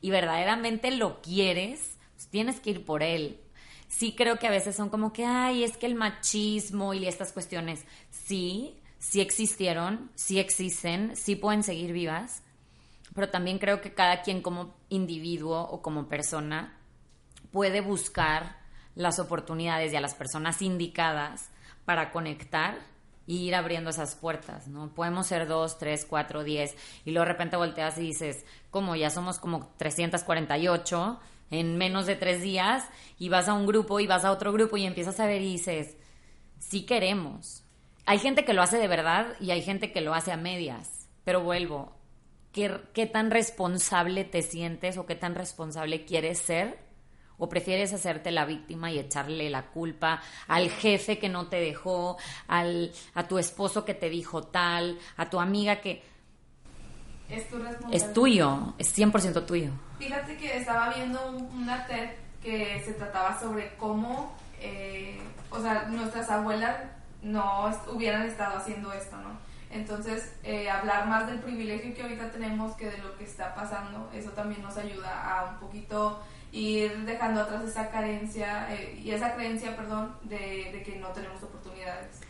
y 0.00 0.10
verdaderamente 0.10 0.92
lo 0.92 1.20
quieres, 1.20 1.98
pues 2.14 2.28
tienes 2.28 2.60
que 2.60 2.70
ir 2.70 2.84
por 2.84 3.02
él. 3.02 3.40
Sí 3.88 4.14
creo 4.16 4.38
que 4.38 4.46
a 4.46 4.52
veces 4.52 4.76
son 4.76 4.88
como 4.88 5.12
que, 5.12 5.24
ay, 5.24 5.64
es 5.64 5.76
que 5.76 5.86
el 5.86 5.96
machismo 5.96 6.94
y 6.94 7.08
estas 7.08 7.32
cuestiones, 7.32 7.84
sí, 8.12 8.78
sí 9.00 9.20
existieron, 9.20 10.12
sí 10.14 10.38
existen, 10.38 11.16
sí 11.16 11.34
pueden 11.34 11.64
seguir 11.64 11.92
vivas, 11.92 12.44
pero 13.12 13.30
también 13.30 13.58
creo 13.58 13.80
que 13.80 13.92
cada 13.92 14.22
quien 14.22 14.40
como 14.42 14.76
individuo 14.90 15.60
o 15.60 15.82
como 15.82 16.08
persona 16.08 16.78
puede 17.50 17.80
buscar 17.80 18.60
las 18.94 19.18
oportunidades 19.18 19.92
y 19.92 19.96
a 19.96 20.00
las 20.00 20.14
personas 20.14 20.62
indicadas 20.62 21.50
para 21.84 22.12
conectar 22.12 22.78
ir 23.34 23.54
abriendo 23.54 23.90
esas 23.90 24.14
puertas, 24.14 24.68
¿no? 24.68 24.92
Podemos 24.94 25.26
ser 25.26 25.46
dos, 25.46 25.78
tres, 25.78 26.04
cuatro, 26.04 26.42
diez, 26.44 26.76
y 27.04 27.12
luego 27.12 27.26
de 27.26 27.32
repente 27.32 27.56
volteas 27.56 27.96
y 27.98 28.02
dices, 28.02 28.44
como 28.70 28.96
ya 28.96 29.10
somos 29.10 29.38
como 29.38 29.72
348 29.76 31.20
en 31.50 31.76
menos 31.76 32.06
de 32.06 32.16
tres 32.16 32.42
días, 32.42 32.84
y 33.18 33.28
vas 33.28 33.48
a 33.48 33.54
un 33.54 33.66
grupo 33.66 34.00
y 34.00 34.06
vas 34.06 34.24
a 34.24 34.30
otro 34.30 34.52
grupo 34.52 34.76
y 34.76 34.86
empiezas 34.86 35.18
a 35.20 35.26
ver 35.26 35.42
y 35.42 35.52
dices, 35.52 35.96
sí 36.58 36.86
queremos. 36.86 37.64
Hay 38.06 38.18
gente 38.18 38.44
que 38.44 38.54
lo 38.54 38.62
hace 38.62 38.78
de 38.78 38.88
verdad 38.88 39.34
y 39.40 39.50
hay 39.50 39.62
gente 39.62 39.92
que 39.92 40.00
lo 40.00 40.14
hace 40.14 40.32
a 40.32 40.36
medias, 40.36 41.08
pero 41.24 41.42
vuelvo, 41.42 41.96
¿qué, 42.52 42.80
qué 42.94 43.06
tan 43.06 43.30
responsable 43.30 44.24
te 44.24 44.42
sientes 44.42 44.96
o 44.96 45.06
qué 45.06 45.14
tan 45.14 45.34
responsable 45.34 46.04
quieres 46.04 46.38
ser? 46.38 46.78
¿O 47.40 47.48
prefieres 47.48 47.92
hacerte 47.92 48.30
la 48.30 48.44
víctima 48.44 48.92
y 48.92 48.98
echarle 49.00 49.50
la 49.50 49.66
culpa 49.66 50.22
al 50.46 50.70
jefe 50.70 51.18
que 51.18 51.28
no 51.28 51.48
te 51.48 51.56
dejó, 51.56 52.18
al, 52.46 52.92
a 53.14 53.26
tu 53.26 53.38
esposo 53.38 53.84
que 53.84 53.94
te 53.94 54.08
dijo 54.10 54.44
tal, 54.44 54.98
a 55.16 55.28
tu 55.28 55.40
amiga 55.40 55.80
que... 55.80 56.02
Es 57.28 57.48
tu 57.48 57.56
Es 57.90 58.12
tuyo, 58.12 58.74
es 58.78 58.96
100% 58.96 59.46
tuyo. 59.46 59.70
Fíjate 59.98 60.36
que 60.36 60.58
estaba 60.58 60.92
viendo 60.94 61.18
una 61.54 61.86
TED 61.86 62.10
que 62.42 62.82
se 62.84 62.92
trataba 62.92 63.38
sobre 63.40 63.74
cómo, 63.76 64.36
eh, 64.60 65.18
o 65.50 65.60
sea, 65.60 65.84
nuestras 65.88 66.28
abuelas 66.30 66.76
no 67.22 67.70
hubieran 67.92 68.22
estado 68.22 68.58
haciendo 68.58 68.92
esto, 68.92 69.16
¿no? 69.16 69.38
Entonces, 69.70 70.36
eh, 70.42 70.68
hablar 70.68 71.06
más 71.06 71.26
del 71.28 71.38
privilegio 71.38 71.94
que 71.94 72.02
ahorita 72.02 72.30
tenemos 72.32 72.74
que 72.76 72.90
de 72.90 72.98
lo 72.98 73.16
que 73.16 73.24
está 73.24 73.54
pasando, 73.54 74.10
eso 74.12 74.30
también 74.30 74.62
nos 74.62 74.76
ayuda 74.76 75.38
a 75.38 75.50
un 75.50 75.58
poquito 75.58 76.20
ir 76.52 77.04
dejando 77.04 77.42
atrás 77.42 77.64
esa 77.64 77.90
carencia 77.90 78.72
eh, 78.74 79.00
y 79.02 79.10
esa 79.10 79.34
creencia, 79.34 79.76
perdón, 79.76 80.16
de, 80.22 80.70
de, 80.72 80.82
que 80.82 80.96
no 80.96 81.08
tenemos 81.08 81.42
oportunidades. 81.42 82.20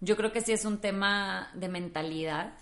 Yo 0.00 0.16
creo 0.16 0.32
que 0.32 0.40
sí 0.40 0.52
es 0.52 0.64
un 0.64 0.78
tema 0.78 1.50
de 1.54 1.68
mentalidad 1.68 2.54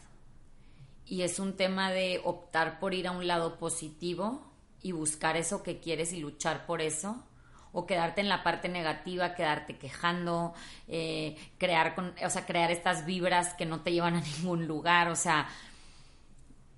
y 1.07 1.23
es 1.23 1.39
un 1.39 1.57
tema 1.57 1.91
de 1.91 2.21
optar 2.25 2.79
por 2.79 2.95
ir 2.95 3.09
a 3.09 3.13
un 3.13 3.27
lado 3.27 3.59
positivo 3.59 4.43
y 4.81 4.93
buscar 4.93 5.37
eso 5.37 5.63
que 5.63 5.81
quieres 5.81 6.13
y 6.13 6.21
luchar 6.21 6.67
por 6.67 6.81
eso 6.81 7.25
o 7.73 7.87
quedarte 7.87 8.21
en 8.21 8.29
la 8.29 8.43
parte 8.43 8.69
negativa, 8.69 9.35
quedarte 9.35 9.79
quejando, 9.79 10.55
eh, 10.89 11.37
crear, 11.59 11.95
con, 11.95 12.15
o 12.25 12.31
sea, 12.31 12.45
crear 12.45 12.71
estas 12.71 13.07
vibras 13.07 13.55
que 13.55 13.65
no 13.65 13.81
te 13.81 13.93
llevan 13.93 14.17
a 14.17 14.21
ningún 14.21 14.67
lugar, 14.67 15.09
o 15.09 15.17
sea, 15.17 15.49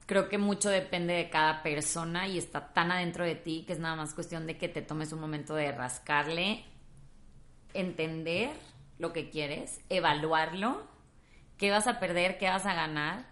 creo 0.07 0.29
que 0.29 0.39
mucho 0.39 0.71
depende 0.71 1.15
de 1.15 1.31
cada 1.31 1.63
persona 1.63 2.29
y 2.29 2.39
está 2.39 2.73
tan 2.73 2.93
adentro 2.93 3.25
de 3.25 3.35
ti 3.35 3.65
que 3.67 3.73
es 3.73 3.79
nada 3.79 3.97
más 3.97 4.15
cuestión 4.15 4.47
de 4.47 4.59
que 4.59 4.69
te 4.69 4.83
tomes 4.83 5.13
un 5.13 5.21
momento 5.21 5.55
de 5.55 5.73
rascarle, 5.73 6.65
entender 7.73 8.51
lo 8.99 9.13
que 9.13 9.31
quieres, 9.31 9.81
evaluarlo, 9.89 10.87
qué 11.59 11.71
vas 11.71 11.87
a 11.87 11.99
perder, 11.99 12.39
qué 12.39 12.49
vas 12.49 12.67
a 12.67 12.75
ganar, 12.75 13.27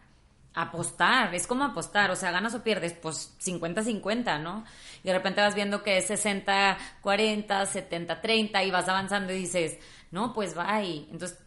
apostar, 0.55 1.35
es 1.35 1.47
como 1.47 1.65
apostar, 1.65 2.11
o 2.11 2.17
sea, 2.17 2.31
ganas 2.31 2.55
o 2.55 2.63
pierdes, 2.63 2.93
pues 2.93 3.37
50-50, 3.41 4.41
¿no? 4.41 4.65
Y 5.03 5.09
de 5.09 5.15
repente 5.15 5.41
vas 5.41 5.55
viendo 5.55 5.83
que 5.83 5.99
es 5.99 6.11
60-40, 6.11 6.77
70-30 7.03 8.67
y 8.67 8.71
vas 8.71 8.89
avanzando 8.89 9.33
y 9.33 9.39
dices, 9.39 9.79
no, 10.11 10.33
pues 10.35 10.55
bye. 10.55 11.07
Entonces, 11.11 11.39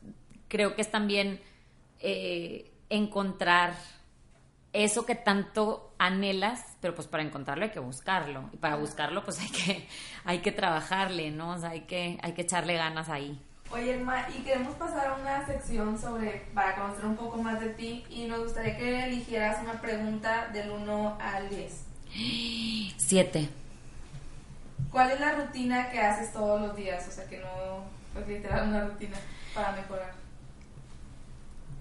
creo 0.48 0.76
que 0.76 0.82
es 0.82 0.90
también 0.90 1.40
eh, 2.00 2.72
encontrar 2.90 3.76
eso 4.76 5.06
que 5.06 5.16
tanto 5.16 5.94
anhelas, 5.98 6.78
pero 6.82 6.94
pues 6.94 7.08
para 7.08 7.24
encontrarlo 7.24 7.64
hay 7.64 7.72
que 7.72 7.80
buscarlo. 7.80 8.50
Y 8.52 8.58
para 8.58 8.76
buscarlo, 8.76 9.24
pues 9.24 9.40
hay 9.40 9.50
que, 9.50 9.88
hay 10.26 10.40
que 10.40 10.52
trabajarle, 10.52 11.32
¿no? 11.32 11.52
O 11.52 11.58
sea, 11.58 11.70
hay 11.70 11.82
que, 11.82 12.20
hay 12.22 12.34
que 12.34 12.42
echarle 12.42 12.76
ganas 12.76 13.10
ahí. 13.10 13.42
Oye, 13.72 13.96
Elma, 13.96 14.28
y 14.30 14.44
queremos 14.44 14.76
pasar 14.76 15.08
a 15.08 15.14
una 15.16 15.46
sección 15.46 16.00
sobre, 16.00 16.46
para 16.54 16.76
conocer 16.76 17.06
un 17.06 17.16
poco 17.16 17.42
más 17.42 17.60
de 17.60 17.70
ti, 17.70 18.06
y 18.10 18.26
nos 18.26 18.44
gustaría 18.44 18.78
que 18.78 19.06
eligieras 19.06 19.62
una 19.64 19.82
pregunta 19.82 20.48
del 20.54 20.70
1 20.70 21.18
al 21.20 21.50
10. 21.50 21.86
7. 22.98 23.50
¿Cuál 24.92 25.12
es 25.12 25.20
la 25.20 25.32
rutina 25.32 25.90
que 25.90 26.00
haces 26.00 26.32
todos 26.32 26.62
los 26.62 26.76
días? 26.76 27.08
O 27.08 27.12
sea, 27.12 27.26
que 27.26 27.40
no, 27.40 27.84
pues 28.14 28.28
literal, 28.28 28.68
una 28.68 28.86
rutina 28.86 29.18
para 29.54 29.72
mejorar 29.72 30.25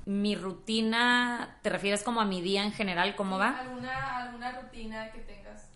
mi 0.06 0.34
rutina, 0.34 1.58
¿te 1.62 1.70
refieres 1.70 2.02
como 2.02 2.20
a 2.20 2.24
mi 2.24 2.40
día 2.40 2.62
en 2.62 2.72
general? 2.72 3.16
¿Cómo 3.16 3.38
va? 3.38 3.58
¿Alguna, 3.58 4.18
¿Alguna 4.18 4.60
rutina 4.60 5.10
que 5.12 5.20
tengas? 5.20 5.68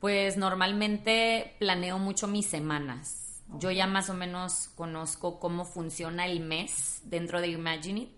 Pues 0.00 0.36
normalmente 0.36 1.56
planeo 1.58 1.98
mucho 1.98 2.26
mis 2.26 2.46
semanas. 2.46 3.42
Yo 3.58 3.70
ya 3.70 3.86
más 3.86 4.08
o 4.10 4.14
menos 4.14 4.70
conozco 4.74 5.38
cómo 5.38 5.64
funciona 5.64 6.26
el 6.26 6.40
mes 6.40 7.02
dentro 7.04 7.40
de 7.40 7.48
Imagine 7.48 8.00
It. 8.00 8.10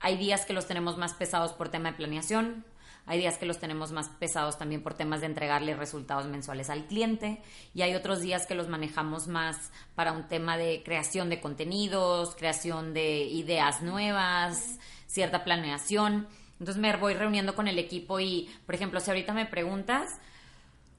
Hay 0.00 0.16
días 0.16 0.46
que 0.46 0.52
los 0.52 0.66
tenemos 0.66 0.96
más 0.98 1.14
pesados 1.14 1.52
por 1.52 1.68
tema 1.68 1.90
de 1.90 1.96
planeación, 1.96 2.64
hay 3.06 3.20
días 3.20 3.38
que 3.38 3.46
los 3.46 3.58
tenemos 3.58 3.92
más 3.92 4.08
pesados 4.08 4.58
también 4.58 4.82
por 4.82 4.94
temas 4.94 5.20
de 5.20 5.26
entregarle 5.26 5.76
resultados 5.76 6.26
mensuales 6.26 6.70
al 6.70 6.86
cliente 6.86 7.40
y 7.72 7.82
hay 7.82 7.94
otros 7.94 8.20
días 8.20 8.46
que 8.46 8.56
los 8.56 8.68
manejamos 8.68 9.28
más 9.28 9.70
para 9.94 10.12
un 10.12 10.26
tema 10.26 10.58
de 10.58 10.82
creación 10.84 11.30
de 11.30 11.40
contenidos, 11.40 12.34
creación 12.34 12.94
de 12.94 13.24
ideas 13.24 13.80
nuevas, 13.82 14.78
cierta 15.06 15.44
planeación. 15.44 16.26
Entonces 16.58 16.78
me 16.78 16.94
voy 16.96 17.14
reuniendo 17.14 17.54
con 17.54 17.68
el 17.68 17.78
equipo 17.78 18.18
y, 18.18 18.50
por 18.66 18.74
ejemplo, 18.74 18.98
si 18.98 19.10
ahorita 19.10 19.32
me 19.32 19.46
preguntas, 19.46 20.10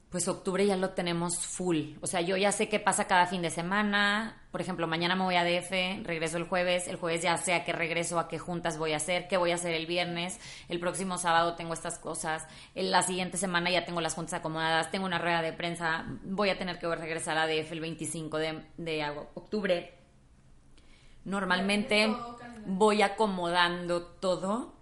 pues 0.10 0.28
octubre 0.28 0.66
ya 0.66 0.78
lo 0.78 0.92
tenemos 0.92 1.46
full. 1.46 1.96
O 2.02 2.08
sea, 2.08 2.22
yo 2.22 2.38
ya 2.38 2.52
sé 2.52 2.70
qué 2.70 2.80
pasa 2.80 3.06
cada 3.06 3.28
fin 3.28 3.42
de 3.42 3.50
semana. 3.50 4.47
Por 4.58 4.64
ejemplo, 4.64 4.88
mañana 4.88 5.16
me 5.16 5.24
voy 5.24 5.36
a 5.36 5.44
DF, 5.44 6.04
regreso 6.04 6.38
el 6.38 6.46
jueves. 6.46 6.88
El 6.88 6.96
jueves 6.96 7.22
ya 7.22 7.38
sé 7.38 7.54
a 7.54 7.64
qué 7.64 7.74
regreso, 7.74 8.18
a 8.18 8.28
qué 8.28 8.40
juntas 8.40 8.80
voy 8.80 8.94
a 8.94 8.98
hacer, 8.98 9.28
qué 9.28 9.38
voy 9.38 9.52
a 9.52 9.54
hacer 9.54 9.76
el 9.76 9.86
viernes. 9.86 10.40
El 10.68 10.80
próximo 10.80 11.20
sábado 11.20 11.54
tengo 11.54 11.76
estas 11.76 12.00
cosas. 12.00 12.48
En 12.74 12.90
la 12.90 13.04
siguiente 13.04 13.38
semana 13.38 13.70
ya 13.70 13.86
tengo 13.86 14.02
las 14.02 14.16
juntas 14.16 14.34
acomodadas. 14.34 14.90
Tengo 14.90 15.06
una 15.06 15.20
rueda 15.20 15.44
de 15.44 15.54
prensa. 15.54 16.06
Voy 16.24 16.50
a 16.50 16.58
tener 16.58 16.80
que 16.80 16.88
regresar 16.88 17.38
a 17.38 17.46
DF 17.46 17.72
el 17.72 17.82
25 17.82 18.38
de, 18.40 18.64
de 18.78 19.08
octubre. 19.36 19.94
Normalmente 21.24 22.12
voy 22.66 23.04
acomodando 23.04 24.08
todo 24.08 24.74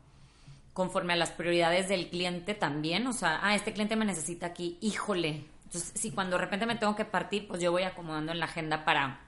conforme 0.72 1.12
a 1.12 1.18
las 1.18 1.32
prioridades 1.32 1.90
del 1.90 2.10
cliente 2.10 2.54
también, 2.54 3.08
o 3.08 3.14
sea, 3.14 3.42
ah, 3.44 3.56
este 3.56 3.74
cliente 3.74 3.98
me 3.98 4.06
necesita 4.06 4.46
aquí, 4.46 4.78
híjole. 4.80 5.46
Entonces, 5.66 5.92
si 5.96 6.12
cuando 6.12 6.38
de 6.38 6.44
repente 6.44 6.66
me 6.66 6.76
tengo 6.76 6.96
que 6.96 7.04
partir, 7.04 7.48
pues 7.48 7.62
yo 7.62 7.72
voy 7.72 7.84
acomodando 7.84 8.32
en 8.32 8.40
la 8.40 8.46
agenda 8.46 8.86
para, 8.86 9.25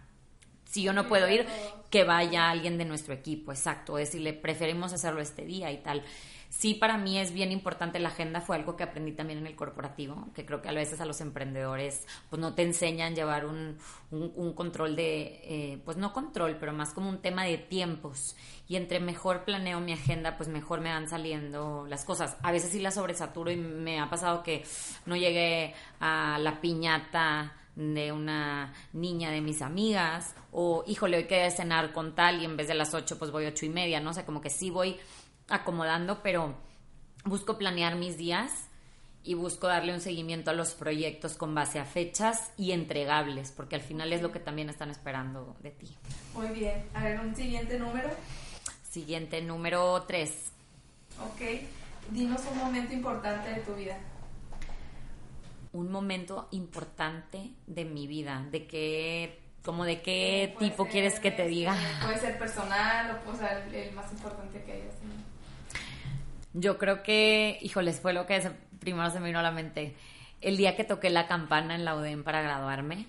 si 0.77 0.83
yo 0.83 0.93
no 0.93 1.07
puedo 1.07 1.27
ir, 1.27 1.47
que 1.89 2.03
vaya 2.03 2.51
alguien 2.51 2.77
de 2.77 2.85
nuestro 2.85 3.15
equipo, 3.15 3.51
exacto, 3.51 3.95
decirle, 3.95 4.33
preferimos 4.33 4.93
hacerlo 4.93 5.21
este 5.21 5.43
día 5.43 5.71
y 5.71 5.77
tal 5.77 6.03
sí 6.49 6.73
para 6.73 6.97
mí 6.97 7.17
es 7.19 7.33
bien 7.33 7.51
importante 7.51 7.99
la 7.99 8.09
agenda, 8.09 8.41
fue 8.41 8.55
algo 8.55 8.75
que 8.75 8.83
aprendí 8.83 9.11
también 9.11 9.39
en 9.39 9.47
el 9.47 9.55
corporativo, 9.55 10.27
que 10.33 10.45
creo 10.45 10.61
que 10.61 10.69
a 10.69 10.73
veces 10.73 11.01
a 11.01 11.05
los 11.05 11.21
emprendedores 11.21 12.05
pues 12.29 12.39
no 12.39 12.53
te 12.53 12.63
enseñan 12.63 13.15
llevar 13.15 13.45
un, 13.45 13.77
un, 14.11 14.53
control 14.53 14.95
de, 14.95 15.41
eh, 15.43 15.81
pues 15.83 15.97
no 15.97 16.13
control, 16.13 16.57
pero 16.59 16.73
más 16.73 16.93
como 16.93 17.09
un 17.09 17.19
tema 17.19 17.43
de 17.43 17.57
tiempos. 17.57 18.35
Y 18.67 18.75
entre 18.75 18.99
mejor 18.99 19.45
planeo 19.45 19.79
mi 19.79 19.93
agenda, 19.93 20.35
pues 20.35 20.49
mejor 20.49 20.81
me 20.81 20.89
van 20.89 21.07
saliendo 21.07 21.85
las 21.87 22.03
cosas. 22.03 22.35
A 22.41 22.51
veces 22.51 22.71
sí 22.71 22.79
la 22.79 22.91
sobresaturo 22.91 23.51
y 23.51 23.55
me 23.55 23.99
ha 23.99 24.09
pasado 24.09 24.43
que 24.43 24.63
no 25.05 25.15
llegué 25.15 25.73
a 25.99 26.37
la 26.39 26.59
piñata 26.59 27.53
de 27.77 28.11
una 28.11 28.73
niña 28.91 29.31
de 29.31 29.39
mis 29.39 29.61
amigas 29.61 30.35
o 30.51 30.83
híjole 30.87 31.17
hoy 31.17 31.23
quedé 31.25 31.51
cenar 31.51 31.93
con 31.93 32.15
tal 32.15 32.41
y 32.41 32.45
en 32.45 32.57
vez 32.57 32.67
de 32.67 32.73
las 32.73 32.93
ocho 32.93 33.17
pues 33.19 33.29
voy 33.31 33.45
ocho 33.45 33.65
y 33.65 33.69
media 33.69 33.99
no 33.99 34.09
o 34.09 34.13
sea 34.13 34.25
como 34.25 34.41
que 34.41 34.49
sí 34.49 34.71
voy 34.71 34.97
acomodando, 35.49 36.21
pero 36.21 36.55
busco 37.25 37.57
planear 37.57 37.95
mis 37.95 38.17
días 38.17 38.51
y 39.23 39.33
busco 39.33 39.67
darle 39.67 39.93
un 39.93 39.99
seguimiento 39.99 40.51
a 40.51 40.53
los 40.53 40.73
proyectos 40.73 41.35
con 41.35 41.53
base 41.53 41.79
a 41.79 41.85
fechas 41.85 42.51
y 42.57 42.71
entregables, 42.71 43.51
porque 43.51 43.75
al 43.75 43.81
final 43.81 44.13
es 44.13 44.21
lo 44.21 44.31
que 44.31 44.39
también 44.39 44.69
están 44.69 44.89
esperando 44.89 45.55
de 45.61 45.71
ti. 45.71 45.89
Muy 46.33 46.47
bien. 46.47 46.85
A 46.93 47.03
ver, 47.03 47.19
un 47.19 47.35
siguiente 47.35 47.77
número. 47.77 48.09
Siguiente 48.89 49.41
número 49.41 50.03
3. 50.03 50.51
Ok. 51.25 51.41
Dinos 52.11 52.41
un 52.51 52.57
momento 52.57 52.93
importante 52.93 53.49
de 53.49 53.59
tu 53.61 53.73
vida. 53.73 53.97
Un 55.77 55.91
momento 55.91 56.47
importante 56.51 57.51
de 57.67 57.85
mi 57.85 58.07
vida, 58.07 58.43
de 58.51 58.65
qué, 58.65 59.39
como 59.63 59.85
de 59.85 60.01
qué 60.01 60.55
tipo 60.57 60.87
quieres 60.87 61.19
que 61.19 61.29
te 61.29 61.47
diga. 61.47 61.75
Puede 62.03 62.19
ser 62.19 62.39
personal 62.39 63.11
o 63.11 63.23
puede 63.23 63.37
ser 63.37 63.75
el, 63.75 63.93
más 63.93 64.11
importante 64.11 64.63
que 64.63 64.71
hayas 64.71 64.95
tenido. 64.95 65.19
Yo 66.53 66.79
creo 66.79 67.03
que, 67.03 67.59
híjoles, 67.61 67.99
fue 67.99 68.13
lo 68.13 68.25
que 68.25 68.51
primero 68.79 69.11
se 69.11 69.19
me 69.19 69.27
vino 69.27 69.37
a 69.37 69.43
la 69.43 69.51
mente. 69.51 69.95
El 70.41 70.57
día 70.57 70.75
que 70.75 70.83
toqué 70.83 71.11
la 71.11 71.27
campana 71.27 71.75
en 71.75 71.85
la 71.85 71.95
UDEM 71.95 72.23
para 72.23 72.41
graduarme, 72.41 73.05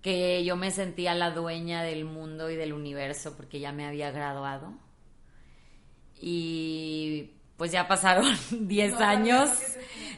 que 0.00 0.44
yo 0.44 0.56
me 0.56 0.70
sentía 0.70 1.14
la 1.14 1.30
dueña 1.30 1.82
del 1.82 2.06
mundo 2.06 2.50
y 2.50 2.56
del 2.56 2.72
universo 2.72 3.36
porque 3.36 3.60
ya 3.60 3.72
me 3.72 3.86
había 3.86 4.10
graduado. 4.10 4.72
Y 6.18 7.32
pues 7.62 7.70
ya 7.70 7.86
pasaron 7.86 8.26
10 8.50 8.94
años, 8.94 9.48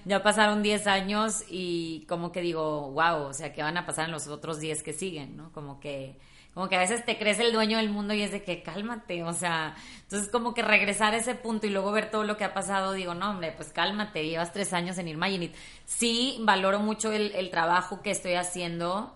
ya 0.07 0.23
pasaron 0.23 0.63
10 0.63 0.87
años 0.87 1.45
y 1.51 2.07
como 2.09 2.33
que 2.33 2.41
digo, 2.41 2.93
wow, 2.93 3.27
o 3.27 3.33
sea, 3.35 3.53
¿qué 3.53 3.63
van 3.63 3.77
a 3.77 3.85
pasar 3.85 4.07
en 4.07 4.13
los 4.13 4.29
otros 4.29 4.61
10 4.61 4.83
que 4.83 4.95
siguen, 4.95 5.37
no? 5.37 5.53
Como 5.53 5.79
que 5.79 6.17
como 6.55 6.71
que 6.71 6.77
a 6.77 6.79
veces 6.79 7.05
te 7.05 7.19
crees 7.19 7.39
el 7.41 7.53
dueño 7.53 7.77
del 7.77 7.91
mundo 7.91 8.15
y 8.15 8.23
es 8.23 8.33
de 8.33 8.43
que 8.43 8.63
cálmate, 8.63 9.25
o 9.25 9.35
sea, 9.35 9.77
entonces 10.05 10.31
como 10.31 10.55
que 10.55 10.63
regresar 10.63 11.13
a 11.13 11.19
ese 11.19 11.35
punto 11.35 11.67
y 11.67 11.71
luego 11.71 11.93
ver 11.93 12.11
todo 12.11 12.25
lo 12.25 12.39
que 12.39 12.45
ha 12.45 12.55
pasado, 12.55 12.93
digo, 12.93 13.13
no, 13.13 13.33
hombre, 13.33 13.53
pues 13.53 13.69
cálmate, 13.75 14.27
llevas 14.27 14.55
tres 14.55 14.73
años 14.73 14.97
en 14.97 15.09
Imagine 15.09 15.53
Sí, 15.85 16.39
valoro 16.41 16.81
mucho 16.81 17.13
el, 17.13 17.33
el 17.33 17.51
trabajo 17.51 18.01
que 18.01 18.11
estoy 18.11 18.37
haciendo, 18.37 19.15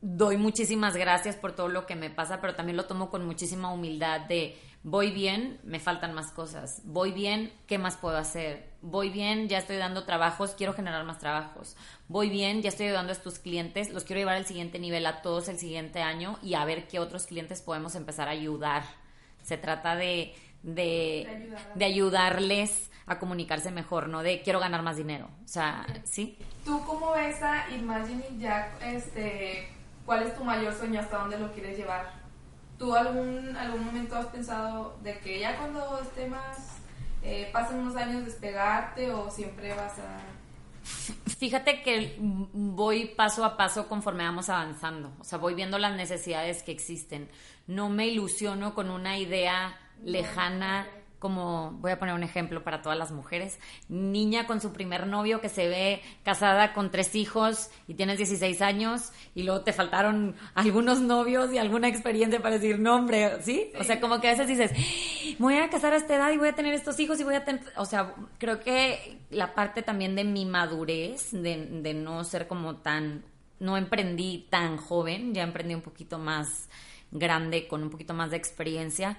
doy 0.00 0.38
muchísimas 0.38 0.96
gracias 0.96 1.36
por 1.36 1.52
todo 1.52 1.68
lo 1.68 1.84
que 1.84 1.94
me 1.94 2.08
pasa, 2.08 2.40
pero 2.40 2.54
también 2.54 2.78
lo 2.78 2.86
tomo 2.86 3.10
con 3.10 3.26
muchísima 3.26 3.70
humildad 3.70 4.22
de 4.22 4.56
voy 4.82 5.10
bien, 5.10 5.60
me 5.64 5.80
faltan 5.80 6.14
más 6.14 6.30
cosas, 6.32 6.82
voy 6.84 7.12
bien, 7.12 7.52
¿qué 7.66 7.78
más 7.78 7.96
puedo 7.96 8.16
hacer? 8.16 8.68
Voy 8.80 9.10
bien, 9.10 9.48
ya 9.48 9.58
estoy 9.58 9.76
dando 9.76 10.04
trabajos, 10.04 10.54
quiero 10.56 10.72
generar 10.72 11.04
más 11.04 11.18
trabajos, 11.18 11.76
voy 12.08 12.30
bien, 12.30 12.62
ya 12.62 12.68
estoy 12.68 12.86
ayudando 12.86 13.10
a 13.10 13.16
estos 13.16 13.38
clientes, 13.38 13.90
los 13.90 14.04
quiero 14.04 14.20
llevar 14.20 14.36
al 14.36 14.46
siguiente 14.46 14.78
nivel 14.78 15.06
a 15.06 15.20
todos 15.20 15.48
el 15.48 15.58
siguiente 15.58 16.00
año 16.00 16.38
y 16.42 16.54
a 16.54 16.64
ver 16.64 16.86
qué 16.86 17.00
otros 17.00 17.26
clientes 17.26 17.60
podemos 17.62 17.94
empezar 17.94 18.28
a 18.28 18.32
ayudar. 18.32 18.84
Se 19.42 19.56
trata 19.56 19.96
de, 19.96 20.34
de, 20.62 21.56
de, 21.74 21.84
ayudarles 21.84 22.90
a 23.06 23.18
comunicarse 23.18 23.70
mejor, 23.70 24.08
no 24.08 24.22
de 24.22 24.42
quiero 24.42 24.60
ganar 24.60 24.82
más 24.82 24.96
dinero. 24.96 25.30
O 25.44 25.48
sea, 25.48 25.86
¿sí? 26.04 26.36
¿Tú 26.64 26.84
cómo 26.84 27.12
ves 27.12 27.42
a 27.42 27.70
Imagine 27.70 28.24
Jack 28.38 28.82
este, 28.82 29.68
¿Cuál 30.08 30.22
es 30.22 30.34
tu 30.34 30.42
mayor 30.42 30.72
sueño? 30.72 31.00
¿Hasta 31.00 31.18
dónde 31.18 31.38
lo 31.38 31.52
quieres 31.52 31.76
llevar? 31.76 32.10
¿Tú 32.78 32.94
algún, 32.94 33.56
algún 33.56 33.84
momento 33.84 34.16
has 34.16 34.26
pensado 34.26 34.96
de 35.02 35.18
que 35.18 35.40
ya 35.40 35.56
cuando 35.56 36.00
esté 36.00 36.28
más, 36.28 36.78
eh, 37.22 37.50
pasen 37.52 37.78
unos 37.78 37.96
años 37.96 38.24
despegarte 38.24 39.12
o 39.12 39.30
siempre 39.30 39.74
vas 39.74 39.98
a... 39.98 40.20
Fíjate 41.38 41.82
que 41.82 42.16
voy 42.18 43.06
paso 43.06 43.44
a 43.44 43.56
paso 43.56 43.88
conforme 43.88 44.24
vamos 44.24 44.48
avanzando, 44.48 45.12
o 45.20 45.24
sea, 45.24 45.38
voy 45.38 45.54
viendo 45.54 45.78
las 45.78 45.94
necesidades 45.94 46.62
que 46.62 46.72
existen. 46.72 47.28
No 47.66 47.90
me 47.90 48.06
ilusiono 48.06 48.74
con 48.74 48.90
una 48.90 49.18
idea 49.18 49.76
lejana 50.02 50.86
como 51.18 51.72
voy 51.80 51.90
a 51.90 51.98
poner 51.98 52.14
un 52.14 52.22
ejemplo 52.22 52.62
para 52.62 52.80
todas 52.82 52.96
las 52.96 53.10
mujeres, 53.10 53.58
niña 53.88 54.46
con 54.46 54.60
su 54.60 54.72
primer 54.72 55.06
novio 55.06 55.40
que 55.40 55.48
se 55.48 55.68
ve 55.68 56.02
casada 56.22 56.72
con 56.72 56.90
tres 56.90 57.14
hijos 57.14 57.70
y 57.88 57.94
tienes 57.94 58.18
16 58.18 58.62
años 58.62 59.12
y 59.34 59.42
luego 59.42 59.62
te 59.62 59.72
faltaron 59.72 60.36
algunos 60.54 61.00
novios 61.00 61.52
y 61.52 61.58
alguna 61.58 61.88
experiencia 61.88 62.40
para 62.40 62.58
decir 62.58 62.78
nombre, 62.78 63.42
¿sí? 63.42 63.70
O 63.78 63.84
sea, 63.84 64.00
como 64.00 64.20
que 64.20 64.28
a 64.28 64.32
veces 64.32 64.48
dices, 64.48 64.72
voy 65.38 65.56
a 65.56 65.68
casar 65.70 65.92
a 65.92 65.96
esta 65.96 66.16
edad 66.16 66.30
y 66.30 66.36
voy 66.36 66.48
a 66.48 66.54
tener 66.54 66.74
estos 66.74 66.98
hijos 67.00 67.18
y 67.20 67.24
voy 67.24 67.34
a 67.34 67.44
tener, 67.44 67.62
o 67.76 67.84
sea, 67.84 68.14
creo 68.38 68.60
que 68.60 69.18
la 69.30 69.54
parte 69.54 69.82
también 69.82 70.14
de 70.14 70.24
mi 70.24 70.44
madurez, 70.44 71.32
de, 71.32 71.66
de 71.82 71.94
no 71.94 72.22
ser 72.24 72.46
como 72.46 72.76
tan, 72.76 73.24
no 73.58 73.76
emprendí 73.76 74.46
tan 74.50 74.76
joven, 74.76 75.34
ya 75.34 75.42
emprendí 75.42 75.74
un 75.74 75.82
poquito 75.82 76.18
más 76.18 76.68
grande, 77.10 77.66
con 77.66 77.82
un 77.82 77.90
poquito 77.90 78.14
más 78.14 78.30
de 78.30 78.36
experiencia 78.36 79.18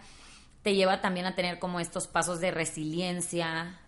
te 0.70 0.76
lleva 0.76 1.02
también 1.02 1.26
a 1.26 1.34
tener 1.34 1.58
como 1.58 1.80
estos 1.80 2.06
pasos 2.06 2.40
de 2.40 2.52
resiliencia, 2.52 3.80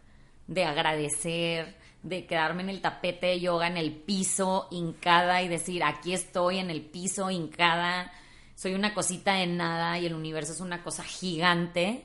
de 0.48 0.66
agradecer, 0.66 1.78
de 2.02 2.26
quedarme 2.26 2.64
en 2.64 2.72
el 2.72 2.82
tapete 2.82 3.28
de 3.28 3.40
yoga, 3.40 3.68
en 3.68 3.78
el 3.78 3.92
piso, 3.92 4.68
hincada 4.72 5.44
y 5.44 5.48
decir, 5.48 5.84
aquí 5.84 6.12
estoy 6.16 6.58
en 6.58 6.72
el 6.72 6.82
piso, 6.82 7.30
hincada, 7.30 8.12
soy 8.56 8.74
una 8.74 8.96
cosita 8.96 9.34
de 9.34 9.46
nada 9.46 10.00
y 10.00 10.08
el 10.08 10.16
universo 10.16 10.54
es 10.54 10.60
una 10.60 10.82
cosa 10.82 11.04
gigante. 11.04 12.04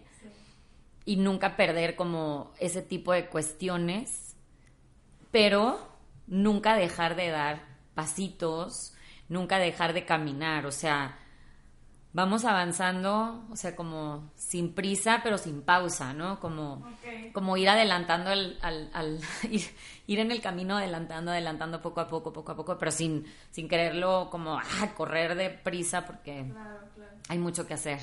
Y 1.06 1.16
nunca 1.16 1.56
perder 1.56 1.96
como 1.96 2.52
ese 2.60 2.82
tipo 2.82 3.14
de 3.14 3.28
cuestiones, 3.28 4.36
pero 5.30 5.88
nunca 6.26 6.76
dejar 6.76 7.16
de 7.16 7.30
dar 7.30 7.64
pasitos, 7.94 8.92
nunca 9.30 9.56
dejar 9.56 9.94
de 9.94 10.04
caminar, 10.04 10.66
o 10.66 10.72
sea, 10.72 11.18
vamos 12.16 12.46
avanzando, 12.46 13.44
o 13.50 13.56
sea, 13.56 13.76
como 13.76 14.32
sin 14.36 14.72
prisa, 14.72 15.20
pero 15.22 15.36
sin 15.36 15.60
pausa, 15.60 16.14
¿no? 16.14 16.40
Como, 16.40 16.82
como 17.34 17.58
ir 17.58 17.68
adelantando, 17.68 18.30
al, 18.30 18.58
al, 18.62 19.20
ir, 19.50 20.18
en 20.18 20.30
el 20.30 20.40
camino 20.40 20.78
adelantando, 20.78 21.30
adelantando 21.30 21.82
poco 21.82 22.00
a 22.00 22.08
poco, 22.08 22.32
poco 22.32 22.52
a 22.52 22.56
poco, 22.56 22.78
pero 22.78 22.90
sin, 22.90 23.26
sin 23.50 23.68
quererlo 23.68 24.30
como 24.30 24.58
ah, 24.58 24.94
correr 24.96 25.34
de 25.34 25.50
prisa 25.50 26.06
porque 26.06 26.46
hay 27.28 27.36
mucho 27.36 27.66
que 27.66 27.74
hacer. 27.74 28.00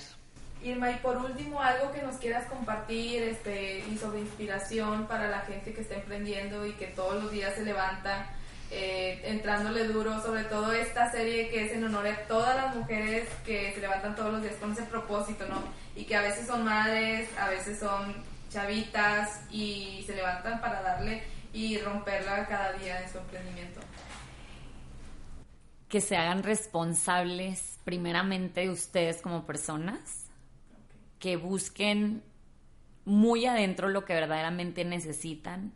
Irma, 0.64 0.92
y 0.92 0.96
por 0.98 1.18
último, 1.18 1.60
algo 1.60 1.92
que 1.92 2.04
nos 2.04 2.18
quieras 2.18 2.46
compartir 2.46 3.24
este, 3.24 3.80
y 3.80 3.98
sobre 3.98 4.20
inspiración 4.20 5.08
para 5.08 5.28
la 5.28 5.40
gente 5.40 5.74
que 5.74 5.82
está 5.82 5.96
emprendiendo 5.96 6.68
y 6.68 6.74
que 6.74 6.86
todos 6.86 7.22
los 7.22 7.32
días 7.32 7.56
se 7.56 7.66
levanta 7.66 8.30
eh, 8.76 9.22
entrándole 9.26 9.88
duro, 9.88 10.20
sobre 10.24 10.46
todo 10.46 10.72
esta 10.72 11.12
serie 11.12 11.48
que 11.50 11.66
es 11.66 11.74
en 11.74 11.84
honor 11.84 12.08
a 12.08 12.26
todas 12.28 12.56
las 12.56 12.76
mujeres 12.76 13.30
que 13.46 13.72
se 13.72 13.80
levantan 13.80 14.16
todos 14.16 14.34
los 14.34 14.42
días 14.42 14.56
con 14.56 14.72
ese 14.72 14.82
propósito, 14.84 15.46
¿no? 15.48 15.64
Y 15.96 16.06
que 16.06 16.16
a 16.16 16.24
veces 16.24 16.48
son 16.48 16.66
madres, 16.66 17.30
a 17.38 17.50
veces 17.50 17.78
son 17.78 18.16
chavitas 18.50 19.42
y 19.52 20.04
se 20.08 20.16
levantan 20.16 20.60
para 20.60 20.82
darle 20.82 21.22
y 21.54 21.78
romperla 21.78 22.48
cada 22.48 22.74
día 22.74 23.04
en 23.04 23.12
su 23.12 23.20
emprendimiento. 23.20 23.80
Que 25.88 26.02
se 26.02 26.18
hagan 26.18 26.42
responsables 26.42 27.78
primeramente 27.84 28.62
de 28.62 28.72
ustedes 28.72 29.22
como 29.22 29.46
personas, 29.46 30.26
que 31.20 31.38
busquen 31.38 32.24
muy 33.06 33.46
adentro 33.46 33.90
lo 33.90 34.04
que 34.04 34.16
verdaderamente 34.16 34.84
necesitan, 34.84 35.74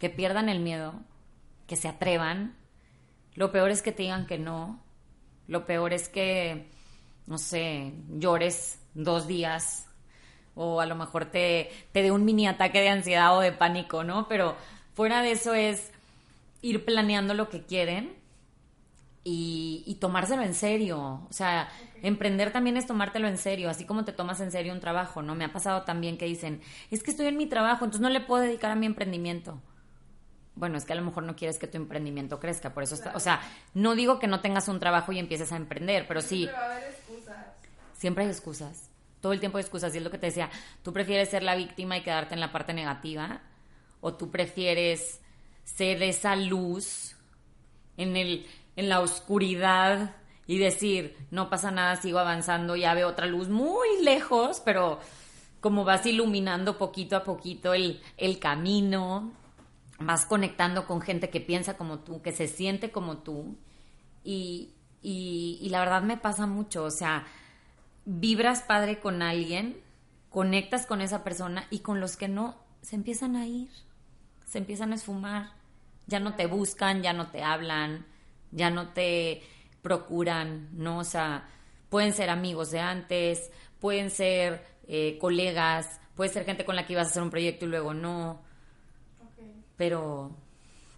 que 0.00 0.10
pierdan 0.10 0.48
el 0.48 0.58
miedo, 0.58 0.94
que 1.72 1.76
se 1.76 1.88
atrevan. 1.88 2.54
Lo 3.34 3.50
peor 3.50 3.70
es 3.70 3.80
que 3.80 3.92
te 3.92 4.02
digan 4.02 4.26
que 4.26 4.36
no. 4.36 4.78
Lo 5.46 5.64
peor 5.64 5.94
es 5.94 6.10
que, 6.10 6.68
no 7.26 7.38
sé, 7.38 7.94
llores 8.10 8.78
dos 8.92 9.26
días 9.26 9.88
o 10.54 10.82
a 10.82 10.84
lo 10.84 10.96
mejor 10.96 11.24
te, 11.24 11.70
te 11.92 12.02
dé 12.02 12.10
un 12.10 12.26
mini 12.26 12.46
ataque 12.46 12.82
de 12.82 12.90
ansiedad 12.90 13.34
o 13.38 13.40
de 13.40 13.52
pánico, 13.52 14.04
¿no? 14.04 14.28
Pero 14.28 14.54
fuera 14.92 15.22
de 15.22 15.32
eso 15.32 15.54
es 15.54 15.92
ir 16.60 16.84
planeando 16.84 17.32
lo 17.32 17.48
que 17.48 17.62
quieren 17.62 18.18
y, 19.24 19.96
tomárselo 19.98 20.42
en 20.42 20.52
serio. 20.52 21.26
O 21.26 21.32
sea, 21.32 21.70
emprender 22.02 22.52
también 22.52 22.76
es 22.76 22.86
tomártelo 22.86 23.28
en 23.28 23.38
serio, 23.38 23.70
así 23.70 23.86
como 23.86 24.04
te 24.04 24.12
tomas 24.12 24.42
en 24.42 24.52
serio 24.52 24.74
un 24.74 24.80
trabajo, 24.80 25.22
¿no? 25.22 25.34
Me 25.34 25.46
ha 25.46 25.52
pasado 25.54 25.84
también 25.84 26.18
que 26.18 26.26
dicen, 26.26 26.60
es 26.90 27.02
que 27.02 27.12
estoy 27.12 27.28
en 27.28 27.38
mi 27.38 27.46
trabajo, 27.46 27.86
entonces 27.86 28.02
no 28.02 28.10
le 28.10 28.20
puedo 28.20 28.42
dedicar 28.42 28.72
a 28.72 28.76
mi 28.76 28.84
emprendimiento 28.84 29.62
bueno, 30.54 30.76
es 30.76 30.84
que 30.84 30.92
a 30.92 30.96
lo 30.96 31.02
mejor 31.02 31.22
no 31.22 31.34
quieres 31.34 31.58
que 31.58 31.66
tu 31.66 31.76
emprendimiento 31.76 32.38
crezca, 32.38 32.74
por 32.74 32.82
eso 32.82 32.94
está, 32.94 33.12
o 33.14 33.20
sea, 33.20 33.40
no 33.74 33.94
digo 33.94 34.18
que 34.18 34.26
no 34.26 34.40
tengas 34.40 34.68
un 34.68 34.78
trabajo 34.78 35.12
y 35.12 35.18
empieces 35.18 35.52
a 35.52 35.56
emprender, 35.56 36.06
pero 36.06 36.20
sí. 36.20 36.44
Siempre 36.44 36.52
va 36.52 36.66
a 36.66 36.76
haber 36.76 36.90
excusas. 36.90 37.46
Siempre 37.94 38.24
hay 38.24 38.30
excusas. 38.30 38.90
Todo 39.20 39.32
el 39.32 39.40
tiempo 39.40 39.58
hay 39.58 39.62
excusas. 39.62 39.94
Y 39.94 39.98
es 39.98 40.04
lo 40.04 40.10
que 40.10 40.18
te 40.18 40.26
decía, 40.26 40.50
tú 40.82 40.92
prefieres 40.92 41.30
ser 41.30 41.42
la 41.42 41.54
víctima 41.54 41.96
y 41.96 42.02
quedarte 42.02 42.34
en 42.34 42.40
la 42.40 42.52
parte 42.52 42.74
negativa, 42.74 43.40
o 44.00 44.14
tú 44.14 44.30
prefieres 44.30 45.20
ser 45.64 46.02
esa 46.02 46.36
luz 46.36 47.16
en 47.96 48.16
el, 48.16 48.46
en 48.76 48.88
la 48.88 49.00
oscuridad 49.00 50.16
y 50.46 50.58
decir, 50.58 51.16
no 51.30 51.48
pasa 51.48 51.70
nada, 51.70 51.96
sigo 51.96 52.18
avanzando, 52.18 52.76
ya 52.76 52.94
veo 52.94 53.08
otra 53.08 53.26
luz 53.26 53.48
muy 53.48 54.02
lejos, 54.02 54.60
pero 54.64 54.98
como 55.60 55.84
vas 55.84 56.04
iluminando 56.04 56.76
poquito 56.76 57.16
a 57.16 57.22
poquito 57.22 57.72
el, 57.72 58.02
el 58.16 58.38
camino, 58.40 59.32
vas 60.06 60.26
conectando 60.26 60.86
con 60.86 61.00
gente 61.00 61.30
que 61.30 61.40
piensa 61.40 61.76
como 61.76 62.00
tú, 62.00 62.22
que 62.22 62.32
se 62.32 62.48
siente 62.48 62.90
como 62.90 63.18
tú. 63.18 63.56
Y, 64.24 64.74
y, 65.02 65.68
la 65.70 65.80
verdad 65.80 66.02
me 66.02 66.16
pasa 66.16 66.46
mucho, 66.46 66.84
o 66.84 66.90
sea, 66.90 67.26
vibras 68.04 68.62
padre 68.62 69.00
con 69.00 69.20
alguien, 69.22 69.80
conectas 70.30 70.86
con 70.86 71.00
esa 71.00 71.24
persona 71.24 71.66
y 71.70 71.80
con 71.80 72.00
los 72.00 72.16
que 72.16 72.28
no, 72.28 72.56
se 72.82 72.96
empiezan 72.96 73.36
a 73.36 73.46
ir, 73.46 73.70
se 74.46 74.58
empiezan 74.58 74.92
a 74.92 74.94
esfumar, 74.94 75.52
ya 76.06 76.20
no 76.20 76.34
te 76.34 76.46
buscan, 76.46 77.02
ya 77.02 77.12
no 77.12 77.30
te 77.30 77.42
hablan, 77.42 78.06
ya 78.52 78.70
no 78.70 78.90
te 78.90 79.42
procuran, 79.82 80.68
¿no? 80.72 80.98
O 80.98 81.04
sea, 81.04 81.48
pueden 81.88 82.12
ser 82.12 82.30
amigos 82.30 82.70
de 82.70 82.80
antes, 82.80 83.50
pueden 83.80 84.10
ser 84.10 84.64
eh, 84.86 85.18
colegas, 85.20 86.00
puede 86.14 86.30
ser 86.30 86.44
gente 86.44 86.64
con 86.64 86.76
la 86.76 86.86
que 86.86 86.92
ibas 86.92 87.08
a 87.08 87.10
hacer 87.10 87.22
un 87.22 87.30
proyecto 87.30 87.64
y 87.64 87.68
luego 87.68 87.92
no 87.92 88.40
pero, 89.82 90.30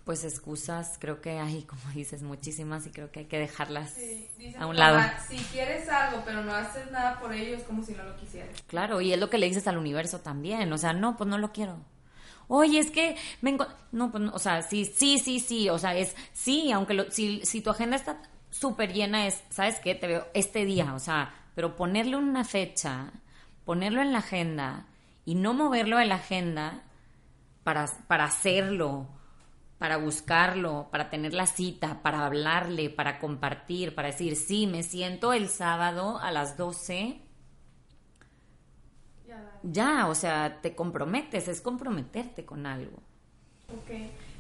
pues 0.05 0.25
excusas, 0.25 0.99
creo 1.01 1.23
que 1.23 1.39
hay, 1.39 1.63
como 1.63 1.81
dices, 1.95 2.23
muchísimas 2.23 2.87
y 2.87 2.91
creo 2.91 3.11
que 3.11 3.21
hay 3.21 3.25
que 3.25 3.39
dejarlas 3.39 3.95
Sí, 3.95 4.29
dice 4.37 4.59
a 4.59 4.67
un 4.67 4.75
mi 4.75 4.79
lado. 4.81 4.99
mamá, 4.99 5.15
si 5.27 5.39
quieres 5.39 5.89
algo 5.89 6.23
pero 6.27 6.45
no 6.45 6.53
haces 6.55 6.91
nada 6.91 7.19
por 7.19 7.33
ello 7.33 7.57
es 7.57 7.63
como 7.63 7.83
si 7.83 7.93
no 7.95 8.03
lo 8.05 8.15
quisieras. 8.17 8.51
Claro, 8.67 9.01
y 9.01 9.15
es 9.15 9.19
lo 9.19 9.31
que 9.31 9.39
le 9.39 9.47
dices 9.47 9.67
al 9.69 9.79
universo 9.79 10.21
también, 10.21 10.71
o 10.71 10.77
sea, 10.77 10.93
no, 10.93 11.17
pues 11.17 11.31
no 11.31 11.39
lo 11.39 11.51
quiero. 11.51 11.79
Oye, 12.47 12.79
es 12.79 12.91
que 12.91 13.17
me 13.41 13.53
no, 13.93 14.11
pues 14.11 14.23
no, 14.23 14.33
o 14.35 14.39
sea, 14.39 14.61
sí, 14.61 14.85
sí, 14.85 15.19
sí, 15.19 15.41
sí, 15.41 15.71
o 15.71 15.79
sea, 15.79 15.97
es 15.97 16.15
sí, 16.35 16.71
aunque 16.71 16.93
lo- 16.93 17.11
si, 17.11 17.41
si 17.47 17.63
tu 17.63 17.71
agenda 17.71 17.97
está 17.97 18.21
súper 18.51 18.93
llena 18.93 19.27
es, 19.27 19.43
¿sabes 19.49 19.81
qué? 19.81 19.95
Te 19.95 20.09
veo 20.09 20.27
este 20.35 20.67
día, 20.67 20.93
o 20.93 20.99
sea, 20.99 21.35
pero 21.55 21.75
ponerle 21.75 22.17
una 22.17 22.45
fecha, 22.45 23.13
ponerlo 23.65 24.03
en 24.03 24.13
la 24.13 24.19
agenda 24.19 24.85
y 25.25 25.37
no 25.37 25.55
moverlo 25.55 25.97
de 25.97 26.05
la 26.05 26.17
agenda 26.17 26.83
para, 27.65 27.87
para 28.07 28.25
hacerlo, 28.25 29.09
para 29.79 29.97
buscarlo, 29.97 30.89
para 30.91 31.11
tener 31.11 31.35
la 31.35 31.47
cita, 31.47 32.03
para 32.03 32.25
hablarle, 32.25 32.91
para 32.91 33.19
compartir, 33.19 33.95
para 33.95 34.09
decir, 34.09 34.37
sí, 34.37 34.67
me 34.67 34.83
siento 34.83 35.33
el 35.33 35.49
sábado 35.49 36.19
a 36.19 36.31
las 36.31 36.57
12 36.57 37.21
Ya, 39.63 40.09
o 40.09 40.15
sea, 40.15 40.61
te 40.61 40.75
comprometes, 40.75 41.49
es 41.49 41.63
comprometerte 41.63 42.45
con 42.45 42.67
algo. 42.67 43.03
Ok. 43.69 43.91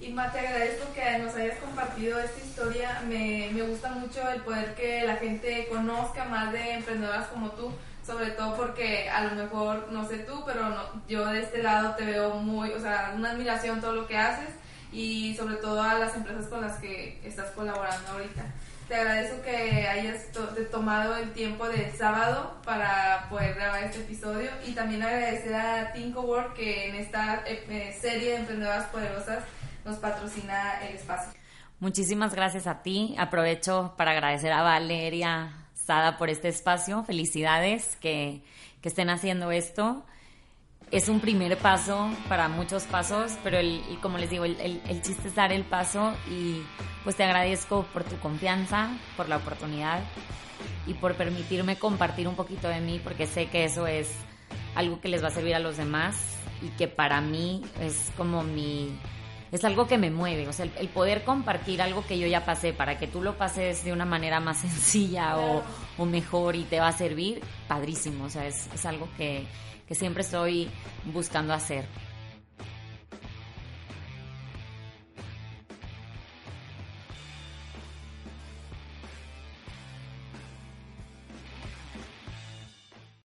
Irma, 0.00 0.30
te 0.30 0.40
agradezco 0.40 0.92
que 0.92 1.18
nos 1.18 1.34
hayas 1.34 1.58
compartido 1.58 2.18
esta 2.18 2.40
historia. 2.44 3.02
Me, 3.08 3.48
me 3.52 3.62
gusta 3.62 3.90
mucho 3.92 4.28
el 4.28 4.42
poder 4.42 4.74
que 4.74 5.02
la 5.04 5.16
gente 5.16 5.66
conozca 5.70 6.26
más 6.26 6.52
de 6.52 6.74
emprendedoras 6.74 7.28
como 7.28 7.50
tú, 7.52 7.72
sobre 8.06 8.30
todo 8.32 8.54
porque 8.56 9.08
a 9.08 9.22
lo 9.24 9.34
mejor, 9.34 9.88
no 9.90 10.06
sé 10.06 10.18
tú, 10.18 10.42
pero 10.46 10.68
no, 10.68 10.82
yo 11.08 11.26
de 11.26 11.40
este 11.42 11.62
lado 11.62 11.94
te 11.94 12.04
veo 12.04 12.34
muy, 12.34 12.70
o 12.72 12.80
sea, 12.80 13.12
una 13.16 13.30
admiración 13.30 13.80
todo 13.80 13.94
lo 13.94 14.06
que 14.06 14.18
haces 14.18 14.50
y 14.92 15.34
sobre 15.36 15.56
todo 15.56 15.82
a 15.82 15.94
las 15.94 16.14
empresas 16.14 16.46
con 16.46 16.60
las 16.60 16.78
que 16.78 17.20
estás 17.24 17.50
colaborando 17.52 18.12
ahorita. 18.12 18.44
Te 18.88 18.96
agradezco 18.96 19.40
que 19.42 19.88
hayas 19.88 20.30
to- 20.32 20.46
tomado 20.70 21.16
el 21.16 21.32
tiempo 21.32 21.66
del 21.66 21.90
sábado 21.96 22.60
para 22.66 23.26
poder 23.30 23.54
grabar 23.54 23.82
este 23.84 24.00
episodio 24.00 24.50
y 24.66 24.72
también 24.72 25.02
agradecer 25.02 25.54
a 25.54 25.92
Tinko 25.94 26.20
Work 26.20 26.52
que 26.54 26.90
en 26.90 26.96
esta 26.96 27.42
eh, 27.46 27.96
serie 27.98 28.32
de 28.32 28.36
emprendedoras 28.40 28.84
poderosas 28.88 29.42
nos 29.86 29.96
patrocina 29.96 30.80
el 30.86 30.96
espacio. 30.96 31.32
Muchísimas 31.80 32.34
gracias 32.34 32.66
a 32.66 32.82
ti. 32.82 33.14
Aprovecho 33.18 33.94
para 33.96 34.10
agradecer 34.12 34.52
a 34.52 34.60
Valeria 34.62 35.63
Sada 35.84 36.16
por 36.16 36.30
este 36.30 36.48
espacio. 36.48 37.04
Felicidades 37.04 37.96
que, 37.96 38.42
que 38.80 38.88
estén 38.88 39.10
haciendo 39.10 39.50
esto. 39.50 40.04
Es 40.90 41.08
un 41.08 41.20
primer 41.20 41.56
paso 41.58 42.10
para 42.28 42.48
muchos 42.48 42.84
pasos, 42.84 43.32
pero 43.42 43.58
el, 43.58 43.82
como 44.00 44.18
les 44.18 44.30
digo, 44.30 44.44
el, 44.44 44.58
el- 44.60 44.80
el 44.88 45.02
chiste 45.02 45.28
es 45.28 45.34
dar 45.34 45.50
el 45.52 45.64
paso 45.64 46.12
y 46.30 46.62
pues 47.02 47.16
te 47.16 47.24
agradezco 47.24 47.84
por 47.92 48.04
tu 48.04 48.16
confianza, 48.18 48.90
por 49.16 49.28
la 49.28 49.36
oportunidad 49.38 50.00
y 50.86 50.94
por 50.94 51.14
permitirme 51.16 51.76
compartir 51.78 52.28
un 52.28 52.36
poquito 52.36 52.68
de 52.68 52.80
mí, 52.80 53.00
porque 53.02 53.26
sé 53.26 53.46
que 53.46 53.64
eso 53.64 53.86
es 53.86 54.10
algo 54.74 55.00
que 55.00 55.08
les 55.08 55.22
va 55.24 55.28
a 55.28 55.30
servir 55.32 55.54
a 55.54 55.58
los 55.58 55.76
demás 55.78 56.16
y 56.62 56.68
que 56.76 56.86
para 56.86 57.20
mí 57.20 57.62
es 57.80 58.10
como 58.16 58.42
mi... 58.42 58.96
Es 59.52 59.64
algo 59.64 59.86
que 59.86 59.98
me 59.98 60.10
mueve, 60.10 60.48
o 60.48 60.52
sea, 60.52 60.64
el, 60.64 60.72
el 60.78 60.88
poder 60.88 61.22
compartir 61.24 61.80
algo 61.80 62.04
que 62.04 62.18
yo 62.18 62.26
ya 62.26 62.44
pasé 62.44 62.72
para 62.72 62.98
que 62.98 63.06
tú 63.06 63.22
lo 63.22 63.36
pases 63.36 63.84
de 63.84 63.92
una 63.92 64.04
manera 64.04 64.40
más 64.40 64.58
sencilla 64.62 65.38
o, 65.38 65.62
o 65.98 66.04
mejor 66.04 66.56
y 66.56 66.64
te 66.64 66.80
va 66.80 66.88
a 66.88 66.92
servir, 66.92 67.40
padrísimo, 67.68 68.24
o 68.24 68.30
sea, 68.30 68.46
es, 68.46 68.68
es 68.74 68.84
algo 68.86 69.08
que, 69.16 69.46
que 69.86 69.94
siempre 69.94 70.22
estoy 70.22 70.70
buscando 71.12 71.52
hacer. 71.54 71.84